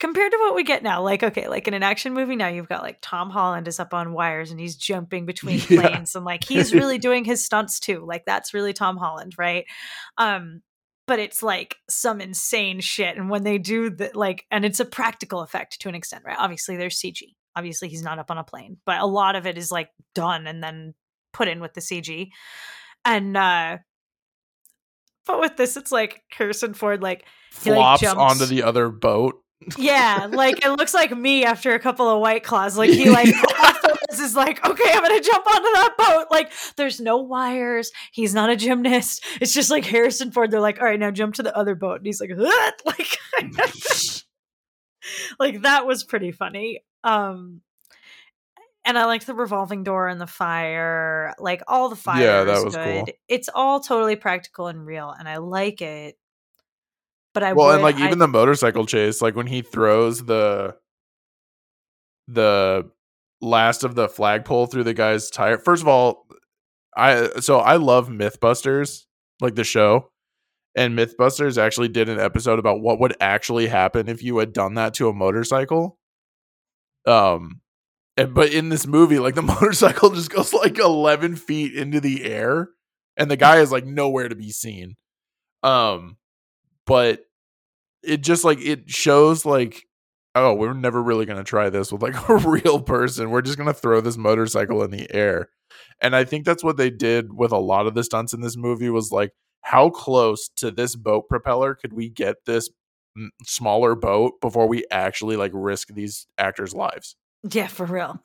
compared 0.00 0.32
to 0.32 0.38
what 0.38 0.54
we 0.54 0.64
get 0.64 0.82
now, 0.82 1.02
like 1.02 1.22
okay, 1.22 1.48
like 1.48 1.68
in 1.68 1.74
an 1.74 1.82
action 1.82 2.14
movie 2.14 2.36
now 2.36 2.48
you've 2.48 2.68
got 2.68 2.82
like 2.82 2.98
Tom 3.02 3.28
Holland 3.30 3.68
is 3.68 3.78
up 3.78 3.92
on 3.92 4.12
wires 4.14 4.50
and 4.50 4.58
he's 4.58 4.76
jumping 4.76 5.26
between 5.26 5.58
Yeah. 5.68 5.76
planes 5.76 6.14
and 6.14 6.24
like 6.24 6.44
he's 6.44 6.72
really 6.74 6.98
doing 6.98 7.24
his 7.24 7.44
stunts 7.44 7.78
too. 7.78 8.04
Like 8.06 8.24
that's 8.24 8.54
really 8.54 8.72
Tom 8.72 8.96
Holland, 8.96 9.34
right? 9.38 9.66
Um 10.16 10.62
but 11.06 11.20
it's 11.20 11.40
like 11.42 11.76
some 11.88 12.20
insane 12.20 12.80
shit 12.80 13.16
and 13.16 13.30
when 13.30 13.44
they 13.44 13.58
do 13.58 13.90
that 13.90 14.16
like 14.16 14.44
and 14.50 14.64
it's 14.64 14.80
a 14.80 14.84
practical 14.84 15.40
effect 15.40 15.80
to 15.80 15.88
an 15.88 15.94
extent, 15.94 16.24
right? 16.26 16.36
Obviously 16.38 16.76
there's 16.76 16.98
CG. 16.98 17.35
Obviously 17.56 17.88
he's 17.88 18.02
not 18.02 18.18
up 18.18 18.30
on 18.30 18.38
a 18.38 18.44
plane, 18.44 18.76
but 18.86 19.00
a 19.00 19.06
lot 19.06 19.34
of 19.34 19.46
it 19.46 19.58
is 19.58 19.72
like 19.72 19.88
done 20.14 20.46
and 20.46 20.62
then 20.62 20.94
put 21.32 21.48
in 21.48 21.60
with 21.60 21.74
the 21.74 21.80
CG. 21.80 22.28
And 23.04 23.36
uh 23.36 23.78
but 25.26 25.40
with 25.40 25.56
this, 25.56 25.76
it's 25.76 25.90
like 25.90 26.22
Harrison 26.30 26.74
Ford, 26.74 27.02
like 27.02 27.24
He, 27.64 27.70
like, 27.70 27.98
flops 27.98 28.04
onto 28.04 28.46
the 28.46 28.62
other 28.62 28.90
boat. 28.90 29.42
yeah, 29.78 30.28
like 30.30 30.64
it 30.64 30.70
looks 30.70 30.94
like 30.94 31.16
me 31.16 31.44
after 31.44 31.74
a 31.74 31.80
couple 31.80 32.08
of 32.08 32.20
white 32.20 32.44
claws. 32.44 32.76
Like 32.78 32.90
he 32.90 33.10
like 33.10 33.28
is 34.26 34.36
like, 34.36 34.64
okay, 34.66 34.90
I'm 34.92 35.02
gonna 35.02 35.20
jump 35.20 35.46
onto 35.46 35.62
that 35.62 35.94
boat. 35.96 36.26
Like 36.30 36.52
there's 36.76 37.00
no 37.00 37.18
wires. 37.18 37.90
He's 38.12 38.34
not 38.34 38.50
a 38.50 38.56
gymnast. 38.56 39.24
It's 39.40 39.54
just 39.54 39.70
like 39.70 39.84
Harrison 39.84 40.30
Ford. 40.30 40.50
They're 40.50 40.60
like, 40.60 40.80
all 40.80 40.86
right, 40.86 40.98
now 40.98 41.10
jump 41.10 41.34
to 41.36 41.42
the 41.42 41.56
other 41.56 41.74
boat, 41.74 41.98
and 41.98 42.06
he's 42.06 42.20
like, 42.20 42.30
"Ugh," 42.30 42.74
like, 42.84 43.18
like 45.38 45.62
that 45.62 45.86
was 45.86 46.04
pretty 46.04 46.32
funny. 46.32 46.80
Um, 47.06 47.62
and 48.84 48.98
I 48.98 49.06
liked 49.06 49.26
the 49.26 49.34
revolving 49.34 49.82
door 49.84 50.08
and 50.08 50.20
the 50.20 50.26
fire, 50.26 51.34
like 51.38 51.62
all 51.66 51.88
the 51.88 51.96
fire. 51.96 52.22
Yeah, 52.22 52.44
that 52.44 52.58
is 52.58 52.64
was 52.64 52.76
good. 52.76 53.06
cool. 53.06 53.14
It's 53.28 53.48
all 53.54 53.80
totally 53.80 54.16
practical 54.16 54.66
and 54.68 54.86
real, 54.86 55.10
and 55.10 55.28
I 55.28 55.38
like 55.38 55.80
it. 55.82 56.18
But 57.34 57.42
I 57.42 57.52
well, 57.52 57.66
would, 57.68 57.74
and 57.74 57.82
like 57.82 57.96
I- 57.96 58.06
even 58.06 58.18
the 58.18 58.28
motorcycle 58.28 58.86
chase, 58.86 59.20
like 59.20 59.34
when 59.34 59.46
he 59.46 59.62
throws 59.62 60.24
the 60.24 60.76
the 62.28 62.90
last 63.40 63.84
of 63.84 63.94
the 63.94 64.08
flagpole 64.08 64.66
through 64.66 64.84
the 64.84 64.94
guy's 64.94 65.30
tire. 65.30 65.58
First 65.58 65.82
of 65.82 65.88
all, 65.88 66.26
I 66.96 67.28
so 67.40 67.58
I 67.58 67.76
love 67.76 68.08
MythBusters, 68.08 69.04
like 69.40 69.54
the 69.54 69.64
show. 69.64 70.10
And 70.76 70.96
MythBusters 70.96 71.56
actually 71.56 71.88
did 71.88 72.10
an 72.10 72.20
episode 72.20 72.58
about 72.58 72.82
what 72.82 73.00
would 73.00 73.16
actually 73.18 73.66
happen 73.66 74.08
if 74.10 74.22
you 74.22 74.36
had 74.38 74.52
done 74.52 74.74
that 74.74 74.92
to 74.94 75.08
a 75.08 75.12
motorcycle. 75.14 75.98
Um 77.06 77.60
and, 78.16 78.32
but 78.34 78.52
in 78.52 78.70
this 78.70 78.86
movie, 78.86 79.18
like 79.18 79.34
the 79.34 79.42
motorcycle 79.60 80.10
just 80.10 80.30
goes 80.30 80.52
like 80.52 80.78
11 80.78 81.36
feet 81.36 81.74
into 81.74 82.00
the 82.00 82.24
air 82.24 82.70
and 83.16 83.30
the 83.30 83.36
guy 83.36 83.58
is 83.58 83.72
like 83.72 83.84
nowhere 83.84 84.28
to 84.28 84.34
be 84.34 84.50
seen. 84.50 84.96
Um 85.62 86.16
but 86.86 87.20
it 88.02 88.22
just 88.22 88.44
like 88.44 88.60
it 88.60 88.88
shows 88.88 89.44
like 89.44 89.84
oh 90.34 90.54
we're 90.54 90.74
never 90.74 91.02
really 91.02 91.26
going 91.26 91.38
to 91.38 91.44
try 91.44 91.68
this 91.68 91.92
with 91.92 92.02
like 92.02 92.28
a 92.28 92.36
real 92.36 92.80
person 92.80 93.30
we're 93.30 93.42
just 93.42 93.58
going 93.58 93.66
to 93.66 93.74
throw 93.74 94.00
this 94.00 94.16
motorcycle 94.16 94.82
in 94.82 94.90
the 94.90 95.12
air 95.12 95.50
and 96.00 96.14
i 96.16 96.24
think 96.24 96.44
that's 96.44 96.64
what 96.64 96.76
they 96.76 96.90
did 96.90 97.32
with 97.32 97.52
a 97.52 97.58
lot 97.58 97.86
of 97.86 97.94
the 97.94 98.04
stunts 98.04 98.32
in 98.32 98.40
this 98.40 98.56
movie 98.56 98.90
was 98.90 99.10
like 99.10 99.32
how 99.62 99.90
close 99.90 100.48
to 100.56 100.70
this 100.70 100.94
boat 100.94 101.28
propeller 101.28 101.74
could 101.74 101.92
we 101.92 102.08
get 102.08 102.36
this 102.46 102.70
smaller 103.44 103.94
boat 103.94 104.40
before 104.40 104.66
we 104.66 104.84
actually 104.90 105.36
like 105.36 105.52
risk 105.54 105.88
these 105.94 106.26
actors 106.38 106.74
lives 106.74 107.16
yeah, 107.52 107.66
for 107.66 107.86
real. 107.86 108.20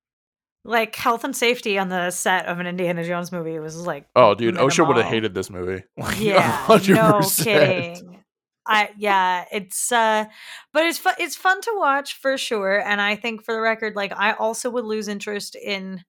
like 0.64 0.94
health 0.94 1.24
and 1.24 1.34
safety 1.36 1.78
on 1.78 1.88
the 1.88 2.10
set 2.10 2.46
of 2.46 2.60
an 2.60 2.66
Indiana 2.66 3.04
Jones 3.04 3.32
movie 3.32 3.58
was 3.58 3.76
like 3.84 4.06
oh 4.14 4.34
dude 4.34 4.54
osha 4.54 4.86
would 4.86 4.96
have 4.96 5.06
hated 5.06 5.34
this 5.34 5.50
movie 5.50 5.82
Like, 5.98 6.20
yeah 6.20 6.64
no 6.68 6.74
100%. 6.74 7.44
kidding 7.44 8.24
i 8.64 8.90
yeah 8.96 9.44
it's 9.50 9.90
uh 9.90 10.24
but 10.72 10.84
it's 10.84 10.98
fun 10.98 11.14
it's 11.18 11.34
fun 11.34 11.60
to 11.62 11.72
watch 11.74 12.14
for 12.20 12.38
sure 12.38 12.80
and 12.80 13.00
i 13.00 13.16
think 13.16 13.44
for 13.44 13.52
the 13.52 13.60
record 13.60 13.96
like 13.96 14.12
i 14.12 14.34
also 14.34 14.70
would 14.70 14.84
lose 14.84 15.08
interest 15.08 15.56
in 15.56 16.04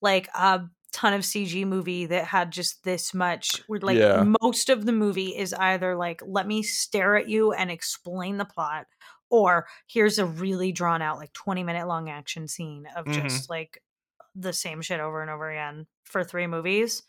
like 0.00 0.28
a 0.36 0.60
ton 0.94 1.12
of 1.12 1.22
cg 1.22 1.66
movie 1.66 2.06
that 2.06 2.24
had 2.24 2.52
just 2.52 2.84
this 2.84 3.12
much 3.12 3.60
where 3.66 3.80
like 3.80 3.98
Yeah. 3.98 4.24
most 4.40 4.68
of 4.70 4.86
the 4.86 4.92
movie 4.92 5.36
is 5.36 5.52
either 5.52 5.96
like 5.96 6.22
let 6.24 6.46
me 6.46 6.62
stare 6.62 7.16
at 7.16 7.28
you 7.28 7.52
and 7.52 7.68
explain 7.70 8.36
the 8.38 8.44
plot 8.44 8.86
or 9.28 9.66
here's 9.88 10.18
a 10.20 10.24
really 10.26 10.70
drawn 10.70 11.02
out 11.02 11.18
like 11.18 11.32
20 11.32 11.64
minute 11.64 11.88
long 11.88 12.08
action 12.08 12.46
scene 12.46 12.86
of 12.96 13.06
Mhm. 13.06 13.22
just 13.22 13.50
like 13.50 13.82
the 14.36 14.52
same 14.52 14.80
shit 14.82 15.00
over 15.00 15.20
and 15.20 15.30
over 15.30 15.50
again 15.50 15.86
for 16.04 16.22
three 16.22 16.46
movies 16.46 17.02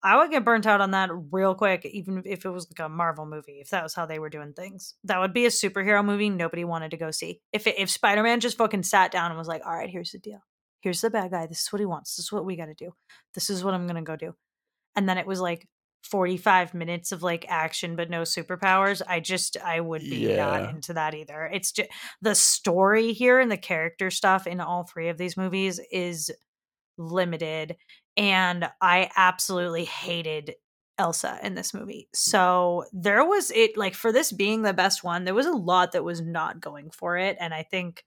I 0.00 0.16
would 0.16 0.30
get 0.30 0.44
burnt 0.44 0.64
out 0.64 0.80
on 0.80 0.92
that 0.92 1.10
real 1.32 1.56
quick, 1.56 1.84
even 1.84 2.22
if 2.24 2.44
it 2.46 2.50
was 2.50 2.68
like 2.70 2.86
a 2.86 2.88
Marvel 2.88 3.26
movie, 3.26 3.58
if 3.60 3.70
that 3.70 3.82
was 3.82 3.94
how 3.94 4.06
they 4.06 4.20
were 4.20 4.28
doing 4.30 4.52
things. 4.52 4.94
That 5.02 5.18
would 5.18 5.32
be 5.34 5.44
a 5.44 5.48
superhero 5.50 6.04
movie 6.04 6.30
nobody 6.30 6.62
wanted 6.64 6.92
to 6.92 6.96
go 6.96 7.10
see. 7.10 7.40
If 7.52 7.66
it, 7.66 7.80
if 7.80 7.90
Spider 7.90 8.22
Man 8.22 8.38
just 8.38 8.56
fucking 8.58 8.84
sat 8.84 9.10
down 9.10 9.32
and 9.32 9.36
was 9.38 9.48
like, 9.48 9.62
all 9.66 9.74
right, 9.74 9.90
here's 9.90 10.12
the 10.12 10.20
deal. 10.20 10.38
Here's 10.80 11.00
the 11.00 11.10
bad 11.10 11.30
guy. 11.30 11.46
This 11.46 11.62
is 11.62 11.72
what 11.72 11.80
he 11.80 11.86
wants. 11.86 12.16
This 12.16 12.26
is 12.26 12.32
what 12.32 12.44
we 12.44 12.56
got 12.56 12.66
to 12.66 12.74
do. 12.74 12.94
This 13.34 13.50
is 13.50 13.64
what 13.64 13.74
I'm 13.74 13.86
going 13.86 13.96
to 13.96 14.02
go 14.02 14.16
do. 14.16 14.34
And 14.96 15.08
then 15.08 15.18
it 15.18 15.26
was 15.26 15.40
like 15.40 15.66
45 16.04 16.74
minutes 16.74 17.12
of 17.12 17.22
like 17.22 17.44
action, 17.48 17.96
but 17.96 18.08
no 18.10 18.22
superpowers. 18.22 19.02
I 19.06 19.20
just, 19.20 19.56
I 19.56 19.80
would 19.80 20.02
be 20.02 20.36
not 20.36 20.62
Yeah. 20.62 20.70
into 20.70 20.94
that 20.94 21.14
either. 21.14 21.46
It's 21.52 21.72
just 21.72 21.90
the 22.22 22.34
story 22.34 23.12
here 23.12 23.40
and 23.40 23.50
the 23.50 23.56
character 23.56 24.10
stuff 24.10 24.46
in 24.46 24.60
all 24.60 24.84
three 24.84 25.08
of 25.08 25.18
these 25.18 25.36
movies 25.36 25.80
is 25.90 26.30
limited 26.96 27.76
and 28.16 28.68
I 28.80 29.10
absolutely 29.16 29.84
hated 29.84 30.54
Elsa 30.98 31.38
in 31.44 31.54
this 31.54 31.72
movie. 31.72 32.08
So 32.12 32.84
there 32.92 33.24
was 33.24 33.52
it 33.52 33.76
like 33.76 33.94
for 33.94 34.10
this 34.10 34.32
being 34.32 34.62
the 34.62 34.72
best 34.72 35.04
one, 35.04 35.24
there 35.24 35.34
was 35.34 35.46
a 35.46 35.52
lot 35.52 35.92
that 35.92 36.02
was 36.04 36.20
not 36.20 36.60
going 36.60 36.90
for 36.90 37.16
it 37.16 37.36
and 37.38 37.54
I 37.54 37.62
think 37.62 38.04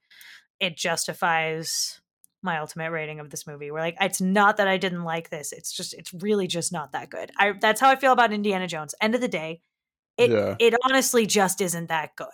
it 0.60 0.76
justifies 0.76 2.00
my 2.42 2.58
ultimate 2.58 2.90
rating 2.90 3.20
of 3.20 3.30
this 3.30 3.46
movie. 3.46 3.70
We're 3.70 3.80
like 3.80 3.96
it's 4.00 4.20
not 4.20 4.56
that 4.56 4.68
I 4.68 4.76
didn't 4.76 5.04
like 5.04 5.30
this. 5.30 5.52
It's 5.52 5.72
just 5.72 5.94
it's 5.94 6.12
really 6.14 6.46
just 6.46 6.72
not 6.72 6.92
that 6.92 7.10
good. 7.10 7.30
I 7.38 7.52
that's 7.52 7.80
how 7.80 7.90
I 7.90 7.96
feel 7.96 8.12
about 8.12 8.32
Indiana 8.32 8.66
Jones. 8.66 8.94
End 9.00 9.14
of 9.14 9.20
the 9.20 9.28
day, 9.28 9.60
it 10.16 10.30
Yeah. 10.30 10.56
it 10.58 10.74
honestly 10.84 11.26
just 11.26 11.60
isn't 11.60 11.88
that 11.88 12.16
good. 12.16 12.26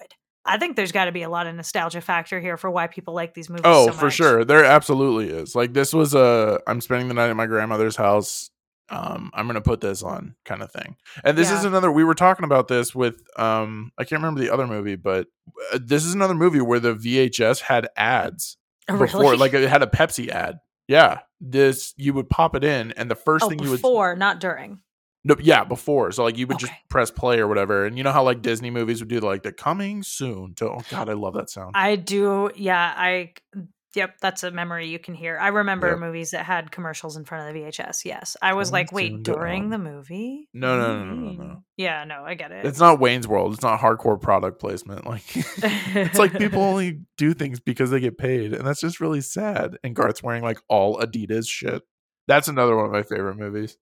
I 0.45 0.57
think 0.57 0.77
there's 0.77 0.93
got 0.93 1.05
to 1.07 1.13
be 1.13 1.23
a 1.23 1.29
lot 1.29 1.47
of 1.47 1.55
nostalgia 1.55 2.01
factor 2.01 2.41
here 2.41 2.57
for 2.57 2.71
why 2.71 2.87
people 2.87 3.13
like 3.13 3.35
these 3.35 3.51
movies. 3.51 3.63
Oh, 3.67 3.87
so 3.89 3.93
for 3.93 4.11
sure. 4.11 4.45
There 4.47 4.65
absolutely 4.65 5.29
is. 5.29 5.55
Like 5.55 5.75
this 5.75 5.93
was 5.93 6.15
a 6.15 6.61
I'm 6.67 6.81
spending 6.81 7.09
the 7.09 7.15
night 7.15 7.29
at 7.31 7.37
my 7.37 7.47
grandmother's 7.47 7.97
house. 7.97 8.51
Um, 8.91 9.31
I'm 9.35 9.47
gonna 9.47 9.61
put 9.61 9.83
this 9.83 10.03
on 10.03 10.35
kind 10.47 10.63
of 10.63 10.73
thing. 10.73 10.97
And 11.23 11.37
this 11.37 11.51
is 11.51 11.65
another 11.65 11.93
we 11.93 12.05
were 12.05 12.15
talking 12.15 12.45
about 12.45 12.69
this 12.69 12.95
with 12.95 13.21
um 13.37 13.93
I 13.99 14.05
can't 14.05 14.23
remember 14.23 14.41
the 14.41 14.51
other 14.51 14.67
movie, 14.67 14.97
but 14.97 15.27
uh, 15.75 15.79
this 15.83 16.05
is 16.05 16.15
another 16.15 16.35
movie 16.35 16.63
where 16.63 16.81
the 16.81 16.95
VHS 16.95 17.61
had 17.63 17.89
ads 17.97 18.57
Oh, 18.89 18.99
before 18.99 19.21
really? 19.23 19.37
like 19.37 19.55
it 19.55 19.69
had 19.69 19.83
a 19.83 19.87
Pepsi 19.87 20.29
ad. 20.29 20.61
Yeah. 20.87 21.21
This 21.41 21.95
you 21.97 22.15
would 22.15 22.29
pop 22.31 22.55
it 22.55 22.65
in 22.65 22.93
and 22.93 23.11
the 23.11 23.15
first 23.15 23.45
oh, 23.45 23.49
thing 23.49 23.59
you 23.63 23.71
would 23.71 23.77
before, 23.77 24.17
not 24.17 24.41
during. 24.41 24.81
no, 25.25 25.37
yeah, 25.41 25.65
before. 25.65 26.11
So 26.13 26.25
like 26.25 26.39
you 26.39 26.47
would 26.47 26.59
just 26.59 26.73
press 26.89 27.11
play 27.11 27.39
or 27.39 27.47
whatever. 27.47 27.85
And 27.85 27.97
you 27.97 28.05
know 28.05 28.13
how 28.13 28.25
like 28.25 28.43
Disney 28.43 28.71
movies 28.71 29.01
would 29.01 29.09
do 29.09 29.21
like 29.21 29.43
the 29.43 29.53
coming 29.53 30.03
soon 30.03 30.55
to 30.55 30.71
oh 30.71 30.81
god, 30.91 31.09
I 31.09 31.13
love 31.13 31.35
that 31.35 31.51
sound. 31.51 31.73
I 31.75 31.97
do. 31.97 32.51
Yeah, 32.57 32.95
I. 32.97 33.33
Yep, 33.95 34.19
that's 34.21 34.43
a 34.43 34.51
memory 34.51 34.89
you 34.89 34.99
can 34.99 35.15
hear. 35.15 35.39
I 35.39 35.49
remember 35.49 35.89
Yep. 35.89 35.99
movies 35.99 36.31
that 36.33 36.45
had 36.45 36.71
commercials 36.71 37.17
in 37.17 37.25
front 37.25 37.49
of 37.49 37.55
the 37.55 37.61
VHS. 37.61 38.05
Yes, 38.05 38.37
I 38.43 38.53
was 38.53 38.71
like, 38.71 38.93
wait, 38.93 39.23
during 39.23 39.71
the 39.71 39.79
movie? 39.79 40.49
No, 40.53 40.79
no, 40.79 41.05
no, 41.05 41.15
no, 41.15 41.31
no, 41.33 41.43
no. 41.43 41.65
Yeah, 41.77 42.05
no, 42.05 42.23
I 42.25 42.35
get 42.35 42.53
it. 42.53 42.67
It's 42.67 42.79
not 42.79 43.01
Wayne's 43.01 43.27
World. 43.27 43.55
It's 43.55 43.63
not 43.63 43.81
hardcore 43.81 44.21
product 44.21 44.61
placement. 44.61 45.07
Like 45.07 45.25
it's 45.35 46.19
like 46.19 46.37
people 46.37 46.63
only 46.63 47.01
do 47.17 47.33
things 47.33 47.61
because 47.61 47.91
they 47.91 48.01
get 48.01 48.19
paid, 48.19 48.53
and 48.53 48.67
that's 48.67 48.81
just 48.81 49.01
really 49.01 49.23
sad. 49.23 49.79
And 49.83 49.97
Garth's 49.97 50.23
wearing 50.23 50.43
like 50.43 50.59
all 50.69 50.99
Adidas 50.99 51.49
shit. 51.49 51.83
That's 52.27 52.49
another 52.49 52.77
one 52.77 52.85
of 52.85 52.93
my 52.93 53.03
favorite 53.03 53.37
movies. 53.39 53.79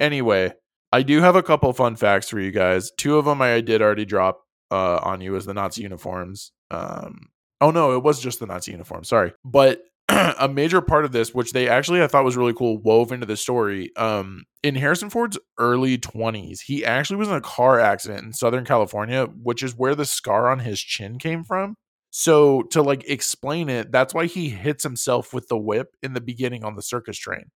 Anyway, 0.00 0.52
I 0.90 1.02
do 1.02 1.20
have 1.20 1.36
a 1.36 1.42
couple 1.42 1.72
fun 1.72 1.96
facts 1.96 2.28
for 2.30 2.40
you 2.40 2.50
guys. 2.50 2.90
Two 2.96 3.18
of 3.18 3.26
them 3.26 3.42
I 3.42 3.60
did 3.60 3.82
already 3.82 4.04
drop 4.06 4.40
uh, 4.70 5.00
on 5.02 5.20
you 5.20 5.36
as 5.36 5.44
the 5.44 5.54
Nazi 5.54 5.82
uniforms. 5.82 6.52
Um, 6.70 7.28
oh 7.60 7.70
no, 7.70 7.94
it 7.94 8.02
was 8.02 8.20
just 8.20 8.40
the 8.40 8.46
Nazi 8.46 8.72
uniform. 8.72 9.04
Sorry, 9.04 9.32
but 9.44 9.82
a 10.08 10.48
major 10.48 10.80
part 10.80 11.04
of 11.04 11.12
this, 11.12 11.34
which 11.34 11.52
they 11.52 11.68
actually 11.68 12.02
I 12.02 12.06
thought 12.06 12.24
was 12.24 12.36
really 12.36 12.54
cool, 12.54 12.78
wove 12.78 13.12
into 13.12 13.26
the 13.26 13.36
story. 13.36 13.90
Um, 13.96 14.44
in 14.62 14.74
Harrison 14.74 15.10
Ford's 15.10 15.38
early 15.58 15.98
twenties, 15.98 16.60
he 16.60 16.84
actually 16.84 17.16
was 17.16 17.28
in 17.28 17.34
a 17.34 17.40
car 17.40 17.80
accident 17.80 18.24
in 18.24 18.32
Southern 18.32 18.64
California, 18.64 19.24
which 19.24 19.62
is 19.62 19.76
where 19.76 19.94
the 19.94 20.04
scar 20.04 20.50
on 20.50 20.60
his 20.60 20.80
chin 20.80 21.18
came 21.18 21.44
from. 21.44 21.76
So 22.16 22.62
to 22.70 22.80
like 22.80 23.08
explain 23.10 23.68
it, 23.68 23.90
that's 23.90 24.14
why 24.14 24.26
he 24.26 24.48
hits 24.50 24.84
himself 24.84 25.34
with 25.34 25.48
the 25.48 25.58
whip 25.58 25.96
in 26.00 26.12
the 26.12 26.20
beginning 26.20 26.62
on 26.62 26.76
the 26.76 26.82
circus 26.82 27.18
train. 27.18 27.50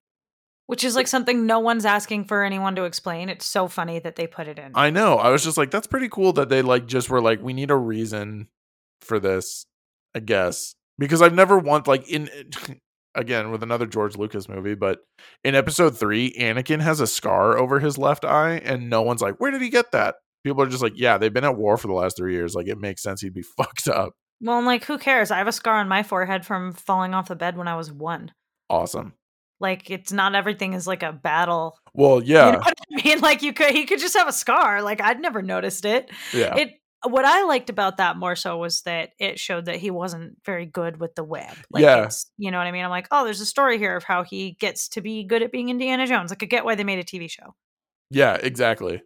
Which 0.66 0.82
is 0.82 0.96
like 0.96 1.06
something 1.06 1.46
no 1.46 1.60
one's 1.60 1.84
asking 1.84 2.24
for 2.24 2.42
anyone 2.42 2.74
to 2.74 2.82
explain. 2.82 3.28
It's 3.28 3.46
so 3.46 3.68
funny 3.68 4.00
that 4.00 4.16
they 4.16 4.26
put 4.26 4.48
it 4.48 4.58
in. 4.58 4.72
I 4.74 4.90
know. 4.90 5.16
I 5.16 5.30
was 5.30 5.44
just 5.44 5.56
like, 5.56 5.70
that's 5.70 5.86
pretty 5.86 6.08
cool 6.08 6.32
that 6.32 6.48
they 6.48 6.62
like 6.62 6.86
just 6.86 7.08
were 7.08 7.22
like, 7.22 7.40
we 7.40 7.52
need 7.52 7.70
a 7.70 7.76
reason 7.76 8.48
for 9.00 9.20
this, 9.20 9.64
I 10.18 10.20
guess. 10.20 10.74
Because 10.98 11.22
I've 11.22 11.34
never 11.34 11.56
want 11.58 11.86
like 11.86 12.08
in 12.10 12.28
again 13.14 13.52
with 13.52 13.62
another 13.62 13.86
George 13.86 14.16
Lucas 14.16 14.48
movie, 14.48 14.74
but 14.74 14.98
in 15.44 15.54
episode 15.54 15.96
three, 15.96 16.32
Anakin 16.38 16.80
has 16.80 16.98
a 17.00 17.06
scar 17.06 17.56
over 17.56 17.78
his 17.78 17.96
left 17.98 18.24
eye, 18.24 18.60
and 18.64 18.90
no 18.90 19.02
one's 19.02 19.22
like, 19.22 19.36
where 19.38 19.52
did 19.52 19.62
he 19.62 19.70
get 19.70 19.92
that? 19.92 20.16
People 20.44 20.62
are 20.62 20.68
just 20.68 20.82
like, 20.82 20.94
yeah, 20.96 21.18
they've 21.18 21.32
been 21.32 21.44
at 21.44 21.56
war 21.56 21.76
for 21.76 21.86
the 21.86 21.92
last 21.94 22.16
three 22.16 22.32
years. 22.34 22.54
Like, 22.56 22.66
it 22.66 22.78
makes 22.78 23.02
sense 23.02 23.20
he'd 23.20 23.32
be 23.34 23.42
fucked 23.56 23.86
up. 23.88 24.12
well, 24.40 24.58
I'm 24.58 24.66
like, 24.66 24.84
who 24.84 24.98
cares? 24.98 25.30
I 25.30 25.38
have 25.38 25.48
a 25.48 25.52
scar 25.52 25.76
on 25.78 25.88
my 25.88 26.02
forehead 26.02 26.44
from 26.44 26.72
falling 26.72 27.14
off 27.14 27.28
the 27.28 27.36
bed 27.36 27.56
when 27.56 27.68
I 27.68 27.76
was 27.76 27.92
one. 27.92 28.32
Awesome. 28.68 29.14
Like, 29.60 29.90
it's 29.90 30.12
not 30.12 30.36
everything 30.36 30.74
is 30.74 30.86
like 30.86 31.02
a 31.02 31.12
battle. 31.12 31.76
Well, 31.92 32.22
yeah, 32.22 32.46
You 32.46 32.52
know 32.52 32.58
what 32.58 32.74
I 32.92 33.02
mean? 33.04 33.20
Like, 33.20 33.42
you 33.42 33.52
could 33.52 33.70
he 33.72 33.84
could 33.86 33.98
just 33.98 34.16
have 34.16 34.28
a 34.28 34.32
scar. 34.32 34.82
Like, 34.82 35.00
I'd 35.00 35.20
never 35.20 35.42
noticed 35.42 35.84
it. 35.84 36.10
yeah, 36.32 36.56
It 36.56 36.77
what 37.04 37.24
I 37.24 37.44
liked 37.44 37.70
about 37.70 37.98
that 37.98 38.16
more 38.16 38.34
so 38.36 38.58
was 38.58 38.82
that 38.82 39.10
it 39.18 39.38
showed 39.38 39.66
that 39.66 39.76
he 39.76 39.90
wasn't 39.90 40.36
very 40.44 40.66
good 40.66 40.98
with 41.00 41.14
the 41.14 41.24
web. 41.24 41.54
Like 41.70 41.82
Yeah. 41.82 42.08
you 42.36 42.50
know 42.50 42.58
what 42.58 42.66
I 42.66 42.72
mean? 42.72 42.84
I'm 42.84 42.90
like, 42.90 43.06
oh, 43.10 43.24
there's 43.24 43.40
a 43.40 43.46
story 43.46 43.78
here 43.78 43.96
of 43.96 44.04
how 44.04 44.24
he 44.24 44.52
gets 44.58 44.88
to 44.90 45.00
be 45.00 45.24
good 45.24 45.42
at 45.42 45.52
being 45.52 45.68
Indiana 45.68 46.06
Jones. 46.06 46.32
I 46.32 46.34
could 46.34 46.50
get 46.50 46.64
why 46.64 46.74
they 46.74 46.84
made 46.84 46.98
a 46.98 47.04
TV 47.04 47.30
show. 47.30 47.54
Yeah, 48.10 48.34
exactly. 48.34 49.02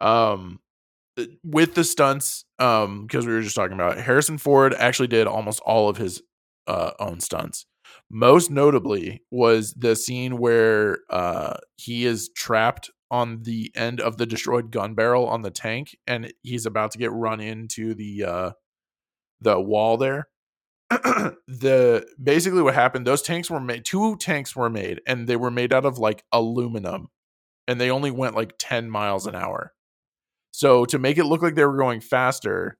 Um 0.00 0.60
uh, 1.18 1.24
with 1.42 1.74
the 1.74 1.82
stunts, 1.84 2.44
um, 2.60 3.02
because 3.06 3.26
we 3.26 3.32
were 3.32 3.42
just 3.42 3.56
talking 3.56 3.74
about 3.74 3.98
it, 3.98 4.04
Harrison 4.04 4.38
Ford 4.38 4.72
actually 4.78 5.08
did 5.08 5.26
almost 5.26 5.60
all 5.66 5.88
of 5.88 5.96
his 5.96 6.22
uh 6.66 6.92
own 7.00 7.20
stunts. 7.20 7.66
Most 8.10 8.50
notably 8.50 9.22
was 9.30 9.74
the 9.74 9.96
scene 9.96 10.38
where 10.38 10.98
uh 11.10 11.56
he 11.76 12.06
is 12.06 12.30
trapped 12.34 12.90
on 13.10 13.42
the 13.42 13.72
end 13.74 14.00
of 14.00 14.16
the 14.16 14.26
destroyed 14.26 14.70
gun 14.70 14.94
barrel 14.94 15.26
on 15.26 15.42
the 15.42 15.50
tank 15.50 15.96
and 16.06 16.32
he's 16.42 16.66
about 16.66 16.90
to 16.92 16.98
get 16.98 17.12
run 17.12 17.40
into 17.40 17.94
the 17.94 18.24
uh 18.24 18.50
the 19.40 19.60
wall 19.60 19.96
there. 19.96 20.28
the 21.46 22.06
basically 22.22 22.62
what 22.62 22.72
happened 22.72 23.06
those 23.06 23.20
tanks 23.20 23.50
were 23.50 23.60
made 23.60 23.84
two 23.84 24.16
tanks 24.16 24.56
were 24.56 24.70
made 24.70 25.02
and 25.06 25.26
they 25.26 25.36
were 25.36 25.50
made 25.50 25.70
out 25.70 25.84
of 25.84 25.98
like 25.98 26.24
aluminum 26.32 27.08
and 27.66 27.78
they 27.78 27.90
only 27.90 28.10
went 28.10 28.34
like 28.34 28.54
10 28.58 28.88
miles 28.88 29.26
an 29.26 29.34
hour 29.34 29.74
so 30.50 30.86
to 30.86 30.98
make 30.98 31.18
it 31.18 31.26
look 31.26 31.42
like 31.42 31.56
they 31.56 31.64
were 31.66 31.76
going 31.76 32.00
faster 32.00 32.78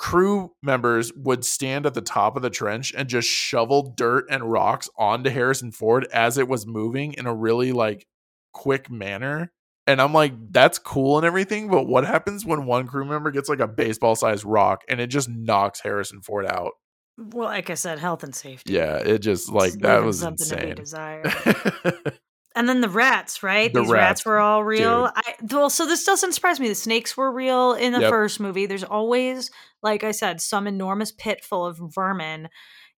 crew 0.00 0.50
members 0.64 1.12
would 1.14 1.44
stand 1.44 1.86
at 1.86 1.94
the 1.94 2.00
top 2.00 2.34
of 2.34 2.42
the 2.42 2.50
trench 2.50 2.92
and 2.96 3.08
just 3.08 3.28
shovel 3.28 3.94
dirt 3.96 4.24
and 4.28 4.50
rocks 4.50 4.90
onto 4.98 5.30
harrison 5.30 5.70
ford 5.70 6.08
as 6.12 6.38
it 6.38 6.48
was 6.48 6.66
moving 6.66 7.12
in 7.12 7.26
a 7.26 7.34
really 7.34 7.70
like 7.70 8.04
quick 8.52 8.90
manner 8.90 9.52
and 9.86 10.00
i'm 10.00 10.12
like 10.12 10.32
that's 10.52 10.78
cool 10.78 11.16
and 11.16 11.26
everything 11.26 11.68
but 11.68 11.86
what 11.86 12.06
happens 12.06 12.44
when 12.44 12.66
one 12.66 12.86
crew 12.86 13.04
member 13.04 13.30
gets 13.30 13.48
like 13.48 13.60
a 13.60 13.68
baseball 13.68 14.14
sized 14.14 14.44
rock 14.44 14.82
and 14.88 15.00
it 15.00 15.08
just 15.08 15.28
knocks 15.28 15.80
harrison 15.80 16.20
ford 16.22 16.46
out 16.46 16.72
Well, 17.18 17.48
like 17.48 17.68
I 17.70 17.74
said, 17.74 17.98
health 17.98 18.22
and 18.22 18.34
safety. 18.34 18.72
yeah 18.72 18.96
it 18.96 19.18
just 19.18 19.50
like 19.50 19.72
Just 19.72 19.80
that 19.82 20.02
was 20.02 20.18
something 20.20 20.48
to 20.48 20.56
be 20.56 20.72
desired. 20.74 21.32
And 22.54 22.68
then 22.68 22.82
the 22.82 22.88
rats, 22.88 23.42
right? 23.42 23.72
The 23.72 23.80
These 23.80 23.88
rats, 23.88 24.20
rats, 24.20 24.26
were 24.26 24.38
all 24.38 24.62
real. 24.62 25.04
dude. 25.04 25.10
I 25.16 25.34
well, 25.50 25.70
so 25.70 25.86
this 25.86 26.04
doesn't 26.04 26.32
surprise 26.32 26.60
me. 26.60 26.68
The 26.68 26.74
snakes 26.74 27.16
were 27.16 27.32
real 27.32 27.72
in 27.72 27.92
the 27.94 28.00
Yep. 28.00 28.10
first 28.10 28.40
movie. 28.40 28.66
There's 28.66 28.84
always, 28.84 29.50
like 29.82 30.04
I 30.04 30.10
said, 30.10 30.40
some 30.42 30.66
enormous 30.66 31.12
pit 31.12 31.42
full 31.42 31.64
of 31.64 31.80
vermin 31.82 32.50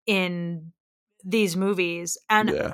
in 0.07 0.73
these 1.23 1.55
movies. 1.57 2.17
And 2.31 2.49
yeah 2.51 2.73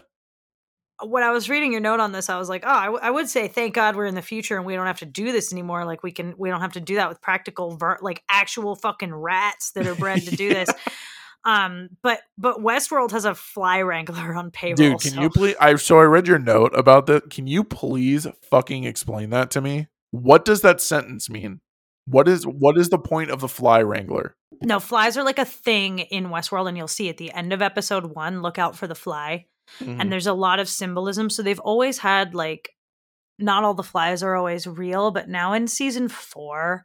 when 1.03 1.23
I 1.23 1.31
was 1.31 1.49
reading 1.49 1.73
your 1.73 1.81
note 1.81 2.01
on 2.01 2.13
this, 2.13 2.29
I 2.29 2.39
was 2.39 2.49
like, 2.49 2.65
oh, 2.67 2.71
I, 2.71 2.85
w- 2.87 3.01
I 3.03 3.11
would 3.11 3.29
say 3.29 3.49
thank 3.49 3.75
God 3.75 3.95
we're 3.97 4.07
in 4.07 4.15
the 4.15 4.23
future 4.23 4.57
and 4.57 4.67
we 4.67 4.75
don't 4.75 4.87
have 4.87 4.99
to 5.01 5.07
do 5.07 5.31
this 5.33 5.53
anymore. 5.53 5.85
Like 5.85 6.03
we 6.03 6.11
can, 6.13 6.35
we 6.37 6.49
don't 6.51 6.61
have 6.61 6.73
to 6.73 6.81
do 6.81 6.97
that 6.97 7.09
with 7.09 7.21
practical, 7.21 7.77
ver- 7.77 7.99
like 8.03 8.23
actual 8.31 8.75
fucking 8.75 9.15
rats 9.15 9.71
that 9.73 9.87
are 9.87 9.95
bred 9.95 10.23
to 10.23 10.35
do 10.37 10.49
this. 10.55 10.69
Um, 11.45 11.91
but 12.03 12.21
but 12.37 12.59
Westworld 12.59 13.13
has 13.13 13.25
a 13.25 13.35
fly 13.35 13.81
wrangler 13.83 14.35
on 14.35 14.51
payroll. 14.51 14.75
dude 14.77 15.01
can 15.01 15.13
so- 15.13 15.21
you 15.23 15.31
please 15.31 15.55
i 15.61 15.75
so 15.77 15.99
i 16.01 16.03
read 16.03 16.27
your 16.27 16.39
note 16.39 16.73
about 16.77 17.07
that 17.07 17.31
can 17.31 17.47
you 17.47 17.63
please 17.63 18.27
fucking 18.51 18.83
explain 18.85 19.31
that 19.31 19.51
to 19.53 19.61
me 19.61 19.87
what 20.11 20.45
does 20.45 20.63
that 20.63 20.81
sentence 20.81 21.31
mean 21.31 21.61
what 22.07 22.27
is 22.27 22.45
what 22.45 22.77
is 22.77 22.89
the 22.89 22.99
point 22.99 23.31
of 23.31 23.41
the 23.41 23.49
fly 23.49 23.81
wrangler 23.81 24.35
No, 24.63 24.81
flies 24.81 25.17
are 25.17 25.23
like 25.23 25.39
a 25.39 25.45
thing 25.45 26.01
in 26.01 26.27
Westworld, 26.29 26.67
and 26.69 26.77
you'll 26.77 26.89
see 26.89 27.09
at 27.09 27.19
the 27.19 27.33
end 27.33 27.53
of 27.53 27.63
episode 27.63 28.07
one, 28.17 28.43
look 28.43 28.59
out 28.59 28.75
for 28.77 28.89
the 28.89 28.95
fly. 28.97 29.47
Mhm. 29.81 30.01
And 30.01 30.13
there's 30.13 30.27
a 30.27 30.33
lot 30.33 30.59
of 30.61 30.69
symbolism. 30.69 31.31
So 31.31 31.43
they've 31.43 31.61
always 31.61 31.99
had 31.99 32.35
like, 32.35 32.75
not 33.39 33.65
all 33.65 33.75
the 33.75 33.83
flies 33.83 34.23
are 34.23 34.35
always 34.35 34.67
real, 34.67 35.11
but 35.11 35.29
now 35.29 35.53
in 35.53 35.69
season 35.69 36.09
four, 36.09 36.85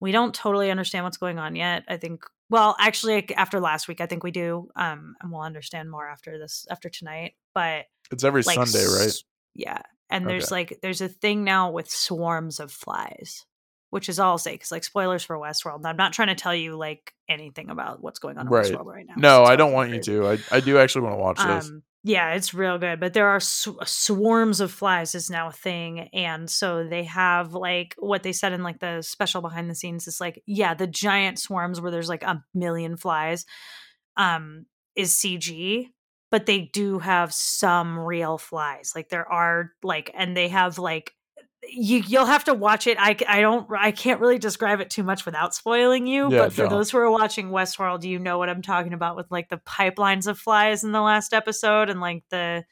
we 0.00 0.12
don't 0.12 0.34
totally 0.34 0.70
understand 0.70 1.04
what's 1.04 1.16
going 1.16 1.38
on 1.38 1.56
yet. 1.56 1.84
I 1.88 1.96
think, 1.96 2.22
well, 2.50 2.76
actually, 2.78 3.34
after 3.34 3.58
last 3.60 3.88
week, 3.88 4.00
I 4.00 4.06
think 4.06 4.22
we 4.22 4.30
do. 4.30 4.68
Um, 4.76 5.16
and 5.20 5.32
we'll 5.32 5.40
understand 5.42 5.90
more 5.90 6.08
after 6.08 6.38
this, 6.38 6.66
after 6.70 6.88
tonight. 6.88 7.34
But 7.54 7.86
it's 8.12 8.22
every 8.24 8.42
like, 8.42 8.54
sunday 8.56 8.86
right 8.86 9.14
Yeah. 9.54 9.82
And 10.10 10.26
there's 10.28 10.44
Okay. 10.44 10.54
like, 10.54 10.78
there's 10.82 11.00
a 11.00 11.08
thing 11.08 11.42
now 11.44 11.70
with 11.70 11.90
swarms 11.90 12.60
of 12.60 12.70
flies. 12.72 13.44
Which 13.90 14.10
is 14.10 14.20
all 14.20 14.32
I'll 14.32 14.38
say, 14.38 14.52
because 14.52 14.70
like 14.70 14.84
spoilers 14.84 15.24
for 15.24 15.36
Westworld. 15.38 15.80
I'm 15.86 15.96
not 15.96 16.12
trying 16.12 16.28
to 16.28 16.34
tell 16.34 16.54
you 16.54 16.76
like 16.76 17.14
anything 17.26 17.70
about 17.70 18.02
what's 18.02 18.18
going 18.18 18.36
on 18.36 18.46
in 18.46 18.52
Right. 18.52 18.66
Westworld 18.70 18.84
right 18.84 19.06
now. 19.06 19.14
no 19.16 19.44
i 19.44 19.56
don't 19.56 19.72
want 19.72 19.88
you 19.90 20.00
to 20.02 20.28
i, 20.28 20.38
I 20.52 20.60
do 20.60 20.76
actually 20.78 21.02
want 21.02 21.14
to 21.14 21.18
watch 21.22 21.38
this 21.38 21.68
Um, 21.70 21.82
yeah, 22.04 22.34
it's 22.34 22.54
real 22.54 22.78
good. 22.78 23.00
But 23.00 23.12
there 23.12 23.28
are 23.28 23.40
sw- 23.40 23.84
swarms 23.84 24.60
of 24.60 24.70
flies 24.70 25.14
is 25.14 25.30
now 25.30 25.48
a 25.48 25.52
thing, 25.52 26.08
and 26.12 26.48
so 26.48 26.84
they 26.84 27.04
have 27.04 27.54
like 27.54 27.94
what 27.98 28.22
they 28.22 28.32
said 28.32 28.52
in 28.52 28.62
like 28.62 28.78
the 28.80 29.02
special 29.02 29.42
behind 29.42 29.68
the 29.68 29.74
scenes 29.74 30.06
is 30.06 30.20
like, 30.20 30.42
yeah, 30.46 30.74
the 30.74 30.86
giant 30.86 31.38
swarms 31.38 31.80
where 31.80 31.90
there's 31.90 32.08
like 32.08 32.22
a 32.22 32.42
million 32.54 32.96
flies, 32.96 33.44
um, 34.16 34.66
is 34.96 35.14
CG. 35.14 35.88
But 36.30 36.44
they 36.44 36.70
do 36.74 36.98
have 36.98 37.32
some 37.32 37.98
real 37.98 38.36
flies. 38.36 38.92
Like 38.94 39.08
there 39.08 39.26
are 39.26 39.72
like, 39.82 40.10
and 40.14 40.36
they 40.36 40.48
have 40.48 40.78
like 40.78 41.14
you 41.66 42.02
you'll 42.06 42.26
have 42.26 42.44
to 42.44 42.54
watch 42.54 42.86
it. 42.86 42.96
I 43.00 43.16
I 43.26 43.40
don't 43.40 43.66
I 43.76 43.90
can't 43.90 44.20
really 44.20 44.38
describe 44.38 44.80
it 44.80 44.90
too 44.90 45.02
much 45.02 45.26
without 45.26 45.54
spoiling 45.54 46.06
you. 46.06 46.30
Yeah, 46.30 46.38
but 46.38 46.52
for 46.52 46.62
don't. 46.62 46.70
those 46.70 46.90
who 46.90 46.98
are 46.98 47.10
watching 47.10 47.50
Westworld, 47.50 48.04
you 48.04 48.18
know 48.18 48.38
what 48.38 48.48
I'm 48.48 48.62
talking 48.62 48.92
about 48.92 49.16
with 49.16 49.30
like 49.30 49.48
the 49.48 49.58
pipelines 49.58 50.26
of 50.26 50.38
flies 50.38 50.84
in 50.84 50.92
the 50.92 51.00
last 51.00 51.32
episode 51.32 51.90
and 51.90 52.00
like 52.00 52.24
the 52.30 52.64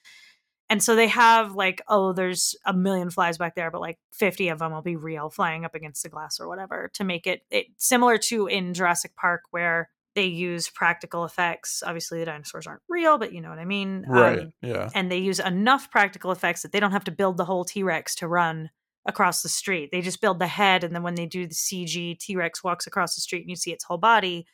and 0.68 0.82
so 0.82 0.94
they 0.96 1.08
have 1.08 1.54
like 1.54 1.82
oh 1.88 2.12
there's 2.12 2.54
a 2.64 2.72
million 2.72 3.10
flies 3.10 3.38
back 3.38 3.54
there 3.54 3.70
but 3.70 3.80
like 3.80 3.98
50 4.12 4.48
of 4.48 4.58
them 4.58 4.72
will 4.72 4.82
be 4.82 4.96
real 4.96 5.30
flying 5.30 5.64
up 5.64 5.74
against 5.74 6.02
the 6.02 6.08
glass 6.08 6.40
or 6.40 6.48
whatever 6.48 6.90
to 6.94 7.04
make 7.04 7.26
it, 7.26 7.42
it 7.50 7.66
similar 7.76 8.18
to 8.18 8.46
in 8.46 8.74
Jurassic 8.74 9.14
Park 9.16 9.42
where 9.50 9.90
they 10.16 10.24
use 10.26 10.68
practical 10.68 11.24
effects 11.24 11.82
obviously 11.86 12.18
the 12.18 12.24
dinosaurs 12.24 12.66
aren't 12.66 12.82
real 12.88 13.18
but 13.18 13.32
you 13.32 13.40
know 13.40 13.50
what 13.50 13.60
I 13.60 13.64
mean 13.64 14.04
right 14.08 14.40
Um, 14.40 14.52
yeah 14.62 14.90
and 14.94 15.12
they 15.12 15.18
use 15.18 15.38
enough 15.38 15.90
practical 15.92 16.32
effects 16.32 16.62
that 16.62 16.72
they 16.72 16.80
don't 16.80 16.90
have 16.90 17.04
to 17.04 17.12
build 17.12 17.36
the 17.36 17.44
whole 17.44 17.64
T-Rex 17.64 18.16
to 18.16 18.26
run 18.26 18.70
across 19.06 19.42
the 19.42 19.48
street. 19.48 19.90
They 19.92 20.00
just 20.00 20.20
build 20.20 20.40
the 20.40 20.48
head 20.48 20.82
and 20.82 20.92
then 20.92 21.04
when 21.04 21.14
they 21.14 21.26
do 21.26 21.46
the 21.46 21.54
CG 21.54 22.18
T-Rex 22.18 22.64
walks 22.64 22.88
across 22.88 23.14
the 23.14 23.20
street 23.20 23.42
and 23.42 23.50
you 23.50 23.54
see 23.54 23.70
its 23.70 23.84
whole 23.84 23.98
body, 23.98 24.46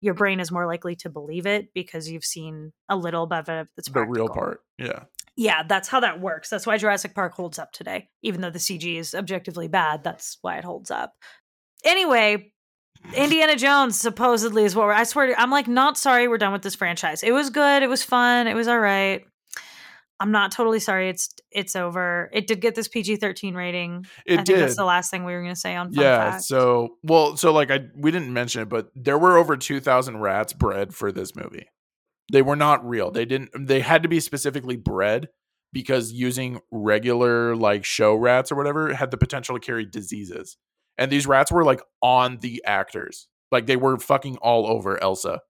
your 0.00 0.14
brain 0.14 0.40
is 0.40 0.50
more 0.50 0.66
likely 0.66 0.96
to 0.96 1.08
believe 1.08 1.46
it 1.46 1.68
because 1.72 2.10
you've 2.10 2.24
seen 2.24 2.72
a 2.88 2.96
little 2.96 3.26
bit 3.28 3.38
of 3.38 3.48
it 3.48 3.68
that's 3.76 3.88
the 3.88 4.04
real 4.04 4.28
part 4.28 4.60
yeah 4.78 5.04
Yeah, 5.36 5.62
that's 5.62 5.88
how 5.88 6.00
that 6.00 6.20
works. 6.20 6.50
That's 6.50 6.66
why 6.66 6.76
Jurassic 6.76 7.14
Park 7.14 7.34
holds 7.34 7.58
up 7.58 7.72
today. 7.72 8.08
Even 8.22 8.40
though 8.40 8.50
the 8.50 8.58
CG 8.58 8.98
is 8.98 9.14
objectively 9.14 9.68
bad, 9.68 10.02
that's 10.04 10.36
why 10.42 10.58
it 10.58 10.64
holds 10.64 10.90
up. 10.90 11.14
Anyway, 11.84 12.52
Indiana 13.14 13.56
Jones 13.56 13.98
supposedly 13.98 14.64
is 14.64 14.74
what 14.74 14.86
we're 14.86 14.92
I 14.92 15.04
swear 15.04 15.26
to, 15.26 15.40
I'm 15.40 15.50
like 15.50 15.68
not 15.68 15.98
sorry 15.98 16.28
we're 16.28 16.38
done 16.38 16.52
with 16.52 16.62
this 16.62 16.74
franchise. 16.74 17.22
It 17.22 17.32
was 17.32 17.50
good, 17.50 17.82
it 17.82 17.88
was 17.88 18.02
fun, 18.02 18.46
it 18.46 18.54
was 18.54 18.68
all 18.68 18.78
right. 18.78 19.24
I'm 20.20 20.30
not 20.30 20.52
totally 20.52 20.78
sorry 20.78 21.08
it's 21.08 21.30
it's 21.50 21.74
over. 21.74 22.30
It 22.32 22.46
did 22.46 22.60
get 22.60 22.74
this 22.76 22.86
PG-13 22.88 23.54
rating. 23.56 24.06
it 24.24 24.34
I 24.34 24.36
think 24.36 24.46
did 24.46 24.60
that's 24.60 24.76
the 24.76 24.84
last 24.84 25.10
thing 25.10 25.24
we 25.24 25.32
were 25.32 25.42
going 25.42 25.54
to 25.54 25.60
say 25.60 25.74
on 25.74 25.92
fun 25.92 26.02
yeah 26.02 26.32
facts. 26.32 26.46
so 26.48 26.96
well 27.02 27.36
so 27.36 27.52
like 27.52 27.70
i 27.70 27.80
we 27.96 28.10
didn't 28.12 28.32
mention 28.32 28.62
it 28.62 28.68
but 28.68 28.88
there 28.94 29.18
were 29.18 29.36
over 29.36 29.56
2000 29.56 30.18
rats 30.18 30.52
bred 30.52 30.94
for 30.94 31.10
this 31.10 31.34
movie 31.34 31.66
they 32.32 32.40
were 32.40 32.56
not 32.56 32.86
real 32.88 33.10
they 33.10 33.24
didn't 33.24 33.50
they 33.66 33.80
had 33.80 34.02
to 34.04 34.08
be 34.08 34.20
specifically 34.20 34.76
bred 34.76 35.28
because 35.72 36.12
using 36.12 36.60
regular 36.70 37.56
like 37.56 37.84
show 37.84 38.14
rats 38.14 38.52
or 38.52 38.54
whatever 38.54 38.94
had 38.94 39.10
the 39.10 39.16
potential 39.16 39.58
to 39.58 39.60
carry 39.60 39.84
diseases 39.84 40.56
and 40.98 41.10
these 41.10 41.26
rats 41.26 41.50
were 41.52 41.64
like 41.64 41.82
on 42.02 42.38
the 42.38 42.62
actors. 42.66 43.28
Like 43.50 43.66
they 43.66 43.76
were 43.76 43.98
fucking 43.98 44.38
all 44.38 44.66
over 44.66 45.02
elsa. 45.02 45.40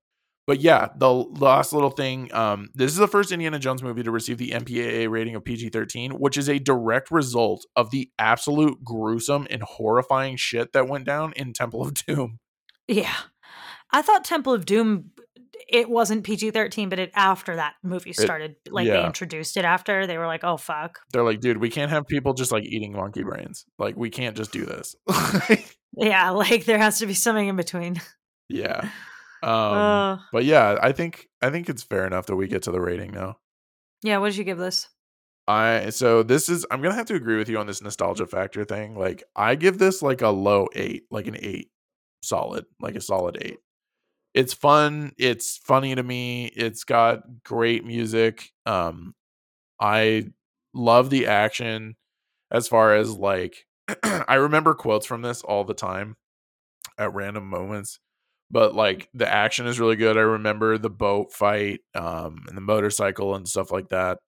But 0.46 0.60
yeah 0.60 0.88
the 0.96 1.10
last 1.10 1.72
little 1.72 1.90
thing 1.90 2.32
um 2.34 2.70
this 2.74 2.90
is 2.90 2.96
the 2.96 3.06
first 3.06 3.30
indiana 3.30 3.60
jones 3.60 3.80
movie 3.80 4.02
to 4.02 4.10
receive 4.10 4.38
the 4.38 4.50
mpaa 4.50 5.08
rating 5.08 5.36
of 5.36 5.44
pg-13 5.44 6.18
which 6.18 6.36
is 6.36 6.48
a 6.48 6.58
direct 6.58 7.12
result 7.12 7.64
of 7.76 7.92
the 7.92 8.10
absolute 8.18 8.82
gruesome 8.82 9.46
and 9.50 9.62
horrifying 9.62 10.36
shit 10.36 10.72
that 10.72 10.88
went 10.88 11.06
down 11.06 11.32
in 11.34 11.52
temple 11.52 11.82
of 11.82 11.94
doom. 11.94 12.40
Yeah. 12.88 13.14
I 13.92 14.02
thought 14.02 14.24
Temple 14.24 14.54
of 14.54 14.64
Doom 14.66 15.10
it 15.68 15.88
wasn't 15.88 16.24
PG-13 16.24 16.90
but 16.90 16.98
it 16.98 17.10
after 17.14 17.56
that 17.56 17.74
movie 17.82 18.12
started 18.12 18.56
like 18.70 18.86
they 18.86 19.04
introduced 19.04 19.56
it 19.56 19.64
after 19.64 20.06
they 20.06 20.18
were 20.18 20.26
like, 20.26 20.44
"Oh 20.44 20.56
fuck." 20.56 20.98
they're 21.12 21.22
like 21.24 21.40
dude 21.40 21.58
we 21.58 21.70
can't 21.70 21.90
have 21.90 22.06
people 22.06 22.34
just 22.34 22.52
like 22.52 22.64
eating 22.64 22.92
monkey 22.92 23.22
brains 23.22 23.64
like 23.78 23.96
we 23.96 24.10
can't 24.10 24.36
just 24.36 24.52
do 24.52 24.64
this 24.64 24.94
Yeah, 25.96 26.30
like 26.30 26.64
there 26.64 26.78
has 26.78 26.98
to 27.00 27.06
be 27.06 27.14
something 27.14 27.48
in 27.48 27.56
between. 27.56 28.00
yeah 28.48 28.88
um 29.42 29.50
uh, 29.50 30.18
but 30.32 30.44
yeah 30.44 30.78
i 30.80 30.92
think 30.92 31.28
i 31.42 31.50
think 31.50 31.68
it's 31.68 31.82
fair 31.82 32.06
enough 32.06 32.26
that 32.26 32.36
we 32.36 32.46
get 32.46 32.62
to 32.62 32.70
the 32.70 32.80
rating 32.80 33.10
now 33.10 33.36
yeah, 34.02 34.18
what 34.18 34.30
did 34.30 34.36
you 34.36 34.44
give 34.44 34.58
this? 34.58 34.88
I 35.48 35.90
so 35.90 36.22
this 36.22 36.48
is 36.48 36.66
I'm 36.70 36.82
gonna 36.82 36.94
have 36.94 37.06
to 37.06 37.14
agree 37.14 37.36
with 37.36 37.48
you 37.48 37.58
on 37.58 37.66
this 37.66 37.82
nostalgia 37.82 38.26
factor 38.26 38.64
thing. 38.64 38.96
Like 38.96 39.22
I 39.34 39.54
give 39.54 39.78
this 39.78 40.02
like 40.02 40.22
a 40.22 40.28
low 40.30 40.68
eight, 40.74 41.04
like 41.10 41.26
an 41.26 41.36
eight, 41.40 41.70
solid, 42.22 42.64
like 42.80 42.94
a 42.94 43.00
solid 43.00 43.38
eight. 43.40 43.58
It's 44.34 44.54
fun. 44.54 45.12
It's 45.18 45.58
funny 45.58 45.94
to 45.94 46.02
me. 46.02 46.46
It's 46.46 46.84
got 46.84 47.20
great 47.44 47.84
music. 47.84 48.50
Um, 48.64 49.14
I 49.80 50.26
love 50.74 51.10
the 51.10 51.26
action. 51.28 51.96
As 52.50 52.68
far 52.68 52.94
as 52.96 53.12
like, 53.16 53.66
I 54.04 54.36
remember 54.36 54.74
quotes 54.74 55.06
from 55.06 55.22
this 55.22 55.42
all 55.42 55.64
the 55.64 55.74
time 55.74 56.16
at 56.98 57.14
random 57.14 57.48
moments. 57.48 58.00
But 58.50 58.74
like 58.74 59.08
the 59.14 59.28
action 59.28 59.66
is 59.66 59.80
really 59.80 59.96
good. 59.96 60.16
I 60.18 60.22
remember 60.22 60.78
the 60.78 60.90
boat 60.90 61.32
fight, 61.32 61.80
um, 61.94 62.44
and 62.48 62.56
the 62.56 62.62
motorcycle 62.62 63.34
and 63.34 63.48
stuff 63.48 63.72
like 63.72 63.88
that 63.90 64.18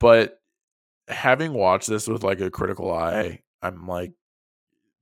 but 0.00 0.38
having 1.08 1.52
watched 1.52 1.88
this 1.88 2.08
with 2.08 2.22
like 2.24 2.40
a 2.40 2.50
critical 2.50 2.92
eye 2.92 3.40
i'm 3.62 3.86
like 3.86 4.12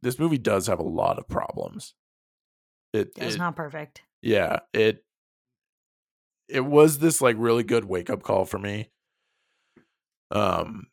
this 0.03 0.19
movie 0.19 0.39
does 0.39 0.67
have 0.69 0.81
a 0.81 0.85
lot 0.85 1.19
of 1.19 1.29
problems 1.29 1.95
it, 2.93 3.13
it's 3.17 3.35
it- 3.37 3.39
not 3.39 3.57
perfect. 3.57 4.03
yeah 4.23 4.61
it 4.73 5.05
it 6.49 6.65
was 6.65 6.99
this 6.99 7.21
like 7.21 7.37
really 7.39 7.63
good 7.63 7.85
wake 7.85 8.11
up 8.11 8.23
call 8.23 8.45
for 8.45 8.59
me 8.59 8.89
um 10.33 10.87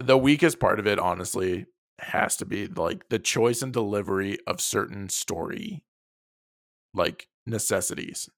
the 0.00 0.16
weakest 0.18 0.60
part 0.60 0.78
of 0.78 0.86
it 0.86 0.98
honestly 0.98 1.66
has 1.98 2.36
to 2.36 2.44
be 2.44 2.66
like 2.66 3.08
the 3.08 3.18
choice 3.18 3.62
and 3.62 3.72
delivery 3.72 4.38
of 4.46 4.60
certain 4.60 5.08
story 5.08 5.82
like 6.94 7.28
necessities. 7.46 8.28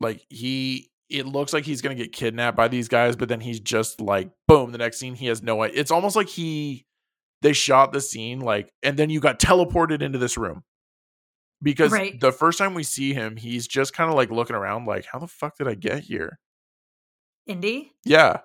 Like 0.00 0.24
he 0.28 0.90
it 1.08 1.26
looks 1.26 1.52
like 1.52 1.64
he's 1.64 1.82
going 1.82 1.96
to 1.96 2.02
get 2.02 2.12
kidnapped 2.12 2.56
by 2.56 2.68
these 2.68 2.88
guys, 2.88 3.16
but 3.16 3.28
then 3.28 3.40
he's 3.40 3.60
just 3.60 4.00
like 4.00 4.30
boom, 4.48 4.72
the 4.72 4.78
next 4.78 4.98
scene 4.98 5.14
he 5.14 5.26
has 5.26 5.42
no 5.42 5.62
idea. 5.62 5.78
It's 5.80 5.90
almost 5.90 6.16
like 6.16 6.28
he 6.28 6.86
they 7.42 7.52
shot 7.52 7.92
the 7.92 8.00
scene 8.00 8.40
like 8.40 8.72
and 8.82 8.96
then 8.96 9.10
you 9.10 9.20
got 9.20 9.38
teleported 9.38 10.00
into 10.02 10.18
this 10.18 10.38
room. 10.38 10.62
Because 11.62 11.92
Right. 11.92 12.18
the 12.20 12.32
first 12.32 12.58
time 12.58 12.74
we 12.74 12.82
see 12.82 13.12
him, 13.12 13.36
he's 13.36 13.68
just 13.68 13.92
kind 13.94 14.10
of 14.10 14.16
like 14.16 14.30
looking 14.30 14.56
around 14.56 14.86
like 14.86 15.04
how 15.04 15.18
the 15.18 15.28
fuck 15.28 15.56
did 15.58 15.68
I 15.68 15.74
get 15.74 16.00
here? 16.04 16.38
Indy? 17.46 17.92
Yeah. 18.04 18.40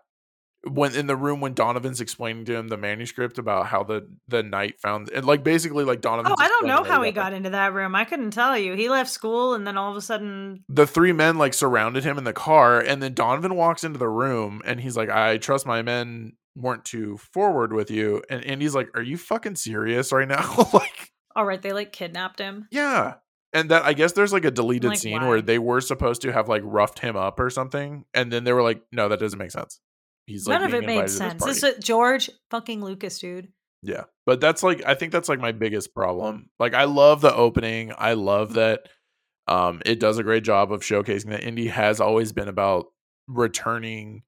When 0.68 0.94
in 0.96 1.08
the 1.08 1.16
room 1.16 1.40
when 1.40 1.54
Donovan's 1.54 2.02
explaining 2.02 2.46
to 2.46 2.56
him 2.56 2.68
the 2.68 2.78
manuscript 2.78 3.38
about 3.38 3.68
how 3.68 3.84
the 3.84 4.10
the 4.28 4.44
knight 4.44 4.80
found 4.82 5.10
and 5.12 5.24
like 5.26 5.44
basically 5.44 5.86
like 5.86 6.02
Donovan. 6.02 6.32
Oh, 6.32 6.36
I 6.38 6.48
don't 6.48 6.66
know 6.68 6.84
how 6.84 7.02
he 7.04 7.12
got 7.12 7.32
into 7.32 7.52
that 7.52 7.74
room. 7.74 7.96
I 7.96 8.04
couldn't 8.06 8.32
tell 8.32 8.58
you. 8.58 8.74
He 8.74 8.90
left 8.90 9.10
school 9.10 9.54
and 9.54 9.66
then 9.66 9.78
all 9.78 9.92
of 9.92 9.98
a 9.98 10.02
sudden 10.02 10.64
The 10.68 10.88
three 10.88 11.14
men 11.14 11.38
like 11.38 11.54
surrounded 11.54 12.04
him 12.04 12.18
in 12.18 12.24
the 12.24 12.34
car, 12.34 12.80
and 12.80 13.02
then 13.02 13.14
Donovan 13.14 13.56
walks 13.56 13.84
into 13.84 14.00
the 14.00 14.10
room 14.10 14.62
and 14.66 14.82
he's 14.82 14.98
like, 14.98 15.10
"I 15.10 15.38
trust 15.38 15.66
my 15.66 15.84
men 15.84 16.34
weren't 16.58 16.84
too 16.86 17.18
forward 17.18 17.72
with 17.72 17.90
you," 17.92 18.24
and 18.30 18.44
Andy's 18.44 18.76
like, 18.76 18.90
"Are 18.96 19.02
you 19.02 19.18
fucking 19.18 19.56
serious 19.56 20.12
right 20.12 20.28
now?" 20.28 20.68
like, 20.74 21.12
all 21.36 21.46
right, 21.46 21.62
they 21.62 21.72
like 21.74 21.92
kidnapped 21.94 22.40
him. 22.40 22.68
yeah. 22.72 23.16
And 23.54 23.72
that 23.72 23.86
I 23.86 23.94
guess 23.94 24.12
there's 24.12 24.34
like 24.34 24.44
a 24.44 24.52
deleted 24.52 24.90
Like, 24.90 25.00
scene 25.00 25.22
why? 25.22 25.28
where 25.28 25.42
they 25.42 25.58
were 25.58 25.80
supposed 25.80 26.22
to 26.24 26.34
have 26.34 26.50
like 26.50 26.62
roughed 26.66 27.00
him 27.00 27.16
up 27.16 27.40
or 27.40 27.50
something, 27.50 28.04
and 28.14 28.32
then 28.32 28.44
they 28.44 28.52
were 28.52 28.62
like, 28.62 28.82
"No, 28.92 29.08
that 29.08 29.20
doesn't 29.22 29.40
make 29.40 29.52
sense." 29.52 29.80
He's 30.26 30.46
like 30.46 30.60
None 30.60 30.68
of 30.68 30.74
it 30.74 30.86
made 30.86 30.98
to 30.98 31.02
this 31.04 31.18
sense. 31.18 31.44
This 31.46 31.64
is 31.64 31.82
George 31.84 32.30
fucking 32.52 32.84
Lucas, 32.84 33.20
dude. 33.20 33.48
Yeah. 33.82 34.04
But 34.26 34.42
that's 34.42 34.64
like 34.64 34.84
I 34.86 34.96
think 34.96 35.14
that's 35.14 35.30
like 35.30 35.40
my 35.40 35.54
biggest 35.54 35.96
problem. 35.96 36.50
Like 36.60 36.74
I 36.74 36.84
love 36.84 37.22
the 37.22 37.34
opening. 37.34 37.94
I 37.98 38.14
love 38.14 38.56
that 38.56 38.90
um 39.48 39.82
it 39.86 40.02
does 40.02 40.18
a 40.18 40.24
great 40.24 40.44
job 40.44 40.74
of 40.74 40.82
showcasing 40.82 41.30
that 41.30 41.42
indie 41.44 41.70
has 41.70 42.02
always 42.02 42.34
been 42.34 42.50
about 42.50 42.88
returning 43.30 44.24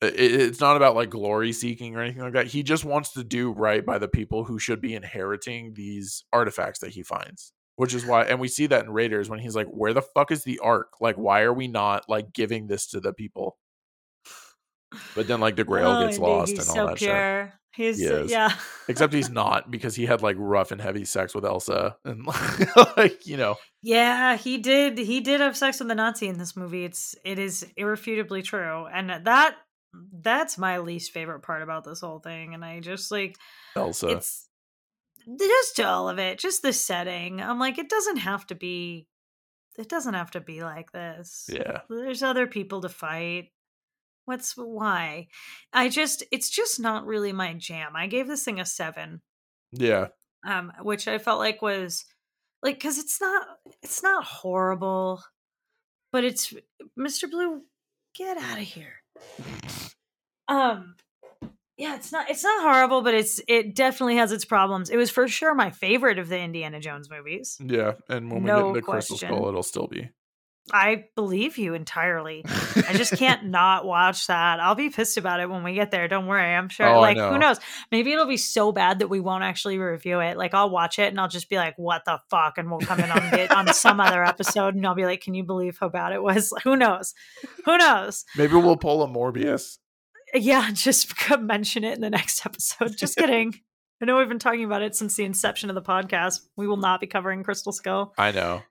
it's 0.00 0.60
not 0.60 0.76
about 0.76 0.94
like 0.94 1.10
glory 1.10 1.52
seeking 1.52 1.96
or 1.96 2.02
anything 2.02 2.22
like 2.22 2.34
that. 2.34 2.46
He 2.46 2.62
just 2.62 2.84
wants 2.84 3.12
to 3.14 3.24
do 3.24 3.50
right 3.50 3.84
by 3.84 3.98
the 3.98 4.08
people 4.08 4.44
who 4.44 4.58
should 4.58 4.80
be 4.80 4.94
inheriting 4.94 5.74
these 5.74 6.24
artifacts 6.32 6.78
that 6.80 6.90
he 6.90 7.02
finds. 7.02 7.52
Which 7.76 7.94
is 7.94 8.04
why 8.04 8.24
and 8.24 8.40
we 8.40 8.48
see 8.48 8.66
that 8.66 8.84
in 8.84 8.90
Raiders 8.90 9.28
when 9.30 9.38
he's 9.38 9.54
like, 9.54 9.68
Where 9.68 9.92
the 9.92 10.02
fuck 10.02 10.30
is 10.32 10.42
the 10.44 10.58
ark? 10.60 10.92
Like, 11.00 11.16
why 11.16 11.42
are 11.42 11.52
we 11.52 11.68
not 11.68 12.08
like 12.08 12.32
giving 12.32 12.66
this 12.66 12.86
to 12.88 13.00
the 13.00 13.12
people? 13.12 13.56
But 15.14 15.28
then 15.28 15.40
like 15.40 15.56
the 15.56 15.64
grail 15.64 15.90
Oh, 15.92 16.06
gets 16.06 16.18
lost 16.18 16.50
and 16.52 16.60
all 16.60 16.64
so 16.64 16.86
that 16.86 16.98
shit. 16.98 17.08
pure. 17.08 17.52
He's 17.74 17.96
uh, 18.04 18.16
He 18.16 18.22
is. 18.24 18.30
yeah. 18.32 18.52
Except 18.88 19.12
he's 19.12 19.30
not 19.30 19.70
because 19.70 19.94
he 19.94 20.06
had 20.06 20.22
like 20.22 20.36
rough 20.38 20.72
and 20.72 20.80
heavy 20.80 21.04
sex 21.04 21.34
with 21.34 21.44
Elsa 21.44 21.96
and 22.04 22.26
like 22.96 23.26
you 23.26 23.36
know 23.36 23.56
Yeah, 23.82 24.36
he 24.36 24.58
did. 24.58 24.98
He 24.98 25.20
did 25.20 25.40
have 25.40 25.56
sex 25.56 25.78
with 25.78 25.88
the 25.88 25.94
Nazi 25.94 26.26
in 26.26 26.38
this 26.38 26.56
movie. 26.56 26.84
It's 26.84 27.14
it 27.24 27.38
is 27.38 27.66
irrefutably 27.76 28.42
true, 28.42 28.86
and 28.86 29.10
that 29.26 29.54
that's 30.12 30.58
my 30.58 30.78
least 30.78 31.12
favorite 31.12 31.40
part 31.40 31.62
about 31.62 31.84
this 31.84 32.00
whole 32.00 32.18
thing. 32.20 32.54
And 32.54 32.64
I 32.64 32.80
just 32.80 33.10
like 33.10 33.36
Elsa. 33.76 34.08
it's 34.08 34.48
just 35.38 35.80
all 35.80 36.08
of 36.08 36.18
it, 36.18 36.38
just 36.38 36.62
the 36.62 36.72
setting. 36.72 37.40
I'm 37.40 37.58
like, 37.58 37.78
it 37.78 37.88
doesn't 37.88 38.18
have 38.18 38.46
to 38.48 38.54
be. 38.54 39.06
It 39.78 39.88
doesn't 39.88 40.14
have 40.14 40.32
to 40.32 40.40
be 40.40 40.62
like 40.64 40.90
this. 40.90 41.48
yeah, 41.52 41.82
There's 41.88 42.22
other 42.24 42.48
people 42.48 42.80
to 42.80 42.88
fight. 42.88 43.52
What's 44.24 44.56
why? 44.56 45.28
I 45.72 45.88
just 45.88 46.24
it's 46.32 46.50
just 46.50 46.80
not 46.80 47.06
really 47.06 47.32
my 47.32 47.54
jam. 47.54 47.92
I 47.94 48.08
gave 48.08 48.26
this 48.26 48.44
thing 48.44 48.58
a 48.60 48.66
seven 48.66 49.22
yeah, 49.72 50.08
um 50.46 50.72
which 50.82 51.08
i 51.08 51.18
felt 51.18 51.38
like 51.38 51.60
was 51.62 52.04
like 52.62 52.76
because 52.76 52.98
it's 52.98 53.20
not 53.20 53.46
it's 53.82 54.02
not 54.02 54.24
horrible 54.24 55.22
but 56.12 56.24
it's 56.24 56.54
mr 56.98 57.30
blue 57.30 57.62
get 58.14 58.36
out 58.38 58.58
of 58.58 58.64
here 58.64 59.02
um 60.48 60.94
yeah 61.76 61.94
it's 61.94 62.12
not 62.12 62.28
it's 62.30 62.42
not 62.42 62.62
horrible 62.62 63.02
but 63.02 63.14
it's 63.14 63.40
it 63.48 63.74
definitely 63.74 64.16
has 64.16 64.32
its 64.32 64.44
problems 64.44 64.90
it 64.90 64.96
was 64.96 65.10
for 65.10 65.28
sure 65.28 65.54
my 65.54 65.70
favorite 65.70 66.18
of 66.18 66.28
the 66.28 66.38
indiana 66.38 66.80
jones 66.80 67.08
movies 67.10 67.58
yeah. 67.64 67.92
And 68.08 68.30
when 68.30 68.42
we 68.42 68.46
No 68.46 68.58
get 68.58 68.68
into 68.68 68.82
Crystal 68.82 69.16
question. 69.16 69.28
Skull, 69.28 69.48
it'll 69.48 69.62
still 69.62 69.86
be. 69.86 70.10
i 70.72 71.04
believe 71.14 71.58
you 71.58 71.74
entirely 71.74 72.44
I 72.88 72.94
just 72.94 73.16
can't 73.16 73.44
not 73.46 73.84
watch 73.84 74.26
that. 74.26 74.60
I'll 74.60 74.74
be 74.74 74.90
pissed 74.90 75.16
about 75.16 75.40
it 75.40 75.50
when 75.50 75.62
we 75.62 75.74
get 75.74 75.90
there. 75.90 76.08
Don't 76.08 76.26
worry. 76.26 76.54
I'm 76.54 76.68
sure. 76.68 76.88
Oh, 76.88 77.00
like, 77.00 77.16
know. 77.16 77.30
who 77.30 77.38
knows? 77.38 77.58
Maybe 77.90 78.12
it'll 78.12 78.26
be 78.26 78.36
so 78.36 78.72
bad 78.72 79.00
that 79.00 79.08
we 79.08 79.20
won't 79.20 79.44
actually 79.44 79.78
review 79.78 80.20
it. 80.20 80.36
Like, 80.36 80.54
I'll 80.54 80.70
watch 80.70 80.98
it 80.98 81.08
and 81.08 81.20
I'll 81.20 81.28
just 81.28 81.48
be 81.48 81.56
like, 81.56 81.74
"What 81.76 82.04
the 82.04 82.18
fuck?" 82.30 82.58
And 82.58 82.70
we'll 82.70 82.80
come 82.80 83.00
in 83.00 83.10
on 83.10 83.30
the, 83.30 83.54
on 83.54 83.72
some 83.74 84.00
other 84.00 84.24
episode, 84.24 84.74
and 84.74 84.86
I'll 84.86 84.94
be 84.94 85.04
like, 85.04 85.20
"Can 85.20 85.34
you 85.34 85.44
believe 85.44 85.78
how 85.78 85.88
bad 85.88 86.12
it 86.12 86.22
was?" 86.22 86.52
Who 86.64 86.76
knows? 86.76 87.14
Who 87.64 87.76
knows? 87.76 88.24
Maybe 88.36 88.54
we'll 88.54 88.76
pull 88.76 89.02
a 89.02 89.08
Morbius. 89.08 89.78
Yeah, 90.34 90.70
just 90.72 91.14
mention 91.40 91.84
it 91.84 91.94
in 91.94 92.00
the 92.00 92.10
next 92.10 92.44
episode. 92.44 92.96
Just 92.96 93.16
kidding. 93.16 93.54
I 94.00 94.04
know 94.04 94.18
we've 94.18 94.28
been 94.28 94.38
talking 94.38 94.64
about 94.64 94.82
it 94.82 94.94
since 94.94 95.16
the 95.16 95.24
inception 95.24 95.70
of 95.70 95.74
the 95.74 95.82
podcast. 95.82 96.46
We 96.56 96.68
will 96.68 96.76
not 96.76 97.00
be 97.00 97.08
covering 97.08 97.42
Crystal 97.42 97.72
Skull. 97.72 98.14
I 98.16 98.30
know. 98.30 98.62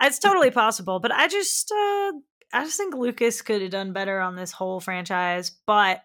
It's 0.00 0.18
totally 0.18 0.50
possible, 0.50 0.98
but 0.98 1.12
I 1.12 1.28
just 1.28 1.70
uh 1.70 2.12
I 2.54 2.64
just 2.64 2.76
think 2.76 2.94
Lucas 2.94 3.42
could 3.42 3.62
have 3.62 3.70
done 3.70 3.92
better 3.92 4.20
on 4.20 4.34
this 4.34 4.52
whole 4.52 4.80
franchise, 4.80 5.52
but 5.66 6.02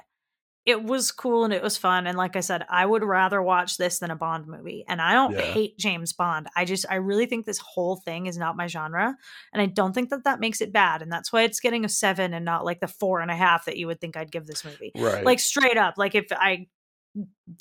it 0.68 0.84
was 0.84 1.12
cool 1.14 1.46
and 1.46 1.54
it 1.54 1.64
was 1.64 1.78
fun 1.78 2.06
and 2.06 2.18
like 2.18 2.36
I 2.36 2.42
said, 2.42 2.66
I 2.70 2.86
would 2.86 3.04
rather 3.04 3.42
watch 3.42 3.78
this 3.78 4.00
than 4.00 4.12
a 4.12 4.16
Bond 4.18 4.48
movie. 4.48 4.84
And 4.88 5.02
I 5.02 5.14
don't 5.14 5.32
Yeah. 5.32 5.54
hate 5.54 5.78
James 5.80 6.12
Bond. 6.12 6.48
I 6.58 6.66
just 6.66 6.86
I 6.90 6.96
really 6.96 7.26
think 7.26 7.46
this 7.46 7.58
whole 7.60 7.96
thing 7.96 8.26
is 8.28 8.38
not 8.38 8.58
my 8.58 8.68
genre, 8.68 9.16
and 9.54 9.62
I 9.62 9.66
don't 9.66 9.94
think 9.94 10.10
that 10.10 10.26
that 10.26 10.42
makes 10.42 10.60
it 10.62 10.74
bad, 10.74 11.02
and 11.02 11.12
that's 11.12 11.32
why 11.32 11.44
it's 11.44 11.62
getting 11.62 11.86
a 11.86 11.90
seven 11.90 12.34
and 12.34 12.44
not 12.44 12.66
like 12.66 12.82
the 12.82 12.88
four 12.88 13.22
and 13.22 13.32
a 13.32 13.36
half 13.36 13.66
that 13.66 13.78
you 13.78 13.88
would 13.88 14.02
think 14.02 14.18
I'd 14.18 14.32
give 14.32 14.46
this 14.46 14.66
movie. 14.66 14.92
Right. 14.96 15.24
Like 15.24 15.40
straight 15.40 15.78
up, 15.78 15.96
like 15.98 16.14
if 16.16 16.28
I 16.32 16.68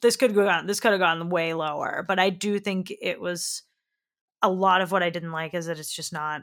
this 0.02 0.16
could 0.16 0.34
go 0.34 0.48
on, 0.48 0.66
this 0.66 0.80
could 0.80 0.90
have 0.90 1.00
gone 1.00 1.30
way 1.30 1.54
lower, 1.54 2.04
but 2.06 2.18
I 2.18 2.30
do 2.30 2.58
think 2.58 2.92
it 3.00 3.20
was 3.20 3.62
a 4.42 4.50
lot 4.50 4.80
of 4.80 4.90
what 4.92 5.02
I 5.02 5.10
didn't 5.10 5.32
like 5.32 5.54
is 5.54 5.66
that 5.66 5.78
it's 5.78 5.94
just 5.94 6.12
not 6.12 6.42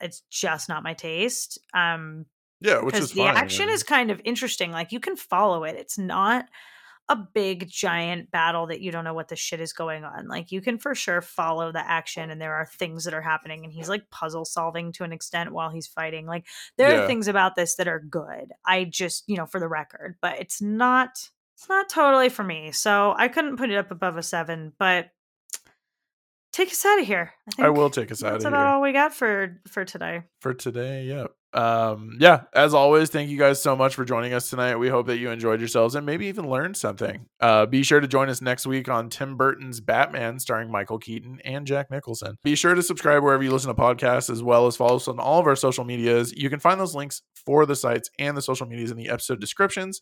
it's 0.00 0.22
just 0.30 0.68
not 0.68 0.82
my 0.84 0.94
taste. 0.94 1.58
Um 1.74 2.26
yeah, 2.60 2.82
which 2.82 2.96
is 2.96 3.12
the 3.12 3.22
fine. 3.24 3.36
action 3.36 3.62
and- 3.64 3.72
is 3.72 3.82
kind 3.82 4.10
of 4.10 4.20
interesting. 4.24 4.70
Like 4.72 4.92
you 4.92 5.00
can 5.00 5.16
follow 5.16 5.64
it. 5.64 5.76
It's 5.76 5.98
not 5.98 6.46
a 7.08 7.16
big 7.16 7.68
giant 7.68 8.30
battle 8.30 8.68
that 8.68 8.80
you 8.80 8.92
don't 8.92 9.02
know 9.02 9.14
what 9.14 9.26
the 9.26 9.34
shit 9.34 9.60
is 9.60 9.72
going 9.72 10.04
on. 10.04 10.28
Like 10.28 10.52
you 10.52 10.60
can 10.60 10.78
for 10.78 10.94
sure 10.94 11.20
follow 11.20 11.72
the 11.72 11.84
action 11.84 12.30
and 12.30 12.40
there 12.40 12.54
are 12.54 12.66
things 12.66 13.02
that 13.02 13.14
are 13.14 13.20
happening 13.20 13.64
and 13.64 13.72
he's 13.72 13.88
like 13.88 14.08
puzzle 14.10 14.44
solving 14.44 14.92
to 14.92 15.02
an 15.02 15.12
extent 15.12 15.50
while 15.52 15.70
he's 15.70 15.88
fighting. 15.88 16.24
Like 16.26 16.46
there 16.78 16.88
Yeah. 16.92 17.00
are 17.02 17.06
things 17.08 17.26
about 17.26 17.56
this 17.56 17.74
that 17.76 17.88
are 17.88 17.98
good. 17.98 18.52
I 18.64 18.84
just, 18.84 19.24
you 19.26 19.36
know, 19.36 19.46
for 19.46 19.58
the 19.58 19.66
record, 19.66 20.18
but 20.22 20.38
it's 20.38 20.62
not 20.62 21.30
it's 21.56 21.68
not 21.68 21.88
totally 21.88 22.28
for 22.28 22.44
me. 22.44 22.70
So 22.70 23.12
I 23.18 23.26
couldn't 23.26 23.56
put 23.56 23.70
it 23.70 23.76
up 23.76 23.90
above 23.90 24.16
a 24.16 24.22
7, 24.22 24.72
but 24.78 25.10
take 26.52 26.70
us 26.70 26.84
out 26.84 27.00
of 27.00 27.06
here. 27.06 27.32
I 27.48 27.50
think 27.52 27.66
I 27.66 27.70
will 27.70 27.90
take 27.90 28.10
us 28.10 28.22
out 28.22 28.26
of 28.26 28.32
here. 28.32 28.38
that's 28.38 28.44
about 28.46 28.66
all 28.66 28.82
we 28.82 28.92
got 28.92 29.14
for 29.14 29.60
for 29.68 29.84
today. 29.84 30.22
for 30.40 30.54
today. 30.54 31.04
Yeah. 31.04 31.26
Um. 31.52 32.16
Yeah. 32.20 32.42
As 32.54 32.74
always, 32.74 33.10
thank 33.10 33.28
you 33.28 33.36
guys 33.36 33.60
so 33.60 33.74
much 33.74 33.96
for 33.96 34.04
joining 34.04 34.32
us 34.32 34.48
tonight. 34.48 34.76
We 34.76 34.88
hope 34.88 35.08
that 35.08 35.18
you 35.18 35.30
enjoyed 35.30 35.58
yourselves 35.58 35.96
and 35.96 36.06
maybe 36.06 36.26
even 36.26 36.48
learned 36.48 36.76
something. 36.76 37.26
Uh, 37.40 37.66
be 37.66 37.82
sure 37.82 37.98
to 37.98 38.06
join 38.06 38.28
us 38.28 38.40
next 38.40 38.66
week 38.68 38.88
on 38.88 39.10
Tim 39.10 39.36
Burton's 39.36 39.80
Batman, 39.80 40.38
starring 40.38 40.70
Michael 40.70 40.98
Keaton 40.98 41.40
and 41.44 41.66
Jack 41.66 41.90
Nicholson. 41.90 42.36
Be 42.44 42.54
sure 42.54 42.76
to 42.76 42.82
subscribe 42.82 43.24
wherever 43.24 43.42
you 43.42 43.50
listen 43.50 43.74
to 43.74 43.80
podcasts, 43.80 44.30
as 44.30 44.44
well 44.44 44.68
as 44.68 44.76
follow 44.76 44.96
us 44.96 45.08
on 45.08 45.18
all 45.18 45.40
of 45.40 45.46
our 45.48 45.56
social 45.56 45.82
medias. 45.82 46.32
You 46.36 46.50
can 46.50 46.60
find 46.60 46.78
those 46.78 46.94
links 46.94 47.22
for 47.34 47.66
the 47.66 47.74
sites 47.74 48.10
and 48.18 48.36
the 48.36 48.42
social 48.42 48.66
medias 48.66 48.92
in 48.92 48.96
the 48.96 49.08
episode 49.08 49.40
descriptions. 49.40 50.00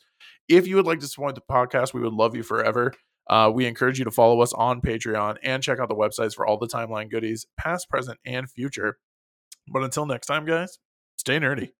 If 0.50 0.66
you 0.66 0.76
would 0.76 0.86
like 0.86 1.00
to 1.00 1.08
support 1.08 1.34
the 1.34 1.40
podcast, 1.50 1.94
we 1.94 2.02
would 2.02 2.12
love 2.12 2.36
you 2.36 2.42
forever. 2.42 2.92
Uh, 3.28 3.50
we 3.52 3.66
encourage 3.66 3.98
you 3.98 4.04
to 4.04 4.10
follow 4.10 4.40
us 4.40 4.52
on 4.54 4.80
Patreon 4.80 5.36
and 5.42 5.62
check 5.62 5.78
out 5.78 5.88
the 5.88 5.94
websites 5.94 6.34
for 6.34 6.46
all 6.46 6.58
the 6.58 6.68
timeline 6.68 7.10
goodies, 7.10 7.46
past, 7.58 7.90
present, 7.90 8.18
and 8.24 8.50
future. 8.50 8.98
But 9.70 9.82
until 9.82 10.06
next 10.06 10.26
time, 10.26 10.46
guys, 10.46 10.78
stay 11.16 11.38
nerdy. 11.38 11.70